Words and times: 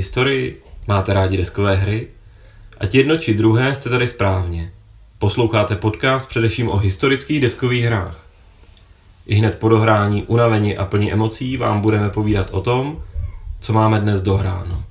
Máte 0.00 0.06
rádi 0.06 0.16
historii? 0.16 0.62
Máte 0.88 1.14
rádi 1.14 1.36
deskové 1.36 1.76
hry? 1.76 2.08
Ať 2.78 2.94
jedno 2.94 3.18
či 3.18 3.34
druhé 3.34 3.74
jste 3.74 3.90
tady 3.90 4.08
správně. 4.08 4.72
Posloucháte 5.18 5.76
podcast 5.76 6.28
především 6.28 6.68
o 6.68 6.76
historických 6.76 7.40
deskových 7.40 7.84
hrách. 7.84 8.26
I 9.26 9.34
hned 9.34 9.58
po 9.58 9.68
dohrání, 9.68 10.22
unavení 10.22 10.76
a 10.76 10.84
plní 10.84 11.12
emocí 11.12 11.56
vám 11.56 11.80
budeme 11.80 12.10
povídat 12.10 12.50
o 12.50 12.60
tom, 12.60 13.04
co 13.60 13.72
máme 13.72 14.00
dnes 14.00 14.22
dohráno. 14.22 14.84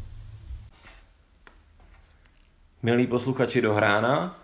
Milí 2.84 3.08
posluchači 3.08 3.62
dohrána, 3.62 4.40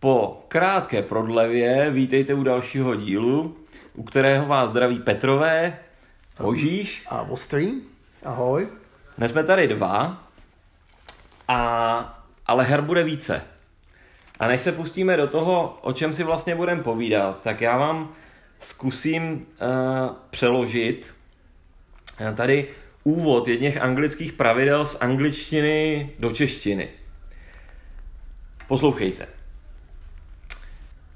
po 0.00 0.44
krátké 0.48 1.02
prodlevě 1.02 1.90
vítejte 1.90 2.34
u 2.34 2.42
dalšího 2.42 2.94
dílu, 2.94 3.56
u 3.94 4.02
kterého 4.02 4.46
vás 4.46 4.70
zdraví 4.70 4.98
Petrové, 4.98 5.78
Božíš 6.40 7.02
a 7.10 7.22
Ostrý. 7.22 7.72
Ahoj. 8.24 8.81
Dnes 9.18 9.30
jsme 9.30 9.44
tady 9.44 9.68
dva, 9.68 10.22
a, 11.48 12.24
ale 12.46 12.64
her 12.64 12.80
bude 12.80 13.04
více. 13.04 13.42
A 14.40 14.48
než 14.48 14.60
se 14.60 14.72
pustíme 14.72 15.16
do 15.16 15.26
toho, 15.26 15.78
o 15.80 15.92
čem 15.92 16.12
si 16.12 16.22
vlastně 16.22 16.54
budeme 16.54 16.82
povídat, 16.82 17.42
tak 17.42 17.60
já 17.60 17.76
vám 17.76 18.12
zkusím 18.60 19.32
uh, 19.32 20.16
přeložit 20.30 21.14
uh, 22.20 22.34
tady 22.34 22.68
úvod 23.04 23.48
jedněch 23.48 23.76
anglických 23.76 24.32
pravidel 24.32 24.86
z 24.86 25.02
angličtiny 25.02 26.10
do 26.18 26.32
češtiny. 26.32 26.88
Poslouchejte. 28.68 29.26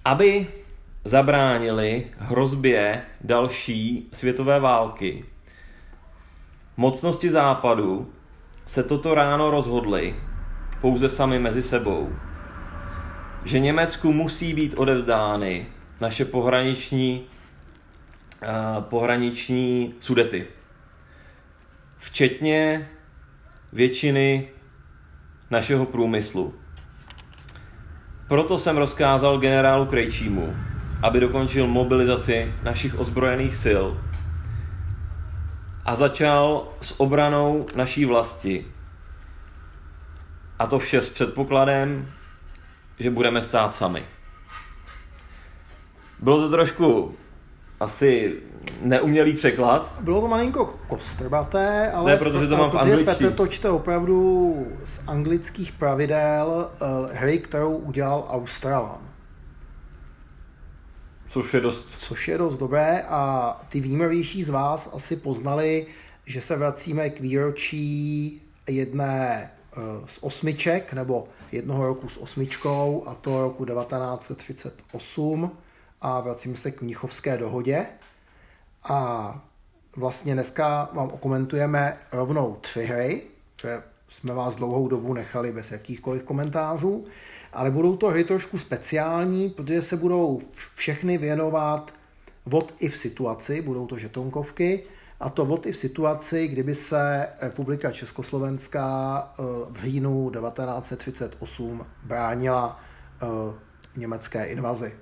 Aby 0.05 0.47
zabránili 1.05 2.07
hrozbě 2.19 3.03
další 3.21 4.09
světové 4.13 4.61
války, 4.61 5.25
mocnosti 6.77 7.31
západu 7.31 8.13
se 8.67 8.83
toto 8.83 9.15
ráno 9.15 9.51
rozhodli 9.51 10.17
pouze 10.81 11.09
sami 11.09 11.39
mezi 11.39 11.63
sebou, 11.63 12.13
že 13.45 13.61
Německu 13.61 14.13
musí 14.13 14.55
být 14.55 14.75
odevzdány 14.77 15.67
naše 16.01 16.25
pohraniční, 16.25 17.25
uh, 18.43 18.83
pohraniční 18.85 19.95
sudety. 20.01 20.47
Včetně 21.99 22.89
většiny 23.73 24.49
našeho 25.51 25.87
průmyslu. 25.87 26.55
Proto 28.29 28.59
jsem 28.59 28.77
rozkázal 28.77 29.39
generálu 29.39 29.87
Krejčímu, 29.87 30.57
aby 31.03 31.21
dokončil 31.21 31.67
mobilizaci 31.67 32.55
našich 32.63 32.99
ozbrojených 32.99 33.57
sil 33.65 33.85
a 35.87 35.95
začal 35.95 36.69
s 36.81 37.01
obranou 37.01 37.67
naší 37.75 38.05
vlasti. 38.05 38.67
A 40.59 40.67
to 40.67 40.79
vše 40.79 41.03
s 41.03 41.11
předpokladem, 41.11 42.09
že 42.99 43.11
budeme 43.11 43.43
stát 43.43 43.75
sami. 43.75 44.05
Bylo 46.19 46.41
to 46.41 46.51
trošku 46.51 47.15
asi 47.81 48.41
neumělý 48.83 49.33
překlad. 49.33 49.95
Bylo 50.01 50.21
to 50.21 50.29
malinko 50.29 50.75
kostrbaté, 50.87 51.93
ale... 51.93 52.11
Ne, 52.11 52.19
protože 52.19 52.47
to 52.47 52.57
mám 52.57 52.71
v 52.71 52.75
angličtině. 52.75 53.05
Petr 53.05 53.33
to 53.33 53.47
čte 53.47 53.71
opravdu 53.71 54.57
z 54.85 55.01
anglických 55.07 55.73
pravidel 55.73 56.71
uh, 56.81 57.13
hry, 57.13 57.39
kterou 57.39 57.77
udělal 57.77 58.27
Australan. 58.31 59.06
Což 61.37 61.55
je 61.55 61.61
dost... 61.61 61.87
Což 61.99 62.29
je 62.29 62.39
dost 62.39 62.57
dobré 62.57 63.03
a 63.09 63.51
ty 63.69 63.81
výjimovější 63.81 64.45
z 64.45 64.49
vás 64.49 64.91
asi 64.95 65.17
poznali, 65.17 65.87
že 66.27 66.41
se 66.41 66.57
vracíme 66.57 67.11
k 67.11 67.21
výročí 67.21 68.43
jedné 68.67 69.51
uh, 69.77 70.07
z 70.07 70.19
osmiček, 70.21 70.93
nebo 70.93 71.29
jednoho 71.53 71.87
roku 71.87 72.09
s 72.09 72.17
osmičkou, 72.17 73.05
a 73.07 73.15
to 73.15 73.43
roku 73.43 73.65
1938 73.65 75.51
a 76.01 76.21
vracíme 76.21 76.57
se 76.57 76.71
k 76.71 76.83
Mnichovské 76.83 77.37
dohodě. 77.37 77.87
A 78.85 79.41
vlastně 79.97 80.35
dneska 80.35 80.91
vám 80.93 81.09
okomentujeme 81.09 81.99
rovnou 82.13 82.57
tři 82.61 82.85
hry, 82.85 83.23
které 83.57 83.83
jsme 84.09 84.35
vás 84.35 84.57
dlouhou 84.57 84.89
dobu 84.89 85.15
nechali 85.15 85.53
bez 85.53 85.73
jakýchkoliv 85.73 86.23
komentářů, 86.23 87.07
ale 87.57 87.71
budou 87.71 87.97
to 87.97 88.07
hry 88.07 88.25
trošku 88.25 88.59
speciální, 88.59 89.51
protože 89.51 89.83
se 89.83 89.97
budou 89.97 90.41
všechny 90.75 91.19
věnovat 91.19 91.95
what 92.47 92.75
if 92.79 92.97
situaci, 92.97 93.63
budou 93.63 93.87
to 93.87 93.99
žetonkovky, 93.99 94.83
a 95.21 95.31
to 95.31 95.45
what 95.45 95.67
if 95.67 95.77
situaci, 95.77 96.49
kdyby 96.49 96.75
se 96.75 97.29
Republika 97.41 97.91
Československá 97.91 99.19
eh, 99.39 99.43
v 99.71 99.83
říjnu 99.83 100.31
1938 100.31 101.87
bránila 102.03 102.81
eh, 103.23 103.27
německé 103.97 104.45
invazi. 104.45 104.95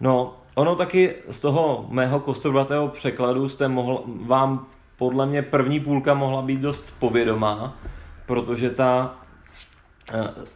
No, 0.00 0.36
ono 0.54 0.76
taky 0.76 1.14
z 1.30 1.40
toho 1.40 1.86
mého 1.90 2.20
kostrobatého 2.20 2.88
překladu 2.88 3.48
jste 3.48 3.68
mohl, 3.68 4.04
vám 4.06 4.66
podle 4.98 5.26
mě 5.26 5.42
první 5.42 5.80
půlka 5.80 6.14
mohla 6.14 6.42
být 6.42 6.60
dost 6.60 6.94
povědomá, 6.98 7.78
protože 8.26 8.70
ta 8.70 9.16
eh, 9.16 9.21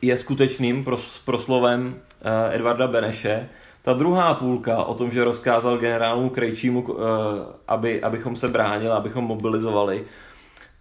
je 0.03 0.19
skutečným 0.19 0.85
proslovem 1.25 1.95
eh, 2.23 2.55
Edvarda 2.57 2.87
Beneše. 2.87 3.49
Ta 3.83 3.93
druhá 3.93 4.35
půlka 4.35 4.85
o 4.85 4.95
tom, 4.95 5.11
že 5.11 5.25
rozkázal 5.25 5.79
generálu 5.79 6.31
Krejčímu, 6.31 6.87
eh, 6.89 6.95
aby, 7.69 8.03
abychom 8.03 8.37
se 8.37 8.49
bránili, 8.49 8.93
abychom 8.93 9.25
mobilizovali, 9.25 10.05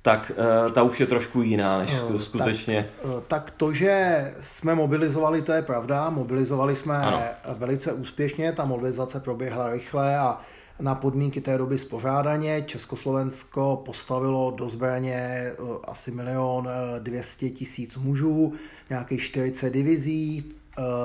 tak 0.02 0.32
ta 0.74 0.84
už 0.84 1.00
je 1.00 1.06
trošku 1.06 1.42
jiná 1.42 1.78
než 1.78 1.96
skutečně. 2.18 2.90
Tak, 3.02 3.12
tak 3.28 3.52
to, 3.58 3.74
že 3.74 4.34
jsme 4.42 4.76
mobilizovali, 4.76 5.42
to 5.42 5.52
je 5.52 5.62
pravda. 5.62 6.10
Mobilizovali 6.10 6.76
jsme 6.76 6.98
ano. 6.98 7.22
velice 7.58 7.94
úspěšně, 7.94 8.52
ta 8.52 8.66
mobilizace 8.66 9.20
proběhla 9.20 9.70
rychle 9.70 10.18
a 10.18 10.42
na 10.80 10.96
podmínky 10.96 11.42
té 11.42 11.58
doby 11.58 11.78
spořádaně. 11.78 12.62
Československo 12.62 13.82
postavilo 13.86 14.52
do 14.52 14.70
zbraně 14.70 15.52
uh, 15.60 15.76
asi 15.84 16.12
milion 16.12 16.70
dvěstě 17.00 17.50
tisíc 17.50 17.98
mužů, 17.98 18.54
nějakých 18.90 19.22
40 19.22 19.74
divizí, 19.74 20.52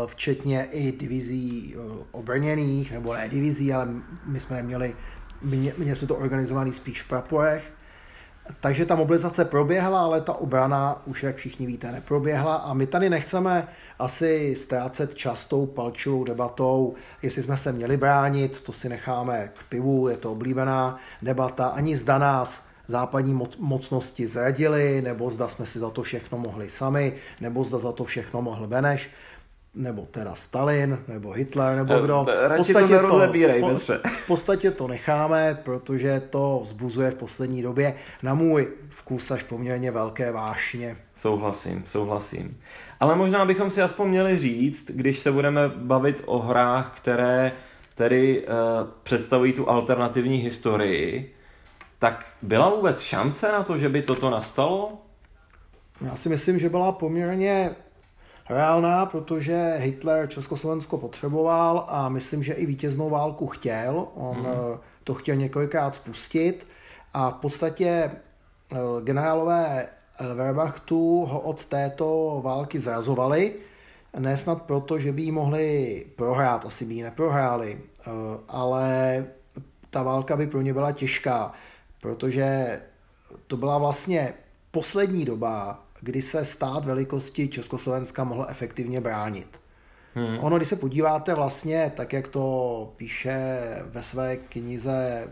včetně 0.06 0.64
i 0.64 0.92
divizí 0.92 1.74
obrněných, 2.12 2.92
nebo 2.92 3.14
ne 3.14 3.28
divizí, 3.28 3.72
ale 3.72 3.88
my 4.26 4.40
jsme 4.40 4.62
měli, 4.62 4.94
měli 5.76 5.96
jsme 5.96 6.08
to 6.08 6.16
organizovaný 6.16 6.72
spíš 6.72 7.02
v 7.02 7.08
praporech 7.08 7.72
takže 8.60 8.86
ta 8.86 8.94
mobilizace 8.94 9.44
proběhla, 9.44 10.00
ale 10.00 10.20
ta 10.20 10.32
obrana 10.32 11.02
už, 11.06 11.22
jak 11.22 11.36
všichni 11.36 11.66
víte, 11.66 11.92
neproběhla 11.92 12.56
a 12.56 12.74
my 12.74 12.86
tady 12.86 13.10
nechceme 13.10 13.68
asi 14.00 14.56
ztrácet 14.56 15.14
čas 15.14 15.48
tou 15.48 15.66
palčivou 15.66 16.24
debatou, 16.24 16.94
jestli 17.22 17.42
jsme 17.42 17.56
se 17.56 17.72
měli 17.72 17.96
bránit, 17.96 18.60
to 18.60 18.72
si 18.72 18.88
necháme 18.88 19.52
k 19.58 19.68
pivu, 19.68 20.08
je 20.08 20.16
to 20.16 20.32
oblíbená 20.32 20.98
debata, 21.22 21.66
ani 21.66 21.96
zda 21.96 22.18
nás 22.18 22.66
západní 22.88 23.40
mocnosti 23.58 24.26
zradili, 24.26 25.02
nebo 25.02 25.30
zda 25.30 25.48
jsme 25.48 25.66
si 25.66 25.78
za 25.78 25.90
to 25.90 26.02
všechno 26.02 26.38
mohli 26.38 26.70
sami, 26.70 27.16
nebo 27.40 27.64
zda 27.64 27.78
za 27.78 27.92
to 27.92 28.04
všechno 28.04 28.42
mohl 28.42 28.66
Beneš 28.66 29.10
nebo 29.74 30.08
teda 30.10 30.34
Stalin, 30.34 30.98
nebo 31.08 31.30
Hitler, 31.30 31.76
nebo 31.76 31.94
eh, 31.94 32.02
kdo. 32.02 32.26
V 32.54 32.56
podstatě 32.56 32.98
to, 32.98 33.08
to, 33.60 33.78
v 34.06 34.26
podstatě 34.26 34.70
to 34.70 34.88
necháme, 34.88 35.60
protože 35.64 36.22
to 36.30 36.60
vzbuzuje 36.64 37.10
v 37.10 37.14
poslední 37.14 37.62
době 37.62 37.94
na 38.22 38.34
můj 38.34 38.68
vkus 38.88 39.30
až 39.30 39.42
poměrně 39.42 39.90
velké 39.90 40.32
vášně. 40.32 40.96
Souhlasím, 41.20 41.84
souhlasím. 41.86 42.60
Ale 43.00 43.16
možná 43.16 43.44
bychom 43.44 43.70
si 43.70 43.82
aspoň 43.82 44.08
měli 44.08 44.38
říct, 44.38 44.90
když 44.90 45.18
se 45.18 45.32
budeme 45.32 45.68
bavit 45.68 46.22
o 46.26 46.38
hrách, 46.38 46.92
které 46.96 47.52
tedy 47.94 48.46
uh, 48.46 48.54
představují 49.02 49.52
tu 49.52 49.70
alternativní 49.70 50.36
historii, 50.36 51.34
tak 51.98 52.26
byla 52.42 52.70
vůbec 52.70 53.00
šance 53.00 53.52
na 53.52 53.62
to, 53.62 53.78
že 53.78 53.88
by 53.88 54.02
toto 54.02 54.30
nastalo? 54.30 54.92
Já 56.00 56.16
si 56.16 56.28
myslím, 56.28 56.58
že 56.58 56.68
byla 56.68 56.92
poměrně 56.92 57.70
reálná, 58.48 59.06
protože 59.06 59.74
Hitler 59.76 60.28
Československo 60.28 60.98
potřeboval 60.98 61.86
a 61.88 62.08
myslím, 62.08 62.42
že 62.42 62.52
i 62.52 62.66
vítěznou 62.66 63.10
válku 63.10 63.46
chtěl. 63.46 64.06
On 64.14 64.36
hmm. 64.36 64.46
to 65.04 65.14
chtěl 65.14 65.36
několikrát 65.36 65.96
spustit 65.96 66.66
a 67.14 67.30
v 67.30 67.34
podstatě 67.34 67.88
eh, 67.88 68.76
generálové 69.04 69.88
Wehrmachtu 70.34 71.24
ho 71.24 71.40
od 71.40 71.66
této 71.66 72.40
války 72.44 72.78
zrazovali. 72.78 73.54
Nesnad 74.18 74.62
proto, 74.62 74.98
že 74.98 75.12
by 75.12 75.22
ji 75.22 75.32
mohli 75.32 76.06
prohrát, 76.16 76.66
asi 76.66 76.84
by 76.84 76.94
ji 76.94 77.02
neprohráli, 77.02 77.78
eh, 77.80 78.10
ale 78.48 79.26
ta 79.90 80.02
válka 80.02 80.36
by 80.36 80.46
pro 80.46 80.60
ně 80.60 80.72
byla 80.72 80.92
těžká, 80.92 81.52
protože 82.00 82.80
to 83.46 83.56
byla 83.56 83.78
vlastně 83.78 84.34
poslední 84.70 85.24
doba, 85.24 85.82
kdy 86.00 86.22
se 86.22 86.44
stát 86.44 86.84
velikosti 86.84 87.48
Československa 87.48 88.24
mohl 88.24 88.46
efektivně 88.48 89.00
bránit. 89.00 89.60
Hmm. 90.14 90.38
Ono, 90.38 90.56
když 90.56 90.68
se 90.68 90.76
podíváte 90.76 91.34
vlastně, 91.34 91.92
tak 91.96 92.12
jak 92.12 92.28
to 92.28 92.92
píše 92.96 93.58
ve 93.84 94.02
své 94.02 94.36
knize 94.36 95.28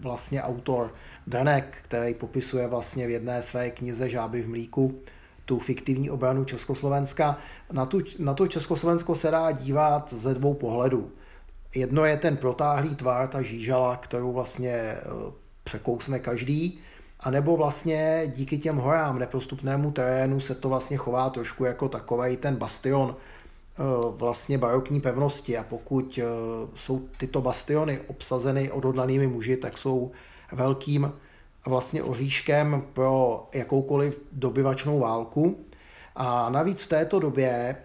vlastně 0.00 0.42
autor 0.42 0.94
Danek, 1.26 1.76
který 1.82 2.14
popisuje 2.14 2.66
vlastně 2.66 3.06
v 3.06 3.10
jedné 3.10 3.42
své 3.42 3.70
knize 3.70 4.08
Žáby 4.08 4.42
v 4.42 4.48
mlíku 4.48 5.00
tu 5.44 5.58
fiktivní 5.58 6.10
obranu 6.10 6.44
Československa. 6.44 7.38
Na, 7.72 7.86
tu, 7.86 8.00
na 8.18 8.34
to 8.34 8.48
Československo 8.48 9.14
se 9.14 9.30
dá 9.30 9.50
dívat 9.50 10.12
ze 10.12 10.34
dvou 10.34 10.54
pohledů. 10.54 11.10
Jedno 11.74 12.04
je 12.04 12.16
ten 12.16 12.36
protáhlý 12.36 12.96
tvar, 12.96 13.28
ta 13.28 13.42
žížala, 13.42 13.96
kterou 13.96 14.32
vlastně 14.32 14.72
eh, 14.72 14.98
překousne 15.64 16.18
každý, 16.18 16.80
a 17.20 17.30
nebo 17.30 17.56
vlastně 17.56 18.32
díky 18.36 18.58
těm 18.58 18.76
horám, 18.76 19.18
neprostupnému 19.18 19.90
terénu 19.90 20.40
se 20.40 20.54
to 20.54 20.68
vlastně 20.68 20.96
chová 20.96 21.30
trošku 21.30 21.64
jako 21.64 21.88
takový 21.88 22.36
ten 22.36 22.56
bastion 22.56 23.16
eh, 23.16 23.82
vlastně 24.10 24.58
barokní 24.58 25.00
pevnosti 25.00 25.58
a 25.58 25.62
pokud 25.62 26.18
eh, 26.22 26.24
jsou 26.74 27.08
tyto 27.18 27.40
bastiony 27.40 28.00
obsazeny 28.06 28.70
odhodlanými 28.70 29.26
muži, 29.26 29.56
tak 29.56 29.78
jsou 29.78 30.12
velkým 30.52 31.12
vlastně 31.66 32.02
oříškem 32.02 32.82
pro 32.92 33.46
jakoukoliv 33.52 34.20
dobyvačnou 34.32 34.98
válku. 34.98 35.58
A 36.16 36.50
navíc 36.50 36.82
v 36.82 36.88
této 36.88 37.20
době 37.20 37.50
eh, 37.50 37.76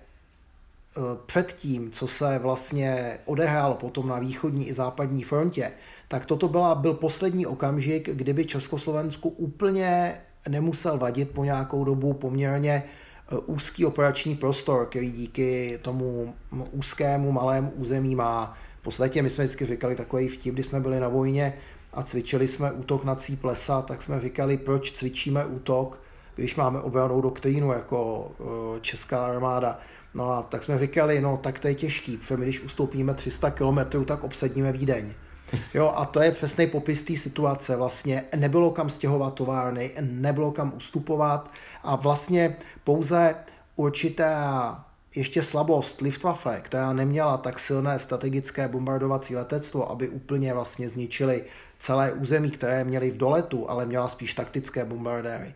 před 1.25 1.53
tím, 1.53 1.91
co 1.91 2.07
se 2.07 2.39
vlastně 2.39 3.17
odehrálo 3.25 3.75
potom 3.75 4.07
na 4.07 4.19
východní 4.19 4.67
i 4.67 4.73
západní 4.73 5.23
frontě, 5.23 5.71
tak 6.07 6.25
toto 6.25 6.47
byla, 6.47 6.75
byl 6.75 6.93
poslední 6.93 7.45
okamžik, 7.45 8.09
kdyby 8.09 8.45
Československu 8.45 9.29
úplně 9.29 10.15
nemusel 10.49 10.97
vadit 10.97 11.29
po 11.31 11.43
nějakou 11.43 11.83
dobu 11.83 12.13
poměrně 12.13 12.83
eh, 12.83 13.37
úzký 13.37 13.85
operační 13.85 14.35
prostor, 14.35 14.85
který 14.85 15.11
díky 15.11 15.79
tomu 15.81 16.33
úzkému 16.71 17.31
malému 17.31 17.71
území 17.75 18.15
má. 18.15 18.57
V 18.79 18.83
podstatě 18.83 19.21
my 19.21 19.29
jsme 19.29 19.43
vždycky 19.43 19.65
říkali 19.65 19.95
takový 19.95 20.27
vtip, 20.27 20.53
když 20.53 20.65
jsme 20.65 20.79
byli 20.79 20.99
na 20.99 21.07
vojně 21.07 21.53
a 21.93 22.03
cvičili 22.03 22.47
jsme 22.47 22.71
útok 22.71 23.03
na 23.03 23.15
cí 23.15 23.35
plesa, 23.35 23.81
tak 23.81 24.01
jsme 24.01 24.19
říkali, 24.19 24.57
proč 24.57 24.91
cvičíme 24.91 25.45
útok, 25.45 25.99
když 26.35 26.55
máme 26.55 26.79
obranou 26.79 27.21
doktrínu 27.21 27.71
jako 27.71 28.31
eh, 28.39 28.79
česká 28.81 29.25
armáda. 29.25 29.79
No 30.13 30.31
a 30.31 30.41
tak 30.41 30.63
jsme 30.63 30.79
říkali, 30.79 31.21
no 31.21 31.37
tak 31.37 31.59
to 31.59 31.67
je 31.67 31.75
těžký, 31.75 32.17
protože 32.17 32.37
my 32.37 32.45
když 32.45 32.61
ustoupíme 32.61 33.13
300 33.13 33.51
km, 33.51 34.05
tak 34.05 34.23
obsadíme 34.23 34.71
Vídeň. 34.71 35.13
Jo, 35.73 35.93
a 35.95 36.05
to 36.05 36.21
je 36.21 36.31
přesný 36.31 36.67
popis 36.67 37.03
té 37.03 37.17
situace. 37.17 37.75
Vlastně 37.75 38.23
nebylo 38.35 38.71
kam 38.71 38.89
stěhovat 38.89 39.33
továrny, 39.33 39.91
nebylo 40.01 40.51
kam 40.51 40.73
ustupovat 40.75 41.51
a 41.83 41.95
vlastně 41.95 42.55
pouze 42.83 43.35
určitá 43.75 44.85
ještě 45.15 45.43
slabost 45.43 46.01
Luftwaffe, 46.01 46.61
která 46.61 46.93
neměla 46.93 47.37
tak 47.37 47.59
silné 47.59 47.99
strategické 47.99 48.67
bombardovací 48.67 49.35
letectvo, 49.35 49.91
aby 49.91 50.09
úplně 50.09 50.53
vlastně 50.53 50.89
zničili 50.89 51.43
celé 51.81 52.11
území, 52.11 52.51
které 52.51 52.83
měli 52.83 53.11
v 53.11 53.17
doletu, 53.17 53.69
ale 53.69 53.85
měla 53.85 54.07
spíš 54.07 54.33
taktické 54.33 54.85
bombardéry, 54.85 55.53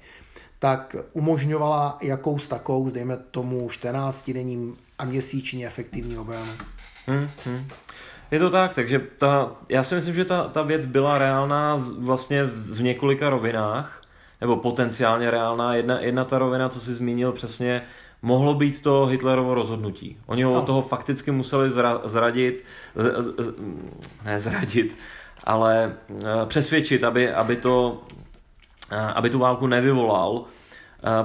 tak 0.60 0.95
umožňovala 1.13 1.98
jakous 2.01 2.48
takou, 2.48 2.89
dejme 2.89 3.18
tomu 3.31 3.69
14 3.69 4.30
denním 4.30 4.75
a 5.00 5.06
měsíčně 5.06 5.68
efektivní 5.68 6.18
obranu. 6.18 6.51
Hmm, 7.07 7.30
hmm. 7.45 7.68
Je 8.31 8.39
to 8.39 8.50
tak, 8.50 8.74
takže 8.74 9.01
ta, 9.18 9.51
já 9.69 9.83
si 9.83 9.95
myslím, 9.95 10.16
že 10.16 10.25
ta, 10.25 10.48
ta 10.48 10.62
věc 10.62 10.86
byla 10.86 11.18
reálná 11.18 11.77
vlastně 11.98 12.44
v 12.45 12.81
několika 12.81 13.30
rovinách, 13.30 14.01
nebo 14.42 14.57
potenciálně 14.57 15.31
reálná. 15.31 15.75
Jedna, 15.75 16.00
jedna 16.00 16.25
ta 16.25 16.38
rovina, 16.38 16.69
co 16.69 16.80
jsi 16.80 16.95
zmínil 16.95 17.31
přesně, 17.31 17.81
mohlo 18.22 18.54
být 18.54 18.81
to 18.81 19.06
Hitlerovo 19.06 19.54
rozhodnutí. 19.54 20.18
Oni 20.25 20.44
ho 20.44 20.54
no. 20.54 20.60
od 20.62 20.66
toho 20.66 20.81
fakticky 20.81 21.31
museli 21.31 21.69
zra, 21.69 22.01
zradit, 22.04 22.63
z, 22.95 23.44
z, 23.44 23.54
ne 24.25 24.39
zradit, 24.39 24.95
ale 25.45 25.95
uh, 26.07 26.19
přesvědčit, 26.45 27.03
aby, 27.03 27.33
aby, 27.33 27.56
to, 27.56 28.01
uh, 28.92 28.97
aby 29.15 29.30
tu 29.30 29.39
válku 29.39 29.68
nevyvolal, 29.68 30.44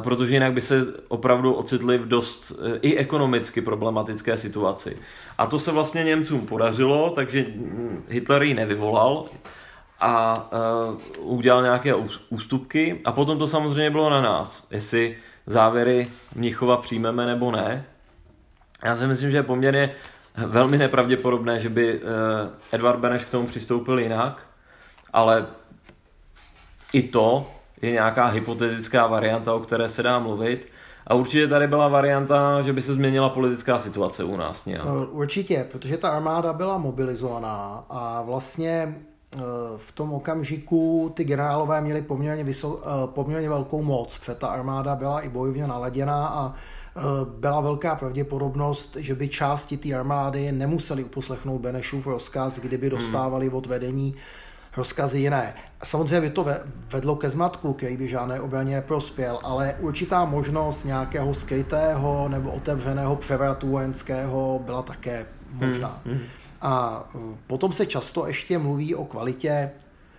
protože 0.03 0.35
jinak 0.35 0.53
by 0.53 0.61
se 0.61 0.87
opravdu 1.09 1.53
ocitli 1.53 1.99
v 1.99 2.09
dost 2.09 2.53
i 2.83 2.97
ekonomicky 2.97 3.61
problematické 3.61 4.37
situaci. 4.37 4.97
A 5.39 5.47
to 5.47 5.59
se 5.59 5.73
vlastně 5.73 6.05
Němcům 6.05 6.47
podařilo, 6.47 7.11
takže 7.11 7.47
Hitler 8.09 8.43
ji 8.43 8.55
nevyvolal 8.55 9.25
a 10.01 10.45
udělal 11.19 11.63
nějaké 11.63 11.95
ústupky 12.29 13.01
a 13.05 13.13
potom 13.13 13.39
to 13.39 13.49
samozřejmě 13.49 13.91
bylo 13.91 14.11
na 14.11 14.21
nás, 14.21 14.69
jestli 14.71 15.17
závěry 15.47 16.09
Mnichova 16.35 16.77
přijmeme 16.77 17.27
nebo 17.27 17.51
ne. 17.53 17.85
Já 18.85 18.97
si 18.97 19.07
myslím, 19.07 19.31
že 19.31 19.37
je 19.37 19.43
poměrně 19.43 19.95
velmi 20.37 20.79
nepravděpodobné, 20.79 21.61
že 21.61 21.69
by 21.69 22.01
uh, 22.01 22.09
Edvard 22.73 22.99
Beneš 22.99 23.25
k 23.25 23.31
tomu 23.31 23.47
přistoupil 23.47 23.99
jinak, 23.99 24.43
ale 25.13 25.47
i 26.93 27.03
to 27.03 27.47
je 27.83 27.91
nějaká 27.91 28.27
hypotetická 28.27 29.07
varianta, 29.07 29.55
o 29.55 29.61
které 29.61 29.89
se 29.89 30.03
dá 30.03 30.19
mluvit. 30.19 30.69
A 31.07 31.15
určitě 31.15 31.49
tady 31.49 31.67
byla 31.67 31.89
varianta, 31.89 32.63
že 32.63 32.73
by 32.73 32.83
se 32.83 32.95
změnila 32.95 33.29
politická 33.29 33.79
situace 33.79 34.25
u 34.25 34.37
nás 34.37 34.67
nějak. 34.67 34.85
No, 34.85 35.07
určitě, 35.07 35.67
protože 35.73 35.97
ta 35.97 36.09
armáda 36.09 36.53
byla 36.53 36.79
mobilizovaná 36.79 37.85
a 37.91 38.23
vlastně 38.23 38.69
e, 38.69 39.39
v 39.77 39.93
tom 39.93 40.13
okamžiku 40.13 41.13
ty 41.17 41.25
generálové 41.25 41.81
měli 41.81 42.03
poměrně, 42.03 42.45
vysok, 42.45 42.85
poměrně 43.07 43.49
velkou 43.49 43.83
moc, 43.83 44.19
protože 44.19 44.35
ta 44.35 44.49
armáda 44.49 44.97
byla 44.97 45.21
i 45.21 45.29
bojovně 45.29 45.67
naladěná 45.67 46.27
a 46.27 46.55
byla 47.39 47.61
velká 47.61 47.95
pravděpodobnost, 47.95 48.97
že 49.01 49.15
by 49.15 49.29
části 49.29 49.77
té 49.77 49.95
armády 49.95 50.53
nemuseli 50.53 51.05
uposlechnout 51.05 51.61
Benešův 51.61 52.07
rozkaz, 52.07 52.59
kdyby 52.59 52.89
hmm. 52.89 52.99
dostávali 52.99 53.51
od 53.51 53.67
vedení 53.67 54.15
rozkazy 54.77 55.19
jiné. 55.19 55.55
Samozřejmě 55.83 56.21
by 56.21 56.31
to 56.31 56.47
vedlo 56.93 57.17
ke 57.17 57.31
zmatku, 57.31 57.73
který 57.73 57.97
by 57.97 58.09
žádné 58.09 58.41
obraně 58.41 58.75
neprospěl, 58.75 59.39
ale 59.43 59.75
určitá 59.81 60.25
možnost 60.25 60.85
nějakého 60.85 61.35
skrytého 61.35 62.29
nebo 62.29 62.51
otevřeného 62.51 63.17
převratu 63.17 63.69
vojenského 63.69 64.61
byla 64.65 64.83
také 64.83 65.27
možná. 65.53 66.01
Hmm, 66.07 66.15
hmm. 66.15 66.25
A 66.61 67.05
e, 67.15 67.19
potom 67.47 67.73
se 67.73 67.87
často 67.87 68.27
ještě 68.27 68.59
mluví 68.59 68.95
o 68.95 69.05
kvalitě 69.05 69.71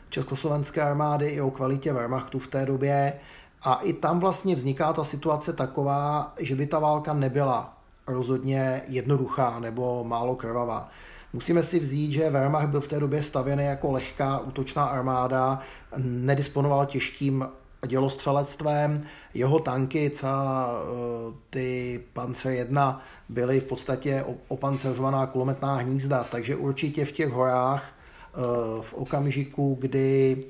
československé 0.09 0.81
armády 0.81 1.27
i 1.27 1.41
o 1.41 1.51
kvalitě 1.51 1.94
Wehrmachtu 1.94 2.39
v 2.39 2.47
té 2.47 2.65
době. 2.65 3.13
A 3.63 3.73
i 3.75 3.94
tam 3.94 4.19
vlastně 4.19 4.56
vzniká 4.56 4.94
ta 4.94 5.03
situace 5.03 5.53
taková, 5.53 6.33
že 6.39 6.56
by 6.56 6.68
ta 6.68 6.80
válka 6.80 7.13
nebyla 7.13 7.77
rozhodně 8.07 8.81
jednoduchá 8.87 9.59
nebo 9.59 10.03
málo 10.03 10.35
krvavá. 10.35 10.89
Musíme 11.33 11.63
si 11.63 11.80
vzít, 11.80 12.11
že 12.11 12.30
Wehrmacht 12.30 12.69
byl 12.69 12.81
v 12.81 12.87
té 12.87 12.99
době 12.99 13.23
stavěný 13.23 13.63
jako 13.63 13.91
lehká 13.91 14.39
útočná 14.39 14.85
armáda, 14.85 15.59
nedisponoval 15.97 16.85
těžkým 16.85 17.45
dělostřelectvem, 17.87 19.03
jeho 19.33 19.59
tanky, 19.59 20.09
celá 20.09 20.69
eh, 20.71 21.33
ty 21.49 21.99
Panzer 22.13 22.51
1 22.51 23.01
byly 23.30 23.59
v 23.59 23.63
podstatě 23.63 24.25
opanceřovaná 24.47 25.25
kulometná 25.25 25.75
hnízda, 25.75 26.23
takže 26.31 26.56
určitě 26.56 27.06
v 27.06 27.11
těch 27.11 27.30
horách 27.30 27.83
eh, 27.89 28.37
v 28.81 28.94
okamžiku, 28.94 29.77
kdy 29.80 30.44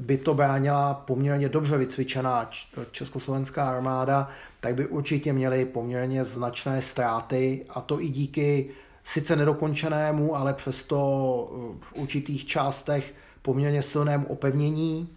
by 0.00 0.18
to 0.18 0.34
bránila 0.34 0.94
poměrně 0.94 1.48
dobře 1.48 1.76
vycvičená 1.76 2.50
československá 2.90 3.70
armáda, 3.70 4.28
tak 4.60 4.74
by 4.74 4.86
určitě 4.86 5.32
měli 5.32 5.64
poměrně 5.64 6.24
značné 6.24 6.82
ztráty 6.82 7.66
a 7.68 7.80
to 7.80 8.00
i 8.00 8.08
díky 8.08 8.70
sice 9.04 9.36
nedokončenému, 9.36 10.36
ale 10.36 10.54
přesto 10.54 10.96
v 11.80 11.92
určitých 11.92 12.46
částech 12.46 13.14
poměrně 13.42 13.82
silnému 13.82 14.26
opevnění. 14.26 15.08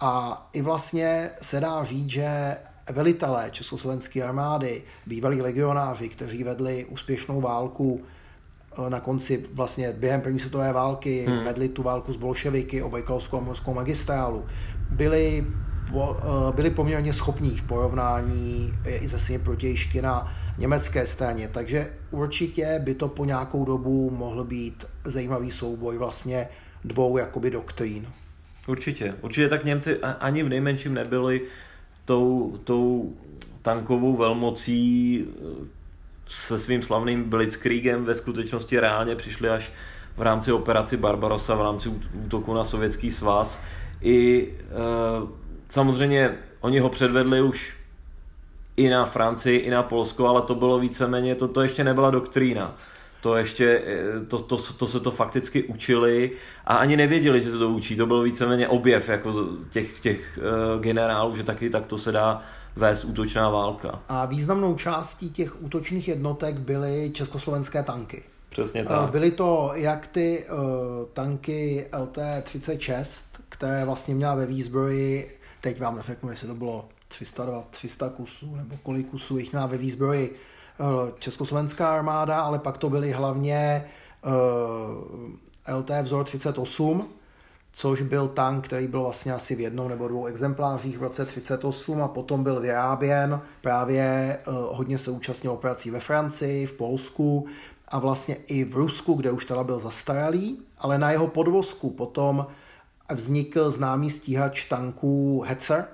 A 0.00 0.48
i 0.52 0.62
vlastně 0.62 1.30
se 1.42 1.60
dá 1.60 1.84
říct, 1.84 2.10
že 2.10 2.56
velitelé 2.90 3.48
Československé 3.50 4.22
armády, 4.22 4.82
bývalí 5.06 5.42
legionáři, 5.42 6.08
kteří 6.08 6.44
vedli 6.44 6.84
úspěšnou 6.84 7.40
válku 7.40 8.00
eh, 8.02 8.15
na 8.88 9.00
konci 9.00 9.44
vlastně 9.52 9.92
během 9.92 10.20
první 10.20 10.38
světové 10.38 10.72
války, 10.72 11.24
hmm. 11.28 11.44
vedli 11.44 11.68
tu 11.68 11.82
válku 11.82 12.12
s 12.12 12.16
bolševiky 12.16 12.82
o 12.82 12.90
Bajkalskou 12.90 13.36
a 13.36 13.40
morskou 13.40 13.74
magistrálu, 13.74 14.44
byli, 14.90 15.46
eh, 15.94 16.52
byli 16.54 16.70
poměrně 16.70 17.12
schopní 17.12 17.50
v 17.50 17.62
porovnání 17.62 18.72
i 18.86 19.08
se 19.08 19.18
svými 19.18 19.44
protějšky 19.44 20.02
na 20.02 20.32
německé 20.58 21.06
straně. 21.06 21.48
Takže 21.48 21.90
určitě 22.10 22.80
by 22.84 22.94
to 22.94 23.08
po 23.08 23.24
nějakou 23.24 23.64
dobu 23.64 24.10
mohl 24.10 24.44
být 24.44 24.84
zajímavý 25.04 25.50
souboj 25.50 25.98
vlastně 25.98 26.48
dvou 26.84 27.18
jakoby 27.18 27.50
doktrín. 27.50 28.06
Určitě. 28.66 29.14
Určitě 29.22 29.48
tak 29.48 29.64
Němci 29.64 29.98
ani 30.00 30.42
v 30.42 30.48
nejmenším 30.48 30.94
nebyli 30.94 31.40
tou, 32.04 32.58
tou 32.64 33.12
tankovou 33.62 34.16
velmocí 34.16 35.24
eh, 35.24 35.75
se 36.26 36.58
svým 36.58 36.82
slavným 36.82 37.24
Blitzkriegem 37.24 38.04
ve 38.04 38.14
skutečnosti 38.14 38.80
reálně 38.80 39.16
přišli 39.16 39.48
až 39.48 39.72
v 40.16 40.22
rámci 40.22 40.52
operaci 40.52 40.96
Barbarossa, 40.96 41.54
v 41.54 41.62
rámci 41.62 41.88
útoku 42.24 42.54
na 42.54 42.64
sovětský 42.64 43.12
svaz. 43.12 43.62
I 44.02 44.48
e, 44.60 44.74
samozřejmě 45.68 46.34
oni 46.60 46.78
ho 46.78 46.88
předvedli 46.88 47.42
už 47.42 47.76
i 48.76 48.90
na 48.90 49.06
Francii, 49.06 49.58
i 49.58 49.70
na 49.70 49.82
Polsko, 49.82 50.28
ale 50.28 50.42
to 50.42 50.54
bylo 50.54 50.78
víceméně, 50.78 51.34
to, 51.34 51.48
to 51.48 51.62
ještě 51.62 51.84
nebyla 51.84 52.10
doktrína. 52.10 52.76
to 53.20 53.36
ještě, 53.36 53.82
eh, 53.86 54.20
to, 54.28 54.38
to, 54.38 54.56
to 54.56 54.86
se 54.86 55.00
to 55.00 55.10
fakticky 55.10 55.62
učili 55.62 56.30
a 56.66 56.76
ani 56.76 56.96
nevěděli, 56.96 57.42
že 57.42 57.50
se 57.50 57.58
to 57.58 57.68
učí. 57.68 57.96
To 57.96 58.06
byl 58.06 58.22
víceméně 58.22 58.68
objev 58.68 59.08
jako 59.08 59.34
těch, 59.70 60.00
těch 60.00 60.38
uh, 60.38 60.82
generálů, 60.82 61.36
že 61.36 61.42
taky 61.42 61.70
tak 61.70 61.86
to 61.86 61.98
se 61.98 62.12
dá 62.12 62.42
vést 62.76 63.04
útočná 63.04 63.50
válka. 63.50 64.02
A 64.08 64.26
významnou 64.26 64.74
částí 64.74 65.30
těch 65.30 65.62
útočných 65.62 66.08
jednotek 66.08 66.58
byly 66.58 67.10
československé 67.14 67.82
tanky. 67.82 68.22
Přesně 68.50 68.84
tak. 68.84 69.10
Byly 69.10 69.30
to 69.30 69.70
jak 69.74 70.06
ty 70.06 70.44
uh, 70.50 70.58
tanky 71.12 71.86
LT-36, 71.92 73.24
které 73.48 73.84
vlastně 73.84 74.14
měla 74.14 74.34
ve 74.34 74.46
výzbroji, 74.46 75.38
teď 75.60 75.80
vám 75.80 75.96
neřeknu, 75.96 76.30
jestli 76.30 76.48
to 76.48 76.54
bylo 76.54 76.88
300, 77.08 77.64
300 77.70 78.08
kusů, 78.08 78.56
nebo 78.56 78.76
kolik 78.82 79.08
kusů 79.08 79.38
jich 79.38 79.52
měla 79.52 79.66
ve 79.66 79.76
výzbroji 79.76 80.36
uh, 80.78 80.86
československá 81.18 81.94
armáda, 81.94 82.40
ale 82.40 82.58
pak 82.58 82.78
to 82.78 82.90
byly 82.90 83.12
hlavně 83.12 83.84
uh, 85.66 85.76
LT 85.78 85.90
vzor 86.02 86.24
38, 86.24 87.08
což 87.78 88.02
byl 88.02 88.28
tank, 88.28 88.64
který 88.64 88.86
byl 88.86 89.02
vlastně 89.02 89.32
asi 89.32 89.54
v 89.54 89.60
jednom 89.60 89.88
nebo 89.88 90.08
dvou 90.08 90.26
exemplářích 90.26 90.98
v 90.98 91.02
roce 91.02 91.26
38 91.26 92.02
a 92.02 92.08
potom 92.08 92.42
byl 92.42 92.60
vyráběn. 92.60 93.40
Právě 93.60 94.38
uh, 94.46 94.54
hodně 94.54 94.98
se 94.98 95.10
účastnil 95.10 95.52
operací 95.52 95.90
ve 95.90 96.00
Francii, 96.00 96.66
v 96.66 96.72
Polsku 96.72 97.46
a 97.88 97.98
vlastně 97.98 98.34
i 98.46 98.64
v 98.64 98.76
Rusku, 98.76 99.14
kde 99.14 99.30
už 99.30 99.44
teda 99.44 99.64
byl 99.64 99.78
zastaralý, 99.78 100.62
ale 100.78 100.98
na 100.98 101.10
jeho 101.10 101.26
podvozku 101.26 101.90
potom 101.90 102.46
vznikl 103.12 103.70
známý 103.70 104.10
stíhač 104.10 104.68
tanků 104.68 105.44
Hetzer, 105.46 105.84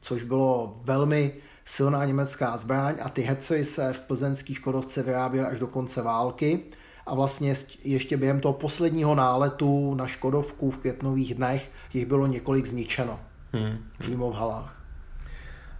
což 0.00 0.22
bylo 0.22 0.80
velmi 0.84 1.34
silná 1.64 2.04
německá 2.04 2.56
zbraň 2.56 2.94
a 3.02 3.08
ty 3.08 3.22
Hetzery 3.22 3.64
se 3.64 3.92
v 3.92 4.00
plzeňský 4.00 4.54
Škodovce 4.54 5.02
vyráběly 5.02 5.46
až 5.46 5.58
do 5.58 5.66
konce 5.66 6.02
války 6.02 6.62
a 7.08 7.14
vlastně 7.14 7.54
ještě 7.84 8.16
během 8.16 8.40
toho 8.40 8.52
posledního 8.52 9.14
náletu 9.14 9.94
na 9.94 10.06
Škodovku 10.06 10.70
v 10.70 10.78
květnových 10.78 11.34
dnech 11.34 11.70
jich 11.94 12.06
bylo 12.06 12.26
několik 12.26 12.66
zničeno 12.66 13.20
hmm. 13.52 13.78
přímo 13.98 14.30
v 14.30 14.34
halách. 14.34 14.74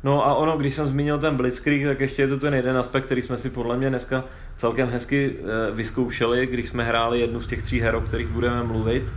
No 0.04 0.26
a 0.26 0.34
ono, 0.34 0.58
když 0.58 0.74
jsem 0.74 0.86
zmínil 0.86 1.18
ten 1.18 1.36
Blitzkrieg, 1.36 1.86
tak 1.86 2.00
ještě 2.00 2.22
je 2.22 2.28
to 2.28 2.38
ten 2.38 2.54
jeden 2.54 2.76
aspekt, 2.76 3.04
který 3.04 3.22
jsme 3.22 3.38
si 3.38 3.50
podle 3.50 3.76
mě 3.76 3.88
dneska 3.88 4.24
celkem 4.56 4.88
hezky 4.88 5.36
eh, 5.38 5.74
vyzkoušeli, 5.74 6.46
když 6.46 6.68
jsme 6.68 6.84
hráli 6.84 7.20
jednu 7.20 7.40
z 7.40 7.46
těch 7.46 7.62
tří 7.62 7.80
her, 7.80 7.94
o 7.94 8.00
kterých 8.00 8.28
budeme 8.28 8.62
mluvit. 8.62 9.12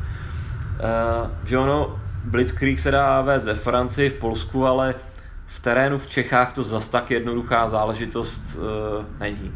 Eh, 0.80 1.30
že 1.46 1.58
ono, 1.58 2.00
Blitzkrieg 2.26 2.80
se 2.80 2.92
dá 2.92 3.22
vést 3.22 3.44
ve 3.44 3.56
Francii, 3.56 4.10
v 4.10 4.20
Polsku, 4.20 4.66
ale 4.66 4.96
v 5.48 5.60
terénu 5.62 5.98
v 5.98 6.08
Čechách 6.08 6.54
to 6.54 6.64
zas 6.64 6.90
tak 6.90 7.12
jednoduchá 7.12 7.68
záležitost 7.68 8.56
uh, 8.56 9.06
není. 9.20 9.52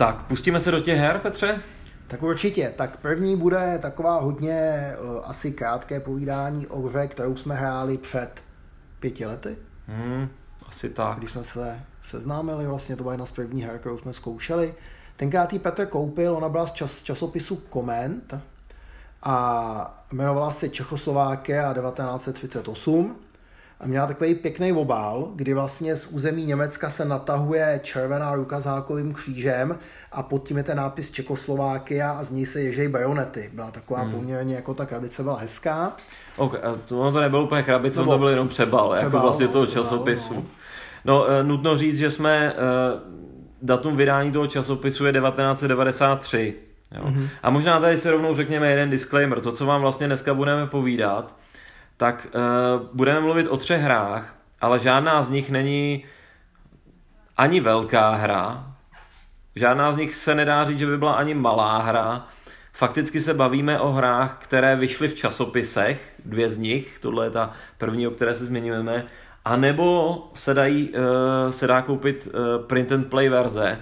Tak, 0.00 0.22
pustíme 0.22 0.60
se 0.60 0.70
do 0.70 0.80
těch 0.80 0.98
her, 0.98 1.18
Petře? 1.18 1.62
Tak 2.08 2.22
určitě. 2.22 2.72
Tak 2.76 2.96
první 2.96 3.36
bude 3.36 3.78
taková 3.82 4.20
hodně 4.20 4.92
uh, 5.02 5.20
asi 5.24 5.52
krátké 5.52 6.00
povídání 6.00 6.66
o 6.66 6.80
hře, 6.80 7.06
kterou 7.06 7.36
jsme 7.36 7.54
hráli 7.54 7.98
před 7.98 8.30
pěti 9.00 9.26
lety. 9.26 9.56
Hmm, 9.88 10.28
asi 10.68 10.90
tak. 10.90 11.18
Když 11.18 11.30
jsme 11.30 11.44
se 11.44 11.80
seznámili, 12.04 12.66
vlastně 12.66 12.96
to 12.96 13.02
byla 13.02 13.12
jedna 13.12 13.26
z 13.26 13.32
prvních 13.32 13.64
her, 13.64 13.78
kterou 13.78 13.98
jsme 13.98 14.12
zkoušeli. 14.12 14.74
Tenkrát 15.16 15.52
ji 15.52 15.58
Petr 15.58 15.86
koupil, 15.86 16.36
ona 16.36 16.48
byla 16.48 16.66
z 16.66 16.72
čas, 16.72 17.02
časopisu 17.02 17.56
Koment 17.56 18.34
a 19.22 20.04
jmenovala 20.12 20.50
se 20.50 20.68
Čechoslovákia 20.68 21.74
1938 21.74 23.16
a 23.80 23.86
měla 23.86 24.06
takový 24.06 24.34
pěkný 24.34 24.72
obál, 24.72 25.28
kdy 25.34 25.54
vlastně 25.54 25.96
z 25.96 26.06
území 26.06 26.44
Německa 26.44 26.90
se 26.90 27.04
natahuje 27.04 27.80
červená 27.82 28.34
ruka 28.34 28.60
s 28.60 28.64
hákovým 28.64 29.12
křížem 29.12 29.78
a 30.12 30.22
pod 30.22 30.48
tím 30.48 30.56
je 30.56 30.62
ten 30.62 30.76
nápis 30.76 31.12
Čekoslovákia 31.12 32.10
a 32.10 32.24
z 32.24 32.30
ní 32.30 32.46
se 32.46 32.60
ježej 32.60 32.88
bajonety. 32.88 33.50
Byla 33.54 33.70
taková 33.70 34.00
hmm. 34.00 34.12
poměrně, 34.12 34.54
jako 34.54 34.74
ta 34.74 34.86
krabice 34.86 35.22
byla 35.22 35.38
hezká. 35.38 35.96
Okay, 36.36 36.60
to, 36.86 37.00
ono 37.00 37.12
to 37.12 37.20
nebylo 37.20 37.44
úplně 37.44 37.62
krabice, 37.62 37.98
no, 37.98 38.06
to 38.06 38.18
byl 38.18 38.28
jenom 38.28 38.48
přebal, 38.48 38.92
přebal 38.92 39.04
jako 39.04 39.18
vlastně 39.18 39.48
toho 39.48 39.66
časopisu. 39.66 40.34
No. 40.34 40.44
no, 41.04 41.28
eh, 41.28 41.44
nutno 41.44 41.76
říct, 41.76 41.98
že 41.98 42.10
jsme, 42.10 42.52
eh, 42.52 43.00
datum 43.62 43.96
vydání 43.96 44.32
toho 44.32 44.46
časopisu 44.46 45.06
je 45.06 45.12
1993. 45.12 46.54
Jo. 46.94 47.04
Mm-hmm. 47.04 47.28
A 47.42 47.50
možná 47.50 47.80
tady 47.80 47.98
se 47.98 48.10
rovnou 48.10 48.36
řekněme 48.36 48.70
jeden 48.70 48.90
disclaimer. 48.90 49.40
To, 49.40 49.52
co 49.52 49.66
vám 49.66 49.80
vlastně 49.80 50.06
dneska 50.06 50.34
budeme 50.34 50.66
povídat, 50.66 51.34
tak 52.00 52.26
uh, 52.34 52.86
budeme 52.92 53.20
mluvit 53.20 53.48
o 53.48 53.56
třech 53.56 53.80
hrách, 53.80 54.34
ale 54.60 54.78
žádná 54.78 55.22
z 55.22 55.30
nich 55.30 55.50
není 55.50 56.04
ani 57.36 57.60
velká 57.60 58.10
hra, 58.14 58.72
žádná 59.56 59.92
z 59.92 59.96
nich 59.96 60.14
se 60.14 60.34
nedá 60.34 60.64
říct, 60.64 60.78
že 60.78 60.86
by 60.86 60.98
byla 60.98 61.12
ani 61.12 61.34
malá 61.34 61.78
hra. 61.78 62.26
Fakticky 62.72 63.20
se 63.20 63.34
bavíme 63.34 63.80
o 63.80 63.92
hrách, 63.92 64.38
které 64.40 64.76
vyšly 64.76 65.08
v 65.08 65.14
časopisech, 65.14 66.14
dvě 66.24 66.50
z 66.50 66.58
nich, 66.58 66.98
tohle 67.00 67.26
je 67.26 67.30
ta 67.30 67.52
první, 67.78 68.06
o 68.06 68.10
které 68.10 68.34
se 68.34 68.44
zmiňujeme, 68.44 69.06
a 69.44 69.56
nebo 69.56 70.18
se, 70.34 70.54
dají, 70.54 70.88
uh, 70.88 71.50
se 71.50 71.66
dá 71.66 71.82
koupit 71.82 72.28
uh, 72.28 72.64
print 72.66 72.92
and 72.92 73.10
play 73.10 73.28
verze 73.28 73.78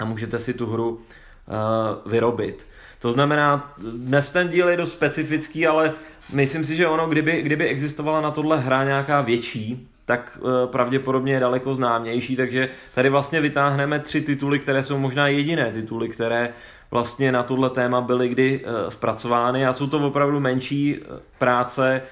a 0.00 0.04
můžete 0.04 0.38
si 0.38 0.54
tu 0.54 0.66
hru 0.66 0.90
uh, 0.90 2.12
vyrobit. 2.12 2.66
To 2.98 3.12
znamená, 3.12 3.74
dnes 3.78 4.32
ten 4.32 4.48
díl 4.48 4.68
je 4.68 4.76
dost 4.76 4.92
specifický, 4.92 5.66
ale 5.66 5.92
myslím 6.32 6.64
si, 6.64 6.76
že 6.76 6.86
ono, 6.86 7.06
kdyby, 7.08 7.42
kdyby 7.42 7.68
existovala 7.68 8.20
na 8.20 8.30
tohle 8.30 8.60
hra 8.60 8.84
nějaká 8.84 9.20
větší, 9.20 9.88
tak 10.06 10.38
uh, 10.40 10.50
pravděpodobně 10.70 11.32
je 11.32 11.40
daleko 11.40 11.74
známější, 11.74 12.36
takže 12.36 12.68
tady 12.94 13.08
vlastně 13.08 13.40
vytáhneme 13.40 14.00
tři 14.00 14.20
tituly, 14.20 14.58
které 14.58 14.84
jsou 14.84 14.98
možná 14.98 15.28
jediné 15.28 15.72
tituly, 15.72 16.08
které 16.08 16.48
vlastně 16.90 17.32
na 17.32 17.42
tohle 17.42 17.70
téma 17.70 18.00
byly 18.00 18.28
kdy 18.28 18.64
uh, 18.64 18.90
zpracovány 18.90 19.66
a 19.66 19.72
jsou 19.72 19.86
to 19.86 20.06
opravdu 20.06 20.40
menší 20.40 20.98
uh, 20.98 21.16
práce, 21.38 22.02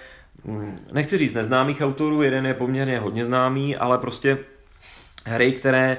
um, 0.42 0.78
nechci 0.92 1.19
říct 1.19 1.35
neznámých 1.35 1.81
autorů, 1.81 2.23
jeden 2.23 2.47
je 2.47 2.54
poměrně 2.54 2.99
hodně 2.99 3.25
známý, 3.25 3.76
ale 3.76 3.99
prostě 3.99 4.38
hry, 5.26 5.52
které 5.52 5.97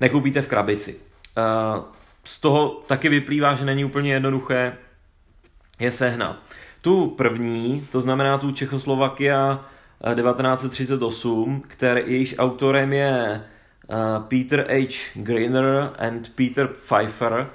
nekoupíte 0.00 0.42
v 0.42 0.48
krabici. 0.48 0.96
Z 2.24 2.40
toho 2.40 2.82
taky 2.86 3.08
vyplývá, 3.08 3.54
že 3.54 3.64
není 3.64 3.84
úplně 3.84 4.12
jednoduché 4.12 4.76
je 5.78 5.92
sehnat. 5.92 6.36
Tu 6.80 7.06
první, 7.06 7.86
to 7.92 8.00
znamená 8.00 8.38
tu 8.38 8.52
Čechoslovakia 8.52 9.64
1938, 10.14 11.62
eh, 11.64 11.68
který 11.68 12.02
jejíž 12.06 12.34
autorem 12.38 12.92
je 12.92 13.44
uh, 13.90 14.22
Peter 14.22 14.66
H. 14.68 15.10
Greener 15.14 15.92
and 15.98 16.32
Peter 16.34 16.68
Pfeiffer, 16.68 17.46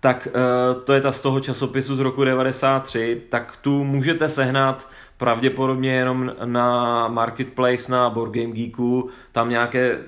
tak 0.00 0.28
uh, 0.28 0.82
to 0.82 0.92
je 0.92 1.00
ta 1.00 1.12
z 1.12 1.22
toho 1.22 1.40
časopisu 1.40 1.96
z 1.96 2.00
roku 2.00 2.24
93, 2.24 3.22
tak 3.28 3.56
tu 3.60 3.84
můžete 3.84 4.28
sehnat 4.28 4.88
pravděpodobně 5.16 5.94
jenom 5.94 6.32
na 6.44 7.08
Marketplace 7.08 7.92
na 7.92 8.10
Board 8.10 8.32
Game 8.32 8.52
Geeku, 8.52 9.10
tam 9.32 9.50
nějaké 9.50 9.98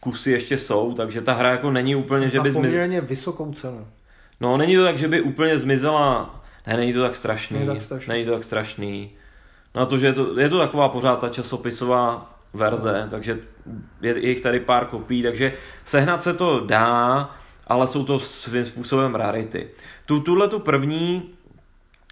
kusy 0.00 0.30
ještě 0.30 0.58
jsou, 0.58 0.94
takže 0.94 1.20
ta 1.20 1.32
hra 1.32 1.50
jako 1.50 1.70
není 1.70 1.96
úplně, 1.96 2.30
že 2.30 2.40
by 2.40 2.50
zmizela. 2.50 2.62
poměrně 2.62 3.00
vysokou 3.00 3.52
cenu. 3.52 3.86
No, 4.40 4.56
není 4.56 4.76
to 4.76 4.84
tak, 4.84 4.98
že 4.98 5.08
by 5.08 5.20
úplně 5.20 5.58
zmizela, 5.58 6.35
ne, 6.66 6.76
není 6.76 6.92
to 6.92 7.02
tak 7.02 7.16
strašný, 7.16 7.58
není, 7.58 7.68
tak 7.68 7.82
strašný. 7.82 8.12
není 8.12 8.24
to 8.24 8.32
tak 8.32 8.44
strašný. 8.44 9.10
No 9.74 9.86
to, 9.86 9.98
že 9.98 10.06
je 10.06 10.12
to, 10.12 10.40
je 10.40 10.48
to 10.48 10.58
taková 10.58 10.88
pořád 10.88 11.20
ta 11.20 11.28
časopisová 11.28 12.36
verze, 12.54 13.02
no. 13.04 13.10
takže 13.10 13.38
je, 14.00 14.18
je 14.18 14.28
jich 14.28 14.40
tady 14.40 14.60
pár 14.60 14.86
kopií, 14.86 15.22
takže 15.22 15.52
sehnat 15.84 16.22
se 16.22 16.34
to 16.34 16.60
dá, 16.60 17.30
ale 17.66 17.88
jsou 17.88 18.04
to 18.04 18.20
svým 18.20 18.64
způsobem 18.64 19.14
rarity. 19.14 19.68
Tu, 20.06 20.20
tuhle 20.20 20.48
tu 20.48 20.58
první 20.58 21.30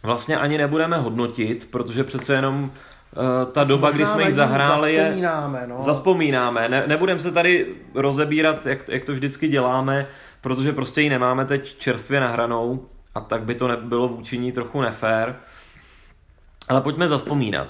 vlastně 0.02 0.36
ani 0.36 0.58
nebudeme 0.58 0.98
hodnotit, 0.98 1.68
protože 1.70 2.04
přece 2.04 2.34
jenom 2.34 2.70
Uh, 3.16 3.52
ta 3.52 3.64
doba, 3.64 3.88
Možná 3.88 3.96
kdy 3.96 4.06
jsme 4.06 4.22
ji 4.22 4.32
zahráli, 4.32 4.94
je... 4.94 5.02
Zaspomínáme, 5.02 5.66
no. 5.66 5.82
Zaspomínáme. 5.82 6.68
Ne, 6.68 6.84
nebudeme 6.86 7.20
se 7.20 7.32
tady 7.32 7.66
rozebírat, 7.94 8.66
jak, 8.66 8.88
jak 8.88 9.04
to 9.04 9.12
vždycky 9.12 9.48
děláme, 9.48 10.06
protože 10.40 10.72
prostě 10.72 11.00
ji 11.02 11.10
nemáme 11.10 11.44
teď 11.44 11.78
čerstvě 11.78 12.20
nahranou 12.20 12.86
a 13.14 13.20
tak 13.20 13.42
by 13.42 13.54
to 13.54 13.68
nebylo 13.68 14.08
vůči 14.08 14.38
ní 14.38 14.52
trochu 14.52 14.80
nefér. 14.80 15.36
Ale 16.68 16.80
pojďme 16.80 17.08
zaspomínat. 17.08 17.68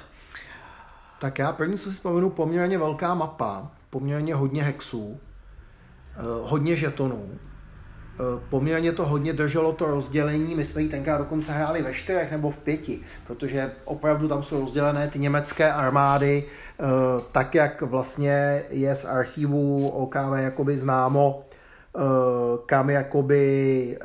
Tak 1.18 1.38
já 1.38 1.52
první, 1.52 1.78
co 1.78 1.88
si 1.88 1.94
vzpomenu, 1.94 2.30
poměrně 2.30 2.78
velká 2.78 3.14
mapa, 3.14 3.70
poměrně 3.90 4.34
hodně 4.34 4.62
hexů, 4.62 5.20
eh, 6.16 6.20
hodně 6.42 6.76
žetonů, 6.76 7.38
Eh, 8.14 8.40
poměrně 8.50 8.92
to 8.92 9.06
hodně 9.06 9.32
drželo 9.32 9.72
to 9.72 9.86
rozdělení, 9.86 10.54
my 10.54 10.64
jsme 10.64 10.82
ji 10.82 10.88
tenkrát 10.88 11.18
dokonce 11.18 11.52
hráli 11.52 11.82
ve 11.82 11.94
čtyřech 11.94 12.30
nebo 12.30 12.50
v 12.50 12.58
pěti, 12.58 13.00
protože 13.26 13.72
opravdu 13.84 14.28
tam 14.28 14.42
jsou 14.42 14.60
rozdělené 14.60 15.08
ty 15.08 15.18
německé 15.18 15.72
armády, 15.72 16.44
eh, 16.44 16.84
tak 17.32 17.54
jak 17.54 17.82
vlastně 17.82 18.62
je 18.70 18.94
z 18.94 19.04
archivu 19.04 19.88
OKV 19.88 20.42
jakoby 20.42 20.78
známo, 20.78 21.42
kam 22.66 22.90
jakoby, 22.90 23.98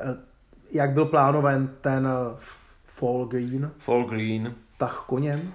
jak 0.71 0.91
byl 0.91 1.05
plánoven 1.05 1.69
ten 1.81 2.07
Fall 2.85 3.25
Green. 3.25 3.71
Fall 3.79 4.03
Green. 4.03 4.55
Tah 4.77 5.03
koněm, 5.07 5.53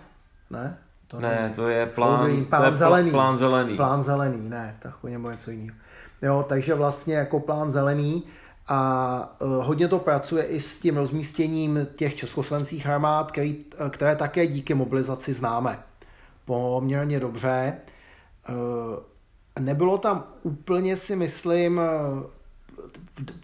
ne? 0.51 0.79
To 1.07 1.21
ne, 1.21 1.53
to 1.57 1.69
je 1.69 1.87
plán, 1.87 2.25
Green, 2.25 2.45
plán, 2.45 2.63
to 2.63 2.69
je 2.69 2.77
zelený. 2.77 3.11
plán 3.11 3.37
zelený. 3.37 3.77
Plán 3.77 4.03
zelený, 4.03 4.49
ne, 4.49 4.77
tah 4.83 4.97
koněm 5.01 5.21
bylo 5.21 5.33
něco 5.33 5.51
jiného. 5.51 5.77
Jo, 6.23 6.45
takže 6.49 6.75
vlastně 6.75 7.15
jako 7.15 7.41
plán 7.41 7.71
zelený 7.71 8.25
a 8.69 9.37
uh, 9.41 9.65
hodně 9.65 9.89
to 9.89 9.99
pracuje 9.99 10.45
i 10.45 10.61
s 10.61 10.81
tím 10.81 10.97
rozmístěním 10.97 11.87
těch 11.97 12.15
československých 12.17 12.87
armád, 12.87 13.33
který, 13.33 13.65
které 13.91 14.17
také 14.17 14.47
díky 14.47 14.75
mobilizaci 14.75 15.33
známe 15.33 15.79
poměrně 16.45 17.21
dobře. 17.21 17.77
Nebylo 19.59 19.99
tam 19.99 20.25
úplně 20.43 20.97
si 20.97 21.17
myslím, 21.17 21.81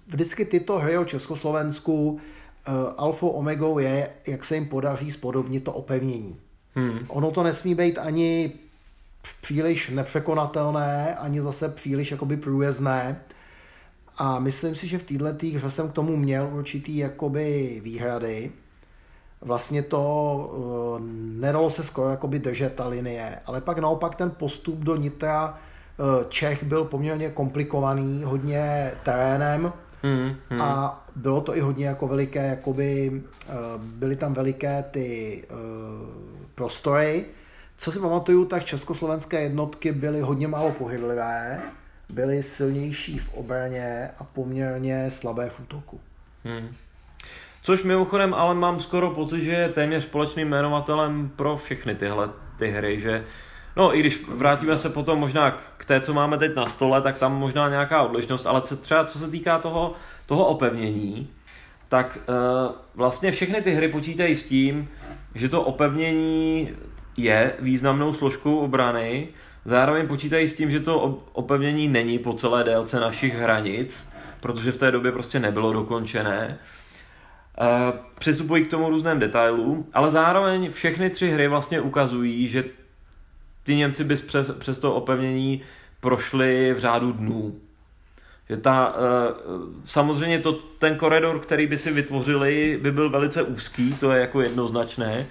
vždycky 0.07 0.45
tyto 0.45 0.79
hry 0.79 0.99
o 0.99 1.05
Československu 1.05 2.11
uh, 2.11 2.19
alfa 2.97 3.27
omegou 3.27 3.79
je, 3.79 4.09
jak 4.27 4.45
se 4.45 4.55
jim 4.55 4.67
podaří 4.67 5.13
spodobnit 5.13 5.65
to 5.65 5.73
opevnění. 5.73 6.37
Hmm. 6.75 6.99
Ono 7.09 7.31
to 7.31 7.43
nesmí 7.43 7.75
být 7.75 7.99
ani 7.99 8.53
příliš 9.41 9.91
nepřekonatelné, 9.91 11.17
ani 11.17 11.41
zase 11.41 11.69
příliš 11.69 12.11
jakoby 12.11 12.37
průjezdné. 12.37 13.21
A 14.17 14.39
myslím 14.39 14.77
si, 14.77 14.89
že 14.89 14.99
v 14.99 15.03
této 15.03 15.47
hře 15.47 15.71
jsem 15.71 15.89
k 15.89 15.93
tomu 15.93 16.17
měl 16.17 16.51
určitý 16.53 16.97
jakoby 16.97 17.81
výhrady. 17.85 18.53
Vlastně 19.41 19.83
to 19.83 20.01
uh, 20.53 21.07
nedalo 21.41 21.71
se 21.71 21.85
skoro 21.85 22.11
jakoby 22.11 22.39
držet 22.39 22.75
ta 22.75 22.89
linie, 22.89 23.39
ale 23.47 23.61
pak 23.61 23.79
naopak 23.79 24.15
ten 24.15 24.31
postup 24.31 24.79
do 24.79 24.97
Nitra 24.97 25.59
Čech 26.29 26.65
byl 26.65 26.85
poměrně 26.85 27.31
komplikovaný, 27.31 28.23
hodně 28.25 28.93
terénem 29.03 29.73
hmm, 30.03 30.37
hmm. 30.49 30.63
a 30.63 31.05
bylo 31.17 31.41
to 31.41 31.57
i 31.57 31.61
hodně 31.61 31.87
jako 31.87 32.09
veliké, 32.09 32.47
jakoby, 32.47 33.23
uh, 33.49 33.85
byly 33.85 34.17
tam 34.17 34.35
veliké 34.35 34.85
ty 34.91 35.43
uh, 35.51 35.57
prostory. 36.55 37.25
Co 37.79 37.93
si 37.93 37.99
pamatuju, 37.99 38.45
tak 38.45 38.65
československé 38.65 39.43
jednotky 39.43 39.93
byly 39.93 40.21
hodně 40.21 40.49
málo 40.49 40.71
pohyblivé, 40.73 41.61
byly 42.09 42.43
silnější 42.43 43.19
v 43.19 43.35
obraně 43.35 44.11
a 44.19 44.25
poměrně 44.25 45.11
slabé 45.11 45.51
v 45.51 45.61
útoku. 45.61 46.01
Hmm. 46.45 46.69
Což 47.63 47.85
mimochodem 47.85 48.35
ale 48.35 48.55
mám 48.55 48.81
skoro 48.81 49.11
pocit, 49.11 49.43
že 49.43 49.51
je 49.51 49.69
téměř 49.69 50.05
společným 50.05 50.49
jmenovatelem 50.49 51.31
pro 51.37 51.57
všechny 51.57 51.95
tyhle 51.95 52.31
ty 52.59 52.71
hry, 52.71 53.01
že 53.01 53.25
No 53.77 53.97
i 53.97 54.01
když 54.01 54.29
vrátíme 54.29 54.79
se 54.79 54.89
potom 54.89 55.19
možná 55.19 55.51
k 55.77 55.85
té, 55.85 56.01
co 56.01 56.15
máme 56.15 56.39
teď 56.39 56.55
na 56.55 56.67
stole, 56.67 57.03
tak 57.03 57.19
tam 57.19 57.39
možná 57.39 57.69
nějaká 57.69 58.03
odlišnost, 58.03 58.47
ale 58.47 58.61
co 58.61 58.77
třeba 58.77 59.05
co 59.05 59.19
se 59.19 59.31
týká 59.31 59.59
toho, 59.59 59.95
toho 60.27 60.47
opevnění, 60.47 61.29
tak 61.89 62.19
uh, 62.29 62.75
vlastně 62.95 63.33
všechny 63.33 63.63
ty 63.63 63.71
hry 63.71 63.89
počítají 63.89 64.37
s 64.37 64.47
tím, 64.47 64.89
že 65.35 65.49
to 65.49 65.63
opevnění 65.63 66.71
je 67.17 67.53
významnou 67.61 68.15
složkou 68.15 68.59
obrany, 68.59 69.29
zároveň 69.65 70.09
počítají 70.09 70.49
s 70.49 70.57
tím, 70.57 70.71
že 70.71 70.81
to 70.81 71.25
opevnění 71.33 71.89
není 71.89 72.19
po 72.19 72.35
celé 72.35 72.65
délce 72.65 73.01
našich 73.01 73.35
hranic, 73.35 74.13
protože 74.41 74.73
v 74.73 74.79
té 74.79 74.91
době 74.91 75.13
prostě 75.13 75.41
nebylo 75.41 75.73
dokončené. 75.73 76.59
Uh, 77.61 77.67
přistupují 78.19 78.65
k 78.65 78.71
tomu 78.71 78.91
různým 78.91 79.19
detailům, 79.19 79.87
ale 79.93 80.11
zároveň 80.11 80.71
všechny 80.71 81.11
tři 81.11 81.31
hry 81.31 81.49
vlastně 81.49 81.81
ukazují, 81.81 82.49
že 82.49 82.65
ty 83.71 83.77
Němci 83.77 84.05
by 84.05 84.17
přes, 84.17 84.51
přes 84.59 84.79
to 84.79 84.95
opevnění 84.95 85.63
prošli 86.01 86.75
v 86.75 86.79
řádu 86.79 87.13
dnů. 87.13 87.55
Že 88.49 88.57
ta, 88.57 88.95
eh, 88.97 89.35
samozřejmě 89.85 90.39
to, 90.39 90.53
ten 90.53 90.97
koridor, 90.97 91.41
který 91.41 91.67
by 91.67 91.79
si 91.79 91.93
vytvořili, 91.93 92.79
by 92.83 92.93
byl 92.93 93.11
velice 93.11 93.43
úzký, 93.43 93.95
to 93.95 94.13
je 94.13 94.21
jako 94.21 94.41
jednoznačné, 94.41 95.27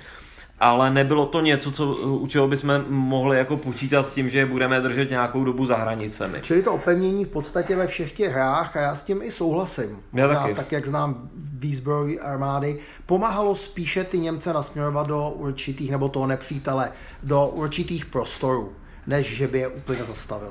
ale 0.60 0.92
nebylo 0.92 1.26
to 1.26 1.42
něco, 1.42 1.72
co, 1.72 1.86
u 1.96 2.28
čeho 2.28 2.48
bychom 2.48 2.86
mohli 2.90 3.38
jako 3.38 3.58
počítat 3.58 4.08
s 4.08 4.14
tím, 4.14 4.30
že 4.30 4.46
budeme 4.46 4.82
držet 4.82 5.10
nějakou 5.10 5.44
dobu 5.44 5.66
za 5.66 5.76
hranicemi. 5.76 6.40
Čili 6.42 6.64
to 6.64 6.74
opevnění 6.74 7.26
v 7.26 7.30
podstatě 7.30 7.76
ve 7.76 7.88
všech 7.88 8.14
těch 8.14 8.32
hrách, 8.32 8.78
a 8.78 8.80
já 8.82 8.96
s 8.96 9.04
tím 9.04 9.22
i 9.22 9.32
souhlasím, 9.32 10.00
já 10.14 10.28
taky. 10.28 10.54
tak 10.54 10.72
jak 10.72 10.88
znám 10.88 11.30
výzbroj 11.36 12.20
armády, 12.22 12.80
pomáhalo 13.06 13.56
spíše 13.56 14.04
ty 14.04 14.20
Němce 14.20 14.54
nasměrovat 14.54 15.08
do 15.08 15.30
určitých, 15.30 15.92
nebo 15.92 16.10
toho 16.10 16.28
nepřítele, 16.28 16.92
do 17.24 17.48
určitých 17.48 18.06
prostorů, 18.06 18.74
než 19.08 19.38
že 19.38 19.48
by 19.48 19.60
je 19.60 19.68
úplně 19.68 20.04
zastavil. 20.04 20.50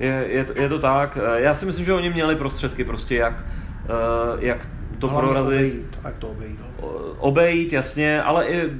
Je, 0.00 0.26
je, 0.28 0.44
to, 0.44 0.60
je 0.60 0.68
to 0.68 0.78
tak. 0.78 1.18
Já 1.34 1.54
si 1.54 1.66
myslím, 1.66 1.84
že 1.84 1.92
oni 1.92 2.10
měli 2.10 2.36
prostředky 2.36 2.84
prostě, 2.84 3.16
jak, 3.16 3.44
eh, 3.84 4.36
jak 4.38 4.68
to 4.98 5.08
Hlavně 5.08 5.32
prorazit. 5.32 5.58
Obejít, 5.58 5.98
jak 6.04 6.16
to 6.16 6.28
obejít. 6.28 6.60
Obejít, 7.18 7.72
jasně, 7.72 8.22
ale 8.22 8.46
i 8.46 8.70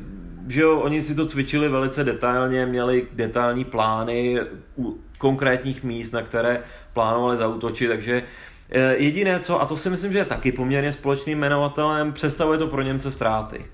že 0.48 0.60
jo, 0.60 0.80
oni 0.80 1.02
si 1.02 1.14
to 1.14 1.26
cvičili 1.26 1.68
velice 1.68 2.04
detailně, 2.04 2.66
měli 2.66 3.06
detailní 3.12 3.64
plány 3.64 4.40
u 4.78 4.98
konkrétních 5.18 5.84
míst, 5.84 6.12
na 6.12 6.22
které 6.22 6.62
plánovali 6.92 7.36
zautočit, 7.36 7.88
takže 7.88 8.22
eh, 8.70 8.96
jediné 8.96 9.40
co, 9.40 9.62
a 9.62 9.66
to 9.66 9.76
si 9.76 9.90
myslím, 9.90 10.12
že 10.12 10.18
je 10.18 10.24
taky 10.24 10.52
poměrně 10.52 10.92
společným 10.92 11.38
jmenovatelem, 11.38 12.12
představuje 12.12 12.58
to 12.58 12.66
pro 12.66 12.82
Němce 12.82 13.12
ztráty. 13.12 13.66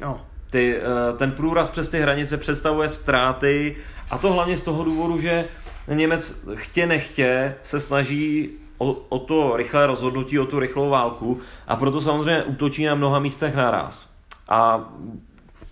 No. 0.00 0.20
Ty, 0.50 0.76
eh, 0.76 1.16
ten 1.16 1.32
průraz 1.32 1.70
přes 1.70 1.88
ty 1.88 2.00
hranice 2.00 2.36
představuje 2.36 2.88
ztráty 2.88 3.76
a 4.10 4.18
to 4.18 4.32
hlavně 4.32 4.56
z 4.56 4.62
toho 4.62 4.84
důvodu, 4.84 5.20
že 5.20 5.48
Němec 5.88 6.48
chtě 6.54 6.86
nechtě 6.86 7.54
se 7.62 7.80
snaží 7.80 8.50
o, 8.78 8.92
o 9.08 9.18
to 9.18 9.56
rychlé 9.56 9.86
rozhodnutí, 9.86 10.38
o 10.38 10.46
tu 10.46 10.58
rychlou 10.58 10.90
válku 10.90 11.40
a 11.66 11.76
proto 11.76 12.00
samozřejmě 12.00 12.42
útočí 12.42 12.84
na 12.84 12.94
mnoha 12.94 13.18
místech 13.18 13.54
naraz. 13.54 14.14
A 14.48 14.88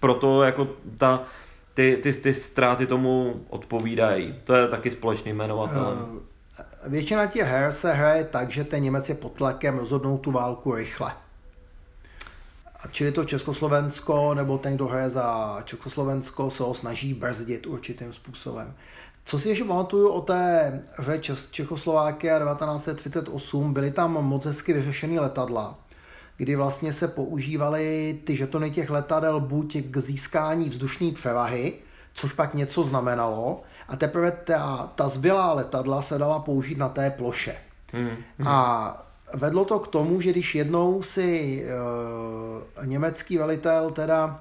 proto 0.00 0.42
jako 0.42 0.68
ta, 0.98 1.22
ty, 1.74 1.98
ty, 2.02 2.12
ty 2.12 2.34
ztráty 2.34 2.86
tomu 2.86 3.44
odpovídají. 3.48 4.34
To 4.44 4.54
je 4.54 4.68
taky 4.68 4.90
společný 4.90 5.32
jmenovatel. 5.32 6.08
Eh, 6.58 6.64
většina 6.86 7.26
těch 7.26 7.46
her 7.46 7.72
se 7.72 7.92
hraje 7.92 8.24
tak, 8.24 8.50
že 8.50 8.64
ten 8.64 8.82
Němec 8.82 9.08
je 9.08 9.14
pod 9.14 9.32
tlakem 9.32 9.78
rozhodnout 9.78 10.18
tu 10.18 10.30
válku 10.30 10.74
rychle. 10.74 11.12
A 12.82 12.88
čili 12.88 13.12
to 13.12 13.24
Československo, 13.24 14.34
nebo 14.34 14.58
ten, 14.58 14.74
kdo 14.74 14.86
hraje 14.86 15.10
za 15.10 15.58
Československo, 15.64 16.50
se 16.50 16.62
ho 16.62 16.74
snaží 16.74 17.14
brzdit 17.14 17.66
určitým 17.66 18.12
způsobem. 18.12 18.74
Co 19.24 19.38
si 19.38 19.48
ještě 19.48 19.64
pamatuju 19.64 20.08
o 20.08 20.20
té 20.20 20.82
hře 20.96 21.20
Čechoslovákia 21.50 22.38
1938, 22.38 23.72
byly 23.72 23.90
tam 23.90 24.12
moc 24.12 24.44
hezky 24.44 24.72
vyřešený 24.72 25.18
letadla, 25.18 25.78
kdy 26.40 26.56
vlastně 26.56 26.92
se 26.92 27.08
používaly 27.08 28.18
ty 28.24 28.36
žetony 28.36 28.70
těch 28.70 28.90
letadel 28.90 29.40
buď 29.40 29.76
k 29.90 29.96
získání 29.98 30.68
vzdušní 30.68 31.12
převahy, 31.12 31.74
což 32.14 32.32
pak 32.32 32.54
něco 32.54 32.84
znamenalo, 32.84 33.62
a 33.88 33.96
teprve 33.96 34.30
ta, 34.30 34.92
ta 34.94 35.08
zbylá 35.08 35.52
letadla 35.52 36.02
se 36.02 36.18
dala 36.18 36.38
použít 36.38 36.78
na 36.78 36.88
té 36.88 37.10
ploše. 37.10 37.56
Hmm. 37.92 38.16
A 38.46 39.06
vedlo 39.34 39.64
to 39.64 39.78
k 39.78 39.88
tomu, 39.88 40.20
že 40.20 40.30
když 40.30 40.54
jednou 40.54 41.02
si 41.02 41.62
e, 42.82 42.86
německý 42.86 43.38
velitel 43.38 43.90
teda 43.90 44.40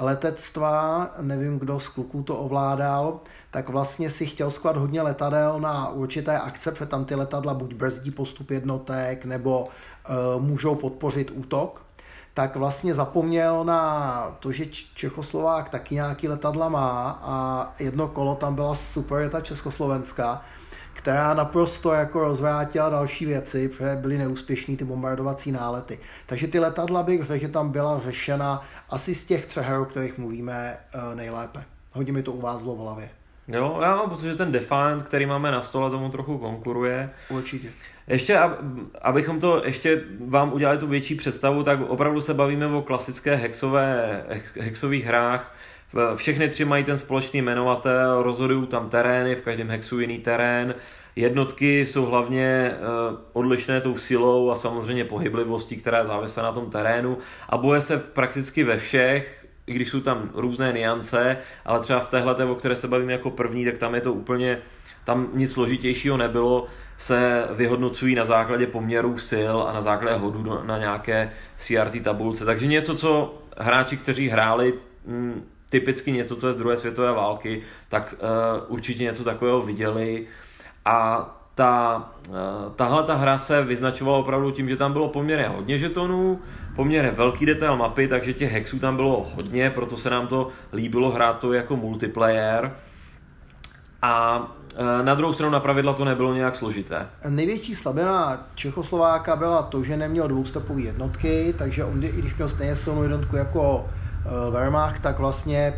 letectva, 0.00 1.10
nevím, 1.20 1.58
kdo 1.58 1.80
z 1.80 1.88
kluků 1.88 2.22
to 2.22 2.36
ovládal, 2.36 3.20
tak 3.50 3.68
vlastně 3.68 4.10
si 4.10 4.26
chtěl 4.26 4.50
sklat 4.50 4.76
hodně 4.76 5.02
letadel 5.02 5.60
na 5.60 5.88
určité 5.88 6.38
akce, 6.38 6.70
protože 6.70 6.86
tam 6.86 7.04
ty 7.04 7.14
letadla 7.14 7.54
buď 7.54 7.74
brzdí 7.74 8.10
postup 8.10 8.50
jednotek, 8.50 9.24
nebo 9.24 9.68
můžou 10.38 10.74
podpořit 10.74 11.30
útok, 11.30 11.82
tak 12.34 12.56
vlastně 12.56 12.94
zapomněl 12.94 13.64
na 13.64 14.36
to, 14.40 14.52
že 14.52 14.66
Čechoslovák 14.94 15.68
taky 15.68 15.94
nějaký 15.94 16.28
letadla 16.28 16.68
má 16.68 17.20
a 17.22 17.68
jedno 17.78 18.08
kolo 18.08 18.34
tam 18.34 18.54
byla 18.54 18.74
super 18.74 19.30
ta 19.30 19.40
Československá, 19.40 20.42
která 20.92 21.34
naprosto 21.34 21.92
jako 21.92 22.20
rozvrátila 22.20 22.88
další 22.88 23.26
věci, 23.26 23.68
protože 23.68 23.96
byly 23.96 24.18
neúspěšný 24.18 24.76
ty 24.76 24.84
bombardovací 24.84 25.52
nálety. 25.52 25.98
Takže 26.26 26.48
ty 26.48 26.58
letadla 26.58 27.02
bych 27.02 27.24
řekl, 27.24 27.40
že 27.40 27.48
tam 27.48 27.72
byla 27.72 27.98
řešena 27.98 28.64
asi 28.90 29.14
z 29.14 29.26
těch 29.26 29.46
třech 29.46 29.66
her, 29.66 29.80
o 29.80 29.84
kterých 29.84 30.18
mluvíme 30.18 30.76
eh, 30.92 31.14
nejlépe. 31.14 31.64
Hodně 31.92 32.12
mi 32.12 32.22
to 32.22 32.32
uvázlo 32.32 32.74
v 32.74 32.78
hlavě. 32.78 33.19
Jo, 33.52 33.78
já 33.82 33.96
mám 33.96 34.10
pocit, 34.10 34.26
že 34.26 34.36
ten 34.36 34.52
Defiant, 34.52 35.02
který 35.02 35.26
máme 35.26 35.50
na 35.50 35.62
stole, 35.62 35.90
tomu 35.90 36.08
trochu 36.08 36.38
konkuruje. 36.38 37.10
Určitě. 37.28 37.68
Ještě, 38.08 38.38
abychom 39.02 39.40
to 39.40 39.62
ještě 39.64 40.02
vám 40.26 40.52
udělali 40.52 40.78
tu 40.78 40.86
větší 40.86 41.14
představu, 41.14 41.62
tak 41.62 41.80
opravdu 41.88 42.20
se 42.20 42.34
bavíme 42.34 42.66
o 42.66 42.82
klasické 42.82 43.34
hexové, 43.34 44.22
hexových 44.60 45.04
hrách. 45.04 45.56
Všechny 46.14 46.48
tři 46.48 46.64
mají 46.64 46.84
ten 46.84 46.98
společný 46.98 47.42
jmenovatel, 47.42 48.22
rozhodují 48.22 48.66
tam 48.66 48.90
terény, 48.90 49.34
v 49.34 49.42
každém 49.42 49.68
hexu 49.68 50.00
jiný 50.00 50.18
terén. 50.18 50.74
Jednotky 51.16 51.86
jsou 51.86 52.06
hlavně 52.06 52.72
eh, 52.72 52.76
odlišné 53.32 53.80
tou 53.80 53.98
silou 53.98 54.50
a 54.50 54.56
samozřejmě 54.56 55.04
pohyblivostí, 55.04 55.76
která 55.76 56.04
závisí 56.04 56.40
na 56.40 56.52
tom 56.52 56.70
terénu 56.70 57.18
a 57.48 57.56
boje 57.56 57.82
se 57.82 57.98
prakticky 57.98 58.64
ve 58.64 58.78
všech 58.78 59.39
i 59.70 59.72
když 59.72 59.88
jsou 59.88 60.00
tam 60.00 60.30
různé 60.34 60.72
niance, 60.72 61.36
ale 61.64 61.80
třeba 61.80 62.00
v 62.00 62.08
téhle, 62.08 62.44
o 62.44 62.54
které 62.54 62.76
se 62.76 62.88
bavíme 62.88 63.12
jako 63.12 63.30
první, 63.30 63.64
tak 63.64 63.78
tam 63.78 63.94
je 63.94 64.00
to 64.00 64.12
úplně, 64.12 64.58
tam 65.04 65.28
nic 65.32 65.52
složitějšího 65.52 66.16
nebylo, 66.16 66.66
se 66.98 67.44
vyhodnocují 67.50 68.14
na 68.14 68.24
základě 68.24 68.66
poměrů 68.66 69.18
sil 69.30 69.56
a 69.68 69.72
na 69.72 69.82
základě 69.82 70.18
hodu 70.18 70.62
na 70.64 70.78
nějaké 70.78 71.32
CRT 71.58 72.02
tabulce. 72.02 72.44
Takže 72.44 72.66
něco, 72.66 72.94
co 72.96 73.38
hráči, 73.58 73.96
kteří 73.96 74.28
hráli 74.28 74.74
mm, 75.06 75.42
typicky 75.68 76.12
něco, 76.12 76.36
co 76.36 76.46
je 76.46 76.52
z 76.52 76.56
druhé 76.56 76.76
světové 76.76 77.12
války, 77.12 77.62
tak 77.88 78.14
uh, 78.14 78.74
určitě 78.74 79.04
něco 79.04 79.24
takového 79.24 79.62
viděli. 79.62 80.26
A 80.84 81.30
ta, 81.54 82.10
tahle 82.76 83.02
ta 83.02 83.14
hra 83.14 83.38
se 83.38 83.64
vyznačovala 83.64 84.18
opravdu 84.18 84.50
tím, 84.50 84.68
že 84.68 84.76
tam 84.76 84.92
bylo 84.92 85.08
poměrně 85.08 85.48
hodně 85.48 85.78
žetonů, 85.78 86.40
poměrně 86.80 87.10
velký 87.10 87.46
detail 87.46 87.76
mapy, 87.76 88.08
takže 88.08 88.34
těch 88.34 88.52
hexů 88.52 88.78
tam 88.78 88.96
bylo 88.96 89.26
hodně, 89.34 89.70
proto 89.70 89.96
se 89.96 90.10
nám 90.10 90.26
to 90.26 90.48
líbilo 90.72 91.10
hrát 91.10 91.38
to 91.38 91.52
jako 91.52 91.76
multiplayer. 91.76 92.72
A 94.02 94.42
e, 94.76 95.04
na 95.04 95.14
druhou 95.14 95.32
stranu 95.32 95.52
na 95.52 95.60
pravidla 95.60 95.92
to 95.92 96.04
nebylo 96.04 96.34
nějak 96.34 96.56
složité. 96.56 97.06
Největší 97.28 97.74
slabina 97.74 98.46
Čechoslováka 98.54 99.36
byla 99.36 99.62
to, 99.62 99.84
že 99.84 99.96
neměl 99.96 100.28
dvoustepové 100.28 100.80
jednotky, 100.80 101.54
takže 101.58 101.84
on, 101.84 102.04
i 102.04 102.12
když 102.12 102.36
měl 102.36 102.48
stejně 102.48 102.76
silnou 102.76 103.02
jednotku 103.02 103.36
jako 103.36 103.86
e, 103.86 104.50
Wehrmacht, 104.50 105.02
tak 105.02 105.18
vlastně 105.18 105.74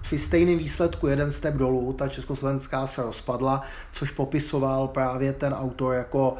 při 0.00 0.18
stejném 0.18 0.58
výsledku 0.58 1.06
jeden 1.06 1.32
step 1.32 1.54
dolů 1.54 1.92
ta 1.92 2.08
československá 2.08 2.86
se 2.86 3.02
rozpadla, 3.02 3.62
což 3.92 4.10
popisoval 4.10 4.88
právě 4.88 5.32
ten 5.32 5.54
autor 5.54 5.94
jako 5.94 6.36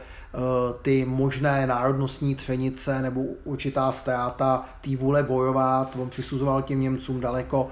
ty 0.83 1.05
možné 1.05 1.67
národnostní 1.67 2.35
třenice 2.35 3.03
nebo 3.03 3.21
určitá 3.45 3.93
ztráta 3.93 4.65
té 4.81 4.97
vůle 4.97 5.23
bojovat. 5.23 5.97
On 6.01 6.11
přisuzoval 6.11 6.63
těm 6.63 6.81
Němcům 6.81 7.21
daleko 7.21 7.69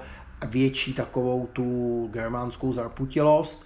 větší 0.47 0.93
takovou 0.93 1.47
tu 1.53 2.09
germánskou 2.11 2.73
zarputilost. 2.73 3.65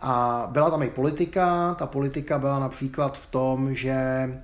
A 0.00 0.46
byla 0.50 0.70
tam 0.70 0.82
i 0.82 0.90
politika. 0.90 1.74
Ta 1.78 1.86
politika 1.86 2.38
byla 2.38 2.58
například 2.58 3.18
v 3.18 3.30
tom, 3.30 3.74
že 3.74 3.90
eh, 3.92 4.38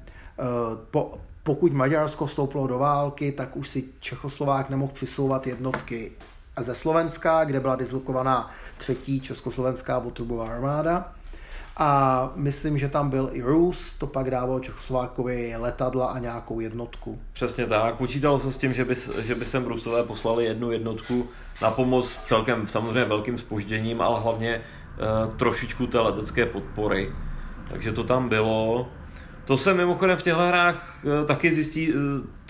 po, 0.90 1.18
pokud 1.42 1.72
Maďarsko 1.72 2.26
vstoupilo 2.26 2.66
do 2.66 2.78
války, 2.78 3.33
tak 3.33 3.57
už 3.57 3.68
si 3.68 3.85
Čechoslovák 4.00 4.70
nemohl 4.70 4.92
přisouvat 4.92 5.46
jednotky 5.46 6.12
ze 6.61 6.74
Slovenska, 6.74 7.44
kde 7.44 7.61
byla 7.61 7.76
dislokovaná 7.76 8.50
třetí 8.78 9.20
československá 9.20 9.98
Votrubová 9.98 10.48
armáda. 10.48 11.12
A 11.76 12.30
myslím, 12.34 12.78
že 12.78 12.88
tam 12.88 13.10
byl 13.10 13.30
i 13.32 13.42
Rus, 13.42 13.98
to 13.98 14.06
pak 14.06 14.30
dával 14.30 14.60
Čechoslovákovi 14.60 15.54
letadla 15.56 16.06
a 16.06 16.18
nějakou 16.18 16.60
jednotku. 16.60 17.20
Přesně 17.32 17.66
tak. 17.66 17.94
Počítalo 17.94 18.40
se 18.40 18.52
s 18.52 18.58
tím, 18.58 18.72
že 18.72 18.84
by, 18.84 18.94
že 19.22 19.34
by 19.34 19.44
sem 19.44 19.64
Rusové 19.64 20.02
poslali 20.02 20.44
jednu 20.44 20.72
jednotku 20.72 21.28
na 21.62 21.70
pomoc 21.70 22.14
celkem 22.14 22.66
samozřejmě 22.66 23.04
velkým 23.04 23.38
spožděním, 23.38 24.00
ale 24.00 24.20
hlavně 24.20 24.50
e, 24.54 24.62
trošičku 25.37 25.87
té 25.87 26.00
letecké 26.00 26.46
podpory. 26.46 27.12
Takže 27.68 27.92
to 27.92 28.04
tam 28.04 28.28
bylo. 28.28 28.88
To 29.44 29.58
se 29.58 29.74
mimochodem 29.74 30.16
v 30.16 30.22
těchto 30.22 30.40
hrách 30.40 31.04
e, 31.22 31.26
taky 31.26 31.54
zjistí 31.54 31.92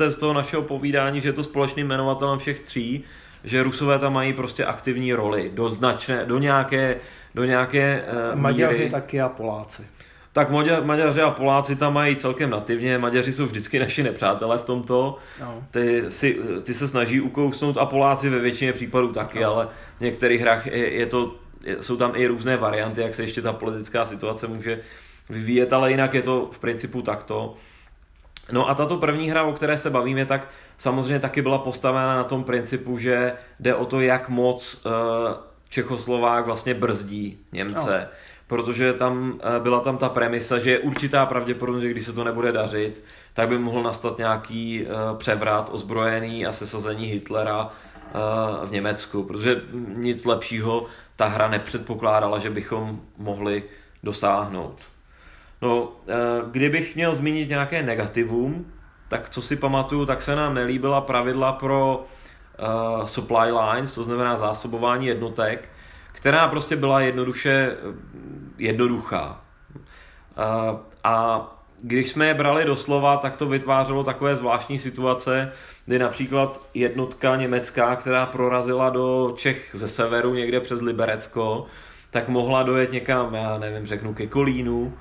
e, 0.00 0.10
z 0.10 0.16
toho 0.16 0.32
našeho 0.32 0.62
povídání, 0.62 1.20
že 1.20 1.28
je 1.28 1.32
to 1.32 1.42
společným 1.42 1.86
jmenovatelem 1.86 2.38
všech 2.38 2.60
tří, 2.60 3.04
že 3.44 3.62
Rusové 3.62 3.98
tam 3.98 4.12
mají 4.12 4.32
prostě 4.32 4.64
aktivní 4.64 5.12
roli 5.12 5.50
do 5.54 5.70
značné, 5.70 6.24
do 6.24 6.38
nějaké, 6.38 6.96
do 7.34 7.44
nějaké 7.44 8.04
uh, 8.32 8.40
Maďaři 8.40 8.78
míry. 8.78 8.90
taky 8.90 9.20
a 9.20 9.28
Poláci. 9.28 9.86
Tak 10.32 10.50
Maďa, 10.50 10.80
Maďaři 10.80 11.20
a 11.20 11.30
Poláci 11.30 11.76
tam 11.76 11.94
mají 11.94 12.16
celkem 12.16 12.50
nativně, 12.50 12.98
Maďaři 12.98 13.32
jsou 13.32 13.46
vždycky 13.46 13.78
naši 13.78 14.02
nepřátelé 14.02 14.58
v 14.58 14.64
tomto, 14.64 15.18
no. 15.40 15.62
ty, 15.70 16.04
si, 16.08 16.38
ty 16.62 16.74
se 16.74 16.88
snaží 16.88 17.20
ukousnout 17.20 17.76
a 17.76 17.86
Poláci 17.86 18.28
ve 18.28 18.38
většině 18.38 18.72
případů 18.72 19.12
taky, 19.12 19.40
no. 19.40 19.54
ale 19.54 19.68
v 19.98 20.00
některých 20.00 20.40
hrách 20.40 20.66
je, 20.66 20.92
je 20.94 21.06
to, 21.06 21.34
jsou 21.80 21.96
tam 21.96 22.12
i 22.14 22.26
různé 22.26 22.56
varianty, 22.56 23.00
jak 23.00 23.14
se 23.14 23.22
ještě 23.22 23.42
ta 23.42 23.52
politická 23.52 24.06
situace 24.06 24.46
může 24.46 24.80
vyvíjet, 25.30 25.72
ale 25.72 25.90
jinak 25.90 26.14
je 26.14 26.22
to 26.22 26.50
v 26.52 26.58
principu 26.58 27.02
takto. 27.02 27.54
No 28.52 28.68
a 28.68 28.74
tato 28.74 28.96
první 28.96 29.30
hra, 29.30 29.42
o 29.42 29.52
které 29.52 29.78
se 29.78 29.90
bavíme, 29.90 30.26
tak 30.26 30.48
samozřejmě 30.78 31.18
taky 31.20 31.42
byla 31.42 31.58
postavena 31.58 32.16
na 32.16 32.24
tom 32.24 32.44
principu, 32.44 32.98
že 32.98 33.32
jde 33.60 33.74
o 33.74 33.84
to, 33.84 34.00
jak 34.00 34.28
moc 34.28 34.86
uh, 34.86 34.92
Čechoslovák 35.74 36.46
vlastně 36.46 36.74
brzdí 36.74 37.38
Němce. 37.52 38.00
No. 38.00 38.16
Protože 38.46 38.92
tam 38.92 39.32
uh, 39.32 39.62
byla 39.62 39.80
tam 39.80 39.98
ta 39.98 40.08
premisa, 40.08 40.58
že 40.58 40.70
je 40.70 40.78
určitá 40.78 41.26
pravděpodobnost, 41.26 41.82
že 41.82 41.90
když 41.90 42.04
se 42.04 42.12
to 42.12 42.24
nebude 42.24 42.52
dařit, 42.52 43.04
tak 43.32 43.48
by 43.48 43.58
mohl 43.58 43.82
nastat 43.82 44.18
nějaký 44.18 44.86
uh, 44.86 45.18
převrat 45.18 45.70
ozbrojený 45.72 46.46
a 46.46 46.52
sesazení 46.52 47.06
Hitlera 47.06 47.70
v 48.64 48.70
Německu, 48.70 49.22
protože 49.22 49.62
nic 49.94 50.24
lepšího 50.24 50.86
ta 51.16 51.26
hra 51.26 51.48
nepředpokládala, 51.48 52.38
že 52.38 52.50
bychom 52.50 53.00
mohli 53.18 53.62
dosáhnout. 54.02 54.82
No, 55.62 55.92
kdybych 56.50 56.94
měl 56.94 57.14
zmínit 57.14 57.48
nějaké 57.48 57.82
negativum, 57.82 58.72
tak 59.08 59.30
co 59.30 59.42
si 59.42 59.56
pamatuju, 59.56 60.06
tak 60.06 60.22
se 60.22 60.36
nám 60.36 60.54
nelíbila 60.54 61.00
pravidla 61.00 61.52
pro 61.52 62.06
uh, 62.58 63.06
supply 63.06 63.52
lines, 63.52 63.94
to 63.94 64.04
znamená 64.04 64.36
zásobování 64.36 65.06
jednotek, 65.06 65.68
která 66.12 66.48
prostě 66.48 66.76
byla 66.76 67.00
jednoduše 67.00 67.50
eh, 67.72 67.94
jednoduchá. 68.58 69.40
Uh, 70.38 70.78
a 71.04 71.46
když 71.82 72.10
jsme 72.10 72.26
je 72.26 72.34
brali 72.34 72.64
doslova, 72.64 73.16
tak 73.16 73.36
to 73.36 73.46
vytvářelo 73.46 74.04
takové 74.04 74.36
zvláštní 74.36 74.78
situace, 74.78 75.52
kdy 75.86 75.98
například 75.98 76.60
jednotka 76.74 77.36
německá, 77.36 77.96
která 77.96 78.26
prorazila 78.26 78.90
do 78.90 79.34
Čech 79.36 79.70
ze 79.72 79.88
severu 79.88 80.34
někde 80.34 80.60
přes 80.60 80.80
Liberecko, 80.80 81.66
tak 82.10 82.28
mohla 82.28 82.62
dojet 82.62 82.92
někam, 82.92 83.34
já 83.34 83.58
nevím, 83.58 83.86
řeknu 83.86 84.14
ke 84.14 84.26
Kolínu, 84.26 84.94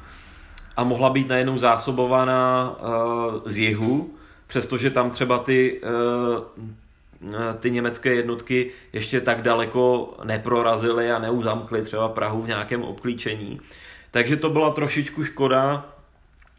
a 0.77 0.83
mohla 0.83 1.09
být 1.09 1.27
najednou 1.27 1.57
zásobovaná 1.57 2.75
uh, 2.79 3.41
z 3.45 3.57
jihu, 3.57 4.13
přestože 4.47 4.89
tam 4.89 5.11
třeba 5.11 5.39
ty, 5.39 5.81
uh, 5.81 6.65
ty 7.59 7.71
německé 7.71 8.13
jednotky 8.13 8.71
ještě 8.93 9.21
tak 9.21 9.41
daleko 9.41 10.13
neprorazily 10.23 11.11
a 11.11 11.19
neuzamkly 11.19 11.81
třeba 11.81 12.09
Prahu 12.09 12.41
v 12.41 12.47
nějakém 12.47 12.83
obklíčení. 12.83 13.59
Takže 14.11 14.37
to 14.37 14.49
byla 14.49 14.71
trošičku 14.71 15.23
škoda. 15.25 15.85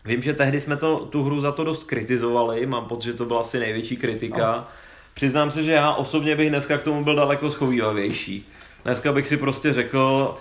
Vím, 0.05 0.23
že 0.23 0.35
tehdy 0.35 0.61
jsme 0.61 0.77
to, 0.77 0.97
tu 1.11 1.25
hru 1.25 1.41
za 1.41 1.53
to 1.53 1.65
dost 1.65 1.85
kritizovali, 1.85 2.67
mám 2.67 2.85
pocit, 2.85 3.07
že 3.07 3.15
to 3.15 3.25
byla 3.25 3.41
asi 3.41 3.59
největší 3.59 3.97
kritika. 3.97 4.57
No. 4.57 4.67
Přiznám 5.15 5.51
se, 5.51 5.63
že 5.63 5.73
já 5.73 5.93
osobně 5.93 6.37
bych 6.37 6.49
dneska 6.49 6.79
k 6.79 6.83
tomu 6.83 7.05
byl 7.05 7.15
daleko 7.15 7.51
schovývavější. 7.51 8.49
Dneska 8.85 9.13
bych 9.13 9.29
si 9.29 9.37
prostě 9.37 9.73
řekl, 9.73 10.35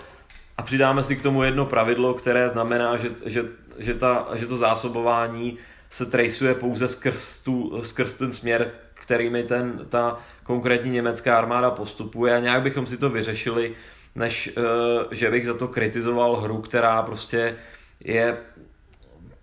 a 0.56 0.62
přidáme 0.62 1.04
si 1.04 1.16
k 1.16 1.22
tomu 1.22 1.42
jedno 1.42 1.66
pravidlo, 1.66 2.14
které 2.14 2.48
znamená, 2.48 2.96
že, 2.96 3.10
že 3.26 3.44
že, 3.78 3.94
ta, 3.94 4.28
že 4.34 4.46
to 4.46 4.56
zásobování 4.56 5.58
se 5.90 6.06
traceuje 6.06 6.54
pouze 6.54 6.88
skrz, 6.88 7.42
tu, 7.42 7.82
skrz 7.84 8.14
ten 8.14 8.32
směr, 8.32 8.70
kterými 9.04 9.42
ten, 9.42 9.86
ta 9.88 10.18
konkrétní 10.42 10.90
německá 10.90 11.38
armáda 11.38 11.70
postupuje 11.70 12.36
a 12.36 12.40
nějak 12.40 12.62
bychom 12.62 12.86
si 12.86 12.96
to 12.96 13.10
vyřešili, 13.10 13.74
než 14.14 14.56
uh, 14.56 14.64
že 15.10 15.30
bych 15.30 15.46
za 15.46 15.54
to 15.54 15.68
kritizoval 15.68 16.36
hru, 16.36 16.60
která 16.60 17.02
prostě 17.02 17.56
je 18.04 18.36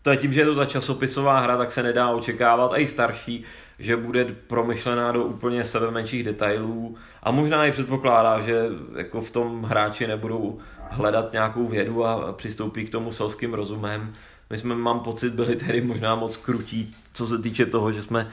to 0.02 0.12
je 0.12 0.18
tím, 0.18 0.34
že 0.34 0.42
je 0.42 0.46
to 0.46 0.56
ta 0.56 0.66
časopisová 0.66 1.40
hra, 1.40 1.58
tak 1.58 1.72
se 1.72 1.84
nedá 1.84 2.10
očekávat, 2.10 2.74
a 2.74 2.78
i 2.78 2.88
starší, 2.88 3.46
že 3.80 3.98
bude 3.98 4.26
promyšlená 4.48 5.12
do 5.12 5.24
úplně 5.24 5.66
sebe 5.66 5.92
menších 5.92 6.24
detailů 6.24 6.98
a 7.24 7.32
možná 7.32 7.66
i 7.66 7.72
předpokládá, 7.72 8.40
že 8.40 8.66
jako 8.96 9.22
v 9.22 9.32
tom 9.32 9.64
hráči 9.64 10.08
nebudou 10.08 10.60
hledat 10.90 11.34
nějakou 11.34 11.68
vědu 11.68 12.06
a 12.06 12.34
přistoupí 12.34 12.86
k 12.86 12.92
tomu 12.92 13.12
selským 13.12 13.54
rozumem. 13.54 14.14
My 14.52 14.58
jsme, 14.58 14.76
mám 14.76 15.00
pocit, 15.00 15.34
byli 15.34 15.56
tedy 15.56 15.82
možná 15.82 16.16
moc 16.16 16.38
krutí, 16.38 16.96
co 17.14 17.28
se 17.28 17.38
týče 17.38 17.66
toho, 17.66 17.92
že 17.92 18.04
jsme 18.04 18.32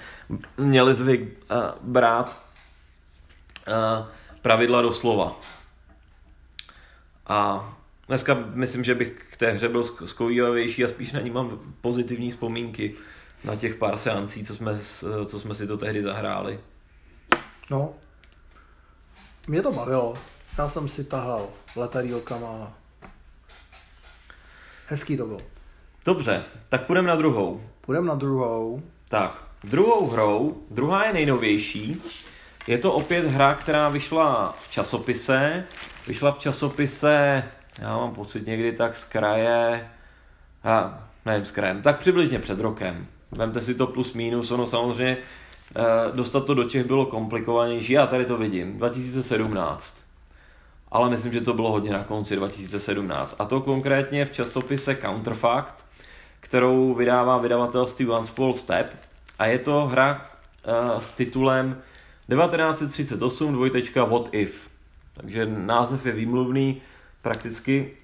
měli 0.57 0.95
zvyk 0.95 1.21
uh, 1.21 1.57
brát 1.81 2.43
uh, 3.69 4.07
pravidla 4.43 4.83
do 4.83 4.93
slova. 4.93 5.41
A 7.27 7.69
dneska 8.09 8.35
myslím, 8.35 8.85
že 8.85 8.95
bych 8.95 9.27
k 9.33 9.37
té 9.37 9.51
hře 9.51 9.69
byl 9.69 9.85
zkovívavější 9.85 10.85
a 10.85 10.89
spíš 10.89 11.13
na 11.13 11.21
ní 11.21 11.31
mám 11.31 11.75
pozitivní 11.81 12.31
vzpomínky 12.31 12.95
na 13.45 13.57
těch 13.57 13.75
pár 13.75 13.99
seancí, 13.99 14.45
co 14.45 14.57
jsme, 14.57 14.81
co 15.27 15.41
jsme 15.41 15.55
si 15.55 15.67
to 15.67 15.77
tehdy 15.77 16.03
zahráli. 16.03 16.61
No, 17.71 17.95
mě 19.47 19.63
to 19.63 19.73
bavilo. 19.73 20.15
Já 20.59 20.69
jsem 20.69 20.89
si 20.89 21.05
tahal 21.05 21.49
letadílkama. 21.77 22.73
Hezký 24.87 25.17
to 25.17 25.27
bylo. 25.27 25.58
Dobře, 26.05 26.43
tak 26.69 26.87
půjdeme 26.87 27.09
na 27.09 27.17
druhou. 27.17 27.61
Půjdeme 27.81 28.07
na 28.07 28.15
druhou. 28.15 28.83
Tak, 29.09 29.43
druhou 29.65 30.09
hrou, 30.09 30.63
druhá 30.71 31.05
je 31.05 31.13
nejnovější. 31.13 32.03
Je 32.67 32.79
to 32.79 32.93
opět 32.93 33.25
hra, 33.25 33.55
která 33.55 33.89
vyšla 33.89 34.55
v 34.59 34.71
časopise. 34.71 35.65
Vyšla 36.07 36.33
v 36.33 36.39
časopise, 36.39 37.45
já 37.79 37.97
mám 37.97 38.15
pocit 38.15 38.47
někdy 38.47 38.73
tak 38.73 38.97
z 38.97 39.05
kraje, 39.05 39.91
a 40.65 41.03
nevím 41.27 41.47
s 41.47 41.51
krajem, 41.51 41.83
tak 41.83 41.99
přibližně 41.99 42.39
před 42.39 42.61
rokem. 42.61 43.07
Vemte 43.33 43.63
si 43.63 43.75
to 43.75 43.87
plus 43.87 44.13
minus, 44.13 44.51
ono 44.51 44.67
samozřejmě 44.67 45.17
eh, 45.17 45.83
dostat 46.13 46.45
to 46.45 46.55
do 46.55 46.65
Čech 46.65 46.87
bylo 46.87 47.07
komplikovanější, 47.07 47.93
já 47.93 48.07
tady 48.07 48.25
to 48.25 48.37
vidím, 48.37 48.79
2017 48.79 50.09
ale 50.91 51.11
myslím, 51.11 51.33
že 51.33 51.41
to 51.41 51.55
bylo 51.55 51.73
hodně 51.73 51.93
na 51.93 52.05
konci 52.05 52.37
2017. 52.37 53.37
A 53.39 53.45
to 53.45 53.61
konkrétně 53.61 54.25
v 54.25 54.33
časopise 54.33 54.97
Counterfact, 54.97 55.85
kterou 56.49 56.95
vydává 56.95 57.39
vydavatelství 57.39 58.09
One 58.09 58.27
Small 58.27 58.55
Step. 58.55 58.97
A 59.39 59.47
je 59.47 59.59
to 59.59 59.87
hra 59.87 60.31
uh, 60.67 61.01
s 61.01 61.13
titulem 61.13 61.83
1938 62.31 63.53
dvojtečka 63.53 64.05
What 64.05 64.29
If. 64.33 64.69
Takže 65.15 65.47
název 65.47 66.07
je 66.07 66.13
výmluvný, 66.13 66.83
prakticky 67.23 67.97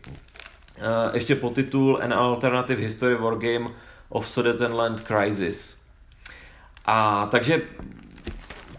ještě 1.13 1.35
podtitul 1.35 1.99
An 2.03 2.13
Alternative 2.13 2.83
History 2.83 3.15
Wargame 3.15 3.71
of 4.09 4.29
Sudetenland 4.29 5.01
Crisis. 5.01 5.79
A 6.87 7.27
takže 7.31 7.63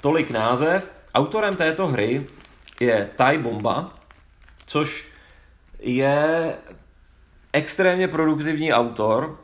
tolik 0.02 0.32
název. 0.32 0.92
Autorem 1.16 1.56
této 1.56 1.88
hry 1.88 2.28
je 2.80 3.10
Tai 3.16 3.38
Bomba, 3.38 3.94
což 4.66 5.08
je 5.80 6.54
extrémně 7.54 8.08
produktivní 8.08 8.74
autor, 8.74 9.40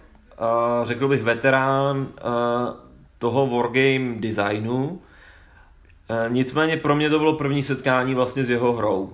řekl 0.83 1.07
bych 1.07 1.23
veterán 1.23 2.07
toho 3.19 3.47
wargame 3.47 4.15
designu. 4.19 5.01
Nicméně 6.27 6.77
pro 6.77 6.95
mě 6.95 7.09
to 7.09 7.19
bylo 7.19 7.33
první 7.37 7.63
setkání 7.63 8.15
vlastně 8.15 8.43
s 8.43 8.49
jeho 8.49 8.73
hrou. 8.73 9.13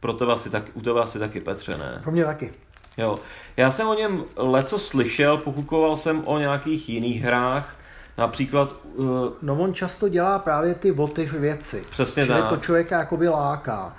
Pro 0.00 0.12
tebe 0.12 0.32
asi 0.32 0.50
tak, 0.50 0.62
u 0.74 0.80
tebe 0.80 1.00
asi 1.00 1.18
taky, 1.18 1.40
Petře, 1.40 1.78
ne? 1.78 2.00
Pro 2.02 2.12
mě 2.12 2.24
taky. 2.24 2.52
Jo. 2.96 3.18
Já 3.56 3.70
jsem 3.70 3.88
o 3.88 3.94
něm 3.94 4.24
leco 4.36 4.78
slyšel, 4.78 5.36
pokukoval 5.36 5.96
jsem 5.96 6.22
o 6.24 6.38
nějakých 6.38 6.88
jiných 6.88 7.22
hrách, 7.22 7.76
Například... 8.18 8.76
Uh, 8.94 9.06
no 9.42 9.54
on 9.54 9.74
často 9.74 10.08
dělá 10.08 10.38
právě 10.38 10.74
ty 10.74 10.90
votiv 10.90 11.32
věci. 11.32 11.84
Přesně 11.90 12.26
tak. 12.26 12.48
to 12.48 12.56
člověka 12.56 12.98
jakoby 12.98 13.28
láká. 13.28 13.96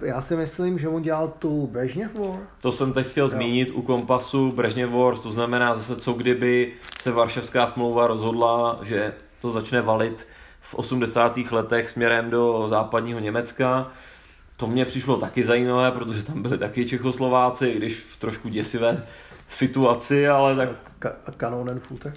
Já 0.00 0.20
si 0.20 0.36
myslím, 0.36 0.78
že 0.78 0.88
on 0.88 1.02
dělal 1.02 1.32
tu 1.38 1.66
Brežněv 1.66 2.14
War. 2.14 2.38
To 2.60 2.72
jsem 2.72 2.92
teď 2.92 3.06
chtěl 3.06 3.24
jo. 3.24 3.28
zmínit 3.28 3.70
u 3.74 3.82
kompasu 3.82 4.52
Brežněv 4.52 4.90
War, 4.90 5.18
to 5.18 5.30
znamená 5.30 5.74
zase 5.74 5.96
co 5.96 6.12
kdyby 6.12 6.72
se 7.00 7.12
Varšavská 7.12 7.66
smlouva 7.66 8.06
rozhodla, 8.06 8.78
že 8.82 9.12
to 9.40 9.50
začne 9.50 9.82
valit 9.82 10.26
v 10.60 10.74
80. 10.74 11.36
letech 11.50 11.90
směrem 11.90 12.30
do 12.30 12.66
západního 12.68 13.20
Německa. 13.20 13.88
To 14.56 14.66
mě 14.66 14.84
přišlo 14.84 15.16
taky 15.16 15.44
zajímavé, 15.44 15.90
protože 15.90 16.22
tam 16.22 16.42
byli 16.42 16.58
taky 16.58 16.86
Čechoslováci, 16.86 17.74
když 17.76 17.94
v 17.94 18.16
trošku 18.16 18.48
děsivé 18.48 19.06
situaci, 19.48 20.28
ale 20.28 20.56
tak... 20.56 20.68
Ka- 21.00 21.14
Kanonenfutter. 21.36 22.12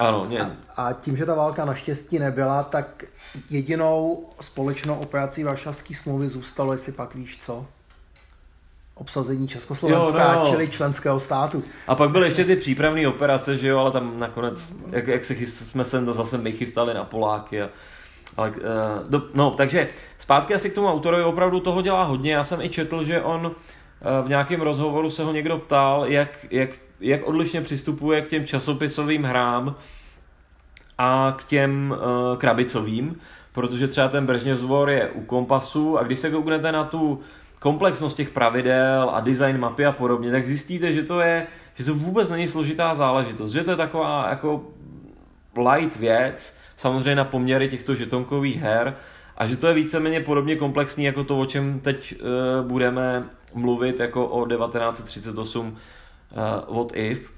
Ano, 0.00 0.26
ně. 0.26 0.40
A, 0.40 0.50
a 0.76 0.92
tím, 0.92 1.16
že 1.16 1.26
ta 1.26 1.34
válka 1.34 1.64
naštěstí 1.64 2.18
nebyla, 2.18 2.62
tak 2.62 3.04
jedinou 3.50 4.28
společnou 4.40 4.94
operací 4.94 5.44
Varšavské 5.44 5.94
smlouvy 5.94 6.28
zůstalo, 6.28 6.72
jestli 6.72 6.92
pak 6.92 7.14
víš 7.14 7.38
co, 7.40 7.66
obsazení 8.94 9.48
Československa, 9.48 10.32
jo, 10.32 10.40
no. 10.44 10.50
čili 10.50 10.68
členského 10.68 11.20
státu. 11.20 11.64
A 11.86 11.94
pak 11.94 12.10
byly 12.10 12.26
ještě 12.26 12.44
ty 12.44 12.56
přípravné 12.56 13.08
operace, 13.08 13.56
že 13.56 13.68
jo, 13.68 13.78
ale 13.78 13.90
tam 13.90 14.18
nakonec, 14.18 14.74
jak, 14.90 15.06
jak 15.06 15.24
se 15.24 15.34
chyst, 15.34 15.66
jsme 15.66 15.84
se 15.84 16.04
zase 16.04 16.38
my 16.38 16.52
chystali 16.52 16.94
na 16.94 17.04
Poláky. 17.04 17.62
A, 17.62 17.68
ale, 18.36 18.50
uh, 18.50 18.56
do, 19.08 19.22
no, 19.34 19.50
takže 19.50 19.88
zpátky 20.18 20.54
asi 20.54 20.70
k 20.70 20.74
tomu 20.74 20.88
autorovi 20.88 21.22
opravdu 21.22 21.60
toho 21.60 21.82
dělá 21.82 22.02
hodně. 22.04 22.32
Já 22.32 22.44
jsem 22.44 22.60
i 22.60 22.68
četl, 22.68 23.04
že 23.04 23.22
on 23.22 23.54
v 24.22 24.28
nějakém 24.28 24.60
rozhovoru 24.60 25.10
se 25.10 25.24
ho 25.24 25.32
někdo 25.32 25.58
ptal, 25.58 26.04
jak, 26.06 26.46
jak 26.50 26.70
jak 27.00 27.24
odlišně 27.24 27.60
přistupuje 27.60 28.22
k 28.22 28.28
těm 28.28 28.46
časopisovým 28.46 29.22
hrám 29.22 29.74
a 30.98 31.34
k 31.38 31.44
těm 31.44 31.94
uh, 31.96 32.38
krabicovým, 32.38 33.20
protože 33.52 33.88
třeba 33.88 34.08
ten 34.08 34.26
Brežněv 34.26 34.58
zvor 34.58 34.90
je 34.90 35.08
u 35.08 35.20
kompasu 35.20 35.98
a 35.98 36.02
když 36.02 36.18
se 36.18 36.30
kouknete 36.30 36.72
na 36.72 36.84
tu 36.84 37.20
komplexnost 37.58 38.16
těch 38.16 38.30
pravidel 38.30 39.10
a 39.14 39.20
design 39.20 39.58
mapy 39.58 39.86
a 39.86 39.92
podobně, 39.92 40.30
tak 40.30 40.46
zjistíte, 40.46 40.92
že 40.92 41.02
to 41.02 41.20
je, 41.20 41.46
že 41.74 41.84
to 41.84 41.94
vůbec 41.94 42.30
není 42.30 42.48
složitá 42.48 42.94
záležitost, 42.94 43.52
že 43.52 43.64
to 43.64 43.70
je 43.70 43.76
taková 43.76 44.26
jako 44.30 44.64
light 45.70 45.96
věc, 45.96 46.58
samozřejmě 46.76 47.14
na 47.14 47.24
poměry 47.24 47.68
těchto 47.68 47.94
žetonkových 47.94 48.60
her, 48.60 48.96
a 49.40 49.46
že 49.46 49.56
to 49.56 49.66
je 49.66 49.74
víceméně 49.74 50.20
podobně 50.20 50.56
komplexní 50.56 51.04
jako 51.04 51.24
to, 51.24 51.40
o 51.40 51.46
čem 51.46 51.80
teď 51.80 52.14
uh, 52.20 52.68
budeme 52.68 53.24
mluvit 53.54 54.00
jako 54.00 54.26
o 54.26 54.46
1938 54.46 55.66
uh, 55.66 56.76
What 56.76 56.92
If. 56.94 57.30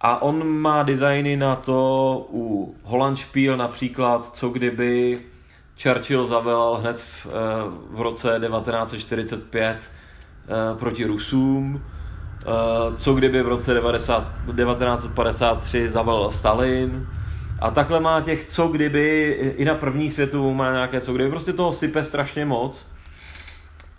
A 0.00 0.22
on 0.22 0.48
má 0.48 0.82
designy 0.82 1.36
na 1.36 1.56
to 1.56 2.26
u 2.32 2.74
Hollandspiel 2.82 3.56
například, 3.56 4.36
co 4.36 4.48
kdyby 4.48 5.20
Churchill 5.82 6.26
zavelal 6.26 6.74
hned 6.74 7.00
v, 7.00 7.26
uh, 7.26 7.32
v 7.98 8.00
roce 8.00 8.40
1945 8.46 9.76
uh, 9.76 9.82
eh, 10.48 10.78
proti 10.78 11.04
Rusům, 11.04 11.84
co 12.96 13.14
kdyby 13.14 13.42
v 13.42 13.48
roce 13.48 13.74
90, 13.74 14.28
1953 14.56 15.88
zavelal 15.88 16.30
Stalin. 16.32 17.06
A 17.60 17.70
takhle 17.70 18.00
má 18.00 18.20
těch 18.20 18.46
co 18.46 18.68
kdyby, 18.68 19.30
i 19.56 19.64
na 19.64 19.74
první 19.74 20.10
světovou 20.10 20.54
má 20.54 20.72
nějaké 20.72 21.00
co 21.00 21.12
kdyby, 21.12 21.30
prostě 21.30 21.52
toho 21.52 21.72
sype 21.72 22.04
strašně 22.04 22.44
moc. 22.44 22.86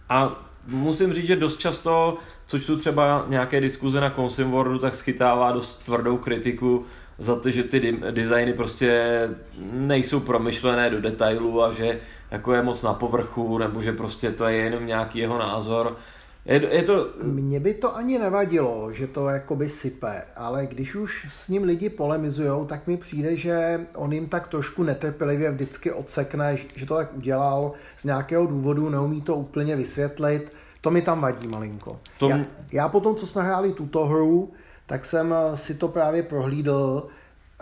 A 0.09 0.35
musím 0.67 1.13
říct, 1.13 1.27
že 1.27 1.35
dost 1.35 1.57
často 1.59 2.17
co 2.47 2.59
čtu 2.59 2.77
třeba 2.77 3.25
nějaké 3.27 3.61
diskuze 3.61 4.01
na 4.01 4.09
Consim 4.09 4.51
Worldu, 4.51 4.79
tak 4.79 4.95
schytává 4.95 5.51
dost 5.51 5.85
tvrdou 5.85 6.17
kritiku 6.17 6.85
za 7.17 7.35
to, 7.35 7.51
že 7.51 7.63
ty 7.63 7.97
designy 8.11 8.53
prostě 8.53 9.29
nejsou 9.71 10.19
promyšlené 10.19 10.89
do 10.89 11.01
detailů 11.01 11.63
a 11.63 11.73
že 11.73 11.99
jako 12.31 12.53
je 12.53 12.61
moc 12.61 12.83
na 12.83 12.93
povrchu, 12.93 13.57
nebo 13.57 13.81
že 13.81 13.91
prostě 13.91 14.31
to 14.31 14.45
je 14.45 14.57
jenom 14.57 14.85
nějaký 14.85 15.19
jeho 15.19 15.37
názor. 15.37 15.97
Je, 16.45 16.75
je 16.75 16.83
to... 16.83 17.09
Mně 17.23 17.59
by 17.59 17.73
to 17.73 17.95
ani 17.95 18.19
nevadilo, 18.19 18.93
že 18.93 19.07
to 19.07 19.29
jakoby 19.29 19.69
sype, 19.69 20.23
ale 20.35 20.65
když 20.65 20.95
už 20.95 21.27
s 21.31 21.49
ním 21.49 21.63
lidi 21.63 21.89
polemizujou, 21.89 22.65
tak 22.65 22.87
mi 22.87 22.97
přijde, 22.97 23.35
že 23.35 23.85
on 23.95 24.13
jim 24.13 24.29
tak 24.29 24.47
trošku 24.47 24.83
netrpělivě 24.83 25.51
vždycky 25.51 25.91
odsekne, 25.91 26.57
že 26.75 26.85
to 26.85 26.95
tak 26.95 27.13
udělal 27.17 27.73
z 27.97 28.03
nějakého 28.03 28.45
důvodu, 28.45 28.89
neumí 28.89 29.21
to 29.21 29.35
úplně 29.35 29.75
vysvětlit 29.75 30.51
to 30.81 30.91
mi 30.91 31.01
tam 31.01 31.21
vadí 31.21 31.47
malinko. 31.47 31.99
Tom... 32.17 32.31
Já, 32.31 32.45
já 32.71 32.89
potom, 32.89 33.15
co 33.15 33.27
jsme 33.27 33.43
hráli 33.43 33.73
tuto 33.73 34.05
hru, 34.05 34.51
tak 34.85 35.05
jsem 35.05 35.33
eh, 35.33 35.57
si 35.57 35.73
to 35.75 35.87
právě 35.87 36.23
prohlídl, 36.23 37.07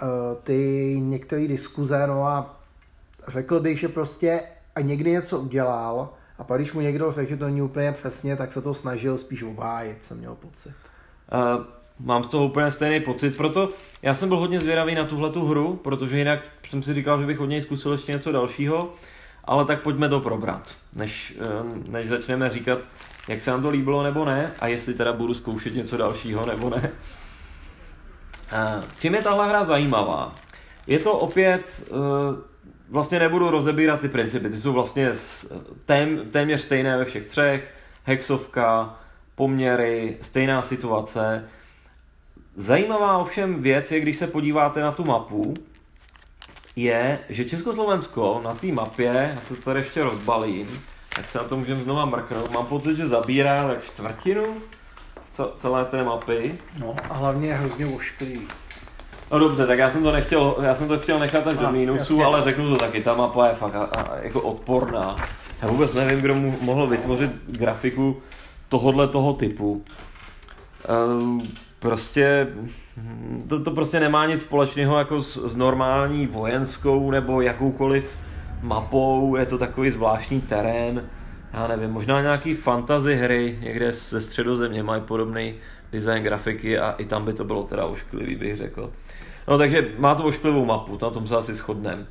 uh, 0.01 0.07
ty 0.43 0.95
některé 0.99 1.47
diskuze, 1.47 2.07
no 2.07 2.27
a 2.27 2.59
řekl 3.27 3.59
bych, 3.59 3.79
že 3.79 3.87
prostě 3.87 4.41
a 4.75 4.81
někdy 4.81 5.11
něco 5.11 5.39
udělal 5.39 6.09
a 6.39 6.43
pak 6.43 6.58
když 6.58 6.73
mu 6.73 6.82
někdo 6.82 7.12
řekl, 7.12 7.30
že 7.30 7.38
to 7.38 7.45
není 7.45 7.62
úplně 7.62 7.91
přesně, 7.91 8.36
tak 8.36 8.52
se 8.52 8.62
to 8.62 8.73
snažil 8.73 9.17
spíš 9.17 9.43
obhájit, 9.43 10.06
jsem 10.06 10.17
měl 10.17 10.36
pocit. 10.36 10.73
Uh, 11.34 11.63
mám 11.99 12.23
z 12.23 12.28
toho 12.28 12.45
úplně 12.45 12.71
stejný 12.71 12.99
pocit, 12.99 13.38
proto 13.38 13.69
já 14.02 14.15
jsem 14.15 14.30
byl 14.30 14.38
hodně 14.38 14.60
zvědavý 14.60 14.95
na 14.95 15.04
tuhle 15.04 15.30
tu 15.30 15.47
hru, 15.47 15.75
protože 15.75 16.17
jinak 16.17 16.39
jsem 16.69 16.84
si 16.84 16.93
říkal, 16.93 17.21
že 17.21 17.28
bych 17.28 17.39
od 17.39 17.45
něj 17.45 17.62
zkusil 17.62 17.91
ještě 17.91 18.12
něco 18.12 18.32
dalšího, 18.32 18.93
ale 19.43 19.65
tak 19.65 19.82
pojďme 19.82 20.10
to 20.10 20.19
probrat, 20.19 20.75
než, 20.93 21.38
než 21.88 22.10
začneme 22.10 22.49
říkat, 22.49 22.80
jak 23.28 23.41
se 23.41 23.52
nám 23.52 23.62
to 23.62 23.69
líbilo 23.69 24.04
nebo 24.04 24.25
ne 24.25 24.52
a 24.60 24.67
jestli 24.67 24.93
teda 24.93 25.13
budu 25.13 25.34
zkoušet 25.34 25.75
něco 25.75 25.97
dalšího 25.97 26.45
nebo 26.45 26.69
ne. 26.69 26.91
Čím 28.99 29.15
je 29.15 29.21
tahle 29.21 29.49
hra 29.49 29.63
zajímavá? 29.63 30.36
Je 30.88 30.99
to 30.99 31.12
opět, 31.12 31.84
eh, 31.88 31.93
vlastně 32.89 33.19
nebudu 33.19 33.49
rozebírat 33.49 33.99
ty 33.99 34.10
principy, 34.10 34.49
ty 34.49 34.60
jsou 34.60 34.73
vlastně 34.73 35.12
tém, 35.86 36.21
téměř 36.32 36.62
stejné 36.62 36.97
ve 36.97 37.06
všech 37.06 37.25
třech, 37.25 37.73
hexovka, 38.04 38.95
poměry, 39.36 40.17
stejná 40.21 40.62
situace. 40.62 41.45
Zajímavá 42.56 43.17
ovšem 43.17 43.62
věc 43.62 43.91
je, 43.91 43.99
když 43.99 44.17
se 44.17 44.28
podíváte 44.28 44.82
na 44.82 44.91
tu 44.91 45.06
mapu, 45.06 45.54
je, 46.75 47.19
že 47.30 47.45
Československo 47.45 48.41
na 48.43 48.54
té 48.54 48.67
mapě, 48.67 49.32
já 49.36 49.41
se 49.41 49.56
tady 49.56 49.80
ještě 49.80 50.04
rozbalím, 50.04 50.67
tak 51.15 51.28
se 51.28 51.38
na 51.38 51.43
to 51.43 51.58
můžeme 51.58 51.84
znova 51.84 52.06
mrknout. 52.06 52.52
Mám 52.52 52.65
pocit, 52.65 52.97
že 52.97 53.08
zabírá 53.08 53.67
tak 53.67 53.86
čtvrtinu 53.86 54.58
celé 55.58 55.86
té 55.86 56.04
mapy. 56.04 56.56
No 56.80 56.95
a 57.10 57.13
hlavně 57.13 57.47
je 57.47 57.54
hrozně 57.54 57.86
ošklivý. 57.86 58.47
No 59.31 59.39
dobře, 59.39 59.67
tak 59.67 59.79
já 59.79 59.91
jsem 59.91 60.03
to 60.03 60.11
nechtěl, 60.11 60.55
já 60.61 60.75
jsem 60.75 60.87
to 60.87 60.99
chtěl 60.99 61.19
nechat 61.19 61.47
až 61.47 61.57
do 61.57 61.71
mínusu, 61.71 62.23
ale 62.23 62.43
řeknu 62.43 62.69
to 62.69 62.77
taky, 62.77 63.01
ta 63.01 63.13
mapa 63.13 63.47
je 63.47 63.55
fakt 63.55 63.75
a, 63.75 63.83
a, 63.83 64.17
jako 64.17 64.41
odporná. 64.41 65.15
Já 65.61 65.67
vůbec 65.67 65.93
nevím, 65.93 66.21
kdo 66.21 66.35
mu 66.35 66.57
mohl 66.61 66.87
vytvořit 66.87 67.31
grafiku 67.47 68.21
tohohle 68.69 69.07
toho 69.07 69.33
typu. 69.33 69.83
Um, 71.07 71.47
prostě 71.79 72.47
to, 73.47 73.63
to 73.63 73.71
prostě 73.71 73.99
nemá 73.99 74.25
nic 74.25 74.41
společného 74.41 74.97
jako 74.97 75.21
s, 75.21 75.51
s 75.51 75.55
normální 75.55 76.27
vojenskou 76.27 77.11
nebo 77.11 77.41
jakoukoliv 77.41 78.17
mapou, 78.61 79.35
je 79.35 79.45
to 79.45 79.57
takový 79.57 79.89
zvláštní 79.89 80.41
terén, 80.41 81.09
já 81.53 81.67
nevím, 81.67 81.89
možná 81.89 82.21
nějaký 82.21 82.53
fantasy 82.53 83.15
hry 83.15 83.57
někde 83.61 83.93
ze 83.93 84.21
středozemě 84.21 84.83
mají 84.83 85.01
podobný 85.01 85.55
design 85.91 86.23
grafiky 86.23 86.79
a 86.79 86.91
i 86.91 87.05
tam 87.05 87.25
by 87.25 87.33
to 87.33 87.43
bylo 87.43 87.63
teda 87.63 87.85
ošklivý, 87.85 88.35
bych 88.35 88.57
řekl. 88.57 88.91
No 89.49 89.57
takže 89.57 89.93
má 89.97 90.15
to 90.15 90.23
ošklivou 90.23 90.65
mapu, 90.65 90.99
na 91.01 91.09
tom 91.09 91.27
se 91.27 91.35
asi 91.35 91.53
shodneme. 91.53 92.05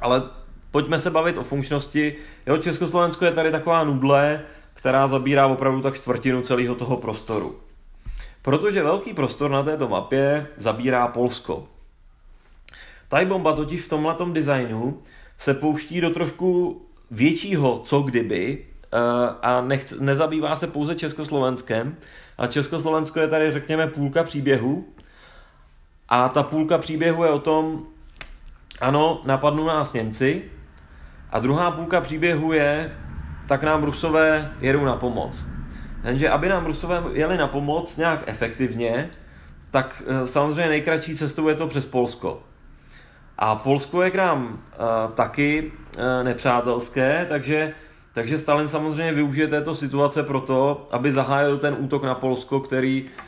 Ale 0.00 0.22
pojďme 0.70 1.00
se 1.00 1.10
bavit 1.10 1.38
o 1.38 1.42
funkčnosti. 1.42 2.16
Jo, 2.46 2.58
Československo 2.58 3.24
je 3.24 3.32
tady 3.32 3.50
taková 3.50 3.84
nudle, 3.84 4.42
která 4.74 5.08
zabírá 5.08 5.46
opravdu 5.46 5.82
tak 5.82 5.94
čtvrtinu 5.94 6.42
celého 6.42 6.74
toho 6.74 6.96
prostoru. 6.96 7.56
Protože 8.42 8.82
velký 8.82 9.14
prostor 9.14 9.50
na 9.50 9.62
této 9.62 9.88
mapě 9.88 10.46
zabírá 10.56 11.08
Polsko. 11.08 11.68
Taj 13.08 13.26
bomba 13.26 13.52
totiž 13.52 13.82
v 13.82 13.88
tomhle 13.88 14.16
designu 14.32 15.02
se 15.38 15.54
pouští 15.54 16.00
do 16.00 16.10
trošku 16.10 16.82
většího 17.10 17.82
co 17.84 18.00
kdyby 18.00 18.66
a 19.42 19.60
nechce, 19.60 19.96
nezabývá 20.00 20.56
se 20.56 20.66
pouze 20.66 20.94
Československem, 20.94 21.96
a 22.38 22.46
Československo 22.46 23.20
je 23.20 23.28
tady, 23.28 23.52
řekněme, 23.52 23.86
půlka 23.86 24.24
příběhu. 24.24 24.84
A 26.08 26.28
ta 26.28 26.42
půlka 26.42 26.78
příběhu 26.78 27.24
je 27.24 27.30
o 27.30 27.38
tom, 27.38 27.82
ano, 28.80 29.22
napadnou 29.24 29.66
nás 29.66 29.92
Němci. 29.92 30.44
A 31.30 31.38
druhá 31.38 31.70
půlka 31.70 32.00
příběhu 32.00 32.52
je, 32.52 32.96
tak 33.48 33.62
nám 33.62 33.82
Rusové 33.82 34.52
jedou 34.60 34.84
na 34.84 34.96
pomoc. 34.96 35.46
Jenže 36.04 36.30
aby 36.30 36.48
nám 36.48 36.66
Rusové 36.66 37.02
jeli 37.12 37.36
na 37.36 37.48
pomoc 37.48 37.96
nějak 37.96 38.22
efektivně, 38.26 39.10
tak 39.70 40.02
eh, 40.06 40.26
samozřejmě 40.26 40.68
nejkratší 40.68 41.16
cestou 41.16 41.48
je 41.48 41.54
to 41.54 41.66
přes 41.66 41.86
Polsko. 41.86 42.42
A 43.38 43.54
Polsko 43.54 44.02
je 44.02 44.10
k 44.10 44.14
nám 44.14 44.44
uh, 44.44 45.12
taky 45.14 45.72
uh, 45.72 46.04
nepřátelské, 46.24 47.26
takže, 47.28 47.72
takže 48.12 48.38
Stalin 48.38 48.68
samozřejmě 48.68 49.12
využije 49.12 49.48
této 49.48 49.74
situace 49.74 50.22
pro 50.22 50.40
to, 50.40 50.88
aby 50.90 51.12
zahájil 51.12 51.58
ten 51.58 51.76
útok 51.78 52.02
na 52.02 52.14
Polsko, 52.14 52.60
který 52.60 53.04
Uh, 53.04 53.25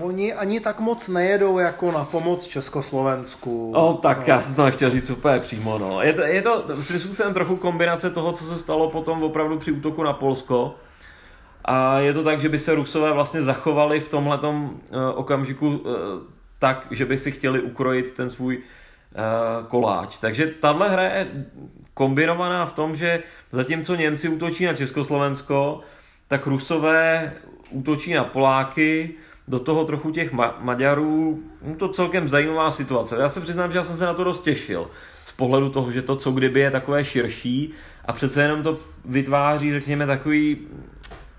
Oni 0.00 0.34
ani 0.34 0.60
tak 0.60 0.80
moc 0.80 1.08
nejedou 1.08 1.58
jako 1.58 1.92
na 1.92 2.04
pomoc 2.04 2.46
Československu. 2.46 3.72
Oh, 3.76 3.96
tak 3.96 4.18
no. 4.18 4.24
já 4.26 4.40
jsem 4.40 4.54
to 4.54 4.64
nechtěl 4.64 4.90
říct 4.90 5.10
úplně 5.10 5.38
přímo. 5.38 5.78
No. 5.78 6.02
Je, 6.02 6.12
to, 6.12 6.22
je 6.22 6.42
to 6.42 6.82
svým 6.82 7.00
způsobem 7.00 7.34
trochu 7.34 7.56
kombinace 7.56 8.10
toho, 8.10 8.32
co 8.32 8.44
se 8.44 8.58
stalo 8.58 8.90
potom 8.90 9.22
opravdu 9.22 9.58
při 9.58 9.72
útoku 9.72 10.02
na 10.02 10.12
Polsko. 10.12 10.74
A 11.64 11.98
je 11.98 12.12
to 12.12 12.22
tak, 12.22 12.40
že 12.40 12.48
by 12.48 12.58
se 12.58 12.74
Rusové 12.74 13.12
vlastně 13.12 13.42
zachovali 13.42 14.00
v 14.00 14.08
tomhletom 14.08 14.64
uh, 14.64 14.98
okamžiku 15.14 15.68
uh, 15.68 15.94
tak, 16.58 16.86
že 16.90 17.04
by 17.04 17.18
si 17.18 17.32
chtěli 17.32 17.60
ukrojit 17.60 18.14
ten 18.14 18.30
svůj 18.30 18.56
uh, 18.56 19.66
koláč. 19.66 20.16
Takže 20.18 20.46
tahle 20.46 20.90
hra 20.90 21.02
je 21.02 21.28
kombinovaná 21.94 22.66
v 22.66 22.74
tom, 22.74 22.96
že 22.96 23.22
zatímco 23.52 23.94
Němci 23.94 24.28
útočí 24.28 24.64
na 24.64 24.74
Československo, 24.74 25.80
tak 26.28 26.46
Rusové 26.46 27.32
útočí 27.70 28.14
na 28.14 28.24
Poláky, 28.24 29.14
do 29.48 29.58
toho 29.58 29.84
trochu 29.84 30.10
těch 30.10 30.32
Ma- 30.32 30.54
Maďarů, 30.60 31.42
no 31.66 31.74
to 31.74 31.88
celkem 31.88 32.28
zajímavá 32.28 32.70
situace. 32.70 33.16
Já 33.20 33.28
se 33.28 33.40
přiznám, 33.40 33.72
že 33.72 33.78
já 33.78 33.84
jsem 33.84 33.96
se 33.96 34.06
na 34.06 34.14
to 34.14 34.24
dost 34.24 34.42
těšil. 34.42 34.90
Z 35.26 35.32
pohledu 35.32 35.70
toho, 35.70 35.92
že 35.92 36.02
to 36.02 36.16
co 36.16 36.30
kdyby 36.30 36.60
je 36.60 36.70
takové 36.70 37.04
širší 37.04 37.72
a 38.04 38.12
přece 38.12 38.42
jenom 38.42 38.62
to 38.62 38.78
vytváří, 39.04 39.72
řekněme, 39.72 40.06
takový 40.06 40.58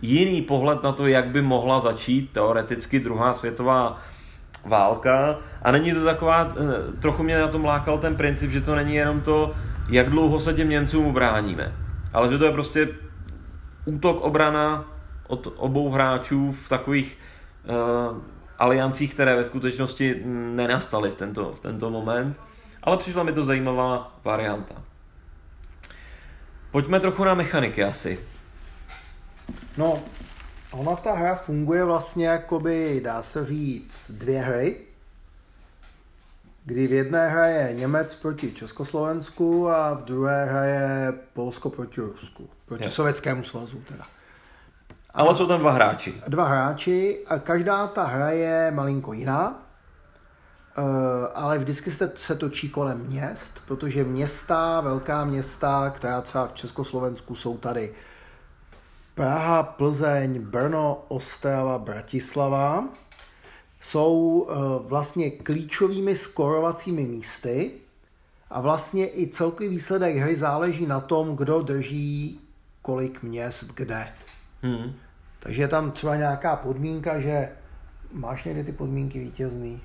jiný 0.02 0.42
pohled 0.42 0.84
na 0.84 0.92
to, 0.92 1.08
jak 1.08 1.28
by 1.28 1.42
mohla 1.42 1.80
začít 1.80 2.32
teoreticky 2.32 3.00
druhá 3.00 3.34
světová 3.34 4.02
válka. 4.66 5.38
A 5.62 5.72
není 5.72 5.94
to 5.94 6.06
taková, 6.06 6.54
eh, 6.56 7.02
trochu 7.02 7.24
mě 7.24 7.38
na 7.40 7.48
tom 7.48 7.66
lákal 7.66 7.98
ten 7.98 8.16
princip, 8.16 8.52
že 8.52 8.62
to 8.62 8.76
není 8.76 8.96
jenom 8.96 9.22
to, 9.22 9.54
jak 9.90 10.10
dlouho 10.10 10.40
se 10.40 10.54
těm 10.54 10.70
Němcům 10.70 11.06
ubráníme, 11.06 11.74
ale 12.14 12.30
že 12.30 12.38
to 12.38 12.46
je 12.46 12.52
prostě 12.52 12.90
útok, 13.86 14.22
obrana 14.22 14.86
od 15.28 15.54
obou 15.58 15.90
hráčů 15.90 16.52
v 16.52 16.70
takových 16.70 17.18
uh, 17.70 18.18
aliancích, 18.60 19.14
které 19.14 19.36
ve 19.36 19.46
skutečnosti 19.46 20.22
nenastaly 20.26 21.12
v 21.12 21.16
tento, 21.16 21.54
v 21.54 21.60
tento 21.60 21.90
moment. 21.90 22.40
Ale 22.84 22.98
přišla 22.98 23.24
mi 23.24 23.34
to 23.34 23.46
zajímavá 23.46 24.20
varianta. 24.24 24.76
Pojďme 26.72 27.00
trochu 27.00 27.24
na 27.24 27.34
mechaniky 27.34 27.84
asi. 27.84 28.20
No, 29.78 30.04
ona 30.72 30.96
ta 30.96 31.14
hra 31.14 31.36
funguje 31.36 31.84
vlastně 31.84 32.28
jakoby, 32.28 33.02
dá 33.04 33.24
se 33.24 33.46
říct, 33.46 34.12
dvě 34.12 34.40
hry. 34.40 34.78
Kdy 36.66 36.88
v 36.88 36.94
jedné 36.94 37.30
hraje 37.30 37.74
Němec 37.74 38.16
proti 38.16 38.52
Československu 38.52 39.70
a 39.70 39.94
v 39.94 40.04
druhé 40.04 40.46
hraje 40.46 41.14
Polsko 41.34 41.70
proti 41.70 42.02
Rusku. 42.02 42.50
Proti 42.66 42.84
yes. 42.84 42.94
Sovětskému 42.94 43.44
svazu 43.44 43.82
teda. 43.88 44.06
Ale 45.14 45.36
jsou 45.36 45.48
tam 45.48 45.60
dva 45.60 45.72
hráči. 45.72 46.22
Dva 46.28 46.48
hráči 46.48 47.26
a 47.28 47.40
každá 47.40 47.88
ta 47.88 48.04
hra 48.04 48.30
je 48.30 48.72
malinko 48.72 49.14
jiná, 49.14 49.62
eh, 50.78 50.82
ale 51.36 51.58
vždycky 51.58 51.92
se, 52.16 52.36
točí 52.36 52.70
kolem 52.70 52.98
měst, 52.98 53.64
protože 53.68 54.04
města, 54.04 54.82
velká 54.82 55.26
města, 55.26 55.90
která 55.90 56.22
třeba 56.22 56.48
v 56.48 56.54
Československu 56.54 57.36
jsou 57.36 57.58
tady 57.58 57.94
Praha, 59.16 59.64
Plzeň, 59.64 60.42
Brno, 60.42 61.04
Ostrava, 61.08 61.78
Bratislava, 61.78 62.88
jsou 63.82 64.48
eh, 64.50 64.54
vlastně 64.88 65.32
klíčovými 65.32 66.16
skorovacími 66.16 67.04
místy 67.04 67.72
a 68.50 68.62
vlastně 68.62 69.08
i 69.08 69.28
celkový 69.28 69.70
výsledek 69.70 70.16
hry 70.16 70.36
záleží 70.36 70.86
na 70.86 71.00
tom, 71.00 71.36
kdo 71.36 71.62
drží 71.62 72.40
kolik 72.82 73.24
měst 73.24 73.74
kde. 73.76 74.08
Hmm. 74.62 74.94
Takže 75.44 75.62
je 75.62 75.68
tam 75.68 75.92
třeba 75.92 76.16
nějaká 76.16 76.56
podmínka, 76.56 77.20
že 77.20 77.50
máš 78.12 78.44
někdy 78.44 78.64
ty 78.64 78.72
podmínky 78.72 79.20
vítězný. 79.20 79.82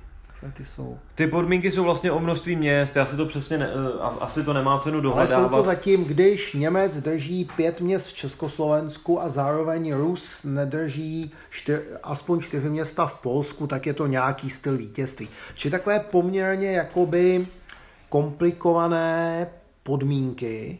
Ty, 0.56 0.64
jsou. 0.64 0.98
ty 1.14 1.26
podmínky 1.26 1.70
jsou 1.70 1.84
vlastně 1.84 2.12
o 2.12 2.20
množství 2.20 2.56
měst, 2.56 2.96
já 2.96 3.06
si 3.06 3.16
to 3.16 3.26
přesně, 3.26 3.58
ne, 3.58 3.68
eh, 3.68 4.02
asi 4.20 4.44
to 4.44 4.52
nemá 4.52 4.78
cenu 4.78 5.00
dohledávat. 5.00 5.38
Ale 5.38 5.48
jsou 5.48 5.56
to 5.56 5.62
zatím, 5.62 6.04
když 6.04 6.54
Němec 6.54 7.02
drží 7.02 7.44
pět 7.56 7.80
měst 7.80 8.06
v 8.06 8.16
Československu 8.16 9.22
a 9.22 9.28
zároveň 9.28 9.94
Rus 9.94 10.44
nedrží 10.44 11.32
čtyř, 11.50 11.80
aspoň 12.02 12.40
čtyři 12.40 12.70
města 12.70 13.06
v 13.06 13.14
Polsku, 13.14 13.66
tak 13.66 13.86
je 13.86 13.94
to 13.94 14.06
nějaký 14.06 14.50
styl 14.50 14.76
vítězství. 14.76 15.28
Či 15.54 15.70
takové 15.70 16.00
poměrně 16.00 16.72
jakoby 16.72 17.46
komplikované 18.08 19.46
podmínky, 19.82 20.78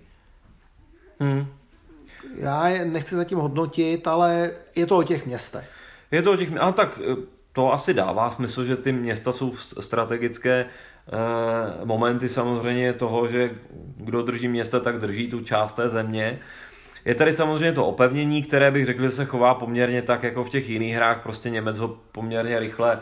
hmm 1.21 1.58
já 2.35 2.69
nechci 2.85 3.15
zatím 3.17 3.39
hodnotit, 3.39 4.07
ale 4.09 4.51
je 4.77 4.87
to 4.87 4.97
o 4.99 5.03
těch 5.03 5.27
městech. 5.27 5.71
Je 6.11 6.23
to 6.23 6.33
o 6.33 6.37
těch, 6.37 6.57
ale 6.61 6.73
tak 6.73 7.01
eh, 7.13 7.17
to 7.53 7.73
asi 7.73 7.95
dává 7.95 8.31
smysl, 8.31 8.65
že 8.65 8.77
ty 8.77 8.93
města 8.93 9.33
jsou 9.33 9.57
strategické 9.81 10.65
eh, 10.65 11.85
momenty 11.85 12.29
samozřejmě 12.29 12.93
toho, 12.93 13.29
že 13.29 13.51
kdo 13.97 14.23
drží 14.23 14.49
města, 14.49 14.81
tak 14.81 14.99
drží 14.99 15.31
tu 15.31 15.41
část 15.41 15.73
té 15.73 15.89
země. 15.89 16.39
Je 17.05 17.15
tady 17.15 17.33
samozřejmě 17.33 17.73
to 17.73 17.87
opevnění, 17.87 18.43
které 18.43 18.71
bych 18.71 18.87
řekl, 18.87 19.03
že 19.03 19.11
se 19.11 19.25
chová 19.25 19.55
poměrně 19.55 20.03
tak, 20.03 20.23
jako 20.23 20.45
v 20.45 20.51
těch 20.51 20.69
jiných 20.69 20.95
hrách, 20.95 21.23
prostě 21.23 21.51
Němec 21.51 21.79
ho 21.79 21.89
poměrně 22.13 22.59
rychle 22.59 23.01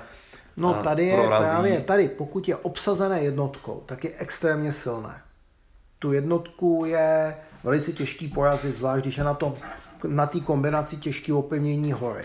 No 0.56 0.76
eh, 0.80 0.82
tady 0.82 1.06
je 1.06 1.16
prorazí. 1.16 1.50
právě, 1.50 1.80
tady 1.80 2.08
pokud 2.08 2.48
je 2.48 2.56
obsazené 2.56 3.20
jednotkou, 3.22 3.82
tak 3.86 4.04
je 4.04 4.10
extrémně 4.18 4.72
silné. 4.72 5.20
Tu 5.98 6.12
jednotku 6.12 6.84
je 6.86 7.36
velice 7.66 7.92
těžký 7.92 8.28
porazit, 8.28 8.76
zvlášť 8.76 9.04
když 9.04 9.18
je 9.18 9.24
na 9.24 9.34
tom, 9.34 9.54
na 10.06 10.26
té 10.26 10.40
kombinaci 10.40 10.96
těžký 10.96 11.32
opevnění 11.32 11.92
hory. 11.92 12.24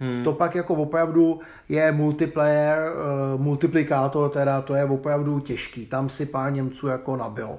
Hmm. 0.00 0.24
To 0.24 0.32
pak 0.32 0.54
jako 0.54 0.74
opravdu 0.74 1.40
je 1.68 1.92
multiplayer, 1.92 2.92
uh, 3.34 3.40
multiplikátor, 3.40 4.30
teda 4.30 4.62
to 4.62 4.74
je 4.74 4.84
opravdu 4.84 5.40
těžký. 5.40 5.86
Tam 5.86 6.08
si 6.08 6.26
pár 6.26 6.52
Němců 6.52 6.86
jako 6.86 7.16
nabil. 7.16 7.50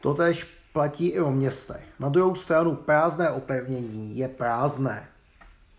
To 0.00 0.14
tež 0.14 0.44
platí 0.72 1.08
i 1.08 1.20
o 1.20 1.30
městech. 1.30 1.84
Na 1.98 2.08
druhou 2.08 2.34
stranu 2.34 2.74
prázdné 2.74 3.30
opevnění 3.30 4.18
je 4.18 4.28
prázdné. 4.28 5.04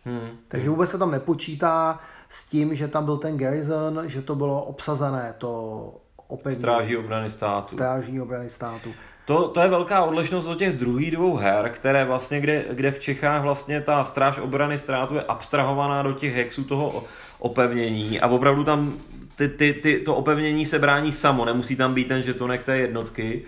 Hmm. 0.06 0.30
Takže 0.48 0.70
vůbec 0.70 0.90
se 0.90 0.98
tam 0.98 1.12
nepočítá 1.12 2.00
s 2.30 2.50
tím, 2.50 2.76
že 2.76 2.88
tam 2.88 3.06
byl 3.06 3.18
ten 3.18 3.38
garrison, 3.38 4.02
že 4.08 4.22
to 4.22 4.36
bylo 4.36 4.64
obsazené, 4.64 5.36
to 5.38 5.94
opevnění. 6.28 6.62
Stráží 6.62 6.98
obrany 6.98 7.30
státu. 7.30 7.76
Stráží 7.76 8.22
obrany 8.22 8.50
státu. 8.50 8.94
To, 9.26 9.48
to 9.48 9.62
je 9.62 9.68
velká 9.68 10.04
odlišnost 10.04 10.48
od 10.48 10.58
těch 10.58 10.78
druhých 10.78 11.12
dvou 11.12 11.36
her, 11.36 11.70
které 11.70 12.06
vlastně, 12.06 12.40
kde, 12.42 12.66
kde 12.72 12.92
v 12.92 13.00
Čechách 13.00 13.42
vlastně 13.42 13.82
ta 13.82 14.04
stráž 14.04 14.38
obrany 14.40 14.80
ztrátu 14.80 15.16
je 15.16 15.22
abstrahovaná 15.22 16.04
do 16.04 16.14
těch 16.14 16.36
hexů 16.36 16.64
toho 16.64 17.04
opevnění 17.40 18.20
a 18.20 18.28
opravdu 18.28 18.64
tam 18.64 18.94
ty, 19.36 19.50
ty, 19.50 19.74
ty, 19.74 20.00
to 20.00 20.16
opevnění 20.16 20.66
se 20.66 20.80
brání 20.80 21.12
samo, 21.12 21.46
nemusí 21.46 21.76
tam 21.76 21.94
být 21.94 22.08
ten 22.08 22.24
žetonek 22.24 22.64
té 22.64 22.78
jednotky, 22.78 23.44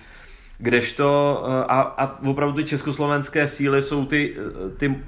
kdežto 0.57 1.43
eh, 1.45 1.63
a, 1.63 1.81
a 1.81 2.27
opravdu 2.27 2.55
ty 2.55 2.63
československé 2.63 3.47
síly 3.47 3.81
jsou 3.81 4.05
ty, 4.05 4.35
eh, 4.37 4.69
ty 4.77 5.03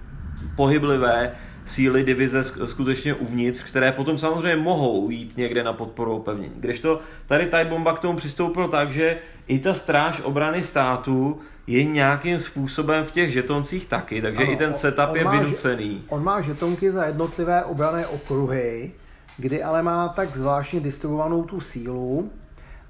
pohyblivé, 0.56 1.36
síly 1.66 2.04
divize 2.04 2.44
skutečně 2.44 3.14
uvnitř, 3.14 3.64
které 3.64 3.92
potom 3.92 4.18
samozřejmě 4.18 4.64
mohou 4.64 5.10
jít 5.10 5.38
někde 5.38 5.64
na 5.64 5.74
podporu 5.74 6.16
opevnění. 6.16 6.54
Kdežto 6.56 7.00
tady 7.28 7.46
Taj 7.46 7.66
Bomba 7.66 7.94
k 7.94 8.00
tomu 8.00 8.18
přistoupil 8.18 8.68
tak, 8.68 8.94
že 8.94 9.18
i 9.48 9.60
ta 9.60 9.74
stráž 9.74 10.22
obrany 10.22 10.64
státu 10.64 11.40
je 11.68 11.84
nějakým 11.84 12.40
způsobem 12.40 13.04
v 13.04 13.12
těch 13.12 13.34
žetoncích 13.34 13.86
taky, 13.86 14.22
takže 14.22 14.44
ano, 14.44 14.52
i 14.52 14.58
ten 14.58 14.74
setup 14.74 15.10
on, 15.10 15.18
je 15.18 15.30
vynucený. 15.30 16.04
On 16.10 16.24
má 16.24 16.42
žetonky 16.42 16.92
za 16.92 17.06
jednotlivé 17.06 17.64
obrané 17.64 18.08
okruhy, 18.08 18.92
kdy 19.38 19.64
ale 19.64 19.84
má 19.84 20.10
tak 20.10 20.36
zvláštně 20.36 20.80
distribuovanou 20.80 21.44
tu 21.44 21.60
sílu 21.60 22.32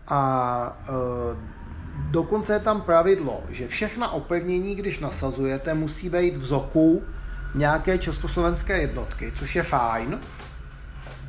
a 0.07 0.77
e, 0.83 0.91
dokonce 2.11 2.53
je 2.53 2.59
tam 2.59 2.81
pravidlo, 2.81 3.43
že 3.49 3.67
všechna 3.67 4.11
opevnění, 4.11 4.75
když 4.75 4.99
nasazujete, 4.99 5.73
musí 5.73 6.09
být 6.09 6.37
v 6.37 6.45
zoku 6.45 7.03
nějaké 7.55 7.97
československé 7.97 8.81
jednotky, 8.81 9.33
což 9.39 9.55
je 9.55 9.63
fajn, 9.63 10.19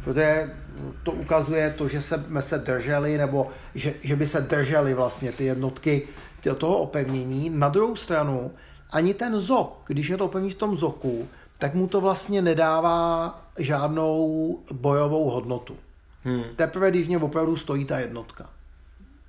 protože 0.04 0.50
to 1.02 1.12
ukazuje 1.12 1.74
to, 1.78 1.88
že 1.88 2.02
jsme 2.02 2.42
se 2.42 2.58
drželi, 2.58 3.18
nebo 3.18 3.50
že, 3.74 3.94
že 4.02 4.16
by 4.16 4.26
se 4.26 4.40
drželi 4.40 4.94
vlastně 4.94 5.32
ty 5.32 5.44
jednotky 5.44 6.08
toho 6.54 6.78
opevnění. 6.78 7.50
Na 7.50 7.68
druhou 7.68 7.96
stranu 7.96 8.50
ani 8.90 9.14
ten 9.14 9.40
zok, 9.40 9.82
když 9.86 10.08
je 10.08 10.16
to 10.16 10.28
plní 10.28 10.50
v 10.50 10.54
tom 10.54 10.76
zoku, 10.76 11.28
tak 11.58 11.74
mu 11.74 11.86
to 11.86 12.00
vlastně 12.00 12.42
nedává 12.42 13.40
žádnou 13.58 14.58
bojovou 14.72 15.30
hodnotu. 15.30 15.76
Hmm. 16.24 16.42
Teprve, 16.56 16.90
když 16.90 17.08
mě 17.08 17.18
opravdu 17.18 17.56
stojí 17.56 17.84
ta 17.84 17.98
jednotka. 17.98 18.46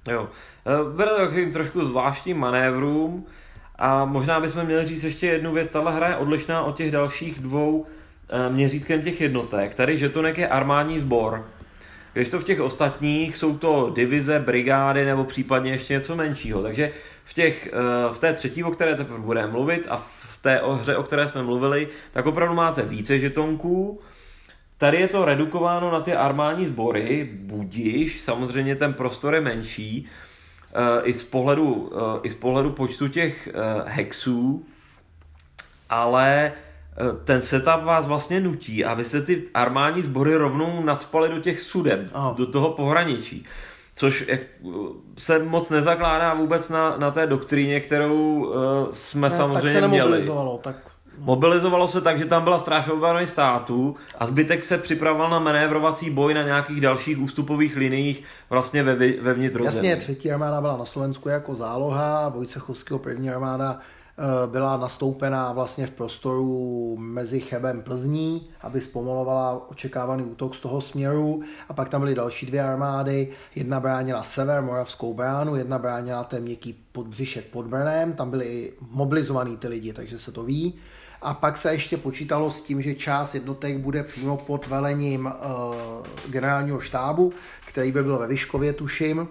Jo. 0.08 0.30
E, 0.66 0.84
vede 0.96 1.12
to 1.12 1.18
takovým 1.18 1.54
trošku 1.54 1.86
zvláštním 1.86 2.38
manévrům 2.38 3.26
a 3.78 4.06
možná 4.06 4.40
bychom 4.40 4.64
měli 4.66 4.86
říct 4.86 5.04
ještě 5.04 5.28
jednu 5.28 5.54
věc. 5.54 5.70
Tahle 5.70 5.96
hra 5.96 6.08
je 6.08 6.16
odlišná 6.16 6.64
od 6.64 6.78
těch 6.78 6.92
dalších 6.92 7.40
dvou 7.40 7.86
e, 8.30 8.50
měřítkem 8.50 9.02
těch 9.02 9.22
jednotek. 9.22 9.76
Tady 9.76 9.98
žetonek 9.98 10.38
je 10.38 10.48
armádní 10.48 11.00
sbor, 11.00 11.50
když 12.14 12.30
to 12.30 12.40
v 12.40 12.44
těch 12.44 12.62
ostatních 12.62 13.38
jsou 13.38 13.58
to 13.58 13.92
divize, 13.96 14.40
brigády 14.40 15.06
nebo 15.06 15.24
případně 15.24 15.72
ještě 15.72 15.94
něco 15.94 16.16
menšího. 16.16 16.64
Takže 16.64 16.92
v, 17.24 17.34
těch, 17.34 17.68
e, 17.68 18.14
v 18.14 18.20
té 18.20 18.34
třetí, 18.34 18.64
o 18.64 18.72
které 18.72 18.96
teprve 18.96 19.20
budeme 19.20 19.52
mluvit 19.52 19.86
a 19.90 19.98
v 19.98 20.40
té 20.42 20.62
hře, 20.74 20.96
o 20.96 21.04
které 21.04 21.28
jsme 21.28 21.44
mluvili, 21.44 21.88
tak 22.12 22.26
opravdu 22.26 22.56
máte 22.56 22.82
více 22.82 23.20
žetonků, 23.20 24.02
Tady 24.80 24.98
je 24.98 25.08
to 25.08 25.26
redukováno 25.26 25.92
na 25.92 26.02
ty 26.02 26.14
armádní 26.14 26.66
sbory, 26.66 27.30
budíš, 27.34 28.22
samozřejmě 28.22 28.76
ten 28.76 28.94
prostor 28.94 29.36
je 29.36 29.42
menší, 29.42 30.08
eh, 30.08 30.27
i 31.04 31.14
z 31.14 31.24
pohledu, 31.24 31.92
eh, 31.96 32.20
i 32.24 32.30
z 32.30 32.36
pohledu 32.36 32.72
počtu 32.72 33.08
těch 33.08 33.48
eh, 33.48 33.84
hexů, 33.86 34.66
ale 35.90 36.54
ten 37.24 37.42
setup 37.42 37.84
vás 37.84 38.06
vlastně 38.06 38.42
nutí 38.42 38.86
a 38.86 38.94
vy 38.94 39.06
jste 39.06 39.22
ty 39.22 39.44
armádní 39.54 40.02
sbory 40.02 40.36
rovnou 40.36 40.84
nadspali 40.84 41.30
do 41.30 41.40
těch 41.40 41.62
sudem, 41.62 42.10
Aha. 42.14 42.36
do 42.38 42.46
toho 42.46 42.70
pohraničí. 42.70 43.46
Což 43.96 44.30
se 45.18 45.40
moc 45.40 45.70
nezakládá 45.70 46.34
vůbec 46.34 46.70
na, 46.70 46.98
na 46.98 47.12
té 47.12 47.28
doktríně, 47.28 47.80
kterou 47.80 48.54
jsme 48.94 49.30
ne, 49.30 49.36
samozřejmě 49.36 49.74
tak 49.74 49.82
se 49.82 49.88
měli. 49.88 50.30
Tak 50.62 50.76
Mobilizovalo 51.20 51.88
se 51.88 52.02
tak, 52.02 52.20
že 52.20 52.26
tam 52.26 52.44
byla 52.44 52.60
stráž 52.60 52.88
obrany 52.88 53.28
státu 53.28 53.96
a 54.20 54.28
zbytek 54.28 54.66
se 54.66 54.78
připravoval 54.78 55.30
na 55.30 55.40
manévrovací 55.40 56.10
boj 56.10 56.34
na 56.34 56.44
nějakých 56.44 56.82
dalších 56.82 57.20
ústupových 57.20 57.76
liniích 57.76 58.24
vlastně 58.50 58.84
ve, 58.84 58.96
ve 58.96 59.34
vnitrozemí. 59.34 59.88
Jasně, 59.88 60.04
třetí 60.04 60.32
armáda 60.32 60.62
byla 60.62 60.78
na 60.78 60.86
Slovensku 60.86 61.30
jako 61.30 61.56
záloha, 61.56 62.30
Vojcechovského 62.30 63.00
první 63.00 63.30
armáda 63.30 63.80
eh, 63.80 64.48
byla 64.48 64.78
nastoupená 64.78 65.52
vlastně 65.52 65.88
v 65.88 65.92
prostoru 65.92 66.96
mezi 67.00 67.40
Chebem 67.40 67.82
Plzní, 67.82 68.48
aby 68.62 68.82
zpomalovala 68.82 69.70
očekávaný 69.70 70.24
útok 70.24 70.56
z 70.56 70.60
toho 70.60 70.82
směru. 70.82 71.44
A 71.70 71.74
pak 71.74 71.90
tam 71.90 72.02
byly 72.02 72.16
další 72.16 72.46
dvě 72.46 72.64
armády. 72.64 73.32
Jedna 73.56 73.80
bránila 73.80 74.24
sever, 74.24 74.62
Moravskou 74.62 75.14
bránu, 75.14 75.56
jedna 75.56 75.80
bránila 75.80 76.24
ten 76.24 76.44
měkký 76.44 76.74
podbřišek 76.92 77.46
pod 77.46 77.66
Brnem. 77.66 78.14
Tam 78.14 78.30
byli 78.30 78.74
mobilizovaní 78.92 79.58
ty 79.58 79.68
lidi, 79.68 79.94
takže 79.94 80.20
se 80.20 80.32
to 80.32 80.44
ví. 80.44 80.74
A 81.22 81.34
pak 81.34 81.58
se 81.58 81.72
ještě 81.72 81.98
počítalo 81.98 82.52
s 82.52 82.62
tím, 82.62 82.82
že 82.82 82.96
část 82.96 83.34
jednotek 83.34 83.78
bude 83.78 84.04
přímo 84.04 84.38
pod 84.38 84.68
velením 84.68 85.26
uh, 85.26 86.32
generálního 86.32 86.80
štábu, 86.80 87.34
který 87.66 87.92
by 87.92 88.04
byl 88.04 88.18
ve 88.18 88.28
Vyškově, 88.28 88.74
tuším. 88.74 89.28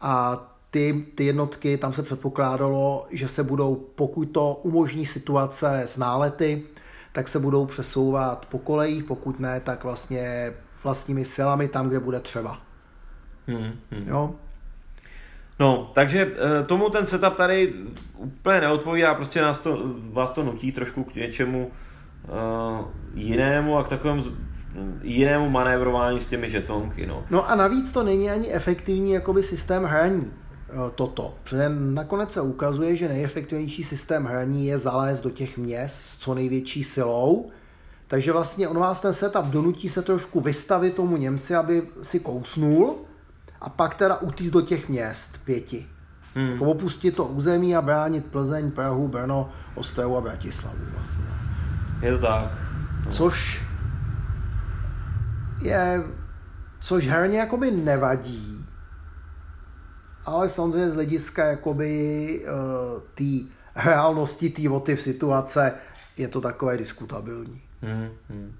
A 0.00 0.42
ty, 0.70 1.06
ty 1.14 1.24
jednotky, 1.24 1.76
tam 1.76 1.92
se 1.92 2.02
předpokládalo, 2.02 3.06
že 3.10 3.28
se 3.28 3.42
budou, 3.42 3.74
pokud 3.74 4.24
to 4.24 4.60
umožní 4.62 5.06
situace 5.06 5.82
s 5.86 5.96
nálety, 5.96 6.62
tak 7.12 7.28
se 7.28 7.38
budou 7.38 7.66
přesouvat 7.66 8.46
po 8.46 8.58
kolejích, 8.58 9.04
pokud 9.04 9.40
ne, 9.40 9.60
tak 9.60 9.84
vlastně 9.84 10.52
vlastními 10.84 11.24
silami 11.24 11.68
tam, 11.68 11.88
kde 11.88 12.00
bude 12.00 12.20
třeba. 12.20 12.60
Hmm, 13.46 13.72
hmm. 13.90 14.08
Jo? 14.08 14.34
No, 15.58 15.90
takže 15.94 16.32
eh, 16.32 16.64
tomu 16.64 16.90
ten 16.90 17.06
setup 17.06 17.34
tady 17.34 17.74
úplně 18.16 18.60
neodpovídá, 18.60 19.14
prostě 19.14 19.42
nás 19.42 19.58
to, 19.58 19.78
vás 20.12 20.30
to 20.30 20.44
nutí 20.44 20.72
trošku 20.72 21.04
k 21.04 21.14
něčemu 21.14 21.70
uh, 22.28 22.86
jinému 23.14 23.78
a 23.78 23.84
k 23.84 23.88
takovému 23.88 24.22
jinému 25.02 25.50
manévrování 25.50 26.20
s 26.20 26.26
těmi 26.26 26.50
žetonky. 26.50 27.06
No. 27.06 27.24
no 27.30 27.50
a 27.50 27.54
navíc 27.54 27.92
to 27.92 28.02
není 28.02 28.30
ani 28.30 28.52
efektivní 28.52 29.12
jakoby 29.12 29.42
systém 29.42 29.84
hraní 29.84 30.32
eh, 30.68 30.74
toto. 30.94 31.34
Protože 31.42 31.68
nakonec 31.68 32.32
se 32.32 32.40
ukazuje, 32.40 32.96
že 32.96 33.08
nejefektivnější 33.08 33.84
systém 33.84 34.24
hraní 34.24 34.66
je 34.66 34.78
zalézt 34.78 35.22
do 35.22 35.30
těch 35.30 35.58
měst 35.58 35.94
s 35.94 36.18
co 36.18 36.34
největší 36.34 36.84
silou, 36.84 37.50
takže 38.08 38.32
vlastně 38.32 38.68
on 38.68 38.78
vás 38.78 39.00
ten 39.00 39.14
setup 39.14 39.44
donutí 39.44 39.88
se 39.88 40.02
trošku 40.02 40.40
vystavit 40.40 40.94
tomu 40.94 41.16
Němci, 41.16 41.54
aby 41.54 41.82
si 42.02 42.20
kousnul, 42.20 42.94
a 43.66 43.68
pak 43.68 43.94
teda 43.94 44.16
utíct 44.16 44.52
do 44.52 44.60
těch 44.60 44.88
měst 44.88 45.38
pěti. 45.44 45.86
Hmm. 46.34 46.52
Jako 46.52 46.64
opustit 46.64 47.16
to 47.16 47.24
území 47.24 47.76
a 47.76 47.82
bránit 47.82 48.26
Plzeň, 48.26 48.70
Prahu, 48.70 49.08
Brno, 49.08 49.50
Ostravu 49.74 50.16
a 50.16 50.20
Bratislavu 50.20 50.78
vlastně. 50.94 51.24
Je 52.02 52.12
to 52.12 52.18
tak. 52.18 52.52
No. 53.06 53.12
Což 53.12 53.62
je, 55.62 56.02
což 56.80 57.06
herně 57.06 57.38
jakoby 57.38 57.70
nevadí, 57.70 58.64
ale 60.24 60.48
samozřejmě 60.48 60.90
z 60.90 60.94
hlediska 60.94 61.44
jakoby 61.44 62.40
uh, 62.44 63.02
té 63.14 63.48
reálnosti, 63.76 64.50
té 64.50 64.68
motiv 64.68 65.00
situace 65.00 65.72
je 66.16 66.28
to 66.28 66.40
takové 66.40 66.76
diskutabilní. 66.76 67.62
Hmm, 67.82 68.08
hmm. 68.30 68.54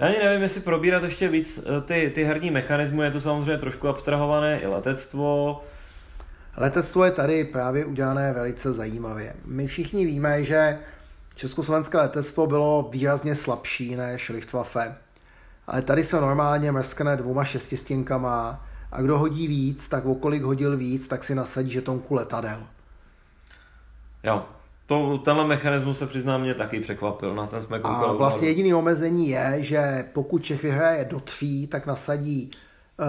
Já 0.00 0.06
ani 0.06 0.18
nevím, 0.18 0.42
jestli 0.42 0.60
probírat 0.60 1.02
ještě 1.02 1.28
víc 1.28 1.58
eh, 1.58 1.80
ty, 1.80 2.12
ty 2.14 2.24
herní 2.24 2.50
mechanismy, 2.50 3.04
je 3.04 3.10
to 3.10 3.20
samozřejmě 3.20 3.58
trošku 3.58 3.88
abstrahované, 3.88 4.60
i 4.60 4.66
letectvo. 4.66 5.60
Letectvo 6.56 7.04
je 7.04 7.10
tady 7.10 7.44
právě 7.44 7.84
udělané 7.84 8.32
velice 8.32 8.72
zajímavě. 8.72 9.34
My 9.44 9.66
všichni 9.66 10.06
víme, 10.06 10.44
že 10.44 10.78
československé 11.34 11.98
letectvo 11.98 12.46
bylo 12.46 12.88
výrazně 12.92 13.36
slabší 13.36 13.96
než 13.96 14.28
Luftwaffe. 14.28 14.96
Ale 15.66 15.82
tady 15.82 16.04
se 16.04 16.20
normálně 16.20 16.72
mrskne 16.72 17.16
dvouma 17.16 17.44
šestistěnkama 17.44 18.66
a 18.92 19.02
kdo 19.02 19.18
hodí 19.18 19.48
víc, 19.48 19.88
tak 19.88 20.06
okolik 20.06 20.42
hodil 20.42 20.76
víc, 20.76 21.08
tak 21.08 21.24
si 21.24 21.34
nasadí 21.34 21.70
žetonku 21.70 22.14
letadel. 22.14 22.66
Jo, 24.22 24.44
to, 24.90 25.18
tenhle 25.18 25.46
mechanismus 25.46 25.98
se 25.98 26.06
přiznám 26.06 26.40
mě 26.40 26.54
taky 26.54 26.80
překvapil, 26.80 27.34
na 27.34 27.46
ten 27.46 27.60
jsme 27.62 27.78
koukali. 27.78 28.06
A 28.08 28.12
vlastně 28.12 28.48
jediný 28.48 28.74
omezení 28.74 29.28
je, 29.28 29.56
že 29.58 30.04
pokud 30.12 30.44
Čech 30.44 30.62
vyhraje 30.62 31.04
do 31.04 31.20
tří, 31.20 31.66
tak 31.66 31.86
nasadí 31.86 32.50
uh, 32.50 33.06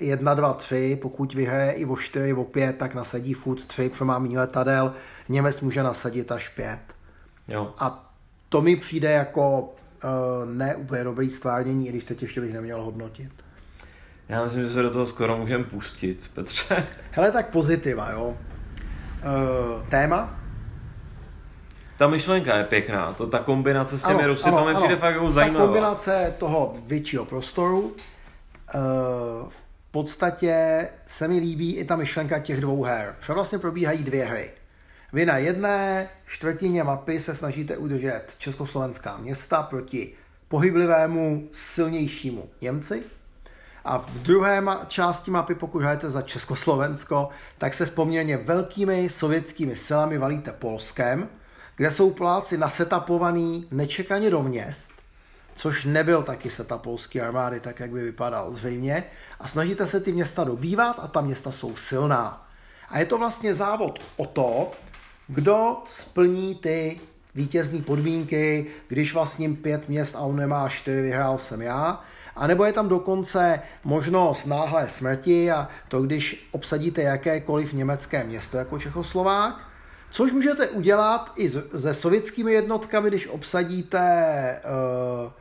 jedna, 0.00 0.34
dva, 0.34 0.52
tři, 0.52 0.98
pokud 1.02 1.34
vyhraje 1.34 1.72
i 1.72 1.84
o 1.84 1.96
čtyři, 1.96 2.32
o 2.32 2.44
pět, 2.44 2.78
tak 2.78 2.94
nasadí 2.94 3.34
furt 3.34 3.64
tři, 3.64 3.88
protože 3.88 4.04
má 4.04 4.18
méně 4.18 4.38
letadel, 4.38 4.92
Němec 5.28 5.60
může 5.60 5.82
nasadit 5.82 6.32
až 6.32 6.48
pět. 6.48 6.80
Jo. 7.48 7.74
A 7.78 8.12
to 8.48 8.62
mi 8.62 8.76
přijde 8.76 9.12
jako 9.12 9.60
uh, 9.60 9.68
ne 10.52 10.76
úplně 10.76 11.04
dobrý 11.04 11.30
stvárnění, 11.30 11.86
i 11.88 11.90
když 11.90 12.04
teď 12.04 12.22
ještě 12.22 12.40
bych 12.40 12.52
neměl 12.52 12.82
hodnotit. 12.82 13.32
Já 14.28 14.44
myslím, 14.44 14.62
že 14.62 14.74
se 14.74 14.82
do 14.82 14.90
toho 14.90 15.06
skoro 15.06 15.38
můžeme 15.38 15.64
pustit, 15.64 16.30
Petře. 16.34 16.86
Hele, 17.10 17.32
tak 17.32 17.50
pozitiva, 17.50 18.10
jo. 18.10 18.28
Uh, 18.28 19.88
téma? 19.88 20.41
Ta 22.02 22.08
myšlenka 22.08 22.56
je 22.56 22.64
pěkná, 22.64 23.12
to 23.12 23.26
ta 23.26 23.38
kombinace 23.38 23.98
s 23.98 24.02
těmi 24.02 24.22
ano, 24.22 24.26
Rusy, 24.26 24.44
ano, 24.44 24.58
to 24.58 24.64
mi 24.64 24.74
přijde 24.74 24.96
fakt 24.96 25.14
jako 25.14 25.30
zajímavá. 25.30 25.60
Ta 25.60 25.66
kombinace 25.66 26.34
toho 26.38 26.76
většího 26.86 27.24
prostoru, 27.24 27.80
uh, 27.80 27.92
v 29.48 29.90
podstatě 29.90 30.88
se 31.06 31.28
mi 31.28 31.38
líbí 31.38 31.76
i 31.76 31.84
ta 31.84 31.96
myšlenka 31.96 32.38
těch 32.38 32.60
dvou 32.60 32.82
her. 32.82 33.14
Protože 33.18 33.32
vlastně 33.32 33.58
probíhají 33.58 34.02
dvě 34.04 34.24
hry. 34.24 34.50
Vy 35.12 35.26
na 35.26 35.36
jedné 35.36 36.08
čtvrtině 36.26 36.84
mapy 36.84 37.20
se 37.20 37.34
snažíte 37.34 37.76
udržet 37.76 38.24
československá 38.38 39.16
města 39.16 39.62
proti 39.62 40.14
pohyblivému, 40.48 41.48
silnějšímu 41.52 42.50
Němci. 42.60 43.02
A 43.84 43.98
v 43.98 44.18
druhé 44.18 44.62
části 44.88 45.30
mapy, 45.30 45.54
pokud 45.54 45.82
hrajete 45.82 46.10
za 46.10 46.22
Československo, 46.22 47.28
tak 47.58 47.74
se 47.74 47.86
s 47.86 47.90
poměrně 47.90 48.36
velkými 48.36 49.10
sovětskými 49.10 49.76
silami 49.76 50.18
valíte 50.18 50.52
Polskem, 50.52 51.28
kde 51.82 51.90
jsou 51.90 52.10
Poláci 52.10 52.58
nasetapovaný 52.58 53.66
nečekaně 53.70 54.30
do 54.30 54.42
měst, 54.42 54.88
což 55.54 55.84
nebyl 55.84 56.22
taky 56.22 56.50
setup 56.50 56.80
polské 56.80 57.20
armády, 57.20 57.60
tak 57.60 57.80
jak 57.80 57.90
by 57.90 58.02
vypadal 58.02 58.52
zřejmě, 58.52 59.04
a 59.40 59.48
snažíte 59.48 59.86
se 59.86 60.00
ty 60.00 60.12
města 60.12 60.44
dobývat 60.44 60.98
a 61.02 61.08
ta 61.08 61.20
města 61.20 61.52
jsou 61.52 61.76
silná. 61.76 62.46
A 62.88 62.98
je 62.98 63.06
to 63.06 63.18
vlastně 63.18 63.54
závod 63.54 63.98
o 64.16 64.26
to, 64.26 64.72
kdo 65.28 65.76
splní 65.88 66.54
ty 66.54 67.00
vítězní 67.34 67.82
podmínky, 67.82 68.66
když 68.88 69.14
vlastním 69.14 69.56
pět 69.56 69.88
měst 69.88 70.16
a 70.16 70.20
on 70.20 70.36
nemá 70.36 70.68
čtyři, 70.68 71.02
vyhrál 71.02 71.38
jsem 71.38 71.62
já, 71.62 72.00
a 72.36 72.46
nebo 72.46 72.64
je 72.64 72.72
tam 72.72 72.88
dokonce 72.88 73.62
možnost 73.84 74.46
náhlé 74.46 74.88
smrti 74.88 75.50
a 75.50 75.68
to, 75.88 76.02
když 76.02 76.48
obsadíte 76.52 77.02
jakékoliv 77.02 77.72
německé 77.72 78.24
město 78.24 78.58
jako 78.58 78.78
Čechoslovák, 78.78 79.71
Což 80.12 80.32
můžete 80.32 80.68
udělat 80.68 81.32
i 81.36 81.50
se 81.50 81.94
sovětskými 81.94 82.52
jednotkami, 82.52 83.08
když 83.08 83.26
obsadíte 83.26 84.60
uh, 84.64 85.32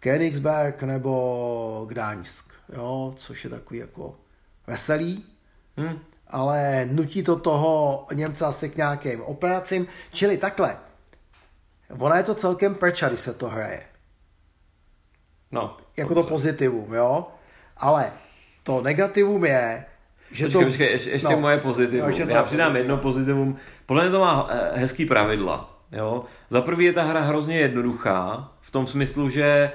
Königsberg 0.00 0.82
nebo 0.82 1.84
Gdaňsk, 1.88 2.50
jo, 2.72 3.14
což 3.16 3.44
je 3.44 3.50
takový 3.50 3.80
jako 3.80 4.14
veselý, 4.66 5.24
hmm. 5.76 5.98
ale 6.28 6.88
nutí 6.90 7.22
to 7.22 7.36
toho 7.36 8.06
Němce 8.12 8.46
asi 8.46 8.68
k 8.68 8.76
nějakým 8.76 9.22
operacím. 9.22 9.86
Čili 10.12 10.36
takhle, 10.36 10.76
Ona 11.98 12.16
je 12.16 12.22
to 12.22 12.34
celkem 12.34 12.74
prča, 12.74 13.08
když 13.08 13.20
se 13.20 13.34
to 13.34 13.48
hraje. 13.48 13.82
No. 15.52 15.76
Jako 15.96 16.14
to 16.14 16.22
pozitivum, 16.22 16.94
jo? 16.94 17.26
Ale 17.76 18.12
to 18.62 18.82
negativum 18.82 19.44
je, 19.44 19.86
že 20.36 20.44
počkej, 20.44 20.62
to... 20.62 20.66
Počkej, 20.68 20.92
ještě, 20.92 21.10
ještě 21.10 21.28
no, 21.28 21.40
moje 21.40 21.58
pozitivum. 21.58 22.08
Ještě 22.08 22.26
Já 22.28 22.42
přidám 22.42 22.76
jedno 22.76 22.96
pozitivum. 22.96 23.56
Podle 23.86 24.02
mě 24.02 24.12
to 24.12 24.20
má 24.20 24.48
eh, 24.50 24.78
hezký 24.78 25.06
pravidla. 25.06 25.78
Jo? 25.92 26.24
Za 26.50 26.60
prvý 26.60 26.84
je 26.84 26.92
ta 26.92 27.02
hra 27.02 27.20
hrozně 27.20 27.58
jednoduchá, 27.58 28.52
v 28.60 28.70
tom 28.70 28.86
smyslu, 28.86 29.30
že 29.30 29.44
eh, 29.46 29.72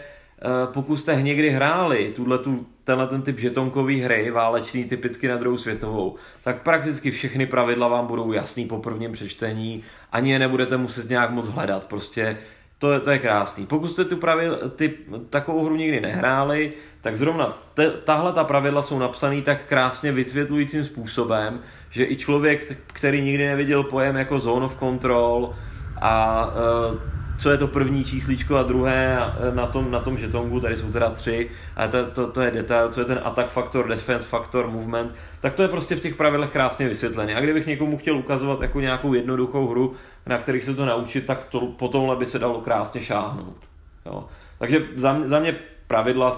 pokud 0.74 0.98
jste 0.98 1.22
někdy 1.22 1.50
hráli 1.50 2.14
tu, 2.16 2.66
tenhle 2.84 3.08
ten 3.08 3.22
typ 3.22 3.40
žetonkový 3.40 4.02
hry, 4.02 4.32
válečný 4.32 4.84
typicky 4.84 5.28
na 5.28 5.38
druhou 5.38 5.58
světovou, 5.58 6.16
tak 6.44 6.62
prakticky 6.62 7.12
všechny 7.12 7.46
pravidla 7.46 7.88
vám 7.88 8.08
budou 8.08 8.32
jasný 8.32 8.66
po 8.66 8.78
prvním 8.78 9.12
přečtení, 9.12 9.84
ani 10.12 10.32
je 10.32 10.40
nebudete 10.40 10.78
muset 10.78 11.10
nějak 11.10 11.32
moc 11.32 11.48
hledat, 11.48 11.86
prostě 11.86 12.38
to 12.78 12.92
je, 12.92 13.00
to 13.00 13.12
je 13.12 13.20
krásný. 13.20 13.66
Pokud 13.66 13.88
jste 13.92 14.06
tu 14.06 14.18
pravidla, 14.18 14.58
ty, 14.76 14.98
takovou 15.30 15.66
hru 15.66 15.76
nikdy 15.76 16.02
nehráli, 16.02 16.74
tak 17.02 17.18
zrovna 17.18 17.58
te, 17.74 17.90
tahle 17.90 18.34
ta 18.34 18.44
pravidla 18.44 18.84
jsou 18.84 19.00
napsané 19.00 19.42
tak 19.42 19.66
krásně 19.66 20.12
vysvětlujícím 20.12 20.86
způsobem, 20.86 21.60
že 21.90 22.06
i 22.06 22.16
člověk, 22.16 22.78
který 22.88 23.22
nikdy 23.22 23.46
neviděl 23.46 23.84
pojem 23.84 24.16
jako 24.16 24.40
zone 24.40 24.66
of 24.66 24.80
control 24.80 25.54
a 26.02 26.46
uh, 26.92 26.98
co 27.42 27.52
je 27.52 27.58
to 27.58 27.68
první 27.68 28.04
čísličko 28.04 28.58
a 28.58 28.64
druhé 28.64 29.18
e, 29.18 29.56
na 29.56 29.68
tom, 29.68 29.92
na 29.92 30.00
tom 30.00 30.18
žetongu, 30.18 30.60
tady 30.60 30.78
jsou 30.78 30.92
teda 30.92 31.10
tři, 31.10 31.50
ale 31.76 31.88
to, 31.88 32.06
to, 32.06 32.28
to 32.28 32.42
je 32.42 32.52
detail, 32.52 32.90
co 32.90 33.02
je 33.02 33.06
ten 33.06 33.20
attack 33.24 33.50
faktor, 33.50 33.88
defense 33.88 34.28
faktor, 34.28 34.68
movement, 34.68 35.16
tak 35.40 35.54
to 35.54 35.62
je 35.62 35.68
prostě 35.68 35.96
v 35.96 36.02
těch 36.02 36.16
pravidlech 36.16 36.50
krásně 36.50 36.88
vysvětlené. 36.88 37.36
A 37.36 37.40
kdybych 37.40 37.68
někomu 37.68 37.98
chtěl 37.98 38.18
ukazovat 38.18 38.62
jako 38.62 38.80
nějakou 38.80 39.14
jednoduchou 39.14 39.68
hru, 39.68 39.94
na 40.28 40.38
kterých 40.38 40.64
se 40.64 40.76
to 40.76 40.86
naučit, 40.86 41.26
tak 41.26 41.46
to, 41.46 41.60
po 41.60 41.88
tomhle 41.88 42.16
by 42.16 42.26
se 42.26 42.40
dalo 42.40 42.62
krásně 42.62 43.02
šáhnout. 43.02 43.58
Jo. 44.06 44.26
Takže 44.58 44.88
za, 44.96 45.20
za 45.26 45.40
mě 45.40 45.56
pravidla 45.88 46.32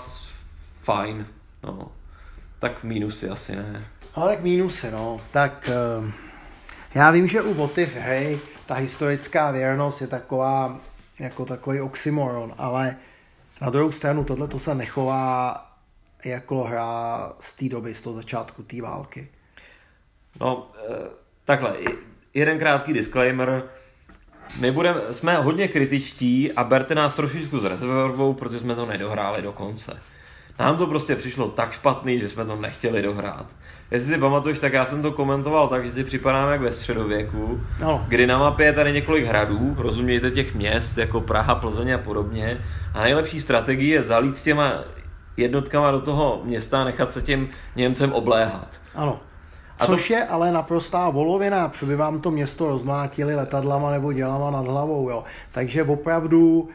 fajn. 0.83 1.27
No. 1.63 1.91
Tak 2.59 2.83
mínusy 2.83 3.29
asi 3.29 3.55
ne. 3.55 3.85
Ale 4.15 4.31
tak 4.31 4.43
mínusy, 4.43 4.91
no. 4.91 5.21
Tak 5.31 5.69
uh, 5.99 6.11
já 6.95 7.11
vím, 7.11 7.27
že 7.27 7.41
u 7.41 7.53
Votiv 7.53 7.95
hej, 7.95 8.39
ta 8.65 8.75
historická 8.75 9.51
věrnost 9.51 10.01
je 10.01 10.07
taková, 10.07 10.79
jako 11.19 11.45
takový 11.45 11.81
oxymoron, 11.81 12.53
ale 12.57 12.95
na 13.61 13.69
druhou 13.69 13.91
stranu 13.91 14.23
tohle 14.23 14.47
to 14.47 14.59
se 14.59 14.75
nechová 14.75 15.65
jako 16.25 16.63
hra 16.63 17.33
z 17.39 17.55
té 17.55 17.69
doby, 17.69 17.95
z 17.95 18.01
toho 18.01 18.15
začátku 18.15 18.63
té 18.63 18.81
války. 18.81 19.27
No, 20.39 20.71
eh, 20.89 21.09
takhle, 21.45 21.77
jeden 22.33 22.59
krátký 22.59 22.93
disclaimer. 22.93 23.63
My 24.59 24.71
budeme, 24.71 25.13
jsme 25.13 25.37
hodně 25.37 25.67
kritičtí 25.67 26.51
a 26.51 26.63
berte 26.63 26.95
nás 26.95 27.13
trošičku 27.13 27.59
s 27.59 27.65
rezervou, 27.65 28.33
protože 28.33 28.59
jsme 28.59 28.75
to 28.75 28.85
nedohráli 28.85 29.41
do 29.41 29.53
konce. 29.53 30.01
Nám 30.59 30.77
to 30.77 30.87
prostě 30.87 31.15
přišlo 31.15 31.47
tak 31.47 31.71
špatný, 31.71 32.19
že 32.19 32.29
jsme 32.29 32.45
to 32.45 32.55
nechtěli 32.55 33.01
dohrát. 33.01 33.45
Jestli 33.91 34.13
si 34.13 34.19
pamatuješ, 34.19 34.59
tak 34.59 34.73
já 34.73 34.85
jsem 34.85 35.01
to 35.01 35.11
komentoval 35.11 35.67
tak, 35.67 35.85
že 35.85 35.91
si 35.91 36.03
připadám 36.03 36.49
jak 36.49 36.61
ve 36.61 36.71
středověku, 36.71 37.61
no. 37.81 38.05
kdy 38.07 38.27
na 38.27 38.37
mapě 38.37 38.65
je 38.65 38.73
tady 38.73 38.93
několik 38.93 39.25
hradů, 39.25 39.75
rozumějte 39.77 40.31
těch 40.31 40.55
měst, 40.55 40.97
jako 40.97 41.21
Praha, 41.21 41.55
Plzeň 41.55 41.91
a 41.91 41.97
podobně. 41.97 42.61
A 42.93 43.01
nejlepší 43.01 43.41
strategie 43.41 43.93
je 43.93 44.03
zalít 44.03 44.37
s 44.37 44.43
těma 44.43 44.83
jednotkama 45.37 45.91
do 45.91 46.01
toho 46.01 46.41
města 46.43 46.81
a 46.81 46.83
nechat 46.83 47.11
se 47.11 47.21
těm 47.21 47.47
Němcem 47.75 48.13
obléhat. 48.13 48.67
Ano. 48.95 49.19
A 49.79 49.85
Což 49.85 50.07
to... 50.07 50.13
je 50.13 50.25
ale 50.25 50.51
naprostá 50.51 51.09
volovina, 51.09 51.71
by 51.85 51.95
vám 51.95 52.21
to 52.21 52.31
město 52.31 52.67
rozmlátili 52.67 53.35
letadlama 53.35 53.91
nebo 53.91 54.13
dělama 54.13 54.51
nad 54.51 54.67
hlavou. 54.67 55.09
Jo. 55.09 55.23
Takže 55.51 55.83
opravdu 55.83 56.69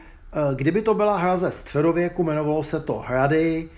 kdyby 0.55 0.81
to 0.81 0.93
byla 0.93 1.17
hra 1.17 1.37
ze 1.37 1.51
středověku, 1.51 2.23
jmenovalo 2.23 2.63
se 2.63 2.79
to 2.79 2.93
Hrady 2.93 3.69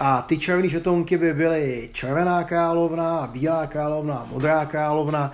a 0.00 0.22
ty 0.22 0.38
červené 0.38 0.68
žetonky 0.68 1.18
by 1.18 1.34
byly 1.34 1.90
Červená 1.92 2.44
královna, 2.44 3.26
Bílá 3.26 3.66
královna, 3.66 4.26
Modrá 4.30 4.64
královna, 4.64 5.32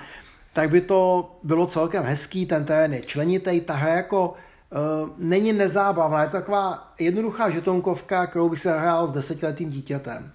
tak 0.52 0.70
by 0.70 0.80
to 0.80 1.30
bylo 1.42 1.66
celkem 1.66 2.04
hezký, 2.04 2.46
ten 2.46 2.64
terén 2.64 2.94
je 2.94 3.00
členitý, 3.02 3.60
ta 3.60 3.74
hra 3.74 3.92
jako 3.92 4.28
uh, 4.30 5.10
není 5.18 5.52
nezábavná, 5.52 6.22
je 6.22 6.28
to 6.28 6.36
taková 6.36 6.94
jednoduchá 6.98 7.50
žetonkovka, 7.50 8.26
kterou 8.26 8.48
by 8.48 8.56
se 8.56 8.80
hrál 8.80 9.06
s 9.06 9.12
desetiletým 9.12 9.70
dítětem. 9.70 10.32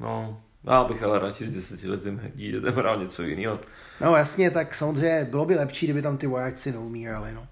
No, 0.00 0.40
já 0.64 0.84
bych 0.84 1.02
ale 1.02 1.18
radši 1.18 1.46
s 1.46 1.54
desetiletým 1.54 2.20
dítětem 2.34 2.74
hrál 2.74 2.98
něco 2.98 3.22
jiného. 3.22 3.58
No 4.00 4.16
jasně, 4.16 4.50
tak 4.50 4.74
samozřejmě 4.74 5.24
bylo 5.30 5.44
by 5.44 5.54
lepší, 5.54 5.86
kdyby 5.86 6.02
tam 6.02 6.16
ty 6.16 6.26
vojáci 6.26 6.72
neumírali, 6.72 7.32
no. 7.34 7.46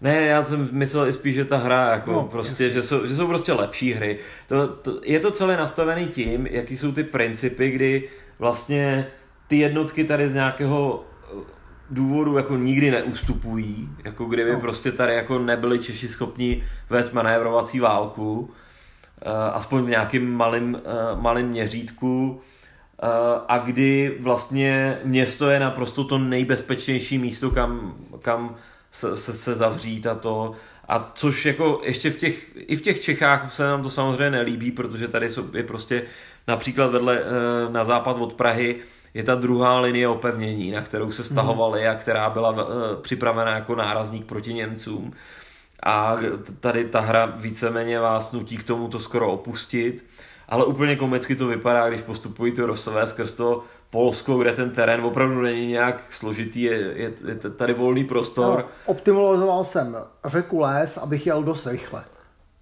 Ne, 0.00 0.26
já 0.26 0.42
jsem 0.42 0.68
myslel 0.72 1.08
i 1.08 1.12
spíš, 1.12 1.34
že 1.34 1.44
ta 1.44 1.56
hra, 1.56 1.90
jako 1.90 2.12
no, 2.12 2.22
prostě, 2.22 2.70
že 2.70 2.82
jsou, 2.82 3.06
že 3.06 3.16
jsou 3.16 3.26
prostě 3.26 3.52
lepší 3.52 3.92
hry. 3.92 4.18
To, 4.48 4.68
to, 4.68 5.00
je 5.02 5.20
to 5.20 5.30
celé 5.30 5.56
nastavený 5.56 6.06
tím, 6.06 6.46
jaký 6.46 6.76
jsou 6.76 6.92
ty 6.92 7.04
principy, 7.04 7.70
kdy 7.70 8.08
vlastně 8.38 9.06
ty 9.46 9.56
jednotky 9.56 10.04
tady 10.04 10.28
z 10.28 10.34
nějakého 10.34 11.04
eh, 11.04 11.44
důvodu 11.90 12.36
jako 12.36 12.56
nikdy 12.56 12.90
neustupují, 12.90 13.88
jako 14.04 14.24
kdyby 14.24 14.52
no. 14.52 14.60
prostě 14.60 14.92
tady 14.92 15.14
jako 15.14 15.38
nebyli 15.38 15.78
Češi 15.78 16.08
schopni 16.08 16.64
vést 16.90 17.12
manévrovací 17.12 17.80
válku, 17.80 18.40
uh, 18.40 18.48
aspoň 19.52 19.82
v 19.82 19.88
nějakým 19.88 20.34
malým, 20.34 20.74
uh, 20.74 21.20
malým 21.20 21.46
měřítku, 21.46 22.40
a 23.48 23.58
kdy 23.58 24.16
vlastně 24.20 24.98
město 25.04 25.50
je 25.50 25.60
naprosto 25.60 26.04
to 26.04 26.18
nejbezpečnější 26.18 27.18
místo, 27.18 27.50
kam, 27.50 27.94
kam 28.22 28.56
se, 28.96 29.16
se, 29.16 29.32
se 29.32 29.54
zavřít 29.54 30.06
a 30.06 30.14
to. 30.14 30.52
A 30.88 31.12
což 31.14 31.46
jako 31.46 31.80
ještě 31.84 32.10
v 32.10 32.16
těch, 32.16 32.56
i 32.56 32.76
v 32.76 32.82
těch 32.82 33.00
Čechách 33.00 33.52
se 33.52 33.64
nám 33.64 33.82
to 33.82 33.90
samozřejmě 33.90 34.30
nelíbí, 34.30 34.70
protože 34.70 35.08
tady 35.08 35.28
je 35.52 35.62
prostě 35.62 36.02
například 36.48 36.86
vedle 36.86 37.20
eh, 37.20 37.72
na 37.72 37.84
západ 37.84 38.16
od 38.16 38.34
Prahy 38.34 38.76
je 39.14 39.22
ta 39.22 39.34
druhá 39.34 39.80
linie 39.80 40.08
opevnění, 40.08 40.70
na 40.70 40.82
kterou 40.82 41.12
se 41.12 41.24
stahovali 41.24 41.80
hmm. 41.80 41.90
a 41.90 41.94
která 41.94 42.30
byla 42.30 42.54
eh, 42.58 43.02
připravena 43.02 43.50
jako 43.54 43.74
nárazník 43.74 44.26
proti 44.26 44.54
Němcům. 44.54 45.12
A 45.82 46.16
tady 46.60 46.88
ta 46.88 47.00
hra 47.00 47.26
víceméně 47.26 48.00
vás 48.00 48.32
nutí 48.32 48.56
k 48.56 48.64
tomu 48.64 48.88
to 48.88 49.00
skoro 49.00 49.32
opustit. 49.32 50.04
Ale 50.48 50.64
úplně 50.64 50.96
komicky 50.96 51.36
to 51.36 51.46
vypadá, 51.46 51.88
když 51.88 52.00
postupují 52.00 52.52
ty 52.52 52.62
rosové 52.62 53.06
skrz 53.06 53.32
to 53.32 53.64
Polsko, 53.90 54.38
kde 54.38 54.52
ten 54.52 54.70
terén 54.70 55.00
opravdu 55.04 55.42
není 55.42 55.66
nějak 55.66 56.02
složitý, 56.10 56.62
je, 56.62 56.74
je, 56.74 57.12
je 57.28 57.50
tady 57.56 57.74
volný 57.74 58.04
prostor. 58.04 58.58
No, 58.58 58.64
optimalizoval 58.86 59.64
jsem 59.64 59.96
řeku 60.24 60.60
les, 60.60 60.98
abych 60.98 61.26
jel 61.26 61.42
dost 61.42 61.66
rychle. 61.66 62.04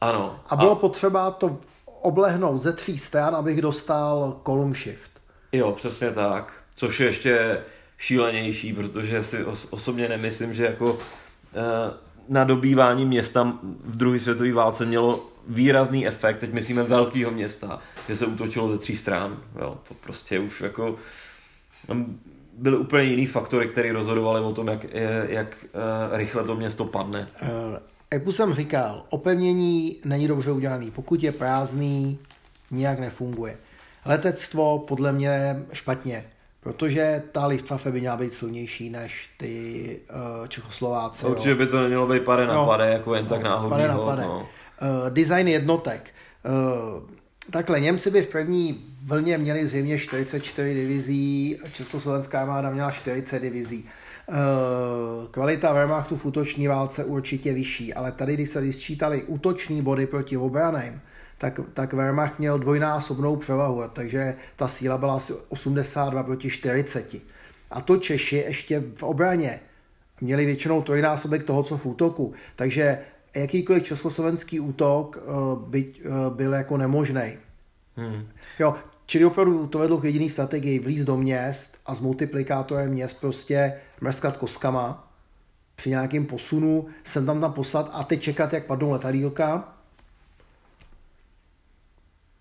Ano. 0.01 0.41
A 0.49 0.57
bylo 0.57 0.72
a... 0.72 0.75
potřeba 0.77 1.31
to 1.31 1.59
oblehnout 1.87 2.62
ze 2.62 2.72
tří 2.72 2.99
stran, 2.99 3.37
abych 3.37 3.62
dostal 3.62 4.41
column 4.47 4.75
shift. 4.75 5.11
Jo, 5.53 5.72
přesně 5.72 6.11
tak. 6.11 6.53
Což 6.77 7.01
je 7.01 7.07
ještě 7.07 7.61
šílenější, 7.99 8.72
protože 8.72 9.25
si 9.25 9.45
osobně 9.70 10.09
nemyslím, 10.09 10.55
že 10.55 10.64
jako 10.64 10.99
eh, 11.55 11.95
na 12.29 12.45
dobývání 12.45 13.05
města 13.05 13.53
v 13.62 13.97
druhé 13.97 14.20
světové 14.20 14.53
válce 14.53 14.85
mělo 14.85 15.34
výrazný 15.49 16.07
efekt, 16.07 16.38
teď 16.38 16.53
myslíme 16.53 16.82
velkého 16.82 17.30
města, 17.30 17.78
že 18.09 18.16
se 18.16 18.26
útočilo 18.26 18.70
ze 18.70 18.78
tří 18.78 18.97
stran. 18.97 19.42
Jo, 19.61 19.78
to 19.88 19.95
prostě 19.95 20.38
už 20.38 20.61
jako 20.61 20.97
byly 22.59 22.76
úplně 22.76 23.03
jiný 23.03 23.26
faktory, 23.26 23.68
které 23.68 23.92
rozhodovaly 23.92 24.40
o 24.40 24.53
tom, 24.53 24.68
jak, 24.68 24.86
jak 25.28 25.64
uh, 25.64 26.16
rychle 26.16 26.45
to 26.45 26.55
město 26.55 26.84
padne. 26.84 27.28
Uh, 27.42 27.49
jak 28.12 28.26
už 28.26 28.36
jsem 28.36 28.55
říkal, 28.55 29.05
opevnění 29.11 29.97
není 30.05 30.28
dobře 30.28 30.53
udělaný. 30.53 30.90
Pokud 30.90 31.22
je 31.22 31.32
prázdný, 31.32 32.18
nijak 32.70 32.99
nefunguje. 32.99 33.57
Letectvo 34.05 34.78
podle 34.78 35.12
mě 35.12 35.64
špatně. 35.72 36.24
Protože 36.61 37.22
ta 37.32 37.47
Luftwaffe 37.47 37.90
by 37.90 38.01
měla 38.01 38.16
být 38.16 38.32
silnější 38.32 38.90
než 38.90 39.30
ty 39.36 40.01
uh, 40.40 40.47
Čechoslováci. 40.49 41.26
Určitě 41.26 41.51
jo. 41.51 41.57
by 41.57 41.66
to 41.66 41.80
nemělo 41.80 42.07
být 42.07 42.22
pade 42.22 42.47
na 42.47 42.55
no, 42.55 42.66
pade, 42.66 42.88
jako 42.88 43.14
jen 43.14 43.26
tak 43.26 43.42
no, 43.42 43.49
náhodný. 43.49 43.70
Pade 43.70 43.88
na 43.88 43.99
pade. 43.99 44.22
No. 44.22 44.49
Uh, 44.85 45.11
design 45.11 45.49
jednotek. 45.49 46.11
Uh, 46.45 47.03
takhle, 47.51 47.80
Němci 47.80 48.11
by 48.11 48.22
v 48.22 48.28
první 48.28 48.85
vlně 49.05 49.39
měli 49.39 49.66
zřejmě 49.68 49.99
44 49.99 50.74
divizí, 50.74 51.59
Československá 51.72 52.41
armáda 52.41 52.70
měla 52.70 52.91
40 52.91 53.43
divizí. 53.43 53.89
Uh, 54.28 55.26
kvalita 55.30 55.72
Wehrmachtu 55.72 56.16
v 56.16 56.24
útoční 56.26 56.68
válce 56.68 57.05
určitě 57.05 57.53
vyšší, 57.53 57.95
ale 57.95 58.12
tady, 58.12 58.35
když 58.35 58.51
se 58.51 58.61
vysčítali 58.61 59.22
útoční 59.22 59.82
body 59.82 60.07
proti 60.07 60.37
obraným, 60.37 61.01
tak, 61.39 61.61
tak 61.72 61.93
Wehrmacht 61.93 62.39
měl 62.39 62.59
dvojnásobnou 62.59 63.37
převahu, 63.37 63.82
takže 63.93 64.37
ta 64.57 64.68
síla 64.68 64.99
byla 64.99 65.16
asi 65.16 65.32
82 65.49 66.22
proti 66.22 66.51
40. 66.51 67.14
A 67.70 67.80
to 67.80 67.97
Češi 67.97 68.37
ještě 68.37 68.82
v 68.95 69.03
obraně 69.03 69.61
měli 70.20 70.47
většinou 70.47 70.82
trojnásobek 70.82 71.45
toho, 71.45 71.62
co 71.62 71.76
v 71.76 71.87
útoku. 71.87 72.35
Takže 72.57 72.99
jakýkoliv 73.35 73.82
československý 73.82 74.61
útok 74.61 75.18
eh, 75.18 75.30
by, 75.66 75.93
eh, 76.05 76.09
byl 76.30 76.53
jako 76.53 76.76
nemožný. 76.76 77.39
Hmm. 77.97 78.28
Jo, 78.59 78.74
čili 79.07 79.24
opravdu 79.24 79.66
to 79.66 79.78
vedlo 79.78 79.99
k 79.99 80.05
jediný 80.05 80.30
strategii 80.30 80.78
vlíz 80.78 81.05
do 81.05 81.16
měst 81.16 81.78
a 81.87 81.95
s 81.95 82.01
multiplikátorem 82.01 82.91
měst 82.91 83.20
prostě 83.20 83.74
mrskat 84.01 84.37
koskama 84.37 85.11
při 85.76 85.91
nějakém 85.91 86.26
posunu 86.26 86.87
sem 87.05 87.26
tam 87.26 87.41
tam 87.41 87.53
poslat 87.53 87.91
a 87.93 88.05
teď 88.05 88.22
čekat, 88.22 88.53
jak 88.53 88.66
padnou 88.66 88.91
letadílka. 88.91 89.68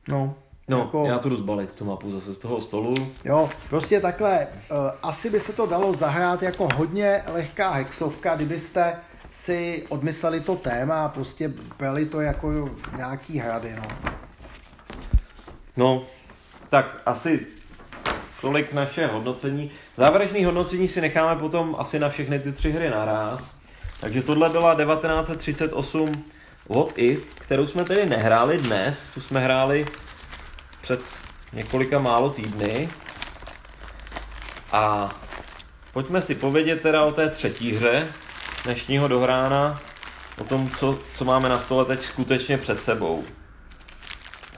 No, 0.08 0.36
No, 0.68 0.80
jako, 0.80 1.06
já 1.06 1.20
tu 1.20 1.30
rozbalit 1.30 1.72
tu 1.72 1.86
mapu 1.86 2.12
zase 2.12 2.34
z 2.34 2.38
toho 2.38 2.62
stolu. 2.62 2.96
Jo, 3.26 3.50
prostě 3.70 4.00
takhle, 4.00 4.48
uh, 4.48 4.78
asi 5.02 5.30
by 5.30 5.40
se 5.40 5.54
to 5.54 5.66
dalo 5.66 5.94
zahrát 5.94 6.44
jako 6.44 6.68
hodně 6.76 7.24
lehká 7.28 7.72
hexovka, 7.72 8.36
kdybyste 8.36 8.96
si 9.34 9.86
odmysleli 9.90 10.40
to 10.40 10.56
téma 10.56 11.06
a 11.06 11.10
prostě 11.10 11.52
brali 11.80 12.06
to 12.06 12.22
jako 12.22 12.70
nějaký 12.98 13.40
hrady, 13.40 13.76
no. 13.76 13.88
No, 15.78 16.06
tak 16.70 17.02
asi 17.06 17.48
tolik 18.42 18.74
naše 18.74 19.08
hodnocení. 19.08 19.72
Závěrečné 19.96 20.46
hodnocení 20.46 20.88
si 20.88 21.02
necháme 21.02 21.40
potom 21.40 21.76
asi 21.80 22.00
na 22.00 22.10
všechny 22.10 22.40
ty 22.40 22.52
tři 22.52 22.72
hry 22.72 22.90
naraz. 22.90 23.56
Takže 24.00 24.24
tohle 24.24 24.50
byla 24.50 24.76
1938 24.76 26.12
What 26.70 26.88
If, 26.96 27.36
kterou 27.36 27.68
jsme 27.68 27.84
tedy 27.84 28.06
nehráli 28.06 28.58
dnes, 28.58 29.10
tu 29.14 29.22
jsme 29.22 29.40
hráli 29.40 29.86
před 30.82 31.00
několika 31.54 32.00
málo 32.00 32.30
týdny. 32.30 32.90
A 34.72 35.10
pojďme 35.94 36.22
si 36.22 36.36
povědět 36.36 36.82
teda 36.82 37.04
o 37.04 37.12
té 37.12 37.30
třetí 37.30 37.72
hře 37.72 38.08
dnešního 38.64 39.08
dohrána, 39.08 39.82
o 40.38 40.44
tom, 40.44 40.70
co, 40.70 41.00
co 41.14 41.26
máme 41.26 41.50
na 41.50 41.60
stole 41.60 41.86
teď 41.86 42.02
skutečně 42.02 42.58
před 42.58 42.82
sebou. 42.82 43.24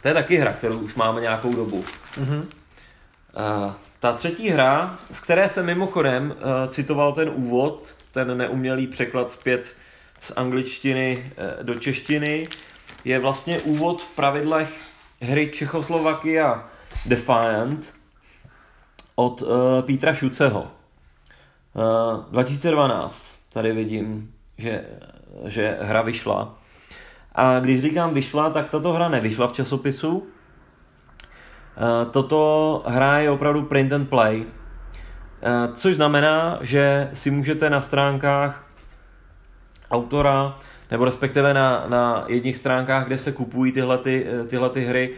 To 0.02 0.08
je 0.08 0.14
taky 0.14 0.38
hra, 0.38 0.54
kterou 0.54 0.78
už 0.78 0.96
máme 0.96 1.22
nějakou 1.22 1.56
dobu. 1.56 1.86
Mm-hmm. 2.18 2.40
Uh, 2.40 3.72
ta 4.00 4.14
třetí 4.14 4.50
hra, 4.50 4.98
z 5.12 5.20
které 5.20 5.50
se 5.50 5.64
mimochodem 5.64 6.32
uh, 6.32 6.70
citoval 6.70 7.14
ten 7.14 7.32
úvod, 7.34 7.84
ten 8.12 8.38
neumělý 8.38 8.88
překlad 8.88 9.32
zpět 9.32 9.76
z 10.22 10.32
angličtiny 10.36 11.32
uh, 11.58 11.64
do 11.66 11.80
češtiny, 11.80 12.48
je 13.06 13.20
vlastně 13.20 13.62
úvod 13.62 14.04
v 14.04 14.16
pravidlech 14.16 14.70
hry 15.22 15.52
Čechoslovakia 15.54 16.70
Defiant 17.06 17.94
od 19.16 19.42
uh, 19.42 19.48
Petra 19.82 20.14
Šuceho. 20.14 20.72
Uh, 21.74 22.24
2012, 22.32 23.35
tady 23.56 23.72
vidím, 23.72 24.32
že, 24.58 24.84
že 25.46 25.78
hra 25.82 26.02
vyšla. 26.02 26.56
A 27.36 27.60
když 27.60 27.82
říkám 27.82 28.14
vyšla, 28.14 28.50
tak 28.50 28.70
tato 28.70 28.94
hra 28.94 29.10
nevyšla 29.10 29.48
v 29.48 29.54
časopisu. 29.54 30.18
Uh, 30.18 30.26
toto 32.12 32.84
hra 32.86 33.20
je 33.20 33.30
opravdu 33.30 33.64
print 33.64 33.94
and 33.94 34.06
play, 34.06 34.46
uh, 34.46 35.74
což 35.74 35.96
znamená, 35.96 36.60
že 36.62 37.10
si 37.14 37.32
můžete 37.32 37.70
na 37.70 37.82
stránkách 37.82 38.68
autora 39.92 40.60
nebo 40.92 41.06
respektive 41.06 41.54
na, 41.54 41.86
na 41.88 42.26
jedných 42.28 42.58
stránkách, 42.58 43.08
kde 43.08 43.18
se 43.18 43.32
kupují 43.32 43.72
tyhle, 43.72 43.98
ty, 43.98 44.28
tyhle 44.48 44.70
ty 44.70 44.86
hry, 44.86 45.14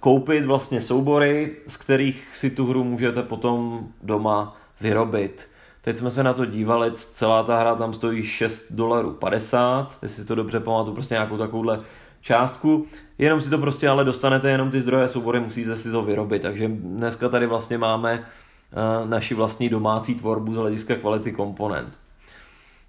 koupit 0.00 0.44
vlastně 0.44 0.82
soubory, 0.82 1.56
z 1.66 1.76
kterých 1.76 2.36
si 2.36 2.50
tu 2.50 2.66
hru 2.66 2.84
můžete 2.84 3.22
potom 3.22 3.86
doma 4.02 4.56
vyrobit. 4.80 5.47
Teď 5.88 5.96
jsme 5.96 6.10
se 6.10 6.22
na 6.22 6.32
to 6.32 6.44
dívali, 6.44 6.92
celá 6.92 7.42
ta 7.42 7.60
hra 7.60 7.74
tam 7.74 7.92
stojí 7.92 8.22
6 8.22 8.64
dolarů 8.70 9.12
50, 9.12 9.98
jestli 10.02 10.24
to 10.24 10.34
dobře 10.34 10.60
pamatuju, 10.60 10.94
prostě 10.94 11.14
nějakou 11.14 11.38
takovouhle 11.38 11.80
částku. 12.20 12.86
Jenom 13.18 13.40
si 13.40 13.50
to 13.50 13.58
prostě 13.58 13.88
ale 13.88 14.04
dostanete, 14.04 14.50
jenom 14.50 14.70
ty 14.70 14.80
zdroje 14.80 15.08
soubory 15.08 15.40
musíte 15.40 15.76
si 15.76 15.90
to 15.90 16.02
vyrobit. 16.02 16.42
Takže 16.42 16.68
dneska 16.68 17.28
tady 17.28 17.46
vlastně 17.46 17.78
máme 17.78 18.18
uh, 18.18 19.08
naši 19.08 19.34
vlastní 19.34 19.68
domácí 19.68 20.14
tvorbu 20.14 20.52
z 20.52 20.56
hlediska 20.56 20.94
kvality 20.94 21.32
komponent 21.32 21.94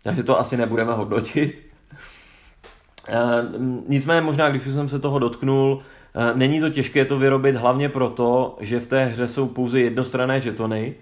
takže 0.03 0.23
to 0.23 0.39
asi 0.39 0.57
nebudeme 0.57 0.93
hodnotit. 0.93 1.69
Eh, 3.07 3.17
nicméně 3.87 4.21
možná, 4.21 4.49
když 4.49 4.63
jsem 4.63 4.89
se 4.89 4.99
toho 4.99 5.19
dotknul, 5.19 5.81
eh, 6.15 6.33
není 6.35 6.59
to 6.59 6.69
těžké 6.69 7.05
to 7.05 7.19
vyrobit 7.19 7.55
hlavně 7.55 7.89
proto, 7.89 8.57
že 8.59 8.79
v 8.79 8.87
té 8.87 9.05
hře 9.05 9.27
jsou 9.27 9.47
pouze 9.47 9.79
jednostranné 9.79 10.39
žetony, 10.39 10.95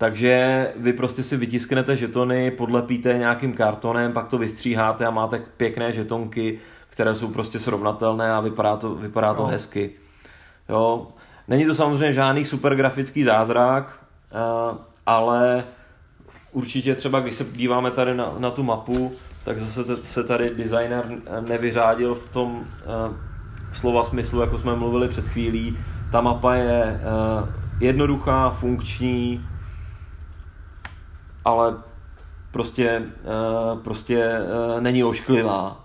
takže 0.00 0.72
vy 0.76 0.92
prostě 0.92 1.22
si 1.22 1.36
vytisknete 1.36 1.96
žetony, 1.96 2.50
podlepíte 2.50 3.14
nějakým 3.14 3.52
kartonem, 3.52 4.12
pak 4.12 4.28
to 4.28 4.38
vystříháte 4.38 5.06
a 5.06 5.10
máte 5.10 5.42
pěkné 5.56 5.92
žetonky, 5.92 6.58
které 6.88 7.14
jsou 7.14 7.28
prostě 7.28 7.58
srovnatelné 7.58 8.32
a 8.32 8.40
vypadá 8.40 8.76
to, 8.76 8.94
vypadá 8.94 9.34
to 9.34 9.42
no. 9.42 9.48
hezky. 9.48 9.90
Jo. 10.68 11.06
Není 11.48 11.66
to 11.66 11.74
samozřejmě 11.74 12.12
žádný 12.12 12.44
super 12.44 12.74
grafický 12.74 13.24
zázrak, 13.24 13.98
eh, 14.32 14.78
ale 15.06 15.64
určitě 16.52 16.94
třeba, 16.94 17.20
když 17.20 17.34
se 17.34 17.44
díváme 17.44 17.90
tady 17.90 18.14
na, 18.14 18.34
na 18.38 18.50
tu 18.50 18.62
mapu, 18.62 19.12
tak 19.44 19.58
zase 19.58 19.84
t- 19.84 19.96
se 19.96 20.24
tady 20.24 20.50
designer 20.50 21.04
nevyřádil 21.40 22.14
v 22.14 22.32
tom 22.32 22.56
uh, 22.56 23.16
slova 23.72 24.04
smyslu, 24.04 24.40
jako 24.40 24.58
jsme 24.58 24.76
mluvili 24.76 25.08
před 25.08 25.28
chvílí. 25.28 25.78
Ta 26.12 26.20
mapa 26.20 26.54
je 26.54 27.00
uh, 27.42 27.48
jednoduchá, 27.80 28.50
funkční, 28.50 29.49
ale 31.44 31.74
prostě, 32.52 33.02
uh, 33.02 33.78
prostě 33.78 34.38
uh, 34.74 34.80
není 34.80 35.04
ošklivá. 35.04 35.84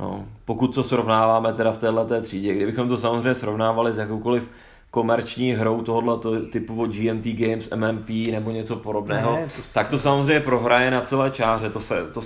No, 0.00 0.24
pokud 0.44 0.74
to 0.74 0.84
srovnáváme 0.84 1.52
teda 1.52 1.72
v 1.72 1.78
této 1.78 2.20
třídě, 2.20 2.54
kdybychom 2.54 2.88
to 2.88 2.98
samozřejmě 2.98 3.34
srovnávali 3.34 3.92
s 3.92 3.98
jakoukoliv 3.98 4.50
komerční 4.90 5.52
hrou 5.52 5.82
tohoto 5.82 6.46
typu 6.46 6.82
od 6.82 6.90
GMT 6.90 7.26
Games, 7.26 7.70
MMP 7.70 8.08
nebo 8.08 8.50
něco 8.50 8.76
podobného, 8.76 9.32
ne, 9.32 9.48
to 9.56 9.62
tak 9.74 9.88
to 9.88 9.98
samozřejmě 9.98 10.40
prohraje 10.40 10.90
na 10.90 11.00
celé 11.00 11.30
čáře, 11.30 11.70
to 11.70 11.80
se, 11.80 12.06
to, 12.14 12.20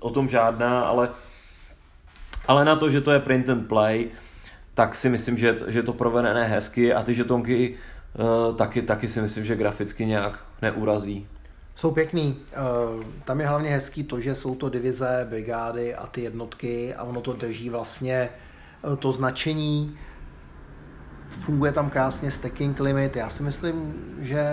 o 0.00 0.10
tom 0.10 0.28
žádná, 0.28 0.80
ale, 0.80 1.08
ale 2.48 2.64
na 2.64 2.76
to, 2.76 2.90
že 2.90 3.00
to 3.00 3.12
je 3.12 3.20
print 3.20 3.48
and 3.48 3.68
play, 3.68 4.08
tak 4.74 4.94
si 4.94 5.08
myslím, 5.08 5.38
že, 5.38 5.56
že 5.66 5.82
to 5.82 5.92
provedené 5.92 6.44
hezky 6.44 6.94
a 6.94 7.02
ty 7.02 7.14
žetonky 7.14 7.76
uh, 8.48 8.56
taky, 8.56 8.82
taky 8.82 9.08
si 9.08 9.20
myslím, 9.20 9.44
že 9.44 9.56
graficky 9.56 10.06
nějak 10.06 10.38
neurazí. 10.62 11.26
Jsou 11.76 11.90
pěkný. 11.90 12.36
Uh, 12.96 13.04
tam 13.24 13.40
je 13.40 13.46
hlavně 13.46 13.70
hezký 13.70 14.04
to, 14.04 14.20
že 14.20 14.34
jsou 14.34 14.54
to 14.54 14.68
divize, 14.68 15.26
brigády 15.30 15.94
a 15.94 16.06
ty 16.06 16.20
jednotky 16.20 16.94
a 16.94 17.02
ono 17.02 17.20
to 17.20 17.32
drží 17.32 17.70
vlastně 17.70 18.28
uh, 18.82 18.96
to 18.96 19.12
značení 19.12 19.98
funguje 21.28 21.72
tam 21.72 21.90
krásně 21.90 22.30
stacking 22.30 22.80
limit. 22.80 23.16
Já 23.16 23.30
si 23.30 23.42
myslím, 23.42 23.94
že 24.18 24.44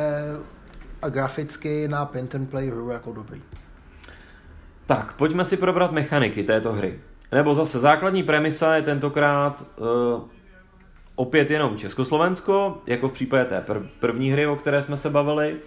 graficky 1.09 1.87
na 1.87 2.05
print 2.05 2.35
and 2.35 2.49
play 2.49 2.69
hru 2.69 2.89
jako 2.89 3.13
dobrý. 3.13 3.41
Tak, 4.85 5.13
pojďme 5.13 5.45
si 5.45 5.57
probrat 5.57 5.91
mechaniky 5.91 6.43
této 6.43 6.73
hry. 6.73 6.99
Nebo 7.31 7.55
zase 7.55 7.79
základní 7.79 8.23
premisa 8.23 8.75
je 8.75 8.81
tentokrát 8.81 9.65
uh, 9.77 10.21
opět 11.15 11.51
jenom 11.51 11.77
Československo, 11.77 12.81
jako 12.87 13.09
v 13.09 13.13
případě 13.13 13.45
té 13.45 13.61
prv, 13.61 13.83
první 13.99 14.31
hry, 14.31 14.47
o 14.47 14.55
které 14.55 14.81
jsme 14.81 14.97
se 14.97 15.09
bavili. 15.09 15.53
Uh, 15.53 15.59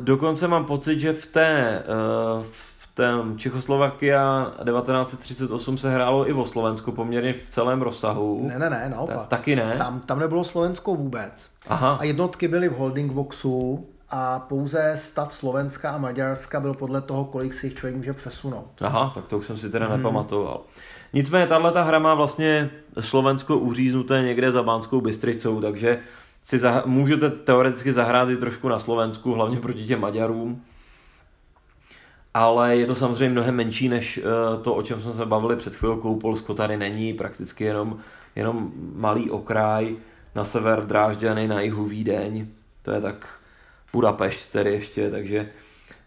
dokonce 0.00 0.48
mám 0.48 0.64
pocit, 0.64 1.00
že 1.00 1.12
v 1.12 1.26
té, 1.26 1.82
uh, 1.88 2.42
v 2.42 2.72
ten 2.94 3.38
Čechoslovakia 3.38 4.52
1938 4.64 5.78
se 5.78 5.90
hrálo 5.90 6.28
i 6.28 6.32
o 6.32 6.46
Slovensku 6.46 6.92
poměrně 6.92 7.32
v 7.32 7.50
celém 7.50 7.82
rozsahu. 7.82 8.48
Ne, 8.48 8.58
ne, 8.58 8.70
ne, 8.70 8.88
naopak. 8.88 9.16
Ta, 9.16 9.24
taky 9.24 9.56
ne? 9.56 9.74
Tam, 9.78 10.00
tam 10.00 10.18
nebylo 10.18 10.44
Slovensko 10.44 10.94
vůbec. 10.94 11.48
Aha. 11.68 11.96
A 12.00 12.04
jednotky 12.04 12.48
byly 12.48 12.68
v 12.68 12.72
holding 12.72 13.12
boxu 13.12 13.86
a 14.10 14.38
pouze 14.38 14.94
stav 14.98 15.34
Slovenska 15.34 15.90
a 15.90 15.98
Maďarska 15.98 16.60
byl 16.60 16.74
podle 16.74 17.00
toho, 17.00 17.24
kolik 17.24 17.54
si 17.54 17.66
jich 17.66 17.74
člověk 17.74 17.96
může 17.96 18.12
přesunout. 18.12 18.66
Aha, 18.80 19.12
tak 19.14 19.26
to 19.26 19.38
už 19.38 19.46
jsem 19.46 19.58
si 19.58 19.70
teda 19.70 19.86
hmm. 19.86 19.96
nepamatoval. 19.96 20.60
Nicméně 21.12 21.46
tahle 21.46 21.72
ta 21.72 21.82
hra 21.82 21.98
má 21.98 22.14
vlastně 22.14 22.70
Slovensko 23.00 23.58
uříznuté 23.58 24.22
někde 24.22 24.52
za 24.52 24.62
Bánskou 24.62 25.00
Bystricou, 25.00 25.60
takže 25.60 25.98
si 26.42 26.58
zah- 26.58 26.86
můžete 26.86 27.30
teoreticky 27.30 27.92
zahrát 27.92 28.28
i 28.28 28.36
trošku 28.36 28.68
na 28.68 28.78
Slovensku, 28.78 29.32
hlavně 29.32 29.60
proti 29.60 29.86
těm 29.86 30.00
Maďarům 30.00 30.62
ale 32.34 32.76
je 32.76 32.86
to 32.86 32.94
samozřejmě 32.94 33.28
mnohem 33.28 33.54
menší 33.54 33.88
než 33.88 34.18
eh, 34.18 34.62
to, 34.62 34.74
o 34.74 34.82
čem 34.82 35.00
jsme 35.00 35.12
se 35.12 35.26
bavili 35.26 35.56
před 35.56 35.76
chvilkou. 35.76 36.16
Polsko 36.16 36.54
tady 36.54 36.76
není, 36.76 37.12
prakticky 37.12 37.64
jenom, 37.64 37.98
jenom 38.36 38.72
malý 38.94 39.30
okraj, 39.30 39.96
na 40.34 40.44
sever 40.44 40.86
Drážďany, 40.86 41.48
na 41.48 41.60
jihu 41.60 41.84
Vídeň, 41.84 42.46
to 42.82 42.90
je 42.90 43.00
tak 43.00 43.26
Budapešť 43.92 44.52
tedy 44.52 44.72
ještě, 44.72 45.10
takže, 45.10 45.50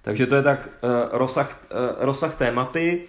takže 0.02 0.28
to 0.28 0.36
je 0.36 0.42
tak 0.42 0.70
uh, 0.84 0.90
rozsah, 1.12 1.58
uh, 1.72 2.06
rozsah 2.06 2.36
té 2.36 2.52
mapy. 2.52 3.04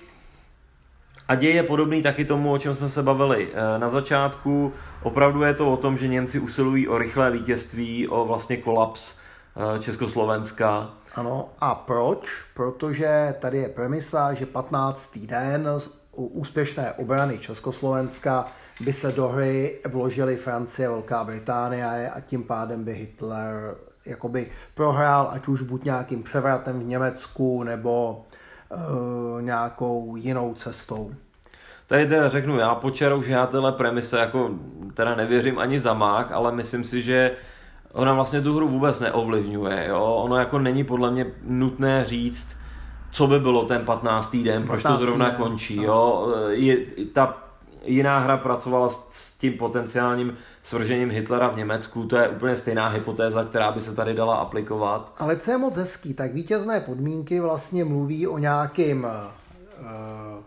A 1.28 1.34
děj 1.34 1.54
je 1.54 1.62
podobný 1.62 2.02
taky 2.02 2.24
tomu, 2.24 2.52
o 2.52 2.58
čem 2.58 2.74
jsme 2.74 2.88
se 2.88 3.02
bavili 3.02 3.46
uh, 3.46 3.52
na 3.78 3.88
začátku. 3.88 4.72
Opravdu 5.02 5.42
je 5.42 5.54
to 5.54 5.72
o 5.72 5.76
tom, 5.76 5.96
že 5.96 6.08
Němci 6.08 6.38
usilují 6.38 6.88
o 6.88 6.98
rychlé 6.98 7.30
vítězství, 7.30 8.08
o 8.08 8.24
vlastně 8.24 8.56
kolaps 8.56 9.18
uh, 9.56 9.78
Československa 9.78 10.90
ano, 11.16 11.48
a 11.60 11.74
proč? 11.74 12.44
Protože 12.54 13.34
tady 13.38 13.58
je 13.58 13.68
premisa, 13.68 14.32
že 14.32 14.46
15. 14.46 15.18
den 15.18 15.68
úspěšné 16.12 16.92
obrany 16.92 17.38
Československa 17.38 18.46
by 18.80 18.92
se 18.92 19.12
do 19.12 19.28
hry 19.28 19.78
vložily 19.88 20.36
Francie, 20.36 20.88
Velká 20.88 21.24
Británie 21.24 22.10
a 22.10 22.20
tím 22.20 22.44
pádem 22.44 22.84
by 22.84 22.94
Hitler 22.94 23.76
jakoby 24.04 24.50
prohrál, 24.74 25.28
ať 25.32 25.48
už 25.48 25.62
buď 25.62 25.84
nějakým 25.84 26.22
převratem 26.22 26.80
v 26.80 26.84
Německu 26.84 27.62
nebo 27.62 28.25
uh, 28.70 29.42
nějakou 29.42 30.16
jinou 30.16 30.54
cestou. 30.54 31.10
Tady 31.86 32.06
teda 32.06 32.28
řeknu 32.28 32.58
já 32.58 32.74
po 32.74 32.90
čaru, 32.90 33.22
že 33.22 33.32
já 33.32 33.46
téhle 33.46 33.72
premise 33.72 34.18
jako 34.18 34.50
teda 34.94 35.14
nevěřím 35.14 35.58
ani 35.58 35.80
za 35.80 35.94
mák, 35.94 36.32
ale 36.32 36.52
myslím 36.52 36.84
si, 36.84 37.02
že 37.02 37.36
ona 37.92 38.12
vlastně 38.12 38.40
tu 38.40 38.56
hru 38.56 38.68
vůbec 38.68 39.00
neovlivňuje. 39.00 39.86
Jo? 39.88 40.02
Ono 40.02 40.36
jako 40.36 40.58
není 40.58 40.84
podle 40.84 41.10
mě 41.10 41.26
nutné 41.42 42.04
říct, 42.04 42.56
co 43.10 43.26
by 43.26 43.40
bylo 43.40 43.64
ten 43.64 43.84
15. 43.84 44.36
den, 44.36 44.66
proč 44.66 44.82
to 44.82 44.96
zrovna 44.96 45.26
den. 45.26 45.36
končí. 45.36 45.76
No. 45.76 45.82
Jo? 45.82 46.34
Je, 46.48 46.76
ta 47.12 47.36
jiná 47.84 48.18
hra 48.18 48.36
pracovala 48.36 48.90
s 48.90 49.38
tím 49.38 49.52
potenciálním 49.52 50.36
svržením 50.66 51.10
Hitlera 51.10 51.48
v 51.48 51.56
Německu, 51.56 52.06
to 52.06 52.16
je 52.16 52.28
úplně 52.28 52.56
stejná 52.56 52.88
hypotéza, 52.88 53.44
která 53.44 53.72
by 53.72 53.80
se 53.80 53.94
tady 53.94 54.14
dala 54.14 54.36
aplikovat. 54.36 55.14
Ale 55.18 55.36
co 55.36 55.50
je 55.50 55.58
moc 55.58 55.76
hezký, 55.76 56.14
tak 56.14 56.34
vítězné 56.34 56.80
podmínky 56.80 57.40
vlastně 57.40 57.84
mluví 57.84 58.26
o 58.26 58.38
nějakým 58.38 59.04
uh, 59.04 60.42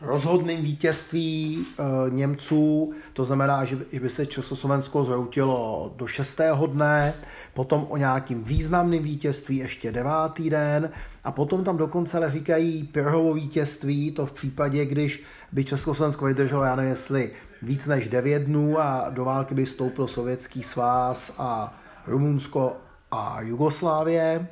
rozhodným 0.00 0.62
vítězství 0.62 1.66
e, 1.78 2.10
Němců, 2.10 2.92
to 3.12 3.24
znamená, 3.24 3.64
že 3.64 3.76
by 4.00 4.10
se 4.10 4.26
Československo 4.26 5.04
zhroutilo 5.04 5.92
do 5.96 6.06
šestého 6.06 6.66
dne, 6.66 7.14
potom 7.54 7.86
o 7.88 7.96
nějakým 7.96 8.44
významným 8.44 9.02
vítězství 9.02 9.56
ještě 9.56 9.92
devátý 9.92 10.50
den 10.50 10.90
a 11.24 11.32
potom 11.32 11.64
tam 11.64 11.76
dokonce 11.76 12.16
ale 12.16 12.30
říkají 12.30 12.82
Pirhovo 12.82 13.34
vítězství, 13.34 14.12
to 14.12 14.26
v 14.26 14.32
případě, 14.32 14.86
když 14.86 15.24
by 15.52 15.64
Československo 15.64 16.24
vydrželo, 16.24 16.64
já 16.64 16.76
nevím, 16.76 16.90
jestli 16.90 17.30
víc 17.62 17.86
než 17.86 18.08
devět 18.08 18.42
dnů 18.42 18.80
a 18.80 19.06
do 19.10 19.24
války 19.24 19.54
by 19.54 19.64
vstoupil 19.64 20.06
Sovětský 20.06 20.62
svaz 20.62 21.34
a 21.38 21.74
Rumunsko 22.06 22.76
a 23.10 23.40
Jugoslávie. 23.40 24.26
E, 24.26 24.46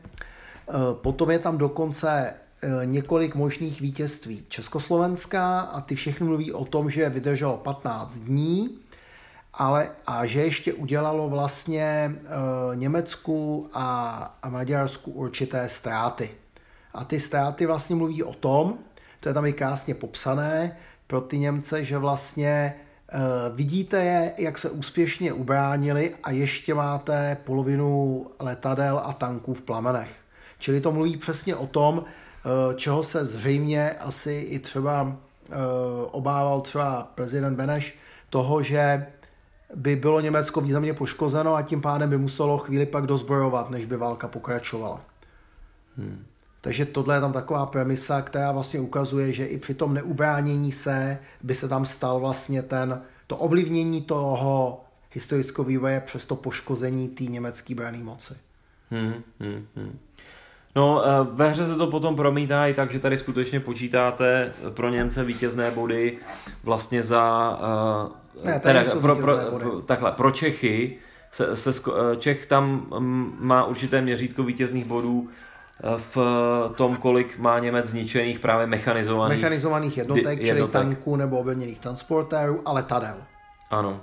potom 0.95 1.31
je 1.31 1.39
tam 1.39 1.59
dokonce 1.59 2.35
Eh, 2.63 2.87
několik 2.87 3.35
možných 3.35 3.81
vítězství 3.81 4.45
Československa 4.49 5.61
a 5.61 5.81
ty 5.81 5.95
všechny 5.95 6.27
mluví 6.27 6.53
o 6.53 6.65
tom, 6.65 6.91
že 6.91 7.09
vydrželo 7.09 7.57
15 7.57 8.15
dní, 8.15 8.79
ale 9.55 9.91
a 10.07 10.27
že 10.27 10.45
ještě 10.45 10.73
udělalo 10.73 11.29
vlastně 11.29 11.83
e, 11.83 12.17
Německu 12.77 13.71
a, 13.73 14.39
a 14.43 14.49
Maďarsku 14.49 15.11
určité 15.11 15.69
ztráty. 15.69 16.31
A 16.95 17.05
ty 17.05 17.21
ztráty 17.21 17.67
vlastně 17.67 17.97
mluví 17.97 18.23
o 18.23 18.35
tom, 18.35 18.79
to 19.21 19.29
je 19.29 19.35
tam 19.35 19.47
i 19.47 19.53
krásně 19.53 19.95
popsané 19.95 20.77
pro 21.07 21.21
ty 21.21 21.39
Němce, 21.39 21.85
že 21.85 21.99
vlastně 21.99 22.75
vidíte 23.55 24.05
je, 24.05 24.33
jak 24.39 24.59
se 24.59 24.71
úspěšně 24.71 25.33
ubránili 25.33 26.15
a 26.23 26.31
ještě 26.31 26.75
máte 26.75 27.37
polovinu 27.45 28.27
letadel 28.41 29.03
a 29.05 29.13
tanků 29.13 29.55
v 29.55 29.63
plamenech. 29.63 30.11
Čili 30.59 30.81
to 30.81 30.93
mluví 30.93 31.17
přesně 31.17 31.57
o 31.57 31.67
tom, 31.67 32.05
Eh, 32.49 32.75
čeho 32.75 33.05
se 33.05 33.25
zřejmě 33.25 33.91
asi 33.91 34.33
i 34.33 34.59
třeba 34.59 35.17
eh, 35.51 35.55
obával 36.11 36.61
třeba 36.61 37.13
prezident 37.15 37.57
Beneš, 37.57 37.99
toho, 38.31 38.63
že 38.63 39.07
by 39.75 39.97
bylo 39.97 40.21
Německo 40.21 40.61
významně 40.61 40.95
poškozeno 40.95 41.55
a 41.55 41.63
tím 41.63 41.81
pádem 41.81 42.11
by 42.11 42.19
muselo 42.19 42.59
chvíli 42.59 42.87
pak 42.87 43.07
dozbrojovat, 43.07 43.71
než 43.71 43.85
by 43.85 43.97
válka 43.97 44.29
pokračovala. 44.29 45.01
Hmm. 45.97 46.25
Takže 46.69 46.85
tohle 46.85 47.17
je 47.17 47.21
tam 47.21 47.33
taková 47.33 47.67
premisa, 47.67 48.23
která 48.23 48.53
vlastně 48.53 48.81
ukazuje, 48.81 49.33
že 49.33 49.47
i 49.47 49.59
při 49.59 49.75
tom 49.75 49.95
neubránění 49.95 50.73
se 50.73 51.19
by 51.43 51.55
se 51.55 51.69
tam 51.69 51.87
stal 51.87 52.21
vlastně 52.21 52.63
ten, 52.63 53.03
to 53.27 53.37
ovlivnění 53.37 54.03
toho 54.03 54.81
historického 55.13 55.65
vývoje 55.65 56.01
přes 56.01 56.27
to 56.27 56.37
poškození 56.37 57.09
té 57.09 57.25
německé 57.25 57.75
brané 57.75 57.99
moci. 57.99 58.35
Hmm, 58.91 59.15
hmm, 59.41 59.67
hmm. 59.77 59.99
No, 60.77 61.03
eh, 61.07 61.09
ve 61.33 61.51
hře 61.51 61.67
se 61.67 61.75
to 61.75 61.87
potom 61.87 62.17
promítá 62.17 62.67
i 62.67 62.75
tak, 62.75 62.91
že 62.91 62.99
tady 62.99 63.19
skutečně 63.19 63.61
počítáte 63.61 64.53
pro 64.71 64.89
Němce 64.89 65.25
vítězné 65.25 65.71
body 65.71 66.19
vlastně 66.65 67.03
za... 67.03 67.59
Uh, 68.37 68.47
ne, 68.47 68.61
teda, 68.61 68.85
pro, 69.01 69.17
pro, 69.17 69.37
pro, 69.59 69.81
takhle, 69.81 70.13
pro 70.13 70.31
Čechy 70.31 70.99
se, 71.33 71.57
se, 71.57 71.71
eh, 71.71 72.17
Čech 72.17 72.47
tam 72.47 72.87
mm, 72.99 73.37
má 73.41 73.65
určité 73.65 74.01
měřítko 74.01 74.43
vítězných 74.43 74.87
bodů 74.87 75.29
v 75.97 76.19
tom, 76.77 76.97
kolik 76.97 77.39
má 77.39 77.59
Němec 77.59 77.87
zničených 77.87 78.39
právě 78.39 78.67
mechanizovaných, 78.67 79.39
mechanizovaných 79.39 79.97
jednotek, 79.97 80.25
jednotek. 80.25 80.47
čili 80.47 80.69
tanků 80.69 81.17
nebo 81.17 81.39
obevněných 81.39 81.79
transportérů 81.79 82.63
a 82.65 82.73
letadel. 82.73 83.17
Ano. 83.71 84.01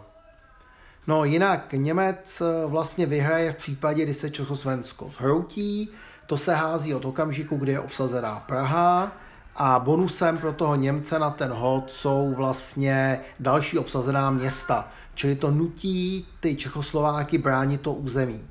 No 1.08 1.26
jinak 1.26 1.74
Němec 1.74 2.42
vlastně 2.66 3.06
vyhraje 3.06 3.52
v 3.52 3.56
případě, 3.56 4.04
kdy 4.04 4.14
se 4.14 4.30
Československo 4.30 5.10
zhroutí, 5.10 5.90
to 6.26 6.38
se 6.38 6.56
hází 6.56 6.94
od 6.94 7.06
okamžiku, 7.06 7.58
kdy 7.58 7.72
je 7.72 7.80
obsazená 7.80 8.44
Praha 8.48 9.12
a 9.56 9.80
bonusem 9.80 10.38
pro 10.38 10.54
toho 10.54 10.76
Němce 10.76 11.20
na 11.20 11.30
ten 11.30 11.52
hod 11.52 11.92
jsou 11.92 12.34
vlastně 12.34 13.20
další 13.40 13.78
obsazená 13.78 14.30
města. 14.30 14.88
Čili 15.16 15.36
to 15.36 15.52
nutí 15.52 16.28
ty 16.40 16.56
Čechoslováky 16.56 17.38
bránit 17.38 17.82
to 17.82 17.94
území. 17.94 18.42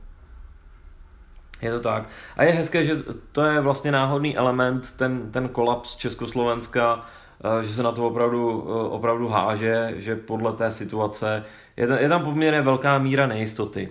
Je 1.65 1.73
to 1.73 1.81
tak. 1.81 2.05
A 2.37 2.45
je 2.45 2.53
hezké, 2.53 2.85
že 2.85 2.97
to 3.33 3.45
je 3.45 3.61
vlastně 3.61 3.93
náhodný 3.93 4.37
element, 4.37 4.97
ten, 4.97 5.31
ten 5.31 5.49
kolaps 5.49 5.97
Československa, 5.97 7.07
eh, 7.45 7.65
že 7.65 7.73
se 7.73 7.83
na 7.83 7.93
to 7.93 8.07
opravdu, 8.07 8.67
eh, 8.69 8.89
opravdu 8.89 9.29
háže, 9.29 9.95
že 9.97 10.17
podle 10.17 10.53
té 10.53 10.73
situace 10.73 11.45
je, 11.77 11.89
je 12.01 12.09
tam 12.09 12.25
poměrně 12.25 12.63
velká 12.63 12.99
míra 12.99 13.27
nejistoty. 13.27 13.91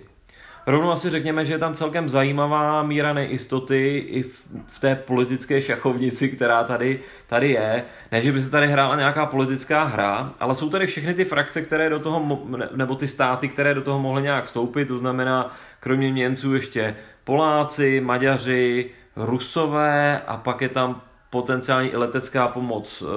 Rovnou 0.66 0.90
asi 0.90 1.10
řekněme, 1.10 1.44
že 1.44 1.52
je 1.52 1.58
tam 1.58 1.74
celkem 1.74 2.08
zajímavá 2.08 2.82
míra 2.82 3.12
nejistoty 3.12 3.98
i 3.98 4.22
v, 4.22 4.46
v 4.66 4.80
té 4.80 4.94
politické 4.94 5.62
šachovnici, 5.62 6.28
která 6.28 6.64
tady, 6.64 7.00
tady 7.26 7.50
je. 7.50 7.84
Ne, 8.12 8.20
že 8.20 8.32
by 8.32 8.42
se 8.42 8.50
tady 8.50 8.66
hrála 8.66 8.96
nějaká 8.96 9.26
politická 9.26 9.84
hra, 9.84 10.32
ale 10.40 10.54
jsou 10.54 10.70
tady 10.70 10.86
všechny 10.86 11.14
ty 11.14 11.24
frakce, 11.24 11.62
které 11.62 11.90
do 11.90 11.98
toho, 11.98 12.46
nebo 12.74 12.94
ty 12.94 13.08
státy, 13.08 13.48
které 13.48 13.74
do 13.74 13.82
toho 13.82 13.98
mohly 13.98 14.22
nějak 14.22 14.44
vstoupit, 14.44 14.88
to 14.88 14.98
znamená 14.98 15.54
kromě 15.80 16.10
Němců 16.10 16.54
ještě 16.54 16.96
Poláci, 17.24 18.00
Maďaři, 18.00 18.90
Rusové 19.16 20.20
a 20.20 20.36
pak 20.36 20.60
je 20.60 20.68
tam 20.68 21.02
potenciální 21.30 21.90
letecká 21.92 22.48
pomoc 22.48 23.02
uh, 23.02 23.08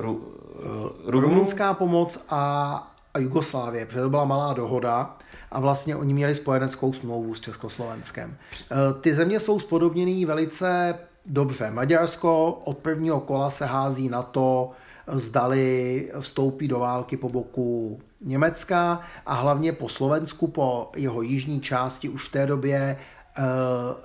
ru, 0.00 0.12
uh, 0.14 1.10
Rumunská 1.10 1.74
pomoc 1.74 2.24
a, 2.28 2.92
Jugoslávie, 3.18 3.86
protože 3.86 4.00
to 4.00 4.10
byla 4.10 4.24
malá 4.24 4.52
dohoda 4.52 5.16
a 5.50 5.60
vlastně 5.60 5.96
oni 5.96 6.14
měli 6.14 6.34
spojeneckou 6.34 6.92
smlouvu 6.92 7.34
s 7.34 7.40
Československem. 7.40 8.36
E, 8.52 9.00
ty 9.00 9.14
země 9.14 9.40
jsou 9.40 9.60
spodobněný 9.60 10.26
velice 10.26 10.98
dobře. 11.26 11.70
Maďarsko 11.70 12.52
od 12.64 12.78
prvního 12.78 13.20
kola 13.20 13.50
se 13.50 13.66
hází 13.66 14.08
na 14.08 14.22
to, 14.22 14.70
zdali 15.12 16.10
vstoupí 16.20 16.68
do 16.68 16.78
války 16.78 17.16
po 17.16 17.28
boku 17.28 18.00
Německa 18.20 19.00
a 19.26 19.34
hlavně 19.34 19.72
po 19.72 19.88
Slovensku, 19.88 20.46
po 20.46 20.90
jeho 20.96 21.22
jižní 21.22 21.60
části 21.60 22.08
už 22.08 22.28
v 22.28 22.32
té 22.32 22.46
době 22.46 22.98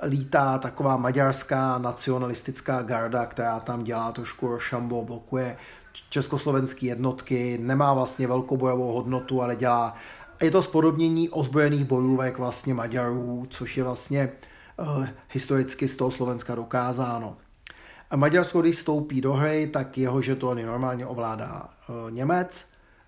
lítá 0.01 0.57
taková 0.57 0.97
maďarská 0.97 1.77
nacionalistická 1.77 2.81
garda, 2.81 3.25
která 3.25 3.59
tam 3.59 3.83
dělá 3.83 4.11
trošku 4.11 4.47
rošambo, 4.47 5.05
blokuje 5.05 5.57
československé 6.09 6.85
jednotky, 6.85 7.57
nemá 7.61 7.93
vlastně 7.93 8.27
velkou 8.27 8.57
bojovou 8.57 8.93
hodnotu, 8.93 9.41
ale 9.41 9.55
dělá 9.55 9.95
je 10.43 10.51
to 10.51 10.63
spodobnění 10.63 11.29
ozbrojených 11.29 11.85
bojůvek 11.85 12.37
vlastně 12.37 12.73
Maďarů, 12.73 13.47
což 13.49 13.77
je 13.77 13.83
vlastně 13.83 14.31
uh, 14.77 15.07
historicky 15.29 15.87
z 15.87 15.97
toho 15.97 16.11
Slovenska 16.11 16.55
dokázáno. 16.55 17.37
A 18.09 18.15
Maďarsko, 18.15 18.61
když 18.61 18.77
stoupí 18.77 19.21
do 19.21 19.33
hry, 19.33 19.67
tak 19.73 19.97
jeho 19.97 20.21
žetony 20.21 20.65
normálně 20.65 21.05
ovládá 21.05 21.69
uh, 21.89 22.11
Němec 22.11 22.65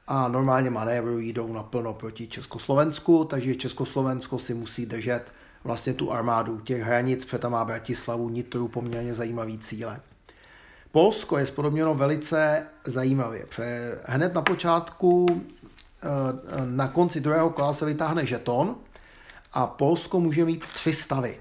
a 0.07 0.28
normálně 0.28 0.70
manévrují, 0.70 1.34
jdou 1.34 1.53
naplno 1.53 1.93
proti 1.93 2.28
Československu, 2.28 3.26
takže 3.26 3.55
Československo 3.55 4.39
si 4.39 4.53
musí 4.53 4.86
držet 4.86 5.32
vlastně 5.64 5.93
tu 5.93 6.12
armádu 6.12 6.60
těch 6.60 6.82
hranic, 6.82 7.26
protože 7.26 7.38
tam 7.38 7.51
má 7.51 7.66
Bratislavu, 7.66 8.30
Nitru, 8.30 8.68
poměrně 8.68 9.14
zajímavý 9.14 9.60
cíle. 9.60 9.99
Polsko 10.91 11.38
je 11.38 11.45
spodobněno 11.45 11.95
velice 11.95 12.64
zajímavě, 12.86 13.45
protože 13.45 13.99
hned 14.05 14.34
na 14.34 14.41
počátku 14.41 15.41
Eh, 16.03 16.66
na 16.66 16.88
konci 16.88 17.20
druhého 17.20 17.49
kola 17.49 17.74
se 17.74 17.86
vytáhne 17.86 18.26
žeton 18.26 18.76
a 19.53 19.68
Polsko 19.68 20.20
může 20.20 20.45
mít 20.45 20.68
tři 20.68 20.93
stavy. 20.93 21.38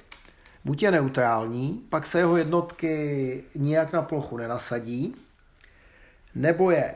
Buď 0.64 0.83
je 0.83 0.91
neutrální, 0.91 1.83
pak 1.89 2.07
se 2.07 2.19
jeho 2.19 2.37
jednotky 2.37 3.45
nijak 3.55 3.93
na 3.93 4.03
plochu 4.03 4.37
nenasadí, 4.37 5.16
nebo 6.35 6.71
je 6.71 6.85
eh, 6.85 6.95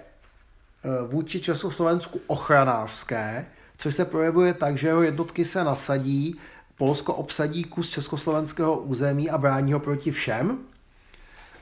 vůči 1.06 1.40
Československu 1.40 2.20
ochranářské, 2.26 3.46
což 3.78 3.94
se 3.94 4.04
projevuje 4.04 4.54
tak, 4.54 4.78
že 4.78 4.88
jeho 4.88 5.02
jednotky 5.02 5.44
se 5.44 5.64
nasadí, 5.64 6.40
Polsko 6.82 7.14
obsadí 7.14 7.64
kus 7.64 7.90
československého 7.90 8.76
území 8.76 9.30
a 9.30 9.38
brání 9.38 9.72
ho 9.72 9.80
proti 9.80 10.10
všem. 10.10 10.58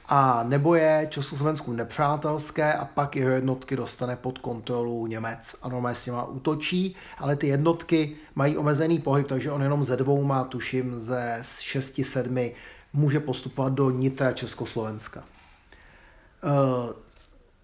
a 0.09 0.43
nebo 0.43 0.75
je 0.75 1.07
Československu 1.11 1.73
nepřátelské 1.73 2.75
a 2.75 2.85
pak 2.85 3.17
jeho 3.17 3.31
jednotky 3.31 3.77
dostane 3.77 4.17
pod 4.17 4.39
kontrolu 4.39 5.07
Němec 5.07 5.57
a 5.63 5.69
normálně 5.69 5.97
s 5.97 6.07
nima 6.07 6.25
útočí, 6.25 6.97
ale 7.19 7.37
ty 7.37 7.47
jednotky 7.47 8.17
mají 8.35 8.57
omezený 8.57 8.99
pohyb, 8.99 9.27
takže 9.27 9.51
on 9.51 9.63
jenom 9.63 9.85
ze 9.85 9.97
dvou 9.97 10.25
má, 10.25 10.45
tuším, 10.45 11.01
ze 11.01 11.39
šesti, 11.61 12.05
sedmi 12.05 12.55
může 12.93 13.21
postupovat 13.21 13.73
do 13.73 13.91
nitra 13.91 14.33
Československa. 14.33 15.25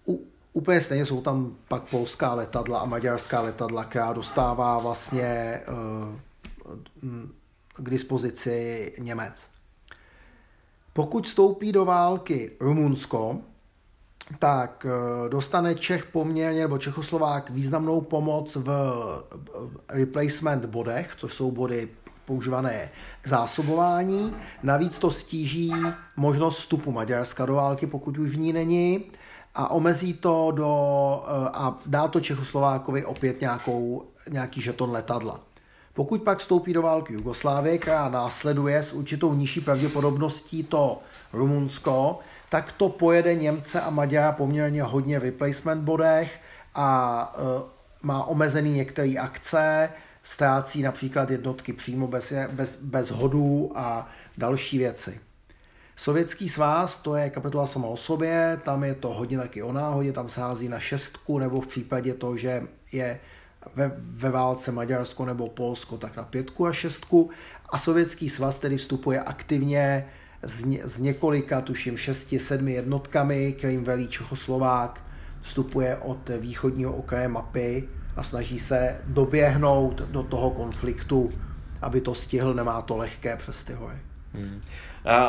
Uh, 0.05 0.15
úplně 0.53 0.81
stejně 0.81 1.05
jsou 1.05 1.21
tam 1.21 1.55
pak 1.67 1.83
polská 1.83 2.33
letadla 2.33 2.79
a 2.79 2.85
maďarská 2.85 3.41
letadla, 3.41 3.83
která 3.83 4.13
dostává 4.13 4.79
vlastně 4.79 5.61
uh, 5.67 7.29
k 7.77 7.89
dispozici 7.89 8.93
Němec. 8.99 9.47
Pokud 10.93 11.25
vstoupí 11.25 11.71
do 11.71 11.85
války 11.85 12.51
Rumunsko, 12.59 13.37
tak 14.39 14.85
eh, 14.85 15.29
dostane 15.29 15.75
Čech 15.75 16.05
poměrně, 16.05 16.61
nebo 16.61 16.77
Čechoslovák 16.77 17.49
významnou 17.49 18.01
pomoc 18.01 18.55
v 18.55 18.69
replacement 19.89 20.65
bodech, 20.65 21.15
což 21.17 21.33
jsou 21.33 21.51
body 21.51 21.89
používané 22.25 22.89
k 23.21 23.27
zásobování. 23.27 24.35
Navíc 24.63 24.99
to 24.99 25.11
stíží 25.11 25.73
možnost 26.15 26.57
vstupu 26.57 26.91
Maďarska 26.91 27.45
do 27.45 27.53
války, 27.55 27.87
pokud 27.87 28.17
už 28.17 28.29
v 28.29 28.37
ní 28.37 28.53
není 28.53 29.05
a 29.55 29.71
omezí 29.71 30.13
to 30.13 30.51
do, 30.51 31.23
eh, 31.27 31.49
a 31.53 31.77
dá 31.85 32.07
to 32.07 32.19
Čechoslovákovi 32.19 33.05
opět 33.05 33.41
nějakou, 33.41 34.05
nějaký 34.29 34.61
žeton 34.61 34.91
letadla. 34.91 35.46
Pokud 35.97 36.21
pak 36.21 36.39
vstoupí 36.39 36.73
do 36.73 36.81
války 36.81 37.13
Jugoslávie, 37.13 37.77
která 37.77 38.09
následuje 38.09 38.83
s 38.83 38.93
určitou 38.93 39.33
nižší 39.33 39.61
pravděpodobností 39.61 40.63
to 40.63 41.01
Rumunsko, 41.33 42.19
tak 42.49 42.71
to 42.71 42.89
pojede 42.89 43.35
Němce 43.35 43.81
a 43.81 43.89
Maďara 43.89 44.31
poměrně 44.31 44.83
hodně 44.83 45.19
v 45.19 45.23
replacement 45.23 45.83
bodech 45.83 46.39
a 46.75 47.35
e, 47.37 47.61
má 48.01 48.23
omezený 48.23 48.71
některé 48.71 49.13
akce, 49.19 49.89
ztrácí 50.23 50.81
například 50.81 51.29
jednotky 51.29 51.73
přímo 51.73 52.07
bez, 52.07 52.33
bez, 52.51 52.81
bez 52.81 53.11
hodů 53.11 53.71
a 53.75 54.09
další 54.37 54.77
věci. 54.77 55.19
Sovětský 55.95 56.49
svaz, 56.49 57.01
to 57.01 57.15
je 57.15 57.29
kapitola 57.29 57.67
sama 57.67 57.87
o 57.87 57.97
sobě, 57.97 58.59
tam 58.63 58.83
je 58.83 58.95
to 58.95 59.13
hodně 59.13 59.37
taky 59.37 59.63
o 59.63 59.71
náhodě, 59.71 60.13
tam 60.13 60.29
sází 60.29 60.69
na 60.69 60.79
šestku, 60.79 61.39
nebo 61.39 61.61
v 61.61 61.67
případě 61.67 62.13
to, 62.13 62.37
že 62.37 62.67
je 62.91 63.19
ve, 63.75 63.91
ve 63.97 64.29
válce 64.29 64.71
Maďarsko 64.71 65.25
nebo 65.25 65.49
Polsko, 65.49 65.97
tak 65.97 66.15
na 66.17 66.23
pětku 66.23 66.67
a 66.67 66.73
šestku. 66.73 67.29
A 67.69 67.77
Sovětský 67.77 68.29
svaz 68.29 68.59
tedy 68.59 68.77
vstupuje 68.77 69.19
aktivně 69.21 70.05
s, 70.43 70.63
ně, 70.63 70.81
s 70.83 70.99
několika, 70.99 71.61
tuším, 71.61 71.97
šesti, 71.97 72.39
sedmi 72.39 72.73
jednotkami, 72.73 73.53
kterým 73.53 73.83
velí 73.83 74.07
Čechoslovák, 74.07 75.01
vstupuje 75.41 75.97
od 75.97 76.29
východního 76.39 76.93
okraje 76.93 77.27
mapy 77.27 77.89
a 78.15 78.23
snaží 78.23 78.59
se 78.59 78.95
doběhnout 79.07 80.01
do 80.01 80.23
toho 80.23 80.51
konfliktu, 80.51 81.31
aby 81.81 82.01
to 82.01 82.13
stihl, 82.13 82.53
nemá 82.53 82.81
to 82.81 82.97
lehké 82.97 83.35
přes 83.35 83.63
ty 83.63 83.73
hory. 83.73 83.97
Hmm. 84.33 84.61
A 85.05 85.27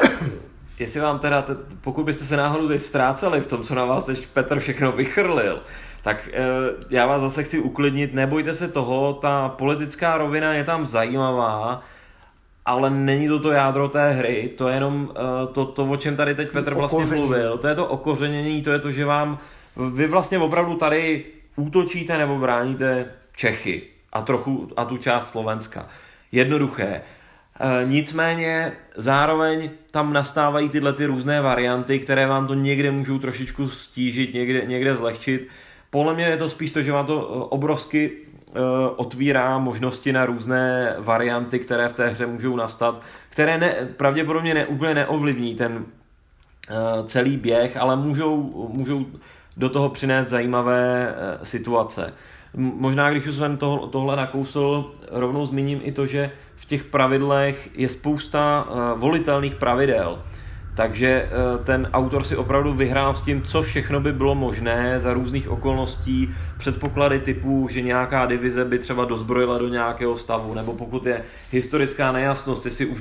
jestli 0.78 1.00
vám 1.00 1.18
teda, 1.18 1.44
pokud 1.80 2.04
byste 2.04 2.24
se 2.24 2.36
náhodou 2.36 2.68
teď 2.68 2.80
ztráceli 2.82 3.40
v 3.40 3.46
tom, 3.46 3.62
co 3.62 3.74
na 3.74 3.84
vás 3.84 4.04
teď 4.04 4.26
Petr 4.26 4.60
všechno 4.60 4.92
vychrlil, 4.92 5.62
tak 6.02 6.28
e, 6.32 6.44
já 6.90 7.06
vás 7.06 7.20
zase 7.22 7.44
chci 7.44 7.58
uklidnit, 7.58 8.14
nebojte 8.14 8.54
se 8.54 8.68
toho, 8.68 9.12
ta 9.14 9.48
politická 9.48 10.18
rovina 10.18 10.54
je 10.54 10.64
tam 10.64 10.86
zajímavá, 10.86 11.82
ale 12.66 12.90
není 12.90 13.28
to 13.28 13.38
to 13.38 13.50
jádro 13.50 13.88
té 13.88 14.12
hry, 14.12 14.50
to 14.58 14.68
je 14.68 14.74
jenom 14.74 15.10
e, 15.10 15.46
to, 15.52 15.64
to, 15.64 15.84
o 15.86 15.96
čem 15.96 16.16
tady 16.16 16.34
teď 16.34 16.50
Petr 16.50 16.74
vlastně 16.74 17.04
mluvil, 17.04 17.58
to 17.58 17.68
je 17.68 17.74
to 17.74 17.86
okořenění, 17.86 18.62
to 18.62 18.72
je 18.72 18.78
to, 18.78 18.92
že 18.92 19.04
vám, 19.04 19.38
vy 19.94 20.06
vlastně 20.06 20.38
opravdu 20.38 20.76
tady 20.76 21.24
útočíte 21.56 22.18
nebo 22.18 22.38
bráníte 22.38 23.12
Čechy 23.36 23.82
a 24.12 24.22
trochu 24.22 24.68
a 24.76 24.84
tu 24.84 24.96
část 24.96 25.30
Slovenska. 25.30 25.86
Jednoduché. 26.32 27.02
E, 27.60 27.86
nicméně 27.86 28.72
zároveň 28.96 29.70
tam 29.90 30.12
nastávají 30.12 30.68
tyhle 30.68 30.92
ty 30.92 31.06
různé 31.06 31.40
varianty, 31.40 31.98
které 31.98 32.26
vám 32.26 32.46
to 32.46 32.54
někde 32.54 32.90
můžou 32.90 33.18
trošičku 33.18 33.68
stížit, 33.68 34.34
někde, 34.34 34.62
někde 34.66 34.96
zlehčit. 34.96 35.48
Podle 35.90 36.14
mě 36.14 36.24
je 36.24 36.36
to 36.36 36.50
spíš 36.50 36.72
to, 36.72 36.82
že 36.82 36.92
vám 36.92 37.06
to 37.06 37.18
eh, 37.20 37.46
obrovsky 37.48 38.10
uh, 38.10 38.54
otvírá 38.96 39.58
možnosti 39.58 40.12
na 40.12 40.26
různé 40.26 40.94
varianty, 40.98 41.58
které 41.58 41.88
v 41.88 41.92
té 41.92 42.08
hře 42.08 42.26
můžou 42.26 42.56
nastat, 42.56 43.02
které 43.30 43.58
ne, 43.58 43.88
pravděpodobně 43.96 44.54
ne, 44.54 44.66
úplně 44.66 44.94
neovlivní 44.94 45.54
ten 45.54 45.84
celý 47.06 47.36
běh, 47.36 47.76
ale 47.76 47.96
můžou, 47.96 48.68
můžou 48.72 49.06
do 49.56 49.68
toho 49.68 49.88
přinést 49.88 50.28
zajímavé 50.28 51.14
situace. 51.42 52.14
Možná, 52.54 53.10
když 53.10 53.26
už 53.26 53.34
jsem 53.34 53.56
to, 53.56 53.88
tohle 53.92 54.16
nakousl, 54.16 54.94
rovnou 55.10 55.46
zmíním 55.46 55.80
i 55.82 55.92
to, 55.92 56.06
že 56.06 56.30
v 56.58 56.64
těch 56.64 56.84
pravidlech 56.84 57.68
je 57.74 57.88
spousta 57.88 58.66
uh, 58.68 59.00
volitelných 59.00 59.54
pravidel. 59.54 60.18
Takže 60.78 61.08
eh, 61.08 61.64
ten 61.64 61.90
autor 61.92 62.24
si 62.24 62.36
opravdu 62.36 62.74
vyhrál 62.74 63.14
s 63.14 63.22
tím, 63.22 63.42
co 63.42 63.62
všechno 63.62 64.00
by 64.00 64.12
bylo 64.12 64.34
možné 64.34 65.00
za 65.00 65.12
různých 65.12 65.48
okolností, 65.48 66.34
předpoklady 66.58 67.18
typu, 67.18 67.68
že 67.70 67.82
nějaká 67.82 68.26
divize 68.26 68.64
by 68.64 68.78
třeba 68.78 69.04
dozbrojila 69.04 69.58
do 69.58 69.68
nějakého 69.68 70.16
stavu, 70.16 70.54
nebo 70.54 70.72
pokud 70.72 71.06
je 71.06 71.24
historická 71.50 72.12
nejasnost, 72.12 72.64
jestli 72.64 72.86
už 72.86 72.98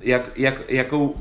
jak, 0.00 0.22
jak, 0.36 0.54
jakou 0.68 1.14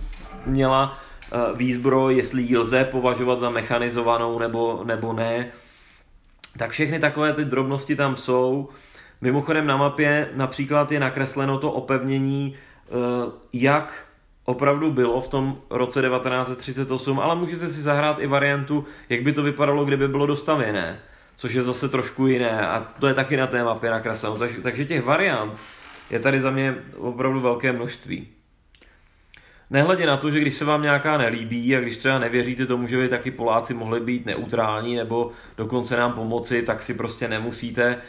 měla 0.46 0.98
eh, 1.32 1.38
výzbroj, 1.56 2.18
jestli 2.18 2.42
ji 2.42 2.58
lze 2.58 2.84
považovat 2.84 3.40
za 3.40 3.50
mechanizovanou 3.50 4.40
nebo, 4.40 4.82
nebo 4.84 5.14
ne. 5.14 5.48
Tak 6.58 6.72
všechny 6.72 7.00
takové 7.00 7.34
ty 7.34 7.46
drobnosti 7.46 7.96
tam 7.96 8.18
jsou. 8.18 8.70
Mimochodem 9.24 9.68
na 9.68 9.78
mapě 9.78 10.30
například 10.34 10.92
je 10.92 11.00
nakresleno 11.00 11.60
to 11.60 11.72
opevnění, 11.72 12.56
eh, 12.56 12.92
jak 13.54 14.08
opravdu 14.46 14.92
bylo 14.92 15.22
v 15.22 15.28
tom 15.28 15.58
roce 15.70 16.02
1938, 16.02 17.20
ale 17.20 17.36
můžete 17.36 17.68
si 17.68 17.82
zahrát 17.82 18.20
i 18.20 18.28
variantu, 18.28 18.86
jak 19.10 19.22
by 19.22 19.34
to 19.34 19.44
vypadalo, 19.44 19.86
kdyby 19.86 20.08
bylo 20.08 20.26
dostavěné, 20.26 21.00
což 21.36 21.54
je 21.54 21.64
zase 21.64 21.90
trošku 21.90 22.28
jiné 22.28 22.68
a 22.68 22.80
to 23.00 23.08
je 23.08 23.14
taky 23.14 23.38
na 23.38 23.48
té 23.48 23.64
mapě 23.64 23.92
nakresleno. 23.92 24.38
Takže, 24.64 24.86
těch 24.86 25.04
variant 25.04 25.54
je 26.10 26.20
tady 26.20 26.42
za 26.42 26.52
mě 26.52 26.76
opravdu 26.98 27.40
velké 27.40 27.72
množství. 27.72 28.28
Nehledě 29.70 30.06
na 30.06 30.18
to, 30.18 30.32
že 30.32 30.40
když 30.40 30.54
se 30.54 30.66
vám 30.66 30.82
nějaká 30.82 31.18
nelíbí 31.18 31.76
a 31.76 31.80
když 31.80 31.98
třeba 31.98 32.20
nevěříte 32.20 32.66
tomu, 32.66 32.88
že 32.88 32.98
by 32.98 33.10
taky 33.10 33.32
Poláci 33.32 33.74
mohli 33.74 34.00
být 34.00 34.26
neutrální 34.26 34.96
nebo 34.96 35.32
dokonce 35.58 35.98
nám 35.98 36.14
pomoci, 36.14 36.62
tak 36.62 36.84
si 36.84 36.94
prostě 36.94 37.28
nemusíte 37.28 38.02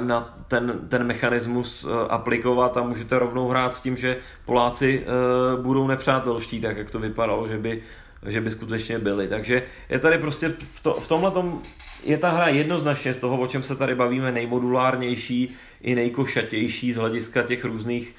na 0.00 0.38
ten, 0.48 0.88
ten 0.88 1.06
mechanismus 1.06 1.86
eh, 1.88 2.08
aplikovat 2.08 2.76
a 2.76 2.82
můžete 2.82 3.18
rovnou 3.18 3.48
hrát 3.48 3.74
s 3.74 3.80
tím, 3.80 3.96
že 3.96 4.16
Poláci 4.44 5.04
eh, 5.04 5.62
budou 5.62 5.86
nepřátelští, 5.86 6.60
tak 6.60 6.76
jak 6.76 6.90
to 6.90 6.98
vypadalo, 6.98 7.48
že 7.48 7.58
by, 7.58 7.82
že 8.26 8.40
by 8.40 8.50
skutečně 8.50 8.98
byli. 8.98 9.28
Takže 9.28 9.62
je 9.88 9.98
tady 9.98 10.18
prostě 10.18 10.48
v, 10.48 10.82
to, 10.82 10.94
v 10.94 11.08
tomhle 11.08 11.30
tom 11.30 11.62
je 12.04 12.18
ta 12.18 12.30
hra 12.30 12.48
jednoznačně 12.48 13.14
z 13.14 13.18
toho, 13.18 13.40
o 13.40 13.46
čem 13.46 13.62
se 13.62 13.76
tady 13.76 13.94
bavíme, 13.94 14.32
nejmodulárnější 14.32 15.56
i 15.80 15.94
nejkošatější 15.94 16.92
z 16.92 16.96
hlediska 16.96 17.42
těch 17.42 17.64
různých 17.64 18.14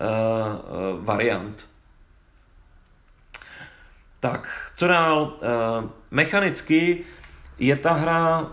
uh, 0.00 1.04
variant. 1.04 1.68
Tak, 4.20 4.72
co 4.76 4.86
dál? 4.86 5.22
Uh, 5.22 5.90
mechanicky 6.10 7.04
je 7.58 7.76
ta 7.76 7.92
hra 7.92 8.40
uh, 8.40 8.46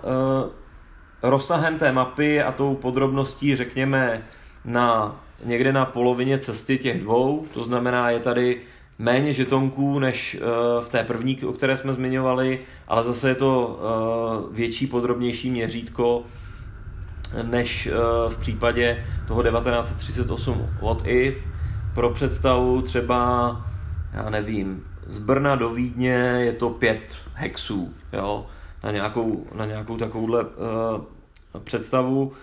rozsahem 1.24 1.80
té 1.80 1.92
mapy 1.92 2.42
a 2.42 2.52
tou 2.52 2.76
podrobností, 2.76 3.56
řekněme, 3.56 4.22
na 4.66 5.16
někde 5.44 5.74
na 5.74 5.86
polovině 5.86 6.38
cesty 6.38 6.78
těch 6.78 7.02
dvou, 7.02 7.46
to 7.54 7.64
znamená, 7.64 8.10
je 8.10 8.20
tady 8.20 8.62
méně 9.00 9.34
žetonků 9.34 10.00
než 10.00 10.36
eh, 10.36 10.46
v 10.82 10.90
té 10.90 11.04
první, 11.04 11.44
o 11.44 11.54
které 11.54 11.78
jsme 11.78 11.94
zmiňovali, 11.94 12.60
ale 12.88 13.04
zase 13.04 13.30
je 13.30 13.36
to 13.36 13.80
eh, 13.80 14.56
větší, 14.56 14.88
podrobnější 14.88 15.52
měřítko 15.52 16.24
než 17.44 17.88
eh, 17.88 17.92
v 18.30 18.38
případě 18.40 19.06
toho 19.28 19.44
1938 19.44 20.70
What 20.82 21.02
If. 21.06 21.48
Pro 21.94 22.10
představu 22.10 22.82
třeba, 22.82 23.56
já 24.14 24.30
nevím, 24.30 24.84
z 25.08 25.20
Brna 25.20 25.56
do 25.56 25.70
Vídně 25.70 26.14
je 26.38 26.54
to 26.54 26.70
pět 26.70 27.16
hexů, 27.34 27.94
jo, 28.14 28.46
na 28.84 28.92
nějakou, 28.92 29.48
na 29.56 29.66
nějakou 29.66 29.98
takovouhle 29.98 30.44
uh, 30.44 31.60
představu. 31.64 32.24
Uh, 32.24 32.34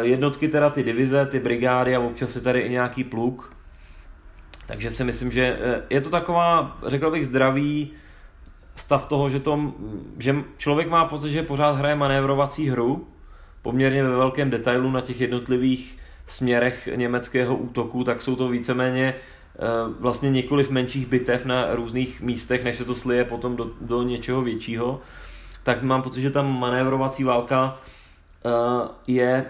jednotky 0.00 0.48
teda 0.48 0.70
ty 0.70 0.82
divize, 0.82 1.26
ty 1.26 1.40
brigády 1.40 1.96
a 1.96 2.00
občas 2.00 2.36
je 2.36 2.40
tady 2.40 2.60
i 2.60 2.70
nějaký 2.70 3.04
pluk. 3.04 3.56
Takže 4.66 4.90
si 4.90 5.04
myslím, 5.04 5.30
že 5.30 5.58
uh, 5.58 5.82
je 5.90 6.00
to 6.00 6.10
taková, 6.10 6.76
řekl 6.86 7.10
bych, 7.10 7.26
zdravý 7.26 7.90
stav 8.76 9.06
toho, 9.06 9.30
že, 9.30 9.40
to, 9.40 9.72
že 10.18 10.36
člověk 10.56 10.88
má 10.88 11.04
pocit, 11.04 11.30
že 11.30 11.42
pořád 11.42 11.72
hraje 11.72 11.94
manévrovací 11.94 12.70
hru, 12.70 13.08
poměrně 13.62 14.02
ve 14.02 14.16
velkém 14.16 14.50
detailu 14.50 14.90
na 14.90 15.00
těch 15.00 15.20
jednotlivých 15.20 15.98
směrech 16.26 16.88
německého 16.94 17.56
útoku, 17.56 18.04
tak 18.04 18.22
jsou 18.22 18.36
to 18.36 18.48
víceméně 18.48 19.14
vlastně 20.00 20.30
několik 20.30 20.70
menších 20.70 21.06
bitev 21.06 21.44
na 21.44 21.74
různých 21.74 22.20
místech, 22.20 22.64
než 22.64 22.76
se 22.76 22.84
to 22.84 22.94
slije 22.94 23.24
potom 23.24 23.56
do, 23.56 23.70
do 23.80 24.02
něčeho 24.02 24.42
většího, 24.42 25.00
tak 25.74 25.82
mám 25.82 26.02
pocit, 26.02 26.20
že 26.20 26.30
ta 26.30 26.42
manévrovací 26.42 27.24
válka 27.24 27.78
uh, 28.44 28.88
je 29.06 29.46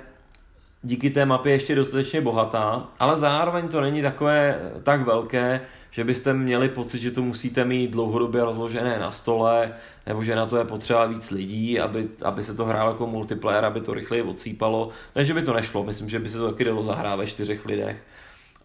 díky 0.82 1.10
té 1.10 1.24
mapě 1.24 1.52
ještě 1.52 1.74
dostatečně 1.74 2.20
bohatá, 2.20 2.88
ale 2.98 3.16
zároveň 3.16 3.68
to 3.68 3.80
není 3.80 4.02
takové 4.02 4.58
tak 4.82 5.02
velké, 5.02 5.60
že 5.90 6.04
byste 6.04 6.34
měli 6.34 6.68
pocit, 6.68 6.98
že 6.98 7.10
to 7.10 7.22
musíte 7.22 7.64
mít 7.64 7.90
dlouhodobě 7.90 8.44
rozložené 8.44 8.98
na 8.98 9.10
stole, 9.10 9.72
nebo 10.06 10.24
že 10.24 10.36
na 10.36 10.46
to 10.46 10.56
je 10.56 10.64
potřeba 10.64 11.06
víc 11.06 11.30
lidí, 11.30 11.80
aby, 11.80 12.08
aby 12.22 12.44
se 12.44 12.54
to 12.54 12.64
hrálo 12.64 12.90
jako 12.90 13.06
multiplayer, 13.06 13.64
aby 13.64 13.80
to 13.80 13.94
rychleji 13.94 14.22
odsýpalo. 14.22 14.90
Ne, 15.16 15.24
že 15.24 15.34
by 15.34 15.42
to 15.42 15.52
nešlo, 15.52 15.84
myslím, 15.84 16.08
že 16.08 16.18
by 16.18 16.30
se 16.30 16.38
to 16.38 16.50
taky 16.50 16.64
dalo 16.64 16.82
zahrát 16.82 17.18
ve 17.18 17.26
čtyřech 17.26 17.66
lidech, 17.66 17.96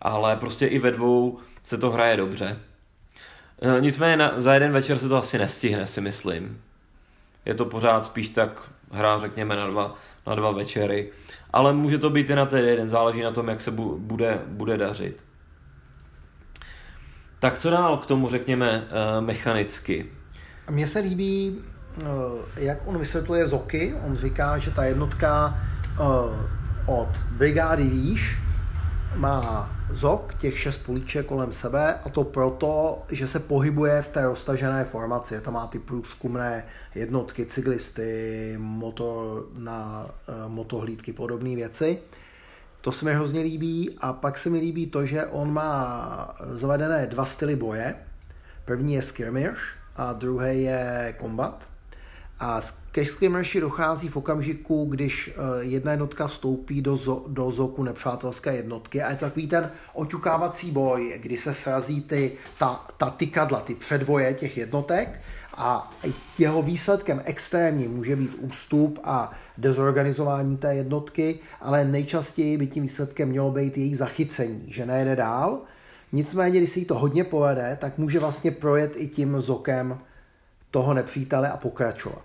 ale 0.01 0.35
prostě 0.35 0.67
i 0.67 0.79
ve 0.79 0.91
dvou 0.91 1.39
se 1.63 1.77
to 1.77 1.91
hraje 1.91 2.17
dobře. 2.17 2.59
E, 3.61 3.81
nicméně 3.81 4.17
na, 4.17 4.33
za 4.37 4.53
jeden 4.53 4.71
večer 4.71 4.99
se 4.99 5.09
to 5.09 5.17
asi 5.17 5.37
nestihne, 5.37 5.87
si 5.87 6.01
myslím. 6.01 6.61
Je 7.45 7.53
to 7.53 7.65
pořád 7.65 8.05
spíš 8.05 8.29
tak 8.29 8.61
hra, 8.91 9.19
řekněme, 9.19 9.55
na 9.55 9.67
dva, 9.67 9.95
na 10.27 10.35
dva 10.35 10.51
večery. 10.51 11.11
Ale 11.53 11.73
může 11.73 11.97
to 11.97 12.09
být 12.09 12.29
i 12.29 12.35
na 12.35 12.45
ten 12.45 12.65
jeden, 12.65 12.89
záleží 12.89 13.21
na 13.21 13.31
tom, 13.31 13.47
jak 13.47 13.61
se 13.61 13.71
bude, 13.71 14.41
bude 14.47 14.77
dařit. 14.77 15.23
Tak 17.39 17.59
co 17.59 17.69
dál 17.69 17.97
k 17.97 18.05
tomu 18.05 18.29
řekněme 18.29 18.87
eh, 18.87 19.21
mechanicky? 19.21 20.05
Mně 20.69 20.87
se 20.87 20.99
líbí, 20.99 21.61
eh, 21.99 22.03
jak 22.55 22.87
on 22.87 22.97
vysvětluje 22.97 23.47
Zoky. 23.47 23.95
On 24.05 24.17
říká, 24.17 24.57
že 24.57 24.71
ta 24.71 24.83
jednotka 24.83 25.57
eh, 25.93 25.97
od 26.85 27.09
brigády 27.31 27.83
výš 27.83 28.37
má 29.15 29.74
zok, 29.91 30.33
těch 30.33 30.59
šest 30.59 30.77
políček 30.77 31.25
kolem 31.25 31.53
sebe 31.53 31.93
a 32.05 32.09
to 32.09 32.23
proto, 32.23 33.03
že 33.09 33.27
se 33.27 33.39
pohybuje 33.39 34.01
v 34.01 34.07
té 34.07 34.21
roztažené 34.21 34.83
formaci. 34.83 35.41
To 35.41 35.51
má 35.51 35.67
ty 35.67 35.79
průzkumné 35.79 36.65
jednotky, 36.95 37.45
cyklisty, 37.45 38.55
motor 38.57 39.47
na 39.57 40.09
motohlídky, 40.47 41.13
podobné 41.13 41.55
věci. 41.55 41.99
To 42.81 42.91
se 42.91 43.05
mi 43.05 43.13
hrozně 43.13 43.41
líbí 43.41 43.97
a 44.01 44.13
pak 44.13 44.37
se 44.37 44.49
mi 44.49 44.59
líbí 44.59 44.87
to, 44.87 45.05
že 45.05 45.25
on 45.25 45.53
má 45.53 46.35
zavedené 46.49 47.07
dva 47.07 47.25
styly 47.25 47.55
boje. 47.55 47.95
První 48.65 48.93
je 48.93 49.01
skirmish 49.01 49.59
a 49.95 50.13
druhý 50.13 50.63
je 50.63 51.15
combat. 51.21 51.67
A 52.39 52.61
ke 52.91 53.05
skirmishi 53.05 53.61
dochází 53.61 54.09
v 54.09 54.17
okamžiku, 54.17 54.85
když 54.85 55.29
eh, 55.29 55.63
jedna 55.63 55.91
jednotka 55.91 56.27
vstoupí 56.27 56.81
do, 56.81 56.95
zo, 56.95 57.23
do 57.27 57.51
zoku 57.51 57.83
nepřátelské 57.83 58.55
jednotky 58.55 59.01
a 59.01 59.09
je 59.09 59.15
to 59.15 59.25
takový 59.25 59.47
ten 59.47 59.71
oťukávací 59.93 60.71
boj, 60.71 61.19
kdy 61.21 61.37
se 61.37 61.53
srazí 61.53 62.01
ty, 62.01 62.31
ta, 62.59 62.85
ta 62.97 63.09
tykadla, 63.09 63.59
ty 63.59 63.75
předvoje 63.75 64.33
těch 64.33 64.57
jednotek 64.57 65.21
a 65.57 65.91
jeho 66.39 66.61
výsledkem 66.61 67.21
extrémně 67.25 67.87
může 67.87 68.15
být 68.15 68.35
ústup 68.39 68.99
a 69.03 69.31
dezorganizování 69.57 70.57
té 70.57 70.75
jednotky, 70.75 71.39
ale 71.61 71.85
nejčastěji 71.85 72.57
by 72.57 72.67
tím 72.67 72.83
výsledkem 72.83 73.29
mělo 73.29 73.51
být 73.51 73.77
její 73.77 73.95
zachycení, 73.95 74.63
že 74.67 74.85
nejde 74.85 75.15
dál. 75.15 75.61
Nicméně, 76.11 76.59
když 76.59 76.69
se 76.69 76.79
jí 76.79 76.85
to 76.85 76.99
hodně 76.99 77.23
povede, 77.23 77.77
tak 77.81 77.97
může 77.97 78.19
vlastně 78.19 78.51
projet 78.51 78.91
i 78.95 79.07
tím 79.07 79.41
zokem 79.41 79.97
toho 80.71 80.93
nepřítele 80.93 81.49
a 81.51 81.57
pokračovat. 81.57 82.24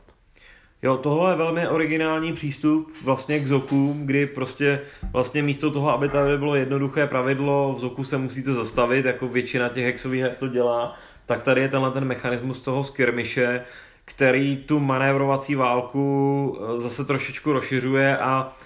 Jo, 0.83 0.97
tohle 0.97 1.33
je 1.33 1.37
velmi 1.37 1.69
originální 1.69 2.33
přístup 2.33 2.93
vlastně 3.05 3.39
k 3.39 3.47
Zoku, 3.47 3.97
kdy 3.99 4.27
prostě 4.27 4.81
vlastně 5.13 5.43
místo 5.43 5.71
toho, 5.71 5.91
aby 5.91 6.09
tady 6.09 6.39
bylo 6.39 6.55
jednoduché 6.55 7.07
pravidlo, 7.07 7.75
v 7.77 7.81
Zoku 7.81 8.05
se 8.05 8.19
musíte 8.19 8.53
zastavit, 8.53 9.05
jako 9.05 9.29
většina 9.29 9.69
těch 9.69 9.85
hexových 9.85 10.23
her 10.23 10.35
to 10.39 10.49
dělá, 10.49 10.97
tak 11.27 11.43
tady 11.43 11.61
je 11.61 11.69
tenhle 11.69 11.91
ten 11.91 12.05
mechanismus 12.05 12.61
toho 12.61 12.85
skirmiše, 12.85 13.65
který 14.05 14.57
tu 14.57 14.81
manévrovací 14.81 15.55
válku 15.55 16.59
eh, 16.61 16.81
zase 16.81 17.05
trošičku 17.05 17.53
rozšiřuje 17.53 18.19
a 18.19 18.57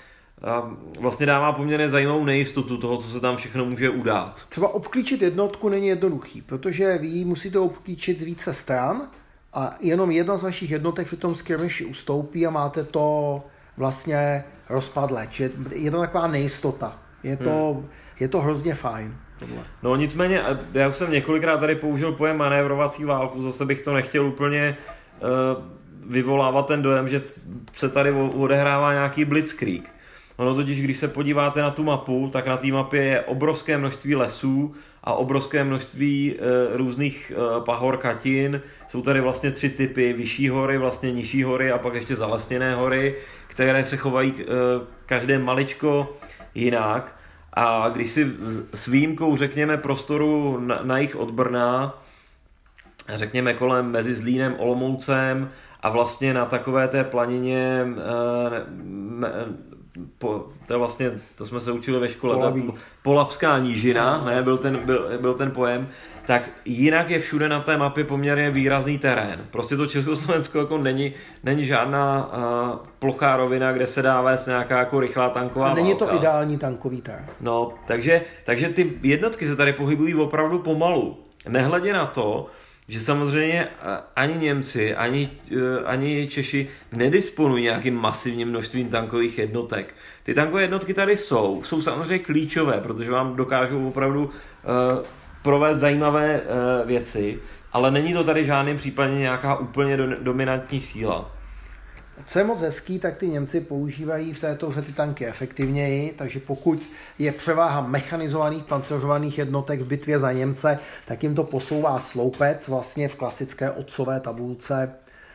a 0.42 0.70
vlastně 1.00 1.26
dává 1.26 1.52
poměrně 1.52 1.88
zajímavou 1.88 2.24
nejistotu 2.24 2.76
toho, 2.76 2.96
co 2.96 3.08
se 3.08 3.20
tam 3.20 3.36
všechno 3.36 3.64
může 3.64 3.90
udát. 3.90 4.46
Třeba 4.48 4.74
obklíčit 4.74 5.22
jednotku 5.22 5.68
není 5.68 5.86
jednoduchý, 5.86 6.42
protože 6.42 6.98
vy 6.98 7.24
musíte 7.24 7.58
obklíčit 7.58 8.18
z 8.18 8.22
více 8.22 8.54
stran 8.54 9.08
a 9.54 9.74
jenom 9.80 10.10
jedna 10.10 10.36
z 10.36 10.42
vašich 10.42 10.70
jednotek 10.70 11.06
při 11.06 11.16
tom 11.16 11.34
skirmishi 11.34 11.84
ustoupí 11.84 12.46
a 12.46 12.50
máte 12.50 12.84
to 12.84 13.42
vlastně 13.76 14.44
rozpadlé. 14.68 15.26
Čiže 15.30 15.50
je 15.72 15.90
to 15.90 16.00
taková 16.00 16.26
nejistota. 16.26 16.98
Je 17.22 17.36
to, 17.36 17.74
hmm. 17.74 17.88
je 18.20 18.28
to 18.28 18.40
hrozně 18.40 18.74
fajn. 18.74 19.16
Tohle. 19.38 19.64
No 19.82 19.96
nicméně, 19.96 20.42
já 20.72 20.88
už 20.88 20.96
jsem 20.96 21.10
několikrát 21.10 21.58
tady 21.58 21.74
použil 21.74 22.12
pojem 22.12 22.36
manévrovací 22.36 23.04
válku, 23.04 23.42
zase 23.42 23.64
bych 23.64 23.80
to 23.80 23.94
nechtěl 23.94 24.26
úplně 24.26 24.76
uh, 25.22 25.64
vyvolávat 26.12 26.66
ten 26.66 26.82
dojem, 26.82 27.08
že 27.08 27.22
se 27.74 27.88
tady 27.88 28.12
odehrává 28.12 28.92
nějaký 28.92 29.24
blitzkrieg. 29.24 29.93
Ono 30.36 30.54
totiž, 30.54 30.82
když 30.82 30.98
se 30.98 31.08
podíváte 31.08 31.62
na 31.62 31.70
tu 31.70 31.84
mapu, 31.84 32.30
tak 32.32 32.46
na 32.46 32.56
té 32.56 32.66
mapě 32.66 33.04
je 33.04 33.20
obrovské 33.20 33.78
množství 33.78 34.14
lesů 34.14 34.74
a 35.04 35.12
obrovské 35.14 35.64
množství 35.64 36.34
e, 36.34 36.76
různých 36.76 37.32
e, 37.36 37.60
pahor, 37.64 37.96
katin. 37.96 38.60
Jsou 38.88 39.02
tady 39.02 39.20
vlastně 39.20 39.50
tři 39.50 39.70
typy, 39.70 40.12
vyšší 40.12 40.48
hory, 40.48 40.78
vlastně 40.78 41.12
nižší 41.12 41.42
hory 41.42 41.72
a 41.72 41.78
pak 41.78 41.94
ještě 41.94 42.16
zalesněné 42.16 42.74
hory, 42.74 43.16
které 43.46 43.84
se 43.84 43.96
chovají 43.96 44.34
e, 44.38 44.44
každé 45.06 45.38
maličko 45.38 46.16
jinak. 46.54 47.16
A 47.52 47.88
když 47.88 48.10
si 48.10 48.32
s 48.74 48.86
výjimkou, 48.86 49.36
řekněme, 49.36 49.76
prostoru 49.76 50.60
na, 50.60 50.80
na 50.82 50.98
jich 50.98 51.16
od 51.16 51.30
Brna, 51.30 52.02
řekněme 53.14 53.54
kolem 53.54 53.90
mezi 53.90 54.14
Zlínem, 54.14 54.54
Olomoucem 54.58 55.50
a 55.82 55.90
vlastně 55.90 56.34
na 56.34 56.46
takové 56.46 56.88
té 56.88 57.04
planině 57.04 57.86
po, 60.18 60.46
to 60.66 60.72
je 60.72 60.78
vlastně, 60.78 61.10
to 61.38 61.46
jsme 61.46 61.60
se 61.60 61.72
učili 61.72 62.00
ve 62.00 62.08
škole, 62.08 62.34
Polabí. 62.34 62.72
polapská 63.02 63.58
nížina, 63.58 64.24
ne, 64.24 64.42
byl 64.42 64.58
ten, 64.58 64.76
byl, 64.76 65.08
byl 65.20 65.34
ten 65.34 65.50
pojem, 65.50 65.88
tak 66.26 66.50
jinak 66.64 67.10
je 67.10 67.20
všude 67.20 67.48
na 67.48 67.60
té 67.60 67.76
mapě 67.76 68.04
poměrně 68.04 68.50
výrazný 68.50 68.98
terén. 68.98 69.40
Prostě 69.50 69.76
to 69.76 69.86
Československo 69.86 70.58
jako 70.58 70.78
není, 70.78 71.12
není 71.44 71.64
žádná 71.64 72.30
uh, 72.72 72.86
plochá 72.98 73.36
rovina, 73.36 73.72
kde 73.72 73.86
se 73.86 74.02
dá 74.02 74.20
vést 74.20 74.46
nějaká 74.46 74.78
jako 74.78 75.00
rychlá 75.00 75.28
tanková 75.28 75.70
A 75.70 75.74
není 75.74 75.90
válka. 75.90 76.06
to 76.06 76.14
ideální 76.16 76.58
tankový 76.58 77.00
terén. 77.02 77.26
No, 77.40 77.72
takže, 77.86 78.22
takže 78.44 78.68
ty 78.68 78.92
jednotky 79.02 79.48
se 79.48 79.56
tady 79.56 79.72
pohybují 79.72 80.14
opravdu 80.14 80.58
pomalu. 80.58 81.16
Nehledě 81.48 81.92
na 81.92 82.06
to, 82.06 82.46
že 82.88 83.00
samozřejmě 83.00 83.68
ani 84.16 84.34
Němci, 84.34 84.94
ani, 84.94 85.30
e, 85.50 85.84
ani 85.84 86.28
Češi 86.28 86.68
nedisponují 86.92 87.62
nějakým 87.62 87.96
masivním 87.96 88.48
množstvím 88.48 88.88
tankových 88.88 89.38
jednotek. 89.38 89.94
Ty 90.22 90.34
tankové 90.34 90.62
jednotky 90.62 90.94
tady 90.94 91.16
jsou, 91.16 91.62
jsou 91.64 91.82
samozřejmě 91.82 92.18
klíčové, 92.18 92.80
protože 92.80 93.10
vám 93.10 93.36
dokážou 93.36 93.88
opravdu 93.88 94.24
uh, 94.24 94.30
provést 95.42 95.78
zajímavé 95.78 96.40
uh, 96.40 96.88
věci, 96.88 97.38
ale 97.72 97.90
není 97.90 98.12
to 98.12 98.24
tady 98.24 98.44
žádným 98.46 98.76
případně 98.76 99.18
nějaká 99.18 99.56
úplně 99.56 99.96
do, 99.96 100.06
dominantní 100.20 100.80
síla. 100.80 101.33
Co 102.26 102.38
je 102.38 102.44
moc 102.44 102.60
hezký, 102.60 102.98
tak 102.98 103.16
ty 103.16 103.28
Němci 103.28 103.60
používají 103.60 104.32
v 104.32 104.40
této 104.40 104.70
hře 104.70 104.82
ty 104.82 104.92
tanky 104.92 105.26
efektivněji, 105.26 106.14
takže 106.18 106.40
pokud 106.40 106.82
je 107.18 107.32
převáha 107.32 107.80
mechanizovaných 107.80 108.64
panceřovaných 108.64 109.38
jednotek 109.38 109.80
v 109.80 109.86
bitvě 109.86 110.18
za 110.18 110.32
Němce, 110.32 110.78
tak 111.04 111.22
jim 111.22 111.34
to 111.34 111.44
posouvá 111.44 112.00
sloupec 112.00 112.68
vlastně 112.68 113.08
v 113.08 113.16
klasické 113.16 113.70
otcové 113.70 114.20
tabulce, 114.20 114.94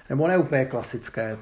nebo 0.09 0.27
ne 0.27 0.37
úplně 0.37 0.65
klasické, 0.65 1.37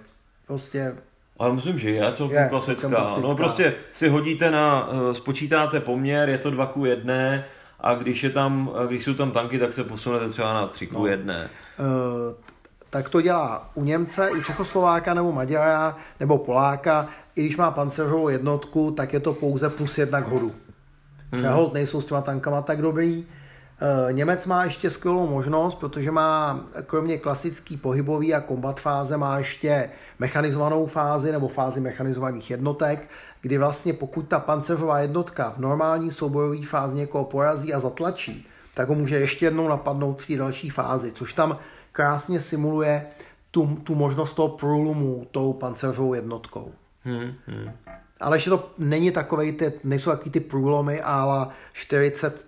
prostě 0.48 0.94
ale 1.40 1.54
myslím, 1.54 1.80
že 1.80 1.90
je 1.90 2.14
celkem 2.14 2.44
je, 2.44 2.50
klasická. 2.50 2.90
klasická. 2.90 3.28
No 3.28 3.36
prostě 3.36 3.74
si 3.94 4.10
hodíte 4.10 4.52
na, 4.52 4.90
eh, 4.92 5.16
spočítáte 5.16 5.80
poměr, 5.80 6.30
je 6.30 6.38
to 6.38 6.52
2 6.52 6.66
ku 6.66 6.86
1 6.86 7.44
a 7.80 7.96
když, 7.96 8.24
je 8.24 8.30
tam, 8.30 8.72
když 8.88 9.04
jsou 9.04 9.14
tam 9.14 9.32
tanky, 9.32 9.60
tak 9.60 9.74
se 9.74 9.84
posunete 9.84 10.30
třeba 10.30 10.54
na 10.54 10.68
3 10.68 10.88
ku 10.88 11.06
1. 11.06 11.34
No. 11.34 11.86
Uh, 11.86 12.34
tak 12.90 13.10
to 13.10 13.22
dělá 13.22 13.70
u 13.74 13.84
Němce, 13.84 14.32
u 14.32 14.42
Čechoslováka 14.42 15.14
nebo 15.14 15.32
Maďara 15.32 15.98
nebo 16.20 16.38
Poláka. 16.38 17.08
I 17.36 17.42
když 17.42 17.58
má 17.58 17.72
panceřovou 17.72 18.30
jednotku, 18.30 18.92
tak 18.92 19.14
je 19.14 19.20
to 19.20 19.34
pouze 19.34 19.70
plus 19.70 19.98
jedna 19.98 20.22
k 20.22 20.28
hodu. 20.28 20.52
Hmm. 21.32 21.42
Přehod 21.42 21.74
nejsou 21.74 22.02
s 22.02 22.06
těma 22.06 22.22
tankama 22.22 22.62
tak 22.62 22.82
dobrý. 22.82 23.26
E, 24.10 24.14
Němec 24.14 24.46
má 24.46 24.64
ještě 24.64 24.90
skvělou 24.90 25.28
možnost, 25.28 25.76
protože 25.76 26.12
má 26.12 26.60
kromě 26.86 27.18
klasický 27.18 27.78
pohybový 27.78 28.34
a 28.34 28.42
kombat 28.42 28.80
fáze 28.80 29.18
má 29.18 29.38
ještě 29.38 29.90
mechanizovanou 30.20 30.86
fázi 30.86 31.32
nebo 31.32 31.48
fázi 31.48 31.80
mechanizovaných 31.82 32.52
jednotek, 32.52 33.10
kdy 33.42 33.58
vlastně 33.58 33.94
pokud 33.94 34.28
ta 34.28 34.40
panceřová 34.40 35.00
jednotka 35.00 35.54
v 35.58 35.60
normální 35.60 36.12
soubojové 36.12 36.66
fázi 36.66 36.96
někoho 36.96 37.26
porazí 37.26 37.74
a 37.74 37.80
zatlačí, 37.80 38.48
tak 38.74 38.90
ho 38.90 38.96
může 38.96 39.20
ještě 39.20 39.46
jednou 39.46 39.68
napadnout 39.68 40.22
v 40.22 40.28
té 40.28 40.36
další 40.36 40.70
fázi, 40.70 41.12
což 41.12 41.34
tam 41.34 41.58
krásně 41.98 42.40
simuluje 42.40 43.06
tu, 43.52 43.76
tu 43.84 43.96
možnost 43.96 44.34
toho 44.34 44.48
průlomu 44.48 45.28
tou 45.32 45.54
panceřovou 45.54 46.14
jednotkou. 46.14 46.72
Hmm, 47.04 47.34
hmm. 47.48 47.72
Ale 48.20 48.40
že 48.40 48.50
to 48.50 48.70
není 48.78 49.12
takový, 49.12 49.52
ty, 49.52 49.74
nejsou 49.84 50.10
takový 50.12 50.32
ty 50.32 50.40
průlomy, 50.40 51.02
ale 51.02 51.48
40 51.74 52.48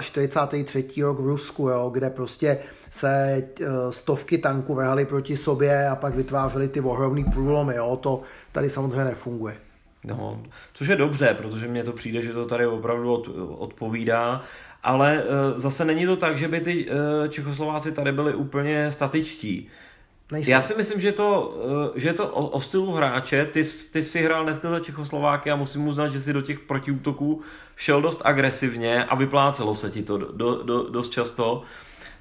43. 0.00 1.02
rok 1.02 1.20
v 1.20 1.26
Rusku, 1.26 1.68
jo, 1.68 1.90
kde 1.90 2.10
prostě 2.10 2.58
se 2.90 3.42
eh, 3.60 3.66
stovky 3.90 4.38
tanků 4.38 4.74
vrhaly 4.74 5.06
proti 5.06 5.36
sobě 5.36 5.88
a 5.88 5.96
pak 5.96 6.14
vytvářely 6.14 6.68
ty 6.68 6.80
ohromné 6.80 7.24
průlomy. 7.32 7.74
Jo. 7.74 7.96
To 7.96 8.22
tady 8.52 8.70
samozřejmě 8.70 9.04
nefunguje. 9.04 9.56
No, 10.04 10.42
což 10.74 10.88
je 10.88 10.96
dobře, 10.96 11.34
protože 11.38 11.68
mně 11.68 11.84
to 11.84 11.92
přijde, 11.92 12.22
že 12.22 12.32
to 12.32 12.46
tady 12.46 12.66
opravdu 12.66 13.14
od, 13.14 13.28
odpovídá, 13.58 14.42
ale 14.84 15.16
e, 15.16 15.24
zase 15.58 15.84
není 15.84 16.06
to 16.06 16.16
tak, 16.16 16.38
že 16.38 16.48
by 16.48 16.60
ty 16.60 16.86
e, 16.90 17.28
Čechoslováci 17.28 17.92
tady 17.92 18.12
byli 18.12 18.34
úplně 18.34 18.92
statičtí. 18.92 19.68
Nejsou. 20.32 20.50
Já 20.50 20.62
si 20.62 20.74
myslím, 20.74 21.00
že, 21.00 21.12
to, 21.12 21.56
e, 21.96 22.00
že 22.00 22.08
je 22.08 22.14
to 22.14 22.28
o, 22.28 22.46
o 22.46 22.60
stylu 22.60 22.92
hráče. 22.92 23.46
Ty, 23.46 23.64
ty 23.92 24.02
si 24.02 24.22
hrál 24.22 24.44
dneska 24.44 24.70
za 24.70 24.80
Čechoslováky 24.80 25.50
a 25.50 25.56
musím 25.56 25.88
uznat, 25.88 26.08
že 26.08 26.20
si 26.20 26.32
do 26.32 26.42
těch 26.42 26.60
protiútoků 26.60 27.42
šel 27.76 28.02
dost 28.02 28.22
agresivně 28.24 29.04
a 29.04 29.14
vyplácelo 29.14 29.74
se 29.74 29.90
ti 29.90 30.02
to 30.02 30.18
do, 30.18 30.62
do, 30.62 30.90
dost 30.90 31.10
často. 31.10 31.62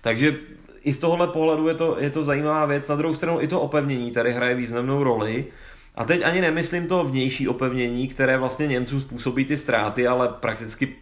Takže 0.02 0.36
i 0.84 0.94
z 0.94 1.00
tohohle 1.00 1.28
pohledu 1.28 1.68
je 1.68 1.76
to, 1.76 1.98
je 2.00 2.10
to 2.10 2.24
zajímavá 2.24 2.66
věc. 2.66 2.88
Na 2.88 2.96
druhou 2.96 3.16
stranu 3.16 3.42
i 3.42 3.48
to 3.48 3.62
opevnění 3.62 4.12
tady 4.12 4.34
hraje 4.34 4.56
významnou 4.56 5.04
roli. 5.04 5.46
A 5.96 6.06
teď 6.06 6.22
ani 6.24 6.42
nemyslím 6.42 6.88
to 6.88 7.04
vnější 7.04 7.48
opevnění, 7.48 8.08
které 8.08 8.38
vlastně 8.38 8.68
Němcům 8.68 9.02
způsobí 9.02 9.46
ty 9.46 9.58
ztráty, 9.58 10.08
ale 10.08 10.30
prakticky 10.30 10.96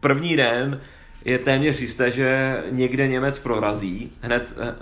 první 0.00 0.36
den 0.36 0.80
je 1.24 1.38
téměř 1.38 1.80
jisté, 1.80 2.10
že 2.10 2.58
někde 2.70 3.08
Němec 3.08 3.38
prorazí 3.38 4.12
hned. 4.20 4.54
Eh, 4.60 4.74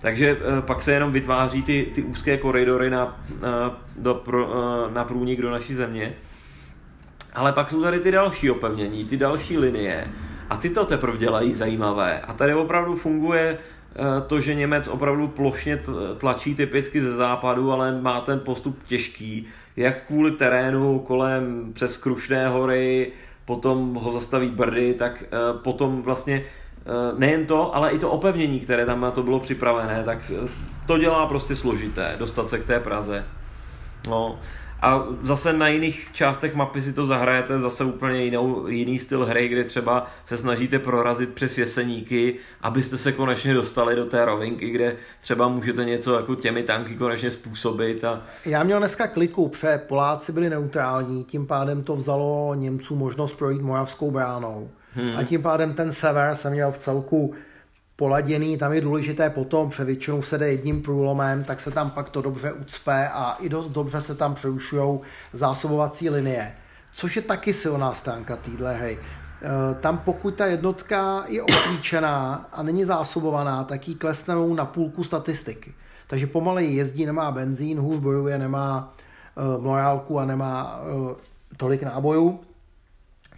takže 0.00 0.36
eh, 0.40 0.62
pak 0.62 0.82
se 0.82 0.92
jenom 0.92 1.12
vytváří 1.12 1.62
ty, 1.62 1.86
ty 1.94 2.02
úzké 2.02 2.36
koridory 2.36 2.90
na, 2.90 3.20
na, 3.40 3.80
do, 3.96 4.24
eh, 4.28 4.94
na 4.94 5.04
průnik 5.04 5.42
do 5.42 5.50
naší 5.50 5.74
země. 5.74 6.14
Ale 7.34 7.52
pak 7.52 7.70
jsou 7.70 7.82
tady 7.82 8.00
ty 8.00 8.10
další 8.10 8.50
opevnění, 8.50 9.04
ty 9.04 9.16
další 9.16 9.58
linie. 9.58 10.08
A 10.50 10.56
ty 10.56 10.70
to 10.70 10.84
teprve 10.84 11.18
dělají 11.18 11.54
zajímavé. 11.54 12.20
A 12.20 12.32
tady 12.32 12.54
opravdu 12.54 12.96
funguje 12.96 13.58
Eh, 13.98 14.20
to, 14.26 14.40
že 14.40 14.54
Němec 14.54 14.88
opravdu 14.88 15.28
plošně 15.28 15.80
tlačí 16.18 16.54
typicky 16.54 17.00
ze 17.00 17.14
západu, 17.14 17.72
ale 17.72 18.00
má 18.00 18.20
ten 18.20 18.40
postup 18.40 18.78
těžký, 18.86 19.46
jak 19.76 20.06
kvůli 20.06 20.30
terénu 20.30 20.98
kolem 20.98 21.72
přes 21.72 21.96
Krušné 21.96 22.48
hory, 22.48 23.12
potom 23.48 23.94
ho 23.94 24.12
zastaví 24.12 24.48
Brdy, 24.48 24.94
tak 24.94 25.22
eh, 25.22 25.58
potom 25.64 26.02
vlastně 26.02 26.44
eh, 26.44 27.18
nejen 27.18 27.46
to, 27.46 27.76
ale 27.76 27.90
i 27.90 27.98
to 27.98 28.10
opevnění, 28.10 28.60
které 28.60 28.86
tam 28.86 29.00
na 29.00 29.10
to 29.10 29.22
bylo 29.22 29.40
připravené, 29.40 30.04
tak 30.04 30.32
to 30.86 30.98
dělá 30.98 31.26
prostě 31.26 31.56
složité, 31.56 32.16
dostat 32.18 32.48
se 32.48 32.58
k 32.58 32.66
té 32.66 32.80
Praze. 32.80 33.24
No, 34.08 34.38
a 34.82 35.06
zase 35.20 35.52
na 35.52 35.68
jiných 35.68 36.08
částech 36.12 36.54
mapy 36.54 36.82
si 36.82 36.92
to 36.92 37.06
zahrajete 37.06 37.58
zase 37.58 37.84
úplně 37.84 38.24
jinou, 38.24 38.66
jiný 38.66 38.98
styl 38.98 39.26
hry, 39.26 39.48
kde 39.48 39.64
třeba 39.64 40.06
se 40.28 40.38
snažíte 40.38 40.78
prorazit 40.78 41.34
přes 41.34 41.58
jeseníky, 41.58 42.34
abyste 42.60 42.98
se 42.98 43.12
konečně 43.12 43.54
dostali 43.54 43.96
do 43.96 44.06
té 44.06 44.24
rovinky, 44.24 44.70
kde 44.70 44.96
třeba 45.20 45.48
můžete 45.48 45.84
něco 45.84 46.16
jako 46.16 46.34
těmi 46.34 46.62
tanky 46.62 46.96
konečně 46.96 47.30
způsobit. 47.30 48.04
A... 48.04 48.22
Já 48.44 48.62
měl 48.62 48.78
dneska 48.78 49.06
kliku, 49.06 49.48
protože 49.48 49.78
Poláci 49.88 50.32
byli 50.32 50.50
neutrální, 50.50 51.24
tím 51.24 51.46
pádem 51.46 51.82
to 51.82 51.96
vzalo 51.96 52.54
Němců 52.54 52.96
možnost 52.96 53.32
projít 53.32 53.62
Moravskou 53.62 54.10
bránou. 54.10 54.70
Hmm. 54.94 55.16
A 55.16 55.22
tím 55.22 55.42
pádem 55.42 55.74
ten 55.74 55.92
sever 55.92 56.34
jsem 56.34 56.52
měl 56.52 56.72
v 56.72 56.78
celku 56.78 57.34
poladěný, 57.98 58.58
tam 58.58 58.72
je 58.72 58.80
důležité 58.80 59.30
potom, 59.30 59.70
protože 59.70 59.84
většinou 59.84 60.22
se 60.22 60.38
jde 60.38 60.48
jedním 60.48 60.82
průlomem, 60.82 61.44
tak 61.44 61.60
se 61.60 61.70
tam 61.70 61.90
pak 61.90 62.10
to 62.10 62.22
dobře 62.22 62.52
ucpe 62.52 63.08
a 63.08 63.32
i 63.40 63.48
dost 63.48 63.68
dobře 63.68 64.00
se 64.00 64.14
tam 64.14 64.34
přerušují 64.34 65.00
zásobovací 65.32 66.10
linie, 66.10 66.54
což 66.94 67.16
je 67.16 67.22
taky 67.22 67.54
silná 67.54 67.94
stránka 67.94 68.36
téhle 68.36 68.76
hry. 68.76 68.98
E, 68.98 69.74
tam 69.80 69.98
pokud 69.98 70.34
ta 70.34 70.46
jednotka 70.46 71.24
je 71.28 71.42
obklíčená 71.42 72.48
a 72.52 72.62
není 72.62 72.84
zásobovaná, 72.84 73.64
tak 73.64 73.88
jí 73.88 73.94
klesnou 73.94 74.54
na 74.54 74.64
půlku 74.64 75.04
statistiky. 75.04 75.74
Takže 76.06 76.26
pomaleji 76.26 76.76
jezdí, 76.76 77.06
nemá 77.06 77.30
benzín, 77.30 77.78
hůř 77.78 77.98
bojuje, 77.98 78.38
nemá 78.38 78.94
e, 79.36 79.62
morálku 79.62 80.18
a 80.18 80.24
nemá 80.24 80.80
e, 80.80 81.14
tolik 81.56 81.82
nábojů. 81.82 82.40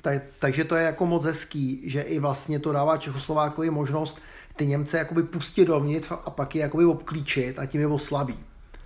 Tak, 0.02 0.22
takže 0.38 0.64
to 0.64 0.76
je 0.76 0.84
jako 0.84 1.06
moc 1.06 1.24
hezký, 1.24 1.90
že 1.90 2.02
i 2.02 2.18
vlastně 2.18 2.58
to 2.58 2.72
dává 2.72 2.96
Čechoslovákovi 2.96 3.70
možnost 3.70 4.20
ty 4.60 4.66
Němce 4.66 4.98
jakoby 4.98 5.22
pustit 5.22 5.64
dovnitř 5.64 6.12
a 6.24 6.30
pak 6.30 6.54
je 6.54 6.62
jakoby 6.62 6.84
obklíčit 6.84 7.58
a 7.58 7.66
tím 7.66 7.80
je 7.80 7.86
oslabí. 7.86 8.34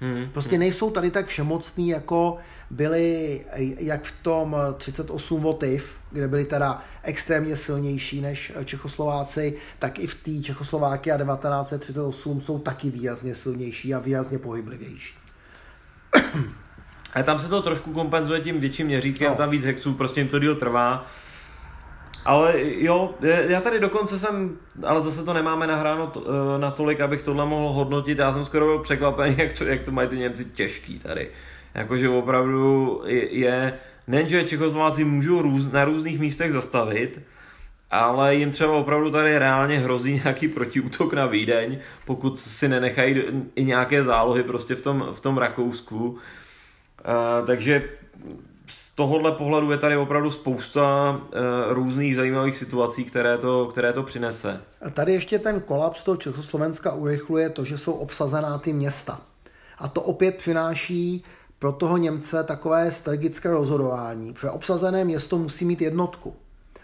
Hmm. 0.01 0.29
Prostě 0.33 0.59
nejsou 0.59 0.91
tady 0.91 1.11
tak 1.11 1.27
všemocný, 1.27 1.89
jako 1.89 2.39
byli 2.70 3.41
jak 3.79 4.05
v 4.05 4.22
tom 4.22 4.57
38 4.77 5.41
Votiv, 5.41 5.97
kde 6.11 6.29
byli 6.29 6.45
teda 6.45 6.83
extrémně 7.03 7.57
silnější 7.57 8.20
než 8.20 8.53
Čechoslováci, 8.64 9.59
tak 9.79 9.99
i 9.99 10.07
v 10.07 10.14
té 10.14 10.43
Čechoslováky 10.43 11.12
a 11.12 11.16
1938 11.16 12.41
jsou 12.41 12.59
taky 12.59 12.91
výrazně 12.91 13.35
silnější 13.35 13.95
a 13.95 13.99
výrazně 13.99 14.39
pohyblivější. 14.39 15.14
Ale 17.14 17.25
tam 17.25 17.39
se 17.39 17.49
to 17.49 17.62
trošku 17.62 17.93
kompenzuje 17.93 18.41
tím 18.41 18.61
větším 18.61 18.87
měřítkem, 18.87 19.31
no. 19.31 19.37
tam 19.37 19.51
víc 19.51 19.64
hexů, 19.64 19.95
prostě 19.95 20.20
jim 20.20 20.29
to 20.29 20.39
díl 20.39 20.57
trvá. 20.57 21.07
Ale 22.25 22.53
jo, 22.57 23.14
já 23.47 23.61
tady 23.61 23.81
dokonce 23.81 24.18
jsem, 24.18 24.59
ale 24.87 25.03
zase 25.03 25.25
to 25.25 25.33
nemáme 25.33 25.66
nahráno 25.66 26.07
to, 26.07 26.25
eh, 26.25 26.59
natolik, 26.59 27.01
abych 27.01 27.22
tohle 27.22 27.47
mohl 27.47 27.72
hodnotit. 27.72 28.18
Já 28.18 28.33
jsem 28.33 28.45
skoro 28.45 28.66
byl 28.66 28.79
překvapený, 28.79 29.35
jak 29.39 29.59
to, 29.59 29.64
jak 29.64 29.83
to 29.83 29.91
mají 29.91 30.09
ty 30.09 30.18
Němci 30.18 30.45
těžký 30.45 30.99
tady. 30.99 31.31
Jakože 31.75 32.09
opravdu 32.09 33.03
je, 33.07 33.39
je 33.39 33.79
nejenže 34.07 34.45
Čechoslováci 34.45 35.05
můžou 35.05 35.43
růz, 35.43 35.72
na 35.72 35.85
různých 35.85 36.20
místech 36.20 36.53
zastavit, 36.53 37.20
ale 37.91 38.35
jim 38.35 38.51
třeba 38.51 38.72
opravdu 38.72 39.11
tady 39.11 39.39
reálně 39.39 39.79
hrozí 39.79 40.12
nějaký 40.25 40.49
protiútok 40.49 41.12
na 41.12 41.27
Vídeň, 41.27 41.79
pokud 42.05 42.41
si 42.41 42.68
nenechají 42.68 43.22
i 43.55 43.64
nějaké 43.64 44.03
zálohy 44.03 44.43
prostě 44.43 44.75
v 44.75 44.83
tom, 44.83 45.07
v 45.12 45.20
tom 45.20 45.39
Rakousku. 45.39 46.09
Uh, 46.09 47.47
takže 47.47 47.83
tohohle 48.94 49.32
pohledu 49.32 49.70
je 49.70 49.78
tady 49.78 49.96
opravdu 49.96 50.30
spousta 50.30 51.10
uh, 51.12 51.28
různých 51.68 52.16
zajímavých 52.16 52.56
situací, 52.56 53.04
které 53.04 53.38
to, 53.38 53.66
které 53.66 53.92
to 53.92 54.02
přinese. 54.02 54.60
A 54.82 54.90
tady 54.90 55.12
ještě 55.12 55.38
ten 55.38 55.60
kolaps 55.60 56.04
toho 56.04 56.16
Československa 56.16 56.92
urychluje 56.92 57.50
to, 57.50 57.64
že 57.64 57.78
jsou 57.78 57.92
obsazená 57.92 58.58
ty 58.58 58.72
města. 58.72 59.20
A 59.78 59.88
to 59.88 60.02
opět 60.02 60.36
přináší 60.36 61.24
pro 61.58 61.72
toho 61.72 61.96
Němce 61.96 62.44
takové 62.44 62.92
strategické 62.92 63.50
rozhodování, 63.50 64.32
protože 64.32 64.50
obsazené 64.50 65.04
město 65.04 65.38
musí 65.38 65.64
mít 65.64 65.80
jednotku. 65.80 66.34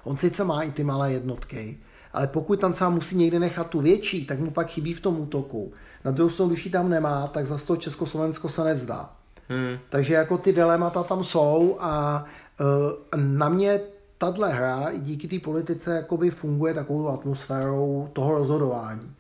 On 0.05 0.17
sice 0.17 0.45
má 0.45 0.63
i 0.63 0.71
ty 0.71 0.85
malé 0.85 1.13
jednotky, 1.13 1.79
ale 2.13 2.27
pokud 2.27 2.61
tam 2.61 2.75
sám 2.75 2.95
musí 2.95 3.17
někde 3.17 3.39
nechat 3.39 3.67
tu 3.67 3.81
větší, 3.81 4.27
tak 4.27 4.39
mu 4.39 4.51
pak 4.51 4.69
chybí 4.69 4.95
v 4.95 5.01
tom 5.01 5.21
útoku. 5.21 5.73
Na 6.05 6.11
druhou 6.11 6.31
stranu, 6.31 6.51
když 6.51 6.65
ji 6.65 6.71
tam 6.71 6.89
nemá, 6.89 7.27
tak 7.27 7.47
za 7.47 7.59
to 7.67 7.77
Československo 7.77 8.49
se 8.49 8.65
nevzdá. 8.65 9.11
Hmm. 9.51 9.79
Takže 9.89 10.15
jako 10.15 10.39
ty 10.39 10.53
dilemata 10.53 11.03
tam 11.03 11.25
jsou 11.25 11.77
a 11.81 12.25
uh, 12.61 13.21
na 13.21 13.49
mě 13.49 13.81
tahle 14.19 14.53
hra 14.53 14.93
díky 14.99 15.29
té 15.29 15.39
politice 15.45 15.97
jakoby 15.97 16.31
funguje 16.31 16.75
takovou 16.75 17.09
atmosférou 17.09 18.09
toho 18.13 18.33
rozhodování. 18.35 19.15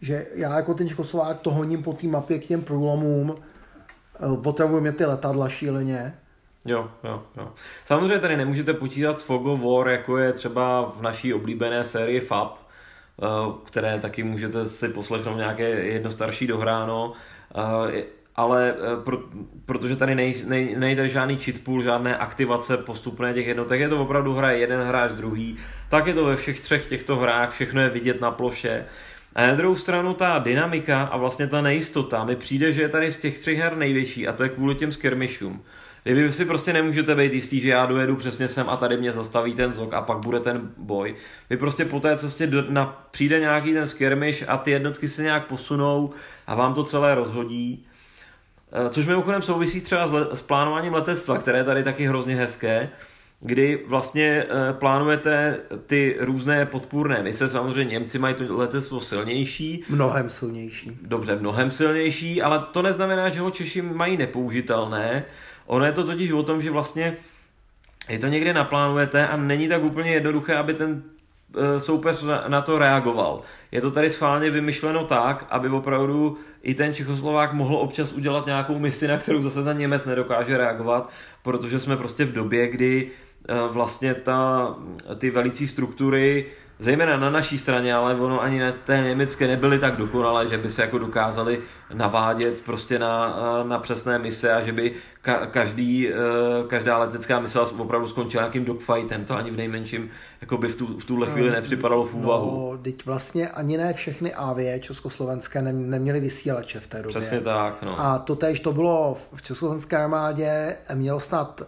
Že 0.00 0.26
já 0.34 0.56
jako 0.56 0.74
ten 0.74 0.88
Čekoslovák 0.88 1.40
to 1.40 1.50
honím 1.50 1.82
po 1.82 1.92
té 1.92 2.06
mapě 2.06 2.38
k 2.38 2.46
těm 2.46 2.62
průlomům, 2.62 3.30
uh, 3.30 4.48
otravují 4.48 4.82
mě 4.82 4.92
ty 4.92 5.04
letadla 5.04 5.48
šíleně, 5.48 6.14
Jo, 6.66 6.90
jo, 7.04 7.22
jo. 7.36 7.52
Samozřejmě 7.84 8.18
tady 8.18 8.36
nemůžete 8.36 8.74
počítat 8.74 9.20
s 9.20 9.22
Fog 9.22 9.46
of 9.46 9.60
War, 9.60 9.88
jako 9.88 10.18
je 10.18 10.32
třeba 10.32 10.92
v 10.96 11.02
naší 11.02 11.34
oblíbené 11.34 11.84
sérii 11.84 12.20
FAB, 12.20 12.58
eh, 13.22 13.26
které 13.64 14.00
taky 14.00 14.22
můžete 14.22 14.68
si 14.68 14.88
poslechnout 14.88 15.36
nějaké 15.36 15.68
jedno 15.68 16.10
starší 16.10 16.46
dohráno 16.46 17.12
ale 18.36 18.74
eh, 18.74 19.04
pro, 19.04 19.18
protože 19.66 19.96
tady 19.96 20.14
nej, 20.14 20.34
nej, 20.46 20.76
nejde 20.78 21.08
žádný 21.08 21.36
cheat 21.36 21.58
pool, 21.58 21.82
žádné 21.82 22.16
aktivace 22.16 22.76
postupné 22.76 23.34
těch 23.34 23.46
jednotek, 23.46 23.80
je 23.80 23.88
to 23.88 24.02
opravdu 24.02 24.34
hraje 24.34 24.58
jeden 24.58 24.80
hráč 24.80 25.12
druhý, 25.12 25.56
tak 25.88 26.06
je 26.06 26.14
to 26.14 26.24
ve 26.24 26.36
všech 26.36 26.60
třech 26.60 26.86
těchto 26.88 27.16
hrách, 27.16 27.50
všechno 27.50 27.80
je 27.80 27.88
vidět 27.88 28.20
na 28.20 28.30
ploše. 28.30 28.84
A 29.34 29.46
na 29.46 29.54
druhou 29.54 29.76
stranu 29.76 30.14
ta 30.14 30.38
dynamika 30.38 31.02
a 31.02 31.16
vlastně 31.16 31.46
ta 31.46 31.60
nejistota 31.60 32.24
mi 32.24 32.36
přijde, 32.36 32.72
že 32.72 32.82
je 32.82 32.88
tady 32.88 33.12
z 33.12 33.20
těch 33.20 33.38
třech 33.38 33.58
her 33.58 33.76
největší 33.76 34.28
a 34.28 34.32
to 34.32 34.42
je 34.42 34.48
kvůli 34.48 34.74
těm 34.74 34.92
skirmishům. 34.92 35.62
Kdyby 36.04 36.32
si 36.32 36.44
prostě 36.44 36.72
nemůžete 36.72 37.14
být 37.14 37.32
jistý, 37.32 37.60
že 37.60 37.70
já 37.70 37.86
dojedu 37.86 38.16
přesně 38.16 38.48
sem 38.48 38.68
a 38.68 38.76
tady 38.76 38.96
mě 38.96 39.12
zastaví 39.12 39.54
ten 39.54 39.72
zok 39.72 39.94
a 39.94 40.02
pak 40.02 40.18
bude 40.18 40.40
ten 40.40 40.70
boj. 40.76 41.16
Vy 41.50 41.56
prostě 41.56 41.84
po 41.84 42.00
té 42.00 42.18
cestě 42.18 42.46
do, 42.46 42.64
na, 42.70 43.06
přijde 43.10 43.40
nějaký 43.40 43.72
ten 43.72 43.88
skirmish 43.88 44.44
a 44.48 44.56
ty 44.56 44.70
jednotky 44.70 45.08
se 45.08 45.22
nějak 45.22 45.46
posunou 45.46 46.10
a 46.46 46.54
vám 46.54 46.74
to 46.74 46.84
celé 46.84 47.14
rozhodí. 47.14 47.86
Eh, 48.74 48.90
což 48.90 49.06
mimochodem 49.06 49.42
souvisí 49.42 49.80
třeba 49.80 50.08
s, 50.08 50.12
le- 50.12 50.28
s 50.34 50.42
plánováním 50.42 50.94
letectva, 50.94 51.38
které 51.38 51.58
je 51.58 51.64
tady 51.64 51.84
taky 51.84 52.06
hrozně 52.06 52.36
hezké, 52.36 52.90
kdy 53.40 53.84
vlastně 53.86 54.26
e, 54.26 54.72
plánujete 54.72 55.58
ty 55.86 56.16
různé 56.20 56.66
podpůrné 56.66 57.22
mise. 57.22 57.48
Samozřejmě 57.48 57.92
Němci 57.92 58.18
mají 58.18 58.34
to 58.34 58.58
letectvo 58.58 59.00
silnější. 59.00 59.84
Mnohem 59.88 60.30
silnější. 60.30 60.98
Dobře, 61.02 61.36
mnohem 61.36 61.70
silnější, 61.70 62.42
ale 62.42 62.64
to 62.72 62.82
neznamená, 62.82 63.28
že 63.28 63.40
ho 63.40 63.50
Češi 63.50 63.82
mají 63.82 64.16
nepoužitelné. 64.16 65.24
Ono 65.66 65.84
je 65.84 65.92
to 65.92 66.04
totiž 66.04 66.32
o 66.32 66.42
tom, 66.42 66.62
že 66.62 66.70
vlastně 66.70 67.16
je 68.08 68.18
to 68.18 68.26
někde 68.26 68.52
naplánujete 68.52 69.28
a 69.28 69.36
není 69.36 69.68
tak 69.68 69.82
úplně 69.82 70.10
jednoduché, 70.10 70.56
aby 70.56 70.74
ten 70.74 71.02
eh, 71.56 71.80
soupeř 71.80 72.24
na 72.48 72.62
to 72.62 72.78
reagoval. 72.78 73.42
Je 73.72 73.80
to 73.80 73.90
tady 73.90 74.10
schválně 74.10 74.50
vymyšleno 74.50 75.04
tak, 75.04 75.46
aby 75.50 75.68
opravdu 75.68 76.38
i 76.64 76.74
ten 76.74 76.94
Čechoslovák 76.94 77.52
mohl 77.52 77.76
občas 77.76 78.12
udělat 78.12 78.46
nějakou 78.46 78.78
misi, 78.78 79.08
na 79.08 79.18
kterou 79.18 79.42
zase 79.42 79.64
ten 79.64 79.78
Němec 79.78 80.06
nedokáže 80.06 80.58
reagovat, 80.58 81.10
protože 81.42 81.80
jsme 81.80 81.96
prostě 81.96 82.24
v 82.24 82.32
době, 82.32 82.68
kdy 82.68 83.10
eh, 83.48 83.54
vlastně 83.68 84.14
ta, 84.14 84.68
ty 85.18 85.30
velicí 85.30 85.68
struktury 85.68 86.46
zejména 86.78 87.16
na 87.16 87.30
naší 87.30 87.58
straně, 87.58 87.94
ale 87.94 88.14
ono 88.14 88.42
ani 88.42 88.60
na 88.60 88.72
té 88.72 88.96
německé 88.96 89.46
nebyly 89.46 89.78
tak 89.78 89.96
dokonalé, 89.96 90.48
že 90.48 90.58
by 90.58 90.70
se 90.70 90.82
jako 90.82 90.98
dokázali 90.98 91.60
navádět 91.94 92.60
prostě 92.60 92.98
na, 92.98 93.36
na 93.62 93.78
přesné 93.78 94.18
mise 94.18 94.54
a 94.54 94.60
že 94.60 94.72
by 94.72 94.94
ka, 95.22 95.46
každý, 95.46 96.08
eh, 96.08 96.14
každá 96.68 96.98
letecká 96.98 97.40
mise 97.40 97.60
opravdu 97.60 98.08
skončila 98.08 98.42
nějakým 98.42 98.64
dogfightem, 98.64 99.24
to 99.24 99.36
ani 99.36 99.50
v 99.50 99.56
nejmenším 99.56 100.10
jako 100.40 100.56
by 100.56 100.68
v, 100.68 100.76
tu, 100.76 100.98
v 100.98 101.04
tuhle 101.04 101.26
chvíli 101.26 101.50
nepřipadalo 101.50 102.04
v 102.04 102.14
úvahu. 102.14 102.70
No, 102.72 102.78
teď 102.82 103.06
vlastně 103.06 103.48
ani 103.48 103.76
ne 103.76 103.92
všechny 103.92 104.34
avie 104.34 104.80
československé 104.80 105.62
ne, 105.62 105.72
neměly 105.72 106.20
vysílače 106.20 106.80
v 106.80 106.86
té 106.86 107.02
době. 107.02 107.20
Přesně 107.20 107.40
tak, 107.40 107.82
no. 107.82 108.00
A 108.00 108.18
to 108.18 108.36
tež 108.36 108.60
to 108.60 108.72
bylo 108.72 109.16
v 109.34 109.42
československé 109.42 109.96
armádě, 109.96 110.76
měl 110.94 111.20
snad 111.20 111.62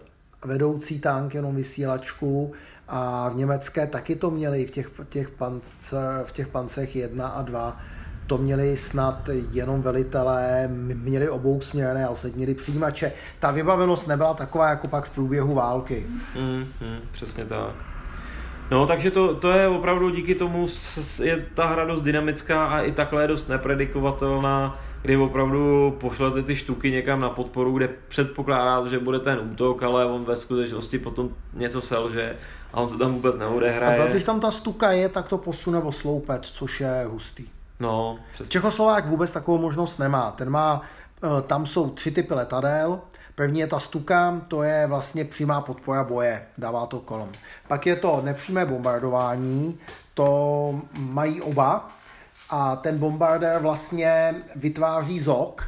vedoucí 0.45 0.99
tank 0.99 1.33
jenom 1.33 1.55
vysílačku, 1.55 2.53
a 2.87 3.29
v 3.29 3.35
německé 3.35 3.87
taky 3.87 4.15
to 4.15 4.31
měli 4.31 4.65
v 4.65 4.71
těch, 4.71 4.91
těch, 5.09 5.29
pance, 5.29 6.23
v 6.25 6.31
těch 6.31 6.47
pancech 6.47 6.95
1 6.95 7.27
a 7.27 7.41
2 7.41 7.77
to 8.27 8.37
měli 8.37 8.77
snad 8.77 9.29
jenom 9.51 9.81
velitelé, 9.81 10.67
měli 10.93 11.29
obou 11.29 11.61
směrné 11.61 12.05
a 12.05 12.09
ostatní 12.09 12.37
měli 12.37 12.55
přijímače. 12.55 13.11
Ta 13.39 13.51
vybavenost 13.51 14.07
nebyla 14.07 14.33
taková 14.33 14.69
jako 14.69 14.87
pak 14.87 15.05
v 15.05 15.15
průběhu 15.15 15.53
války. 15.53 16.05
Mm, 16.35 16.65
mm, 16.81 16.99
přesně 17.11 17.45
tak. 17.45 17.75
No, 18.71 18.87
takže 18.87 19.11
to, 19.11 19.35
to 19.35 19.51
je 19.51 19.67
opravdu 19.67 20.09
díky 20.09 20.35
tomu 20.35 20.67
je 21.23 21.45
ta 21.53 21.65
hra 21.65 21.85
dost 21.85 22.01
dynamická 22.01 22.65
a 22.65 22.81
i 22.81 22.91
takhle 22.91 23.23
je 23.23 23.27
dost 23.27 23.49
nepredikovatelná, 23.49 24.79
kdy 25.01 25.17
opravdu 25.17 25.91
pošlete 25.99 26.43
ty 26.43 26.55
štuky 26.55 26.91
někam 26.91 27.19
na 27.19 27.29
podporu, 27.29 27.77
kde 27.77 27.89
předpokládáte, 28.07 28.89
že 28.89 28.99
bude 28.99 29.19
ten 29.19 29.39
útok, 29.51 29.83
ale 29.83 30.05
on 30.05 30.23
ve 30.23 30.35
skutečnosti 30.35 30.99
potom 30.99 31.29
něco 31.53 31.81
selže 31.81 32.35
a 32.73 32.81
on 32.81 32.89
se 32.89 32.97
tam 32.97 33.13
vůbec 33.13 33.37
neodehraje. 33.37 33.99
A 33.99 34.07
když 34.07 34.23
tam 34.23 34.39
ta 34.39 34.51
stuka 34.51 34.91
je, 34.91 35.09
tak 35.09 35.27
to 35.27 35.37
posune 35.37 35.79
o 35.79 35.91
sloupec, 35.91 36.43
což 36.43 36.81
je 36.81 37.05
hustý. 37.07 37.47
No, 37.79 38.19
přesně. 38.33 38.51
Čechoslovák 38.51 39.05
vůbec 39.05 39.31
takovou 39.31 39.57
možnost 39.57 39.97
nemá. 39.97 40.31
Ten 40.31 40.49
má, 40.49 40.81
eh, 41.23 41.41
tam 41.41 41.65
jsou 41.65 41.89
tři 41.89 42.11
typy 42.11 42.33
letadel. 42.33 42.99
První 43.35 43.59
je 43.59 43.67
ta 43.67 43.79
stuka, 43.79 44.41
to 44.47 44.63
je 44.63 44.87
vlastně 44.87 45.25
přímá 45.25 45.61
podpora 45.61 46.03
boje, 46.03 46.45
dává 46.57 46.85
to 46.85 46.99
kolem. 46.99 47.29
Pak 47.67 47.85
je 47.85 47.95
to 47.95 48.21
nepřímé 48.23 48.65
bombardování, 48.65 49.79
to 50.13 50.81
mají 50.97 51.41
oba 51.41 51.89
a 52.49 52.75
ten 52.75 52.97
bombardér 52.97 53.61
vlastně 53.61 54.35
vytváří 54.55 55.19
zok, 55.19 55.63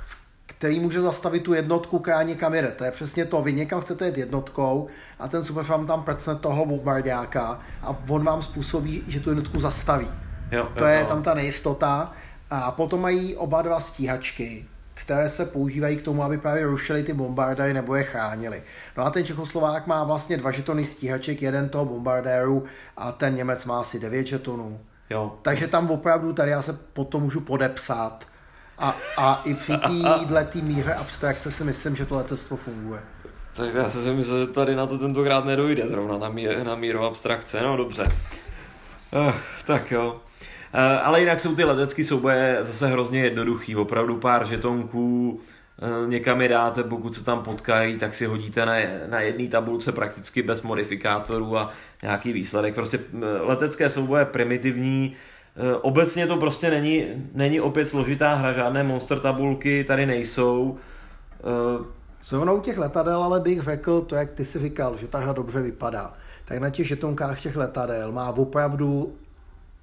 který 0.46 0.80
může 0.80 1.02
zastavit 1.02 1.44
tu 1.44 1.54
jednotku, 1.54 2.00
která 2.00 2.24
někam 2.24 2.54
jede. 2.54 2.68
To 2.68 2.84
je 2.84 2.92
přesně 2.92 3.26
to, 3.26 3.42
vy 3.42 3.54
někam 3.54 3.82
chcete 3.82 4.06
jít 4.06 4.18
jednotkou 4.18 4.88
a 5.20 5.28
ten 5.28 5.44
super 5.44 5.64
vám 5.64 5.88
tam 5.88 6.04
prcne 6.04 6.36
toho 6.36 6.66
bombardáka 6.66 7.60
a 7.82 7.98
on 8.10 8.24
vám 8.24 8.42
způsobí, 8.42 9.04
že 9.08 9.20
tu 9.20 9.30
jednotku 9.30 9.60
zastaví. 9.60 10.08
Jo, 10.52 10.70
to 10.78 10.84
jo, 10.84 10.90
je 10.90 11.00
jo. 11.00 11.06
tam 11.06 11.24
ta 11.24 11.34
nejistota. 11.34 12.14
A 12.50 12.72
potom 12.72 13.02
mají 13.02 13.36
oba 13.36 13.62
dva 13.62 13.80
stíhačky, 13.80 14.66
které 14.94 15.30
se 15.30 15.46
používají 15.46 15.98
k 15.98 16.02
tomu, 16.02 16.24
aby 16.24 16.38
právě 16.38 16.66
rušili 16.66 17.04
ty 17.04 17.14
bombardéry 17.14 17.74
nebo 17.74 17.96
je 17.96 18.04
chránili. 18.04 18.64
No 18.98 19.06
a 19.06 19.10
ten 19.10 19.26
Čechoslovák 19.26 19.88
má 19.88 20.04
vlastně 20.04 20.38
dva 20.38 20.52
žetony 20.52 20.86
stíhaček, 20.86 21.42
jeden 21.42 21.70
toho 21.70 21.86
bombardéru 21.86 22.66
a 22.98 23.12
ten 23.12 23.36
Němec 23.36 23.66
má 23.66 23.80
asi 23.80 24.00
devět 24.00 24.28
žetonů. 24.28 24.80
Jo. 25.10 25.38
Takže 25.42 25.68
tam 25.68 25.92
opravdu, 25.92 26.34
tady 26.34 26.52
já 26.52 26.62
se 26.62 26.74
potom 26.74 27.24
můžu 27.24 27.42
podepsat, 27.42 28.26
a, 28.78 28.96
a 29.18 29.42
i 29.46 29.54
při 29.54 29.74
této 30.28 30.60
míře 30.60 30.94
abstrakce 30.94 31.52
si 31.52 31.64
myslím, 31.64 31.96
že 31.96 32.06
to 32.06 32.16
letectvo 32.16 32.58
funguje. 32.58 33.02
Tak 33.54 33.74
já 33.74 33.90
si 33.90 33.98
myslím, 33.98 34.24
že 34.24 34.48
tady 34.48 34.76
na 34.76 34.86
to 34.86 34.98
tentokrát 34.98 35.46
nedojde 35.46 35.88
zrovna 35.88 36.18
na, 36.18 36.30
mír, 36.30 36.64
na 36.64 36.76
míru 36.76 37.04
abstrakce, 37.04 37.62
no 37.62 37.78
dobře. 37.78 38.04
Uh, 39.14 39.34
tak 39.66 39.92
jo. 39.92 40.22
Uh, 40.74 41.08
ale 41.08 41.20
jinak 41.20 41.40
jsou 41.40 41.56
ty 41.56 41.64
letecké 41.64 42.04
souboje 42.04 42.60
zase 42.62 42.88
hrozně 42.88 43.24
jednoduchý, 43.24 43.76
opravdu 43.76 44.18
pár 44.18 44.48
žetonků, 44.48 45.30
uh, 45.30 45.42
někam 46.08 46.42
je 46.42 46.50
dáte, 46.50 46.84
pokud 46.84 47.14
se 47.14 47.26
tam 47.26 47.44
potkají, 47.44 47.98
tak 47.98 48.16
si 48.16 48.26
hodíte 48.26 48.66
na, 48.66 48.74
na 49.10 49.20
jedné 49.20 49.48
tabulce 49.48 49.92
prakticky 49.92 50.42
bez 50.42 50.62
modifikátorů 50.62 51.58
a 51.58 51.72
nějaký 52.04 52.34
výsledek. 52.34 52.76
Prostě 52.76 53.00
letecké 53.42 53.90
souboje 53.90 54.26
primitivní, 54.26 55.16
Eh, 55.56 55.76
obecně 55.76 56.28
to 56.28 56.38
prostě 56.38 56.70
není, 56.70 57.06
není 57.34 57.62
opět 57.62 57.90
složitá 57.90 58.36
hra, 58.36 58.54
žádné 58.54 58.84
monster 58.84 59.20
tabulky 59.20 59.84
tady 59.84 60.06
nejsou. 60.06 60.78
Zrovna 62.24 62.52
u 62.52 62.62
těch 62.62 62.78
letadel 62.78 63.24
ale 63.24 63.40
bych 63.40 63.62
řekl 63.62 64.02
to, 64.02 64.16
jak 64.16 64.32
ty 64.32 64.46
si 64.46 64.60
říkal, 64.60 64.98
že 64.98 65.08
ta 65.08 65.18
hra 65.18 65.34
dobře 65.34 65.62
vypadá. 65.62 66.14
Tak 66.46 66.60
na 66.60 66.70
těch 66.70 66.88
žetonkách 66.88 67.42
těch 67.42 67.56
letadel 67.56 68.12
má 68.12 68.30
opravdu 68.30 69.14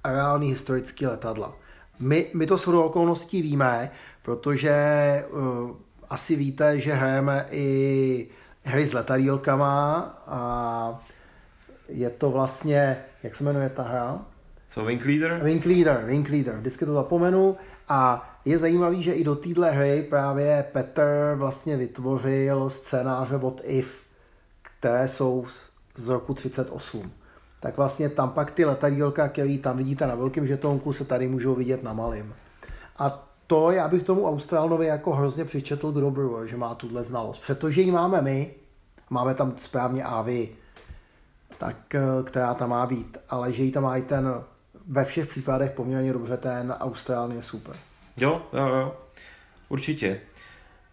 reálný 0.05 0.49
historický 0.49 1.05
letadla. 1.05 1.53
My, 1.99 2.25
my 2.33 2.47
to 2.47 2.57
shodou 2.57 2.81
okolností 2.81 3.41
víme, 3.41 3.91
protože 4.21 4.75
uh, 5.31 5.71
asi 6.09 6.35
víte, 6.35 6.79
že 6.79 6.93
hrajeme 6.93 7.45
i 7.51 8.27
hry 8.63 8.87
s 8.87 8.93
letadílkama 8.93 9.95
a 10.27 11.01
je 11.89 12.09
to 12.09 12.31
vlastně, 12.31 12.97
jak 13.23 13.35
se 13.35 13.43
jmenuje 13.43 13.69
ta 13.69 13.83
hra? 13.83 14.19
Co, 14.69 14.85
Wing 14.85 15.05
Leader? 15.05 15.43
Wing 15.43 15.65
Leader, 15.65 16.05
Wing 16.05 16.29
Leader, 16.29 16.55
vždycky 16.55 16.85
to 16.85 16.93
zapomenu. 16.93 17.57
A 17.89 18.29
je 18.45 18.57
zajímavý, 18.57 19.03
že 19.03 19.13
i 19.13 19.23
do 19.23 19.35
téhle 19.35 19.71
hry 19.71 20.07
právě 20.09 20.65
Petr 20.71 21.33
vlastně 21.35 21.77
vytvořil 21.77 22.69
scénáře 22.69 23.35
od 23.35 23.61
IF, 23.63 24.01
které 24.61 25.07
jsou 25.07 25.45
z 25.95 26.09
roku 26.09 26.33
38. 26.33 27.11
Tak 27.59 27.77
vlastně 27.77 28.09
tam 28.09 28.29
pak 28.29 28.51
ty 28.51 28.65
letadílka, 28.65 29.27
který 29.27 29.57
tam 29.57 29.77
vidíte 29.77 30.07
na 30.07 30.15
velkém 30.15 30.47
žetonku, 30.47 30.93
se 30.93 31.05
tady 31.05 31.27
můžou 31.27 31.55
vidět 31.55 31.83
na 31.83 31.93
malým. 31.93 32.33
A 32.97 33.26
to 33.47 33.71
já 33.71 33.87
bych 33.87 34.03
tomu 34.03 34.27
Australovi 34.27 34.85
jako 34.85 35.13
hrozně 35.13 35.45
přičetl 35.45 35.91
k 35.91 35.95
dobru, 35.95 36.47
že 36.47 36.57
má 36.57 36.75
tuhle 36.75 37.03
znalost. 37.03 37.47
Protože 37.47 37.81
ji 37.81 37.91
máme 37.91 38.21
my, 38.21 38.53
máme 39.09 39.33
tam 39.33 39.53
správně 39.57 40.03
AV, 40.03 40.27
tak, 41.57 41.95
eh, 41.95 42.23
která 42.23 42.53
tam 42.53 42.69
má 42.69 42.85
být, 42.85 43.17
ale 43.29 43.53
že 43.53 43.63
ji 43.63 43.71
tam 43.71 43.83
má 43.83 43.97
i 43.97 44.01
ten 44.01 44.43
ve 44.87 45.05
všech 45.05 45.27
případech 45.27 45.71
poměrně 45.71 46.13
dobře, 46.13 46.37
ten 46.37 46.71
Austrál 46.79 47.31
je 47.31 47.43
super. 47.43 47.75
Jo, 48.17 48.41
jo, 48.53 48.67
jo, 48.67 48.95
určitě. 49.69 50.21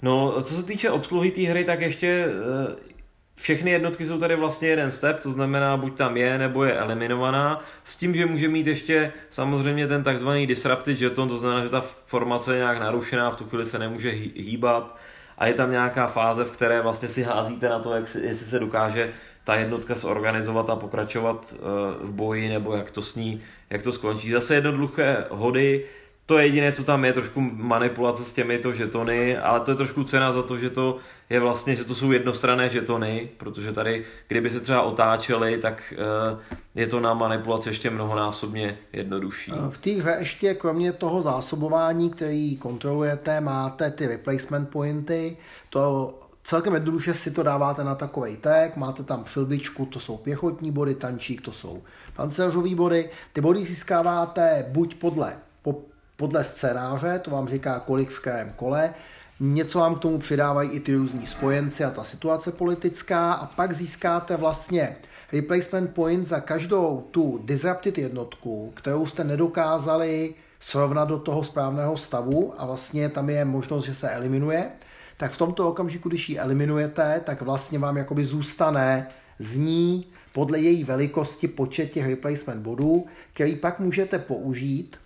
No, 0.03 0.43
co 0.43 0.55
se 0.55 0.63
týče 0.63 0.91
obsluhy 0.91 1.31
té 1.31 1.41
hry, 1.41 1.65
tak 1.65 1.81
ještě 1.81 2.27
eh, 2.29 2.94
všechny 3.37 3.71
jednotky 3.71 4.07
jsou 4.07 4.19
tady 4.19 4.37
vlastně 4.37 4.69
jeden 4.69 4.91
step, 4.91 5.21
to 5.21 5.33
znamená, 5.33 5.77
buď 5.77 5.97
tam 5.97 6.17
je, 6.17 6.39
nebo 6.39 6.65
je 6.65 6.73
eliminovaná, 6.73 7.65
s 7.85 7.97
tím, 7.97 8.15
že 8.15 8.27
může 8.27 8.49
mít 8.49 8.67
ještě 8.67 9.13
samozřejmě 9.31 9.87
ten 9.87 10.05
takzvaný 10.05 10.47
disrupted 10.47 11.01
jeton, 11.01 11.29
to 11.29 11.39
znamená, 11.39 11.63
že 11.63 11.69
ta 11.69 11.81
formace 12.07 12.55
je 12.55 12.59
nějak 12.59 12.79
narušená, 12.79 13.31
v 13.31 13.37
tu 13.37 13.45
chvíli 13.45 13.67
se 13.67 13.79
nemůže 13.79 14.11
hýbat 14.35 14.97
a 15.39 15.47
je 15.47 15.55
tam 15.55 15.71
nějaká 15.71 16.07
fáze, 16.07 16.45
v 16.45 16.53
které 16.53 16.83
vlastně 16.83 17.09
si 17.09 17.23
házíte 17.23 17.69
na 17.69 17.79
to, 17.79 17.95
jak 17.95 18.09
si, 18.09 18.21
jestli 18.21 18.47
se 18.47 18.59
dokáže 18.59 19.13
ta 19.45 19.55
jednotka 19.55 19.95
zorganizovat 19.95 20.71
a 20.71 20.77
pokračovat 20.77 21.55
eh, 21.55 21.57
v 22.01 22.13
boji, 22.13 22.49
nebo 22.49 22.77
jak 22.77 22.91
to 22.91 23.03
s 23.03 23.17
ní, 23.17 23.43
jak 23.71 23.83
to 23.83 23.93
skončí. 23.93 24.31
Zase 24.31 24.55
jednoduché 24.55 25.25
hody, 25.31 25.85
to 26.27 26.39
je 26.39 26.47
jediné, 26.47 26.73
co 26.73 26.85
tam 26.85 27.05
je, 27.05 27.13
trošku 27.13 27.41
manipulace 27.41 28.25
s 28.25 28.33
těmito 28.33 28.73
žetony, 28.73 29.39
ale 29.39 29.61
to 29.61 29.71
je 29.71 29.77
trošku 29.77 30.05
cena 30.05 30.33
za 30.33 30.43
to, 30.43 30.59
že 30.59 30.71
to 30.71 30.99
je 31.31 31.41
vlastně, 31.41 31.77
že 31.77 31.85
to 31.85 31.95
jsou 31.95 32.13
jednostranné 32.13 32.69
žetony, 32.69 33.29
protože 33.37 33.73
tady, 33.73 34.05
kdyby 34.29 34.51
se 34.51 34.61
třeba 34.61 34.83
otáčely, 34.83 35.59
tak 35.59 35.95
eh, 35.97 36.39
je 36.75 36.87
to 36.87 37.01
na 37.01 37.15
manipulaci 37.15 37.69
ještě 37.69 37.91
mnohonásobně 37.91 38.79
jednodušší. 38.93 39.53
Eh, 39.53 39.71
v 39.71 39.79
té 39.79 39.91
hře 39.91 40.17
ještě 40.19 40.55
kromě 40.55 40.93
toho 40.93 41.23
zásobování, 41.23 42.11
který 42.11 42.57
kontrolujete, 42.57 43.41
máte 43.41 43.91
ty 43.91 44.07
replacement 44.07 44.69
pointy, 44.69 45.37
to 45.71 46.15
celkem 46.45 46.75
jednoduše 46.75 47.15
si 47.15 47.31
to 47.31 47.43
dáváte 47.43 47.85
na 47.85 47.95
takový 47.95 48.37
tag, 48.37 48.77
máte 48.77 49.03
tam 49.03 49.25
přilbičku, 49.25 49.87
to 49.87 50.01
jsou 50.01 50.17
pěchotní 50.17 50.73
body, 50.73 50.95
tančík, 50.95 51.43
to 51.43 51.53
jsou 51.53 51.83
pancéřové 52.17 52.75
body. 52.75 53.11
Ty 53.33 53.41
body 53.41 53.65
získáváte 53.65 54.67
buď 54.69 54.95
podle, 54.95 55.37
po, 55.63 55.83
podle 56.17 56.45
scénáře, 56.45 57.19
to 57.19 57.31
vám 57.31 57.49
říká 57.49 57.79
kolik 57.79 58.11
v 58.11 58.21
kterém 58.21 58.53
kole, 58.57 58.95
něco 59.41 59.79
vám 59.79 59.95
k 59.95 59.99
tomu 59.99 60.19
přidávají 60.19 60.71
i 60.71 60.81
ty 60.81 60.95
různí 60.95 61.27
spojenci 61.27 61.85
a 61.85 61.91
ta 61.91 62.05
situace 62.05 62.53
politická. 62.53 63.33
A 63.33 63.47
pak 63.47 63.73
získáte 63.73 64.37
vlastně 64.37 64.97
replacement 65.33 65.95
point 65.95 66.27
za 66.27 66.41
každou 66.41 67.09
tu 67.11 67.41
disrupted 67.45 67.99
jednotku, 67.99 68.73
kterou 68.77 69.07
jste 69.07 69.25
nedokázali 69.25 70.35
srovnat 70.61 71.09
do 71.09 71.19
toho 71.19 71.45
správného 71.45 71.97
stavu. 71.97 72.55
A 72.59 72.67
vlastně 72.67 73.09
tam 73.09 73.31
je 73.31 73.45
možnost, 73.45 73.85
že 73.85 73.95
se 73.95 74.11
eliminuje. 74.11 74.71
Tak 75.17 75.33
v 75.33 75.39
tomto 75.39 75.69
okamžiku, 75.69 76.09
když 76.09 76.29
ji 76.29 76.39
eliminujete, 76.39 77.21
tak 77.25 77.43
vlastně 77.43 77.79
vám 77.79 77.97
jakoby 77.97 78.25
zůstane 78.25 79.09
zní 79.39 80.07
podle 80.33 80.61
její 80.61 80.85
velikosti 80.85 81.49
počet 81.49 81.91
těch 81.91 82.07
replacement 82.07 82.63
bodů, 82.63 83.07
který 83.33 83.57
pak 83.57 83.79
můžete 83.79 84.19
použít, 84.19 84.97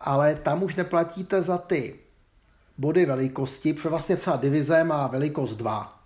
ale 0.00 0.34
tam 0.34 0.62
už 0.62 0.74
neplatíte 0.74 1.42
za 1.42 1.58
ty 1.58 1.94
body 2.78 3.06
velikosti, 3.06 3.72
protože 3.72 3.88
vlastně 3.88 4.16
celá 4.16 4.36
divize 4.36 4.84
má 4.84 5.06
velikost 5.06 5.54
2 5.54 5.98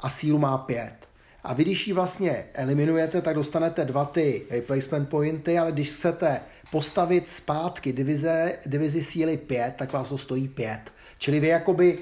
a 0.00 0.10
sílu 0.10 0.38
má 0.38 0.58
5. 0.58 0.92
A 1.44 1.54
vy, 1.54 1.64
když 1.64 1.88
ji 1.88 1.92
vlastně 1.92 2.44
eliminujete, 2.54 3.22
tak 3.22 3.34
dostanete 3.34 3.84
dva 3.84 4.04
ty 4.04 4.46
replacement 4.50 5.08
pointy, 5.08 5.58
ale 5.58 5.72
když 5.72 5.90
chcete 5.90 6.40
postavit 6.70 7.28
zpátky 7.28 7.92
divize, 7.92 8.52
divizi 8.66 9.02
síly 9.04 9.36
5, 9.36 9.74
tak 9.76 9.92
vás 9.92 10.08
to 10.08 10.18
stojí 10.18 10.48
5. 10.48 10.80
Čili 11.18 11.40
vy 11.40 11.46
jakoby 11.46 11.98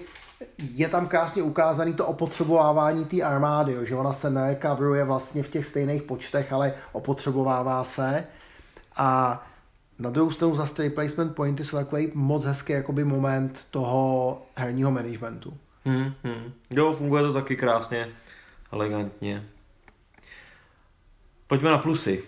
je 0.59 0.89
tam 0.89 1.09
krásně 1.09 1.43
ukázaný 1.43 1.95
to 1.95 2.07
opotřebovávání 2.07 3.05
té 3.05 3.23
armády, 3.23 3.73
jo, 3.73 3.85
že 3.85 3.95
ona 3.95 4.13
se 4.13 4.31
nerecoveruje 4.31 5.05
vlastně 5.05 5.43
v 5.43 5.49
těch 5.49 5.67
stejných 5.67 6.03
počtech, 6.03 6.53
ale 6.53 6.75
opotřebovává 6.93 7.85
se. 7.85 8.25
A 8.97 9.43
na 9.99 10.11
druhou 10.11 10.31
stranu 10.31 10.55
zase 10.55 10.75
ty 10.75 10.83
replacement 10.83 11.35
pointy 11.35 11.65
jsou 11.65 11.77
takový 11.77 12.11
moc 12.15 12.45
hezký 12.45 12.73
jakoby 12.73 13.05
moment 13.05 13.67
toho 13.71 14.43
herního 14.57 14.91
managementu. 14.91 15.57
Hmm, 15.85 16.13
hmm. 16.25 16.53
Jo, 16.71 16.93
funguje 16.93 17.23
to 17.23 17.33
taky 17.33 17.57
krásně, 17.57 18.09
elegantně. 18.73 19.45
Pojďme 21.47 21.71
na 21.71 21.79
plusy. 21.79 22.25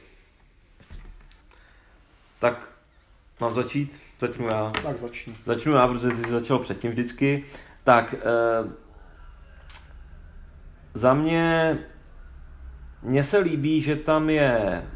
Tak, 2.39 2.73
mám 3.41 3.55
začít? 3.55 4.03
Začnu 4.21 4.47
já. 4.47 4.73
Tak 4.83 4.99
začni. 4.99 5.37
Začnu 5.45 5.73
já, 5.73 5.89
protože 5.89 6.11
jsi 6.11 6.31
začal 6.31 6.59
předtím 6.59 6.91
vždycky. 6.91 7.45
Tak, 7.85 8.15
eh, 8.15 8.71
za 10.95 11.15
mě, 11.15 11.79
mně 13.03 13.25
se 13.25 13.39
líbí, 13.39 13.83
že 13.83 13.97
tam 13.97 14.31
je, 14.31 14.87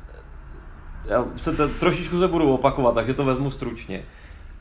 já 1.04 1.26
se 1.36 1.56
to, 1.56 1.68
trošičku 1.68 2.20
se 2.20 2.28
budu 2.28 2.54
opakovat, 2.54 2.94
takže 2.94 3.14
to 3.14 3.24
vezmu 3.24 3.50
stručně. 3.50 4.04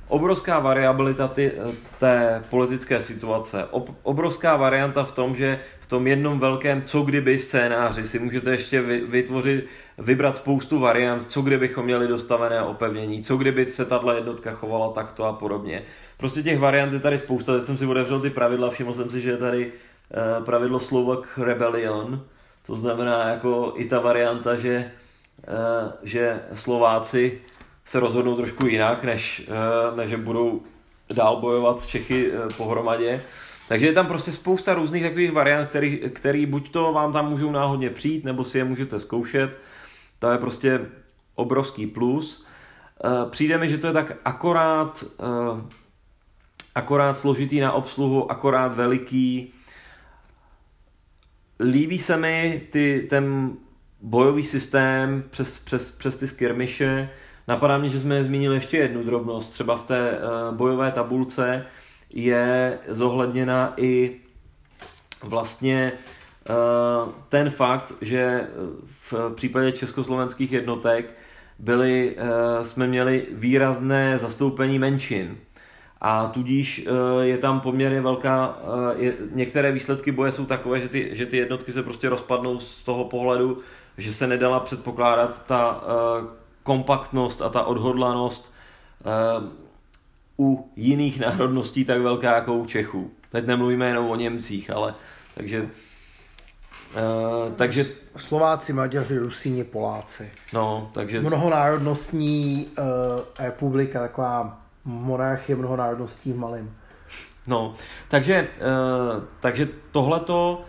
Obrovská 0.07 0.59
variabilita 0.59 1.27
ty, 1.27 1.51
té 1.99 2.43
politické 2.49 3.01
situace, 3.01 3.65
ob, 3.71 3.89
obrovská 4.03 4.55
varianta 4.55 5.03
v 5.03 5.11
tom, 5.11 5.35
že 5.35 5.59
v 5.79 5.87
tom 5.87 6.07
jednom 6.07 6.39
velkém 6.39 6.83
co 6.85 7.01
kdyby 7.01 7.39
scénáři 7.39 8.07
si 8.07 8.19
můžete 8.19 8.51
ještě 8.51 8.81
vy, 8.81 8.99
vytvořit, 8.99 9.65
vybrat 9.97 10.35
spoustu 10.35 10.79
variant, 10.79 11.31
co 11.31 11.41
kdybychom 11.41 11.85
měli 11.85 12.07
dostavené 12.07 12.61
opevnění, 12.61 13.23
co 13.23 13.37
kdyby 13.37 13.65
se 13.65 13.85
tahle 13.85 14.15
jednotka 14.15 14.51
chovala 14.51 14.93
takto 14.93 15.25
a 15.25 15.33
podobně. 15.33 15.83
Prostě 16.17 16.43
těch 16.43 16.59
variant 16.59 16.93
je 16.93 16.99
tady 16.99 17.19
spousta, 17.19 17.57
teď 17.57 17.65
jsem 17.65 17.77
si 17.77 17.85
otevřel 17.85 18.21
ty 18.21 18.29
pravidla, 18.29 18.69
všiml 18.69 18.93
jsem 18.93 19.09
si, 19.09 19.21
že 19.21 19.29
je 19.29 19.37
tady 19.37 19.65
uh, 19.65 20.45
pravidlo 20.45 20.79
Slovak 20.79 21.39
Rebellion, 21.41 22.23
to 22.65 22.75
znamená 22.75 23.29
jako 23.29 23.73
i 23.75 23.85
ta 23.85 23.99
varianta, 23.99 24.55
že, 24.55 24.91
že 26.03 26.41
Slováci 26.53 27.41
se 27.85 27.99
rozhodnou 27.99 28.35
trošku 28.35 28.67
jinak, 28.67 29.03
než, 29.03 29.49
uh, 29.49 29.97
než 29.97 30.09
že 30.09 30.17
budou 30.17 30.61
dál 31.13 31.41
bojovat 31.41 31.79
s 31.79 31.87
Čechy 31.87 32.31
uh, 32.31 32.53
pohromadě. 32.57 33.21
Takže 33.69 33.87
je 33.87 33.93
tam 33.93 34.07
prostě 34.07 34.31
spousta 34.31 34.73
různých 34.73 35.03
takových 35.03 35.31
variant, 35.31 35.69
který, 35.69 35.97
který 36.13 36.45
buď 36.45 36.71
to 36.71 36.93
vám 36.93 37.13
tam 37.13 37.29
můžou 37.29 37.51
náhodně 37.51 37.89
přijít, 37.89 38.25
nebo 38.25 38.43
si 38.43 38.57
je 38.57 38.63
můžete 38.63 38.99
zkoušet. 38.99 39.57
To 40.19 40.31
je 40.31 40.37
prostě 40.37 40.79
obrovský 41.35 41.87
plus. 41.87 42.45
Přijde 43.29 43.57
mi, 43.57 43.69
že 43.69 43.77
to 43.77 43.87
je 43.87 43.93
tak 43.93 44.17
akorát 44.25 45.03
akorát 46.75 47.17
složitý 47.17 47.59
na 47.59 47.71
obsluhu, 47.71 48.31
akorát 48.31 48.75
veliký. 48.75 49.53
Líbí 51.59 51.99
se 51.99 52.17
mi 52.17 52.67
ty, 52.71 53.07
ten 53.09 53.53
bojový 54.01 54.45
systém 54.45 55.23
přes, 55.29 55.59
přes, 55.59 55.91
přes 55.91 56.17
ty 56.17 56.27
skirmiše. 56.27 57.09
Napadá 57.47 57.77
mě, 57.77 57.89
že 57.89 57.99
jsme 57.99 58.23
zmínili 58.23 58.55
ještě 58.55 58.77
jednu 58.77 59.03
drobnost. 59.03 59.53
Třeba 59.53 59.77
v 59.77 59.87
té 59.87 60.11
uh, 60.11 60.55
bojové 60.57 60.91
tabulce 60.91 61.65
je 62.09 62.79
zohledněna 62.87 63.73
i 63.77 64.15
vlastně 65.23 65.91
uh, 66.49 67.11
ten 67.29 67.49
fakt, 67.49 67.93
že 68.01 68.47
v 69.01 69.33
případě 69.35 69.71
československých 69.71 70.51
jednotek 70.51 71.13
byli, 71.59 72.15
jsme 72.63 72.87
měli 72.87 73.25
výrazné 73.31 74.17
zastoupení 74.17 74.79
menšin 74.79 75.37
a 76.01 76.27
tudíž 76.27 76.85
eh, 76.87 77.25
je 77.25 77.37
tam 77.37 77.59
poměrně 77.59 78.01
velká, 78.01 78.57
eh, 78.63 79.03
je, 79.03 79.13
některé 79.31 79.71
výsledky 79.71 80.11
boje 80.11 80.31
jsou 80.31 80.45
takové, 80.45 80.81
že 80.81 80.89
ty, 80.89 81.09
že 81.11 81.25
ty 81.25 81.37
jednotky 81.37 81.71
se 81.71 81.83
prostě 81.83 82.09
rozpadnou 82.09 82.59
z 82.59 82.83
toho 82.83 83.05
pohledu, 83.05 83.57
že 83.97 84.13
se 84.13 84.27
nedala 84.27 84.59
předpokládat 84.59 85.45
ta 85.45 85.81
uh, 85.81 86.27
kompaktnost 86.63 87.41
a 87.41 87.49
ta 87.49 87.63
odhodlanost 87.63 88.53
uh, 89.39 89.49
u 90.39 90.71
jiných 90.75 91.19
národností 91.19 91.85
tak 91.85 92.01
velká 92.01 92.35
jako 92.35 92.53
u 92.53 92.65
Čechů. 92.65 93.11
Teď 93.29 93.45
nemluvíme 93.45 93.87
jenom 93.87 94.09
o 94.09 94.15
Němcích, 94.15 94.69
ale 94.69 94.95
takže 95.35 95.69
Uh, 96.91 97.53
takže... 97.53 97.85
Slováci, 98.17 98.73
Maďaři, 98.73 99.17
Rusíni, 99.17 99.63
Poláci. 99.63 100.31
No, 100.53 100.91
takže... 100.93 101.21
Mnohonárodnostní 101.21 102.67
uh, 102.77 102.85
republika, 103.39 103.99
taková 103.99 104.61
monarchie 104.85 105.55
mnohonárodností 105.55 106.33
v 106.33 106.37
malém. 106.37 106.71
No, 107.47 107.75
takže, 108.07 108.47
uh, 108.57 109.23
takže 109.39 109.67
tohleto, 109.91 110.65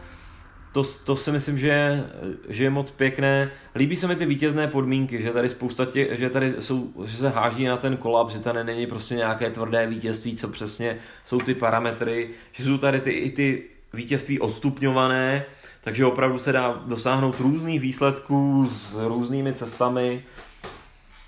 to, 0.72 0.82
to 1.04 1.16
si 1.16 1.32
myslím, 1.32 1.58
že, 1.58 2.04
že 2.48 2.64
je 2.64 2.70
moc 2.70 2.90
pěkné. 2.90 3.50
Líbí 3.74 3.96
se 3.96 4.06
mi 4.06 4.16
ty 4.16 4.26
vítězné 4.26 4.68
podmínky, 4.68 5.22
že 5.22 5.30
tady 5.30 5.48
spousta 5.48 5.84
těch, 5.86 6.18
že 6.18 6.30
tady 6.30 6.54
jsou, 6.60 6.92
že 7.04 7.16
se 7.16 7.28
háží 7.28 7.64
na 7.64 7.76
ten 7.76 7.96
kolaps, 7.96 8.32
že 8.32 8.38
tady 8.38 8.64
není 8.64 8.86
prostě 8.86 9.14
nějaké 9.14 9.50
tvrdé 9.50 9.86
vítězství, 9.86 10.36
co 10.36 10.48
přesně 10.48 10.96
jsou 11.24 11.38
ty 11.38 11.54
parametry, 11.54 12.30
že 12.52 12.64
jsou 12.64 12.78
tady 12.78 13.00
ty, 13.00 13.10
i 13.10 13.30
ty 13.30 13.62
vítězství 13.92 14.40
odstupňované, 14.40 15.44
takže 15.84 16.06
opravdu 16.06 16.38
se 16.38 16.52
dá 16.52 16.82
dosáhnout 16.86 17.40
různých 17.40 17.80
výsledků 17.80 18.68
s 18.70 19.06
různými 19.08 19.52
cestami. 19.52 20.24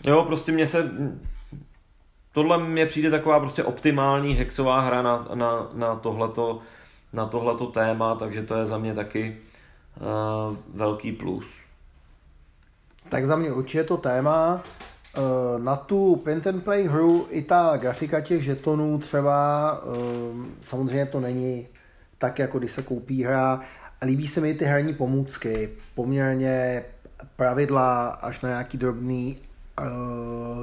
Jo, 0.06 0.22
prostě 0.22 0.52
mě 0.52 0.66
se, 0.66 0.90
tohle 2.32 2.58
mě 2.58 2.86
přijde 2.86 3.10
taková 3.10 3.40
prostě 3.40 3.64
optimální 3.64 4.34
hexová 4.34 4.80
hra 4.80 5.02
na, 5.02 5.28
na, 5.34 5.68
na, 5.74 5.96
tohleto, 5.96 6.60
na 7.14 7.26
tohleto 7.26 7.66
téma, 7.66 8.14
takže 8.14 8.42
to 8.42 8.56
je 8.56 8.66
za 8.66 8.78
mě 8.78 8.94
taky 8.94 9.36
uh, 10.00 10.56
velký 10.74 11.12
plus. 11.12 11.46
Tak 13.08 13.26
za 13.26 13.36
mě 13.36 13.52
určitě 13.52 13.84
to 13.84 13.96
téma. 13.96 14.62
Uh, 15.16 15.62
na 15.62 15.76
tu 15.76 16.16
print 16.16 16.46
and 16.46 16.64
play 16.64 16.84
hru 16.84 17.26
i 17.30 17.42
ta 17.42 17.76
grafika 17.76 18.20
těch 18.20 18.44
žetonů 18.44 18.98
třeba, 18.98 19.72
uh, 19.82 20.44
samozřejmě 20.62 21.06
to 21.06 21.20
není 21.20 21.66
tak, 22.18 22.38
jako 22.38 22.58
když 22.58 22.72
se 22.72 22.82
koupí 22.82 23.24
hra. 23.24 23.60
Líbí 24.02 24.28
se 24.28 24.40
mi 24.40 24.54
ty 24.54 24.64
herní 24.64 24.94
pomůcky, 24.94 25.70
poměrně 25.94 26.84
pravidla 27.36 28.06
až 28.06 28.40
na 28.40 28.48
nějaký 28.48 28.78
drobný 28.78 29.38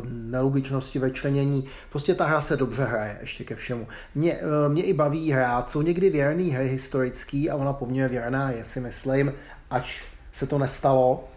nelogičnosti 0.10 1.00
ve 1.00 1.12
členění. 1.12 1.68
Prostě 1.90 2.16
ta 2.16 2.26
hra 2.26 2.42
se 2.42 2.58
dobře 2.58 2.86
hraje, 2.86 3.18
ještě 3.22 3.44
ke 3.44 3.56
všemu. 3.56 3.88
Mě, 4.16 4.34
eh, 4.34 4.70
mě 4.70 4.84
i 4.84 4.94
baví 4.94 5.32
hrát, 5.32 5.72
jsou 5.72 5.82
někdy 5.82 6.10
věrný 6.10 6.52
hry 6.52 6.68
historický 6.68 7.50
a 7.50 7.56
ona 7.56 7.74
poměrně 7.74 8.20
věrná 8.20 8.52
je, 8.52 8.66
si 8.66 8.80
myslím, 8.80 9.34
až 9.70 10.04
se 10.32 10.48
to 10.48 10.58
nestalo. 10.58 11.30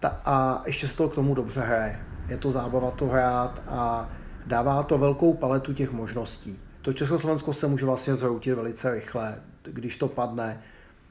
Ta, 0.00 0.20
a 0.24 0.62
ještě 0.66 0.88
se 0.88 0.96
to 0.96 1.08
k 1.08 1.14
tomu 1.14 1.34
dobře 1.34 1.60
hraje. 1.60 2.00
Je 2.28 2.36
to 2.36 2.50
zábava 2.50 2.90
to 2.90 3.06
hrát 3.06 3.62
a 3.68 4.08
dává 4.46 4.82
to 4.82 4.98
velkou 4.98 5.34
paletu 5.34 5.74
těch 5.74 5.92
možností. 5.92 6.58
To 6.82 6.92
Československo 6.92 7.52
se 7.52 7.66
může 7.66 7.86
vlastně 7.86 8.14
zhroutit 8.14 8.54
velice 8.54 8.94
rychle, 8.94 9.34
když 9.62 9.98
to 9.98 10.08
padne. 10.08 10.62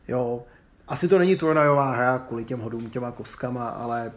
Jo, 0.08 0.44
asi 0.88 1.08
to 1.08 1.20
není 1.20 1.36
turnajová 1.36 1.92
hra 1.92 2.20
kvůli 2.20 2.46
těm 2.46 2.60
hodům, 2.60 2.90
těma 2.90 3.12
koskama, 3.12 3.70
ale 3.70 4.12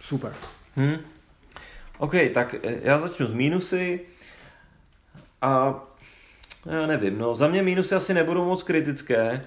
super. 0.00 0.32
Hmm. 0.76 0.96
OK, 1.98 2.12
tak 2.34 2.54
eh, 2.62 2.80
já 2.82 2.98
začnu 2.98 3.26
z 3.26 3.32
mínusy 3.32 4.00
a 5.42 5.74
já 6.66 6.86
nevím, 6.86 7.18
no 7.18 7.34
za 7.34 7.48
mě 7.48 7.62
mínusy 7.62 7.94
asi 7.94 8.14
nebudou 8.14 8.44
moc 8.44 8.62
kritické, 8.62 9.46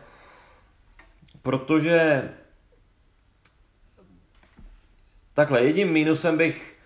protože 1.41 2.29
takhle, 5.33 5.63
jedním 5.63 5.91
mínusem 5.91 6.37
bych 6.37 6.77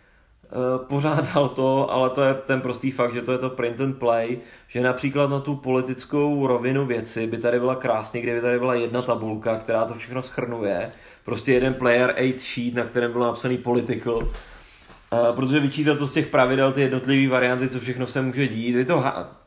uh, 0.44 0.88
pořád 0.88 1.34
dal 1.34 1.50
to, 1.50 1.92
ale 1.92 2.10
to 2.10 2.24
je 2.24 2.34
ten 2.34 2.62
prostý 2.62 2.92
fakt, 2.92 3.14
že 3.14 3.22
to 3.22 3.32
je 3.32 3.38
to 3.38 3.50
print 3.50 3.82
and 3.82 3.94
play, 3.94 4.40
že 4.68 4.82
například 4.82 5.30
na 5.30 5.40
tu 5.40 5.56
politickou 5.56 6.48
rovinu 6.48 6.86
věci 6.86 7.28
by 7.28 7.38
tady 7.38 7.60
byla 7.60 7.76
krásně, 7.76 8.22
kdyby 8.22 8.42
tady 8.42 8.60
byla 8.60 8.76
jedna 8.76 9.02
tabulka, 9.02 9.60
která 9.60 9.86
to 9.86 9.94
všechno 9.94 10.24
schrnuje, 10.24 10.92
prostě 11.26 11.54
jeden 11.54 11.74
player 11.74 12.16
8 12.18 12.40
sheet, 12.40 12.74
na 12.74 12.84
kterém 12.84 13.12
bylo 13.12 13.26
napsaný 13.26 13.58
political, 13.58 14.18
uh, 14.18 15.36
protože 15.36 15.60
vyčítat 15.60 15.98
to 15.98 16.08
z 16.08 16.14
těch 16.14 16.28
pravidel, 16.28 16.72
ty 16.72 16.82
jednotlivé 16.82 17.32
varianty, 17.32 17.70
co 17.70 17.80
všechno 17.80 18.08
se 18.08 18.22
může 18.22 18.48
dít. 18.48 18.76
Je 18.76 18.86
to, 18.86 19.04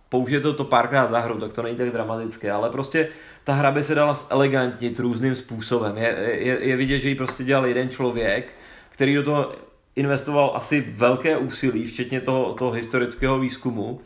použijete 0.08 0.52
to 0.52 0.64
párkrát 0.64 1.06
za 1.06 1.20
hru, 1.20 1.40
tak 1.40 1.52
to 1.52 1.62
není 1.62 1.76
tak 1.76 1.90
dramatické, 1.90 2.52
ale 2.52 2.70
prostě 2.70 3.08
ta 3.44 3.52
hra 3.52 3.70
by 3.70 3.82
se 3.82 3.94
dala 3.94 4.14
elegantnit 4.30 4.98
různým 4.98 5.36
způsobem. 5.36 5.98
Je, 5.98 6.16
je, 6.38 6.58
je 6.60 6.76
vidět, 6.76 6.98
že 6.98 7.08
ji 7.08 7.14
prostě 7.14 7.44
dělal 7.44 7.66
jeden 7.66 7.88
člověk, 7.88 8.52
který 8.90 9.14
do 9.14 9.22
toho 9.22 9.52
investoval 9.96 10.52
asi 10.54 10.80
velké 10.80 11.36
úsilí, 11.36 11.84
včetně 11.84 12.20
toho, 12.20 12.54
toho 12.54 12.70
historického 12.70 13.38
výzkumu, 13.38 14.00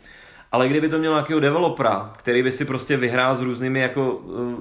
ale 0.52 0.68
kdyby 0.68 0.88
to 0.88 0.98
měl 0.98 1.12
nějakého 1.12 1.40
developera, 1.40 2.14
který 2.16 2.42
by 2.42 2.52
si 2.52 2.64
prostě 2.64 2.97
vyhrál 2.97 3.36
s 3.36 3.40
různými 3.40 3.80
jako 3.80 4.12
uh, 4.12 4.55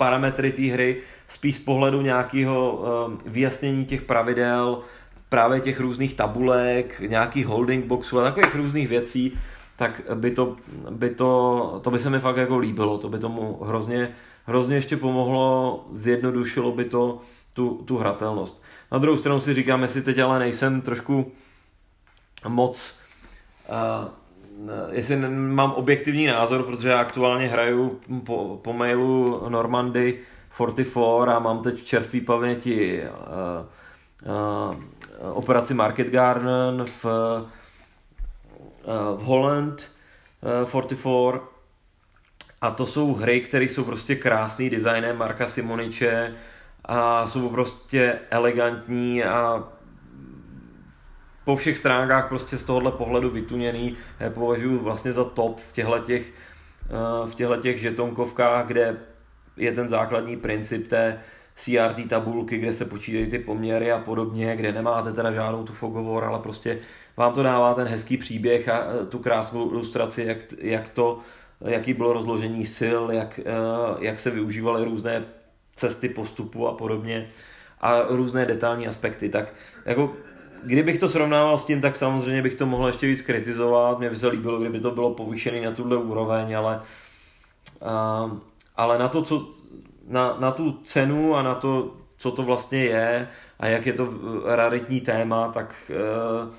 parametry 0.00 0.52
té 0.52 0.62
hry, 0.62 0.96
spíš 1.28 1.56
z 1.56 1.60
pohledu 1.60 2.00
nějakého 2.00 2.72
uh, 2.72 3.32
vyjasnění 3.32 3.84
těch 3.84 4.02
pravidel, 4.02 4.80
právě 5.28 5.60
těch 5.60 5.80
různých 5.80 6.14
tabulek, 6.14 7.00
nějakých 7.00 7.46
holding 7.46 7.84
boxů 7.84 8.20
a 8.20 8.24
takových 8.24 8.54
různých 8.54 8.88
věcí, 8.88 9.38
tak 9.76 10.00
by 10.14 10.30
to, 10.30 10.56
by 10.90 11.10
to, 11.10 11.80
to 11.84 11.90
by 11.90 11.98
se 11.98 12.10
mi 12.10 12.18
fakt 12.18 12.36
jako 12.36 12.58
líbilo, 12.58 12.98
to 12.98 13.08
by 13.08 13.18
tomu 13.18 13.60
hrozně, 13.62 14.16
hrozně 14.46 14.76
ještě 14.76 14.96
pomohlo, 14.96 15.84
zjednodušilo 15.92 16.72
by 16.72 16.84
to 16.84 17.20
tu, 17.54 17.84
tu 17.84 17.98
hratelnost. 17.98 18.62
Na 18.92 18.98
druhou 18.98 19.18
stranu 19.18 19.40
si 19.40 19.54
říkám, 19.54 19.82
jestli 19.82 20.02
teď 20.02 20.18
ale 20.18 20.38
nejsem 20.38 20.80
trošku 20.80 21.32
moc, 22.48 23.00
uh, 23.68 24.08
jestli 24.90 25.16
mám 25.30 25.72
objektivní 25.72 26.26
názor, 26.26 26.62
protože 26.62 26.88
já 26.88 27.00
aktuálně 27.00 27.48
hraju 27.48 28.00
po, 28.26 28.60
po 28.64 28.72
mailu 28.72 29.48
Normandy 29.48 30.18
44 30.54 31.00
a 31.26 31.38
mám 31.38 31.62
teď 31.62 31.80
v 31.80 31.84
čerstvý 31.84 32.20
paměti 32.20 33.02
uh, 33.02 33.08
uh, 34.70 35.36
operaci 35.36 35.74
Market 35.74 36.06
Garden 36.06 36.84
v, 36.86 37.04
uh, 37.04 37.10
v 39.16 39.22
Holland 39.22 39.90
uh, 40.62 40.82
44 40.84 41.40
a 42.60 42.70
to 42.70 42.86
jsou 42.86 43.14
hry, 43.14 43.40
které 43.40 43.64
jsou 43.64 43.84
prostě 43.84 44.16
krásný 44.16 44.70
designem 44.70 45.16
Marka 45.16 45.48
Simoniče, 45.48 46.34
a 46.84 47.28
jsou 47.28 47.48
prostě 47.48 48.18
elegantní 48.30 49.24
a 49.24 49.64
po 51.44 51.56
všech 51.56 51.76
stránkách 51.76 52.28
prostě 52.28 52.58
z 52.58 52.64
tohohle 52.64 52.92
pohledu 52.92 53.30
vytuněný 53.30 53.96
já 54.20 54.30
považuji 54.30 54.78
vlastně 54.78 55.12
za 55.12 55.24
top 55.24 55.60
v 55.60 55.72
těchto 55.72 55.98
těch, 55.98 56.32
eh, 56.84 57.30
v 57.30 57.34
těchto 57.34 57.56
těch 57.56 57.80
žetonkovkách, 57.80 58.66
kde 58.66 58.96
je 59.56 59.72
ten 59.72 59.88
základní 59.88 60.36
princip 60.36 60.88
té 60.88 61.20
CRT 61.56 62.08
tabulky, 62.08 62.58
kde 62.58 62.72
se 62.72 62.84
počítají 62.84 63.26
ty 63.26 63.38
poměry 63.38 63.92
a 63.92 63.98
podobně, 63.98 64.56
kde 64.56 64.72
nemáte 64.72 65.12
teda 65.12 65.32
žádnou 65.32 65.64
tu 65.64 65.72
fogovor, 65.72 66.24
ale 66.24 66.38
prostě 66.38 66.78
vám 67.16 67.32
to 67.32 67.42
dává 67.42 67.74
ten 67.74 67.86
hezký 67.86 68.16
příběh 68.16 68.68
a 68.68 68.84
eh, 68.84 69.06
tu 69.06 69.18
krásnou 69.18 69.70
ilustraci, 69.70 70.24
jak, 70.24 70.38
jak 70.58 70.88
to, 70.88 71.18
jaký 71.60 71.94
bylo 71.94 72.12
rozložení 72.12 72.66
sil, 72.78 73.02
jak, 73.12 73.38
eh, 73.38 73.52
jak 73.98 74.20
se 74.20 74.30
využívaly 74.30 74.84
různé 74.84 75.24
cesty 75.76 76.08
postupu 76.08 76.68
a 76.68 76.72
podobně 76.72 77.28
a 77.80 78.02
různé 78.08 78.46
detailní 78.46 78.86
aspekty, 78.88 79.28
tak 79.28 79.54
jako 79.84 80.14
kdybych 80.62 81.00
to 81.00 81.08
srovnával 81.08 81.58
s 81.58 81.64
tím, 81.64 81.80
tak 81.80 81.96
samozřejmě 81.96 82.42
bych 82.42 82.54
to 82.54 82.66
mohl 82.66 82.86
ještě 82.86 83.06
víc 83.06 83.22
kritizovat, 83.22 83.98
mě 83.98 84.10
by 84.10 84.16
se 84.16 84.28
líbilo, 84.28 84.58
kdyby 84.58 84.80
to 84.80 84.90
bylo 84.90 85.14
povýšené 85.14 85.60
na 85.60 85.72
tuhle 85.72 85.96
úroveň, 85.96 86.56
ale, 86.56 86.80
uh, 87.82 88.38
ale 88.76 88.98
na 88.98 89.08
to, 89.08 89.22
co, 89.22 89.48
na, 90.08 90.36
na 90.40 90.50
tu 90.50 90.78
cenu 90.84 91.34
a 91.34 91.42
na 91.42 91.54
to, 91.54 91.94
co 92.18 92.30
to 92.30 92.42
vlastně 92.42 92.84
je 92.84 93.28
a 93.60 93.66
jak 93.66 93.86
je 93.86 93.92
to 93.92 94.08
raritní 94.44 95.00
téma, 95.00 95.52
tak, 95.52 95.92
uh, 96.44 96.54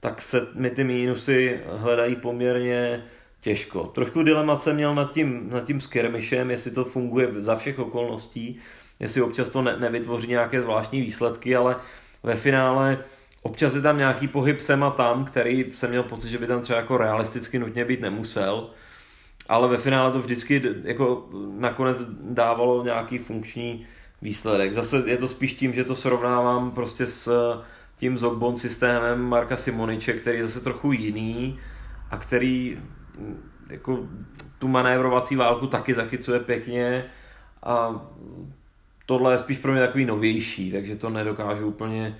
tak 0.00 0.22
se 0.22 0.48
mi 0.54 0.70
ty 0.70 0.84
mínusy 0.84 1.60
hledají 1.78 2.16
poměrně 2.16 3.04
těžko. 3.40 3.84
Trošku 3.84 4.22
dilemat 4.22 4.62
jsem 4.62 4.76
měl 4.76 4.94
nad 4.94 5.12
tím, 5.12 5.50
nad 5.50 5.64
tím 5.64 5.80
skirmishem, 5.80 6.50
jestli 6.50 6.70
to 6.70 6.84
funguje 6.84 7.28
za 7.38 7.56
všech 7.56 7.78
okolností, 7.78 8.60
jestli 9.00 9.22
občas 9.22 9.48
to 9.48 9.62
ne, 9.62 9.76
nevytvoří 9.76 10.28
nějaké 10.28 10.62
zvláštní 10.62 11.00
výsledky, 11.00 11.56
ale 11.56 11.76
ve 12.22 12.36
finále 12.36 12.98
občas 13.42 13.74
je 13.74 13.80
tam 13.80 13.98
nějaký 13.98 14.28
pohyb 14.28 14.60
sem 14.60 14.84
a 14.84 14.90
tam, 14.90 15.24
který 15.24 15.64
jsem 15.72 15.90
měl 15.90 16.02
pocit, 16.02 16.30
že 16.30 16.38
by 16.38 16.46
tam 16.46 16.60
třeba 16.60 16.78
jako 16.78 16.96
realisticky 16.96 17.58
nutně 17.58 17.84
být 17.84 18.00
nemusel, 18.00 18.70
ale 19.48 19.68
ve 19.68 19.78
finále 19.78 20.12
to 20.12 20.18
vždycky 20.18 20.62
jako 20.84 21.28
nakonec 21.58 21.98
dávalo 22.20 22.84
nějaký 22.84 23.18
funkční 23.18 23.86
výsledek. 24.22 24.72
Zase 24.72 25.02
je 25.06 25.16
to 25.16 25.28
spíš 25.28 25.54
tím, 25.54 25.72
že 25.72 25.84
to 25.84 25.96
srovnávám 25.96 26.70
prostě 26.70 27.06
s 27.06 27.30
tím 27.96 28.18
Zogbon 28.18 28.58
systémem 28.58 29.22
Marka 29.22 29.56
Simoniče, 29.56 30.12
který 30.12 30.38
je 30.38 30.46
zase 30.46 30.60
trochu 30.60 30.92
jiný 30.92 31.58
a 32.10 32.16
který 32.16 32.78
jako 33.68 33.98
tu 34.58 34.68
manévrovací 34.68 35.36
válku 35.36 35.66
taky 35.66 35.94
zachycuje 35.94 36.40
pěkně 36.40 37.04
a 37.62 38.06
tohle 39.06 39.34
je 39.34 39.38
spíš 39.38 39.58
pro 39.58 39.72
mě 39.72 39.80
takový 39.80 40.04
novější, 40.04 40.72
takže 40.72 40.96
to 40.96 41.10
nedokážu 41.10 41.66
úplně 41.66 42.18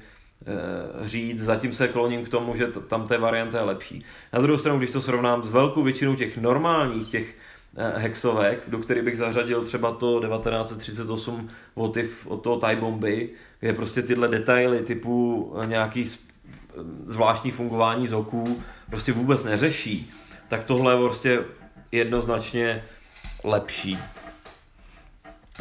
říct. 1.04 1.42
Zatím 1.42 1.72
se 1.72 1.88
kloním 1.88 2.24
k 2.24 2.28
tomu, 2.28 2.56
že 2.56 2.66
tam 2.66 3.06
té 3.06 3.18
varianta 3.18 3.58
je 3.58 3.64
lepší. 3.64 4.04
Na 4.32 4.40
druhou 4.40 4.58
stranu, 4.58 4.78
když 4.78 4.90
to 4.90 5.02
srovnám 5.02 5.42
s 5.42 5.50
velkou 5.50 5.82
většinou 5.82 6.14
těch 6.14 6.38
normálních 6.38 7.08
těch 7.08 7.36
e, 7.76 7.98
hexovek, 7.98 8.62
do 8.68 8.78
kterých 8.78 9.04
bych 9.04 9.18
zařadil 9.18 9.64
třeba 9.64 9.92
to 9.92 10.20
1938 10.20 11.48
motiv 11.76 12.26
od 12.26 12.42
toho 12.42 12.56
Thai 12.56 12.76
bomby, 12.76 13.30
kde 13.60 13.72
prostě 13.72 14.02
tyhle 14.02 14.28
detaily 14.28 14.82
typu 14.82 15.52
e, 15.62 15.66
nějaký 15.66 16.04
zvláštní 17.06 17.50
fungování 17.50 18.08
zoků 18.08 18.62
prostě 18.90 19.12
vůbec 19.12 19.44
neřeší 19.44 20.12
tak 20.52 20.64
tohle 20.64 20.92
je 20.94 20.98
prostě 20.98 21.44
jednoznačně 21.92 22.84
lepší. 23.44 23.98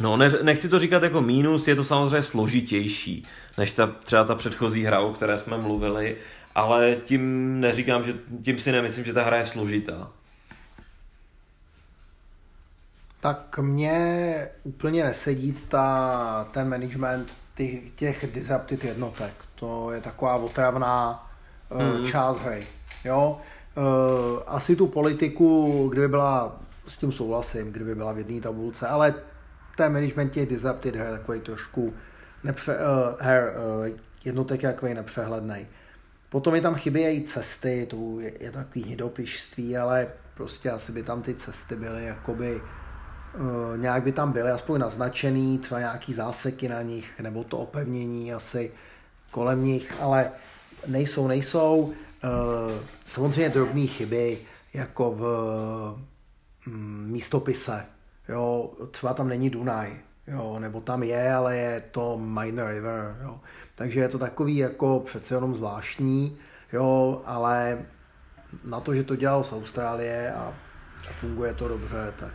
No, 0.00 0.16
ne, 0.16 0.32
nechci 0.42 0.68
to 0.68 0.78
říkat 0.78 1.02
jako 1.02 1.20
mínus, 1.20 1.68
je 1.68 1.76
to 1.76 1.84
samozřejmě 1.84 2.22
složitější 2.22 3.26
než 3.58 3.72
ta, 3.72 3.86
třeba 3.86 4.24
ta 4.24 4.34
předchozí 4.34 4.84
hra, 4.84 5.00
o 5.00 5.12
které 5.12 5.38
jsme 5.38 5.58
mluvili, 5.58 6.16
ale 6.54 6.96
tím 7.04 7.60
neříkám, 7.60 8.04
že 8.04 8.14
tím 8.42 8.58
si 8.58 8.72
nemyslím, 8.72 9.04
že 9.04 9.12
ta 9.12 9.24
hra 9.24 9.36
je 9.36 9.46
složitá. 9.46 10.08
Tak 13.20 13.58
mně 13.58 14.48
úplně 14.62 15.04
nesedí 15.04 15.58
ta, 15.68 16.48
ten 16.50 16.68
management 16.68 17.32
těch, 17.54 17.90
těch 17.90 18.34
disrupted 18.34 18.84
jednotek. 18.84 19.32
To 19.54 19.90
je 19.90 20.00
taková 20.00 20.34
otravná 20.34 21.30
hmm. 21.70 22.06
část 22.06 22.38
hry. 22.38 22.66
Jo? 23.04 23.40
Uh, 23.76 24.42
asi 24.46 24.76
tu 24.76 24.86
politiku, 24.86 25.88
kdyby 25.92 26.08
byla, 26.08 26.56
s 26.88 26.98
tím 26.98 27.12
souhlasím, 27.12 27.72
kdyby 27.72 27.94
byla 27.94 28.12
v 28.12 28.18
jedné 28.18 28.40
tabulce, 28.40 28.88
ale 28.88 29.14
ten 29.76 29.92
management 29.92 30.30
těch 30.30 30.48
disrupted 30.48 30.96
her 30.96 31.10
takový 31.10 31.40
trošku 31.40 31.94
nepře, 32.44 32.76
uh, 32.76 33.20
her, 33.20 33.52
uh, 33.78 33.96
jednotek 34.24 34.62
je 34.62 34.72
takový 34.72 34.94
nepřehledný. 34.94 35.66
Potom 36.28 36.54
je 36.54 36.60
tam 36.60 36.74
chybějí 36.74 37.24
cesty, 37.24 37.86
to 37.90 38.20
je, 38.20 38.32
je 38.40 38.52
takový 38.52 38.84
hnidopišství, 38.84 39.76
ale 39.76 40.08
prostě 40.34 40.70
asi 40.70 40.92
by 40.92 41.02
tam 41.02 41.22
ty 41.22 41.34
cesty 41.34 41.76
byly 41.76 42.04
jakoby 42.04 42.54
uh, 42.54 43.80
nějak 43.80 44.02
by 44.02 44.12
tam 44.12 44.32
byly 44.32 44.50
aspoň 44.50 44.80
naznačený, 44.80 45.58
třeba 45.58 45.80
nějaký 45.80 46.12
záseky 46.12 46.68
na 46.68 46.82
nich, 46.82 47.20
nebo 47.20 47.44
to 47.44 47.58
opevnění 47.58 48.34
asi 48.34 48.70
kolem 49.30 49.64
nich, 49.64 49.94
ale 50.00 50.30
nejsou, 50.86 51.28
nejsou. 51.28 51.94
Eh, 52.24 52.78
samozřejmě 53.06 53.48
drobné 53.48 53.86
chyby, 53.86 54.38
jako 54.74 55.10
v 55.10 55.22
mm, 56.66 57.06
místopise. 57.10 57.86
Jo, 58.28 58.70
třeba 58.90 59.14
tam 59.14 59.28
není 59.28 59.50
Dunaj, 59.50 59.92
jo, 60.26 60.58
nebo 60.58 60.80
tam 60.80 61.02
je, 61.02 61.34
ale 61.34 61.56
je 61.56 61.82
to 61.90 62.18
Minor 62.18 62.70
River. 62.70 63.16
Jo. 63.22 63.40
Takže 63.74 64.00
je 64.00 64.08
to 64.08 64.18
takový 64.18 64.56
jako 64.56 65.00
přece 65.00 65.34
jenom 65.34 65.54
zvláštní, 65.54 66.36
jo, 66.72 67.22
ale 67.24 67.78
na 68.64 68.80
to, 68.80 68.94
že 68.94 69.04
to 69.04 69.16
dělal 69.16 69.44
z 69.44 69.52
Austrálie 69.52 70.32
a 70.32 70.54
funguje 71.10 71.54
to 71.54 71.68
dobře, 71.68 72.12
tak... 72.20 72.32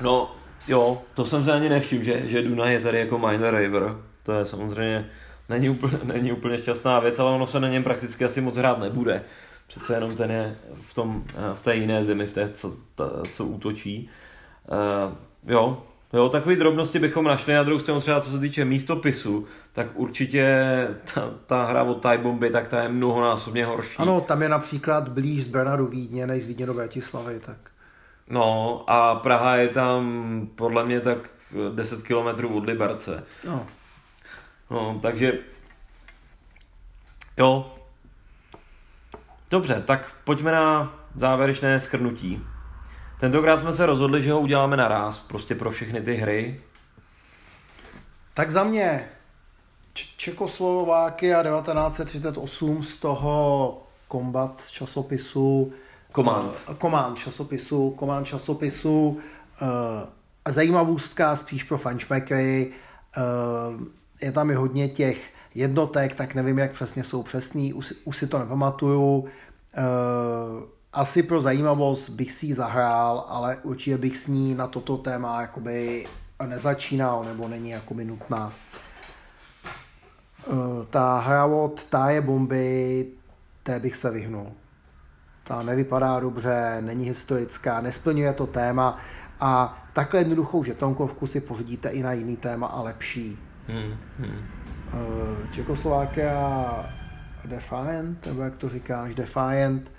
No, 0.00 0.36
jo, 0.68 1.02
to 1.14 1.26
jsem 1.26 1.44
se 1.44 1.52
ani 1.52 1.68
nevšiml, 1.68 2.04
že, 2.04 2.28
že 2.28 2.42
Dunaj 2.42 2.72
je 2.72 2.80
tady 2.80 2.98
jako 2.98 3.18
Minor 3.18 3.54
River. 3.54 3.96
To 4.22 4.32
je 4.32 4.46
samozřejmě 4.46 5.10
není 5.50 5.68
úplně, 5.68 5.98
není 6.02 6.32
úplně 6.32 6.58
šťastná 6.58 7.00
věc, 7.00 7.18
ale 7.18 7.30
ono 7.30 7.46
se 7.46 7.60
na 7.60 7.68
něm 7.68 7.84
prakticky 7.84 8.24
asi 8.24 8.40
moc 8.40 8.56
hrát 8.56 8.78
nebude. 8.78 9.22
Přece 9.66 9.94
jenom 9.94 10.16
ten 10.16 10.30
je 10.30 10.56
v, 10.80 10.94
tom, 10.94 11.24
v 11.54 11.62
té 11.62 11.76
jiné 11.76 12.04
zemi, 12.04 12.26
v 12.26 12.34
té, 12.34 12.48
co, 12.48 12.76
ta, 12.94 13.10
co 13.34 13.44
útočí. 13.44 14.10
Uh, 14.70 15.14
jo, 15.52 15.82
jo, 16.12 16.28
takové 16.28 16.56
drobnosti 16.56 16.98
bychom 16.98 17.24
našli. 17.24 17.54
Na 17.54 17.62
druhou 17.62 17.80
stranu 17.80 18.00
třeba 18.00 18.20
co 18.20 18.30
se 18.30 18.38
týče 18.38 18.64
místopisu, 18.64 19.46
tak 19.72 19.86
určitě 19.94 20.64
ta, 21.14 21.30
ta 21.46 21.64
hra 21.64 21.82
od 21.82 22.02
Thai 22.02 22.18
Bomby, 22.18 22.50
tak 22.50 22.68
ta 22.68 22.82
je 22.82 22.88
mnohonásobně 22.88 23.66
horší. 23.66 23.96
Ano, 23.98 24.20
tam 24.20 24.42
je 24.42 24.48
například 24.48 25.08
blíž 25.08 25.44
z 25.44 25.48
Brna 25.48 25.76
do 25.76 25.86
Vídně, 25.86 26.26
než 26.26 26.42
z 26.42 26.46
Vídně 26.46 26.66
do 26.66 26.74
Bratislavy, 26.74 27.40
tak. 27.40 27.56
No 28.28 28.84
a 28.86 29.14
Praha 29.14 29.56
je 29.56 29.68
tam 29.68 30.48
podle 30.54 30.84
mě 30.84 31.00
tak 31.00 31.18
10 31.74 32.02
kilometrů 32.02 32.56
od 32.56 32.66
Liberce. 32.66 33.24
No. 33.46 33.66
No, 34.70 34.98
takže 35.02 35.32
jo. 37.38 37.76
Dobře, 39.50 39.82
tak 39.86 40.12
pojďme 40.24 40.52
na 40.52 40.94
závěrečné 41.14 41.80
skrnutí. 41.80 42.42
Tentokrát 43.20 43.60
jsme 43.60 43.72
se 43.72 43.86
rozhodli, 43.86 44.22
že 44.22 44.32
ho 44.32 44.40
uděláme 44.40 44.76
naraz, 44.76 45.20
prostě 45.20 45.54
pro 45.54 45.70
všechny 45.70 46.02
ty 46.02 46.14
hry. 46.14 46.60
Tak 48.34 48.50
za 48.50 48.64
mě 48.64 49.08
Čekoslovákia 49.94 51.42
1938 51.42 52.82
z 52.82 52.96
toho 52.96 53.82
kombat 54.08 54.62
časopisu 54.70 55.72
Command. 56.14 56.52
Command 56.80 57.18
časopisu, 57.18 57.96
Command 57.98 58.26
časopisu 58.26 59.08
uh, 59.08 59.68
zajímavostka 60.52 61.36
spíš 61.36 61.62
pro 61.62 61.78
fanšmekry. 61.78 62.72
Uh, 63.16 63.82
je 64.22 64.32
tam 64.32 64.50
i 64.50 64.54
hodně 64.54 64.88
těch 64.88 65.30
jednotek, 65.54 66.14
tak 66.14 66.34
nevím, 66.34 66.58
jak 66.58 66.72
přesně 66.72 67.04
jsou 67.04 67.22
přesný, 67.22 67.72
už, 67.72 67.94
už 68.04 68.16
si 68.16 68.26
to 68.26 68.38
nepamatuju. 68.38 69.18
Uh, 69.18 69.28
asi 70.92 71.22
pro 71.22 71.40
zajímavost 71.40 72.10
bych 72.10 72.32
si 72.32 72.46
ji 72.46 72.54
zahrál, 72.54 73.24
ale 73.28 73.56
určitě 73.62 73.98
bych 73.98 74.16
s 74.16 74.26
ní 74.26 74.54
na 74.54 74.66
toto 74.66 74.96
téma 74.96 75.40
jakoby 75.40 76.06
nezačínal, 76.46 77.24
nebo 77.24 77.48
není 77.48 77.70
jakoby 77.70 78.04
nutná. 78.04 78.52
Uh, 80.46 80.84
ta 80.90 81.18
hra 81.18 81.44
od 81.44 81.84
táje 81.84 82.20
bomby, 82.20 83.06
té 83.62 83.80
bych 83.80 83.96
se 83.96 84.10
vyhnul. 84.10 84.52
Ta 85.44 85.62
nevypadá 85.62 86.20
dobře, 86.20 86.76
není 86.80 87.04
historická, 87.04 87.80
nesplňuje 87.80 88.32
to 88.32 88.46
téma 88.46 88.98
a 89.40 89.82
takhle 89.92 90.20
jednoduchou 90.20 90.64
žetonkovku 90.64 91.26
si 91.26 91.40
pořídíte 91.40 91.88
i 91.88 92.02
na 92.02 92.12
jiný 92.12 92.36
téma 92.36 92.66
a 92.66 92.82
lepší. 92.82 93.38
Hmm, 93.68 93.96
hmm. 94.18 94.46
Čekoslovákia 95.50 96.70
Defiant, 97.44 98.26
nebo 98.26 98.42
jak 98.42 98.56
to 98.56 98.68
říkáš, 98.68 99.14
Defiant, 99.14 99.90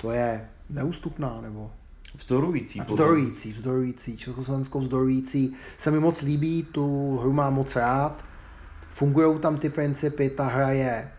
to 0.00 0.10
je 0.10 0.48
neústupná, 0.70 1.40
nebo 1.40 1.70
Vzdorující. 2.18 2.80
Vzdorující, 2.80 3.52
vzdorující, 3.52 4.16
československou 4.16 4.80
vzdorující. 4.80 5.56
Se 5.78 5.90
mi 5.90 6.00
moc 6.00 6.22
líbí, 6.22 6.62
tu 6.72 7.16
hru 7.16 7.32
mám 7.32 7.54
moc 7.54 7.76
rád. 7.76 8.24
Fungují 8.90 9.38
tam 9.38 9.56
ty 9.56 9.68
principy, 9.68 10.30
ta 10.30 10.44
hra 10.44 10.70
je 10.70 11.10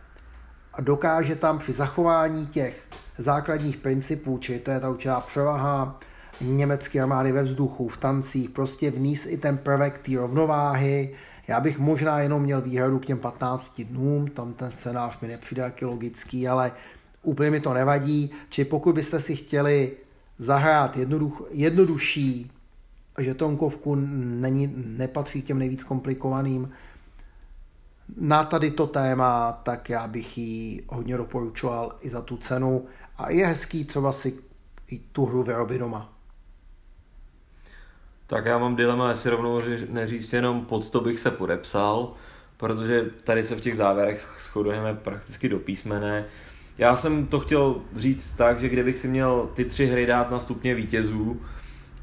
a 0.74 0.82
dokáže 0.82 1.36
tam 1.36 1.60
při 1.60 1.74
zachování 1.74 2.48
těch 2.48 2.84
základních 3.18 3.78
principů, 3.78 4.38
či 4.38 4.60
to 4.60 4.72
je 4.72 4.80
ta 4.80 4.90
určitá 4.90 5.20
převaha 5.20 6.00
německé 6.42 7.02
armády 7.02 7.32
ve 7.32 7.44
vzduchu, 7.44 7.88
v 7.88 7.98
tancích, 7.98 8.50
prostě 8.50 8.92
vníst 8.92 9.26
i 9.26 9.38
ten 9.38 9.58
prvek 9.58 9.98
té 9.98 10.16
rovnováhy. 10.16 11.16
Já 11.48 11.60
bych 11.60 11.80
možná 11.80 12.20
jenom 12.20 12.42
měl 12.42 12.62
výhradu 12.62 13.00
k 13.00 13.06
těm 13.06 13.20
15 13.20 13.82
dnům, 13.82 14.28
tam 14.28 14.54
ten 14.54 14.72
scénář 14.72 15.20
mi 15.22 15.28
nepřijde 15.28 15.74
logický, 15.82 16.48
ale 16.48 16.72
úplně 17.24 17.52
mi 17.52 17.60
to 17.60 17.74
nevadí. 17.74 18.32
Či 18.50 18.66
pokud 18.66 18.96
byste 18.96 19.20
si 19.20 19.36
chtěli 19.36 19.92
zahrát 20.40 20.98
jednoduch, 20.98 21.42
jednodušší 21.52 22.52
žetonkovku, 23.20 23.96
není, 23.96 24.74
nepatří 24.76 25.42
těm 25.42 25.60
nejvíc 25.60 25.84
komplikovaným, 25.84 26.72
na 28.18 28.44
tady 28.44 28.72
to 28.72 28.88
téma, 28.88 29.52
tak 29.52 29.90
já 29.90 30.08
bych 30.08 30.38
ji 30.38 30.84
hodně 30.88 31.18
doporučoval 31.18 31.96
i 32.02 32.10
za 32.10 32.22
tu 32.22 32.38
cenu. 32.38 32.86
A 33.18 33.32
je 33.32 33.48
hezký 33.48 33.86
třeba 33.86 34.12
si 34.12 34.40
tu 35.12 35.26
hru 35.26 35.44
vyrobit 35.44 35.80
doma. 35.80 36.14
Tak 38.28 38.46
já 38.46 38.58
mám 38.58 38.76
dilema, 38.76 39.10
jestli 39.10 39.30
rovnou 39.30 39.60
neříct 39.90 40.34
jenom 40.34 40.66
pod 40.66 40.90
to 40.90 41.02
bych 41.02 41.20
se 41.20 41.32
podepsal, 41.32 42.14
protože 42.58 43.06
tady 43.24 43.44
se 43.44 43.56
v 43.56 43.62
těch 43.62 43.78
závěrech 43.78 44.36
shodujeme 44.40 44.94
prakticky 44.94 45.50
do 45.50 45.60
písmene. 45.60 46.26
Já 46.78 46.96
jsem 46.96 47.28
to 47.28 47.40
chtěl 47.40 47.76
říct 47.96 48.32
tak, 48.32 48.60
že 48.60 48.70
kdybych 48.70 49.00
si 49.00 49.08
měl 49.08 49.50
ty 49.54 49.66
tři 49.66 49.86
hry 49.86 50.06
dát 50.06 50.32
na 50.32 50.40
stupně 50.40 50.76
vítězů, 50.76 51.42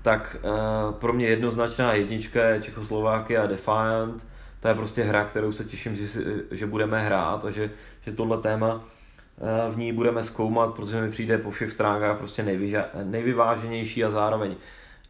tak 0.02 0.36
uh, 0.44 0.94
pro 0.94 1.12
mě 1.12 1.26
jednoznačná 1.26 1.94
jednička 1.94 2.44
je 2.44 2.62
Čechoslovákia 2.62 3.46
Defiant. 3.46 4.26
To 4.60 4.68
je 4.68 4.74
prostě 4.74 5.02
hra, 5.02 5.24
kterou 5.24 5.52
se 5.52 5.64
těším, 5.64 5.96
že, 5.96 6.08
si, 6.08 6.24
že 6.50 6.66
budeme 6.66 7.02
hrát 7.02 7.44
a 7.44 7.50
že, 7.50 7.70
že 8.00 8.12
tohle 8.12 8.38
téma 8.38 8.74
uh, 8.74 9.74
v 9.74 9.78
ní 9.78 9.92
budeme 9.92 10.22
zkoumat, 10.22 10.74
protože 10.74 11.00
mi 11.00 11.10
přijde 11.10 11.38
po 11.38 11.50
všech 11.50 11.70
stránkách 11.70 12.18
prostě 12.18 12.42
nejvyža, 12.42 12.86
nejvyváženější 13.04 14.04
a 14.04 14.10
zároveň 14.10 14.54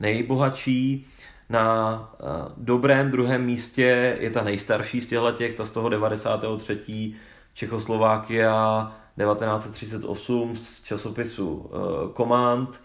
nejbohatší. 0.01 1.07
Na 1.51 1.99
uh, 2.21 2.29
dobrém 2.57 3.11
druhém 3.11 3.45
místě 3.45 4.17
je 4.21 4.31
ta 4.31 4.45
nejstarší 4.45 5.01
z 5.01 5.07
těchto 5.07 5.33
těch, 5.33 5.55
ta 5.55 5.67
z 5.67 5.71
toho 5.71 5.89
93. 5.89 7.15
Čechoslovákia 7.55 8.93
1938 9.19 10.57
z 10.57 10.83
časopisu 10.83 11.49
uh, 11.49 11.71
Command, 12.17 12.81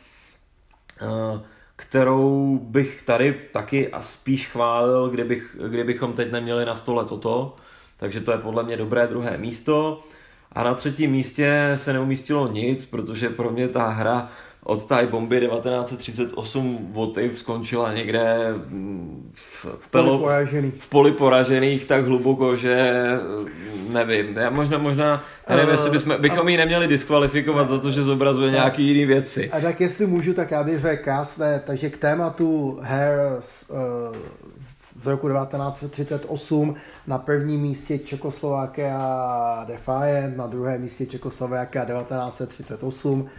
uh, 1.02 1.42
kterou 1.76 2.60
bych 2.64 3.04
tady 3.04 3.42
taky 3.52 3.92
a 3.92 4.02
spíš 4.02 4.48
chválil, 4.48 5.10
kdybych, 5.10 5.58
kdybychom 5.68 6.14
teď 6.14 6.32
neměli 6.32 6.66
na 6.66 6.76
stole 6.76 7.06
toto. 7.06 7.56
Takže 7.98 8.22
to 8.22 8.32
je 8.32 8.38
podle 8.38 8.64
mě 8.64 8.78
dobré 8.78 9.08
druhé 9.08 9.38
místo. 9.38 10.04
A 10.52 10.64
na 10.64 10.74
třetím 10.74 11.12
místě 11.12 11.74
se 11.76 11.94
neumístilo 11.94 12.48
nic, 12.48 12.86
protože 12.86 13.30
pro 13.30 13.52
mě 13.52 13.68
ta 13.68 13.88
hra 13.88 14.30
od 14.64 14.86
té 14.86 15.08
bomby 15.08 15.40
1938 15.40 16.88
Votiv 16.92 17.40
skončila 17.40 17.94
někde 17.94 18.54
v, 19.34 19.66
v, 19.80 19.90
pelo, 19.90 20.30
v 20.80 20.90
poli 20.90 21.12
poražených 21.12 21.86
tak 21.86 22.06
hluboko, 22.06 22.56
že 22.56 23.06
nevím, 23.90 24.38
já 24.38 24.50
možná, 24.50 24.78
možná 24.78 25.24
nevím, 25.50 25.66
uh, 25.66 25.72
jestli 25.72 25.90
bychom, 25.90 26.16
bychom 26.22 26.50
ji 26.50 26.58
neměli 26.58 26.88
diskvalifikovat 26.88 27.70
za 27.70 27.80
to, 27.80 27.92
že 27.92 28.04
zobrazuje 28.04 28.48
uh, 28.48 28.54
nějaký 28.54 28.88
jiný 28.88 29.06
věci. 29.06 29.52
A 29.52 29.60
tak 29.60 29.82
jestli 29.82 30.08
můžu, 30.08 30.34
tak 30.34 30.52
já 30.52 30.64
bych 30.64 30.80
řekl 30.80 31.04
krásné, 31.04 31.62
takže 31.66 31.90
k 31.90 31.98
tématu 31.98 32.80
her 32.82 33.38
z, 33.40 33.70
uh, 33.70 33.78
z 35.02 35.08
roku 35.08 35.30
1938 35.30 36.76
na 37.08 37.18
prvním 37.18 37.62
místě 37.62 38.00
Čekoslovákia 38.00 39.66
Defiant, 39.68 40.38
na 40.38 40.48
druhém 40.48 40.82
místě 40.82 41.06
Čekoslovákia 41.06 41.86
1938 41.86 43.30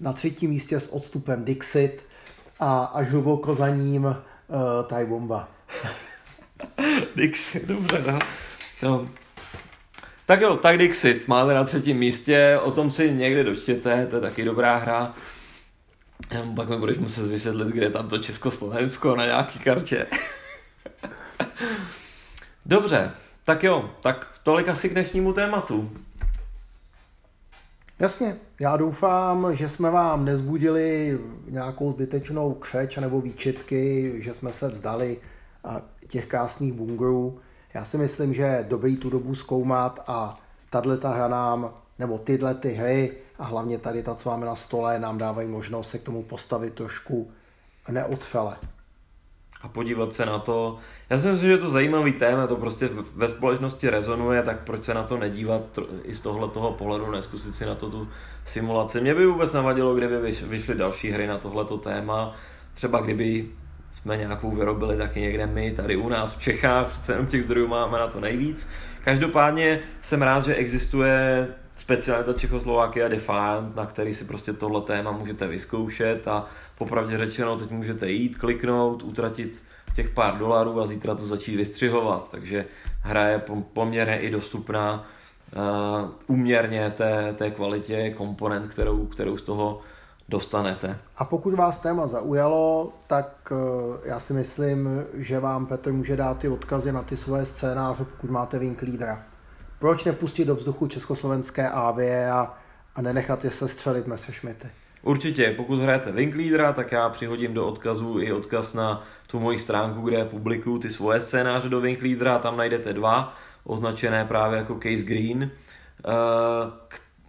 na 0.00 0.12
třetím 0.12 0.50
místě 0.50 0.80
s 0.80 0.92
odstupem 0.92 1.44
Dixit 1.44 2.04
a 2.60 2.84
až 2.84 3.08
hluboko 3.08 3.54
za 3.54 3.68
ním 3.68 4.04
uh, 4.04 4.14
Thai 4.86 5.06
Bomba. 5.06 5.48
Dixit, 7.16 7.66
dobře, 7.66 8.04
no. 8.06 8.18
no. 8.82 9.08
Tak 10.26 10.40
jo, 10.40 10.56
tak 10.56 10.78
Dixit 10.78 11.28
máte 11.28 11.54
na 11.54 11.64
třetím 11.64 11.98
místě, 11.98 12.58
o 12.62 12.70
tom 12.70 12.90
si 12.90 13.12
někde 13.12 13.44
dočtěte, 13.44 14.06
to 14.06 14.16
je 14.16 14.22
taky 14.22 14.44
dobrá 14.44 14.76
hra. 14.76 15.14
Pak 16.56 16.68
mi 16.68 16.76
budeš 16.76 16.98
muset 16.98 17.26
vysvětlit, 17.26 17.68
kde 17.68 17.86
je 17.86 17.90
tam 17.90 18.08
to 18.08 18.18
Československo 18.18 19.16
na 19.16 19.26
nějaký 19.26 19.58
kartě. 19.58 20.06
Dobře, 22.66 23.10
tak 23.44 23.64
jo, 23.64 23.90
tak 24.00 24.26
tolik 24.42 24.68
asi 24.68 24.88
k 24.88 24.92
dnešnímu 24.92 25.32
tématu. 25.32 25.90
Jasně, 28.00 28.36
já 28.60 28.76
doufám, 28.76 29.54
že 29.54 29.68
jsme 29.68 29.90
vám 29.90 30.24
nezbudili 30.24 31.18
nějakou 31.48 31.92
zbytečnou 31.92 32.54
křeč 32.54 32.96
nebo 32.96 33.20
výčitky, 33.20 34.12
že 34.16 34.34
jsme 34.34 34.52
se 34.52 34.68
vzdali 34.68 35.18
těch 36.08 36.26
krásných 36.26 36.72
bungrů. 36.72 37.38
Já 37.74 37.84
si 37.84 37.98
myslím, 37.98 38.34
že 38.34 38.66
dobrý 38.68 38.96
tu 38.96 39.10
dobu 39.10 39.34
zkoumat 39.34 40.00
a 40.06 40.40
tahle 40.70 40.98
ta 40.98 41.08
hra 41.08 41.28
nám, 41.28 41.74
nebo 41.98 42.18
tyhle 42.18 42.54
ty 42.54 42.68
hry 42.68 43.12
a 43.38 43.44
hlavně 43.44 43.78
tady 43.78 44.02
ta, 44.02 44.14
co 44.14 44.30
máme 44.30 44.46
na 44.46 44.56
stole, 44.56 44.98
nám 44.98 45.18
dávají 45.18 45.48
možnost 45.48 45.90
se 45.90 45.98
k 45.98 46.02
tomu 46.02 46.22
postavit 46.22 46.74
trošku 46.74 47.30
neotřele 47.90 48.56
a 49.62 49.68
podívat 49.68 50.14
se 50.14 50.26
na 50.26 50.38
to. 50.38 50.78
Já 51.10 51.18
si 51.18 51.28
myslím, 51.28 51.48
že 51.48 51.54
je 51.54 51.58
to 51.58 51.70
zajímavý 51.70 52.12
téma, 52.12 52.46
to 52.46 52.56
prostě 52.56 52.88
ve 53.16 53.28
společnosti 53.28 53.90
rezonuje, 53.90 54.42
tak 54.42 54.60
proč 54.64 54.82
se 54.82 54.94
na 54.94 55.02
to 55.02 55.18
nedívat 55.18 55.62
i 56.04 56.14
z 56.14 56.20
tohle 56.20 56.48
toho 56.48 56.72
pohledu, 56.72 57.10
neskusit 57.10 57.54
si 57.54 57.66
na 57.66 57.74
to 57.74 57.90
tu 57.90 58.08
simulaci. 58.46 59.00
Mě 59.00 59.14
by 59.14 59.26
vůbec 59.26 59.52
navadilo, 59.52 59.94
kdyby 59.94 60.32
vyšly 60.42 60.74
další 60.74 61.10
hry 61.10 61.26
na 61.26 61.38
tohleto 61.38 61.78
téma, 61.78 62.34
třeba 62.74 63.00
kdyby 63.00 63.48
jsme 63.90 64.16
nějakou 64.16 64.50
vyrobili 64.50 64.96
taky 64.96 65.20
někde 65.20 65.46
my, 65.46 65.70
tady 65.70 65.96
u 65.96 66.08
nás 66.08 66.36
v 66.36 66.42
Čechách, 66.42 66.88
přece 66.88 67.12
jenom 67.12 67.26
těch 67.26 67.42
zdrojů 67.42 67.66
máme 67.66 67.98
na 67.98 68.06
to 68.06 68.20
nejvíc. 68.20 68.70
Každopádně 69.04 69.80
jsem 70.02 70.22
rád, 70.22 70.44
že 70.44 70.54
existuje 70.54 71.48
specialita 71.74 72.32
Čechoslovákia 72.32 73.08
Defiant, 73.08 73.76
na 73.76 73.86
který 73.86 74.14
si 74.14 74.24
prostě 74.24 74.52
tohle 74.52 74.80
téma 74.80 75.12
můžete 75.12 75.46
vyzkoušet 75.46 76.28
a 76.28 76.46
popravdě 76.80 77.18
řečeno 77.18 77.58
teď 77.58 77.70
můžete 77.70 78.10
jít, 78.10 78.38
kliknout, 78.38 79.02
utratit 79.02 79.62
těch 79.94 80.10
pár 80.10 80.38
dolarů 80.38 80.80
a 80.80 80.86
zítra 80.86 81.14
to 81.14 81.26
začít 81.26 81.56
vystřihovat, 81.56 82.30
takže 82.30 82.66
hra 83.00 83.28
je 83.28 83.42
poměrně 83.72 84.18
i 84.20 84.30
dostupná 84.30 85.06
uh, 85.56 86.10
uměrně 86.26 86.90
té, 86.90 87.34
té 87.38 87.50
kvalitě 87.50 88.10
komponent, 88.10 88.72
kterou, 88.72 89.06
kterou 89.06 89.36
z 89.36 89.42
toho 89.42 89.80
dostanete. 90.28 90.98
A 91.16 91.24
pokud 91.24 91.54
vás 91.54 91.78
téma 91.78 92.06
zaujalo, 92.06 92.92
tak 93.06 93.52
uh, 93.52 93.96
já 94.04 94.20
si 94.20 94.32
myslím, 94.32 94.88
že 95.14 95.40
vám 95.40 95.66
Petr 95.66 95.92
může 95.92 96.16
dát 96.16 96.38
ty 96.38 96.48
odkazy 96.48 96.92
na 96.92 97.02
ty 97.02 97.16
svoje 97.16 97.46
scénáře, 97.46 98.04
pokud 98.04 98.30
máte 98.30 98.58
Wing 98.58 98.82
Leadera. 98.82 99.22
Proč 99.78 100.04
nepustit 100.04 100.46
do 100.46 100.54
vzduchu 100.54 100.86
československé 100.86 101.68
AV 101.68 101.98
a, 102.32 102.58
a 102.96 103.02
nenechat 103.02 103.44
je 103.44 103.50
se 103.50 103.68
střelit 103.68 104.06
Messerschmitty? 104.06 104.68
Určitě, 105.02 105.54
pokud 105.56 105.78
hrajete 105.78 106.10
Linkleadera, 106.10 106.72
tak 106.72 106.92
já 106.92 107.08
přihodím 107.08 107.54
do 107.54 107.66
odkazu 107.66 108.20
i 108.20 108.32
odkaz 108.32 108.74
na 108.74 109.04
tu 109.26 109.40
moji 109.40 109.58
stránku, 109.58 110.00
kde 110.00 110.24
publikuju 110.24 110.78
ty 110.78 110.90
svoje 110.90 111.20
scénáře 111.20 111.68
do 111.68 111.78
Linkleadera, 111.78 112.38
tam 112.38 112.56
najdete 112.56 112.92
dva, 112.92 113.36
označené 113.64 114.24
právě 114.24 114.58
jako 114.58 114.74
Case 114.74 115.04
Green. 115.04 115.42
Uh, 115.42 116.12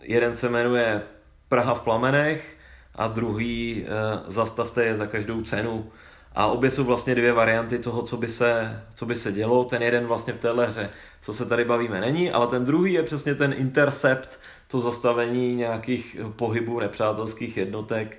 jeden 0.02 0.36
se 0.36 0.50
jmenuje 0.50 1.02
Praha 1.50 1.74
v 1.74 1.82
plamenech 1.82 2.58
a 2.96 3.08
druhý 3.08 3.84
uh, 3.84 4.20
Zastavte 4.28 4.86
je 4.86 4.96
za 4.96 5.08
každou 5.08 5.42
cenu. 5.42 5.92
A 6.36 6.46
obě 6.48 6.72
jsou 6.72 6.84
vlastně 6.84 7.16
dvě 7.16 7.34
varianty 7.34 7.80
toho, 7.80 8.02
co 8.02 8.18
by 8.18 8.28
se, 8.28 8.82
co 8.96 9.06
by 9.06 9.16
se 9.16 9.32
dělo. 9.32 9.64
Ten 9.64 9.82
jeden 9.82 10.08
vlastně 10.08 10.34
v 10.34 10.40
téhle 10.40 10.68
hře, 10.68 10.90
co 11.22 11.34
se 11.34 11.46
tady 11.46 11.66
bavíme, 11.66 12.02
není, 12.02 12.32
ale 12.32 12.48
ten 12.48 12.66
druhý 12.66 12.94
je 12.94 13.04
přesně 13.04 13.36
ten 13.36 13.54
intercept, 13.58 14.40
to 14.72 14.82
zastavení 14.82 15.56
nějakých 15.56 16.18
pohybů 16.36 16.80
nepřátelských 16.80 17.58
jednotek 17.58 18.18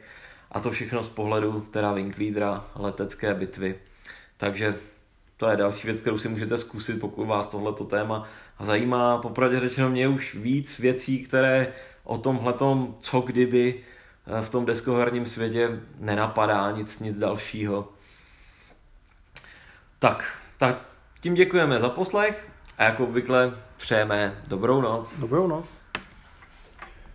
a 0.50 0.60
to 0.60 0.70
všechno 0.70 1.04
z 1.04 1.08
pohledu 1.08 1.66
teda 1.70 1.92
Winkleadera 1.92 2.64
letecké 2.74 3.34
bitvy. 3.34 3.74
Takže 4.36 4.78
to 5.36 5.48
je 5.48 5.56
další 5.56 5.86
věc, 5.86 6.00
kterou 6.00 6.18
si 6.18 6.28
můžete 6.28 6.58
zkusit, 6.58 7.00
pokud 7.00 7.24
vás 7.24 7.48
tohleto 7.48 7.84
téma 7.84 8.28
zajímá. 8.60 9.18
Popravdě 9.18 9.60
řečeno 9.60 9.90
mě 9.90 10.08
už 10.08 10.34
víc 10.34 10.78
věcí, 10.78 11.24
které 11.24 11.72
o 12.04 12.18
tomhletom, 12.18 12.94
co 13.00 13.20
kdyby 13.20 13.80
v 14.42 14.50
tom 14.50 14.66
deskoherním 14.66 15.26
světě 15.26 15.80
nenapadá 15.98 16.70
nic, 16.70 17.00
nic 17.00 17.18
dalšího. 17.18 17.88
Tak, 19.98 20.38
tak 20.58 20.78
tím 21.20 21.34
děkujeme 21.34 21.80
za 21.80 21.88
poslech 21.88 22.48
a 22.78 22.84
jako 22.84 23.04
obvykle 23.04 23.58
přejeme 23.76 24.42
dobrou 24.46 24.80
noc. 24.80 25.20
Dobrou 25.20 25.46
noc. 25.46 25.81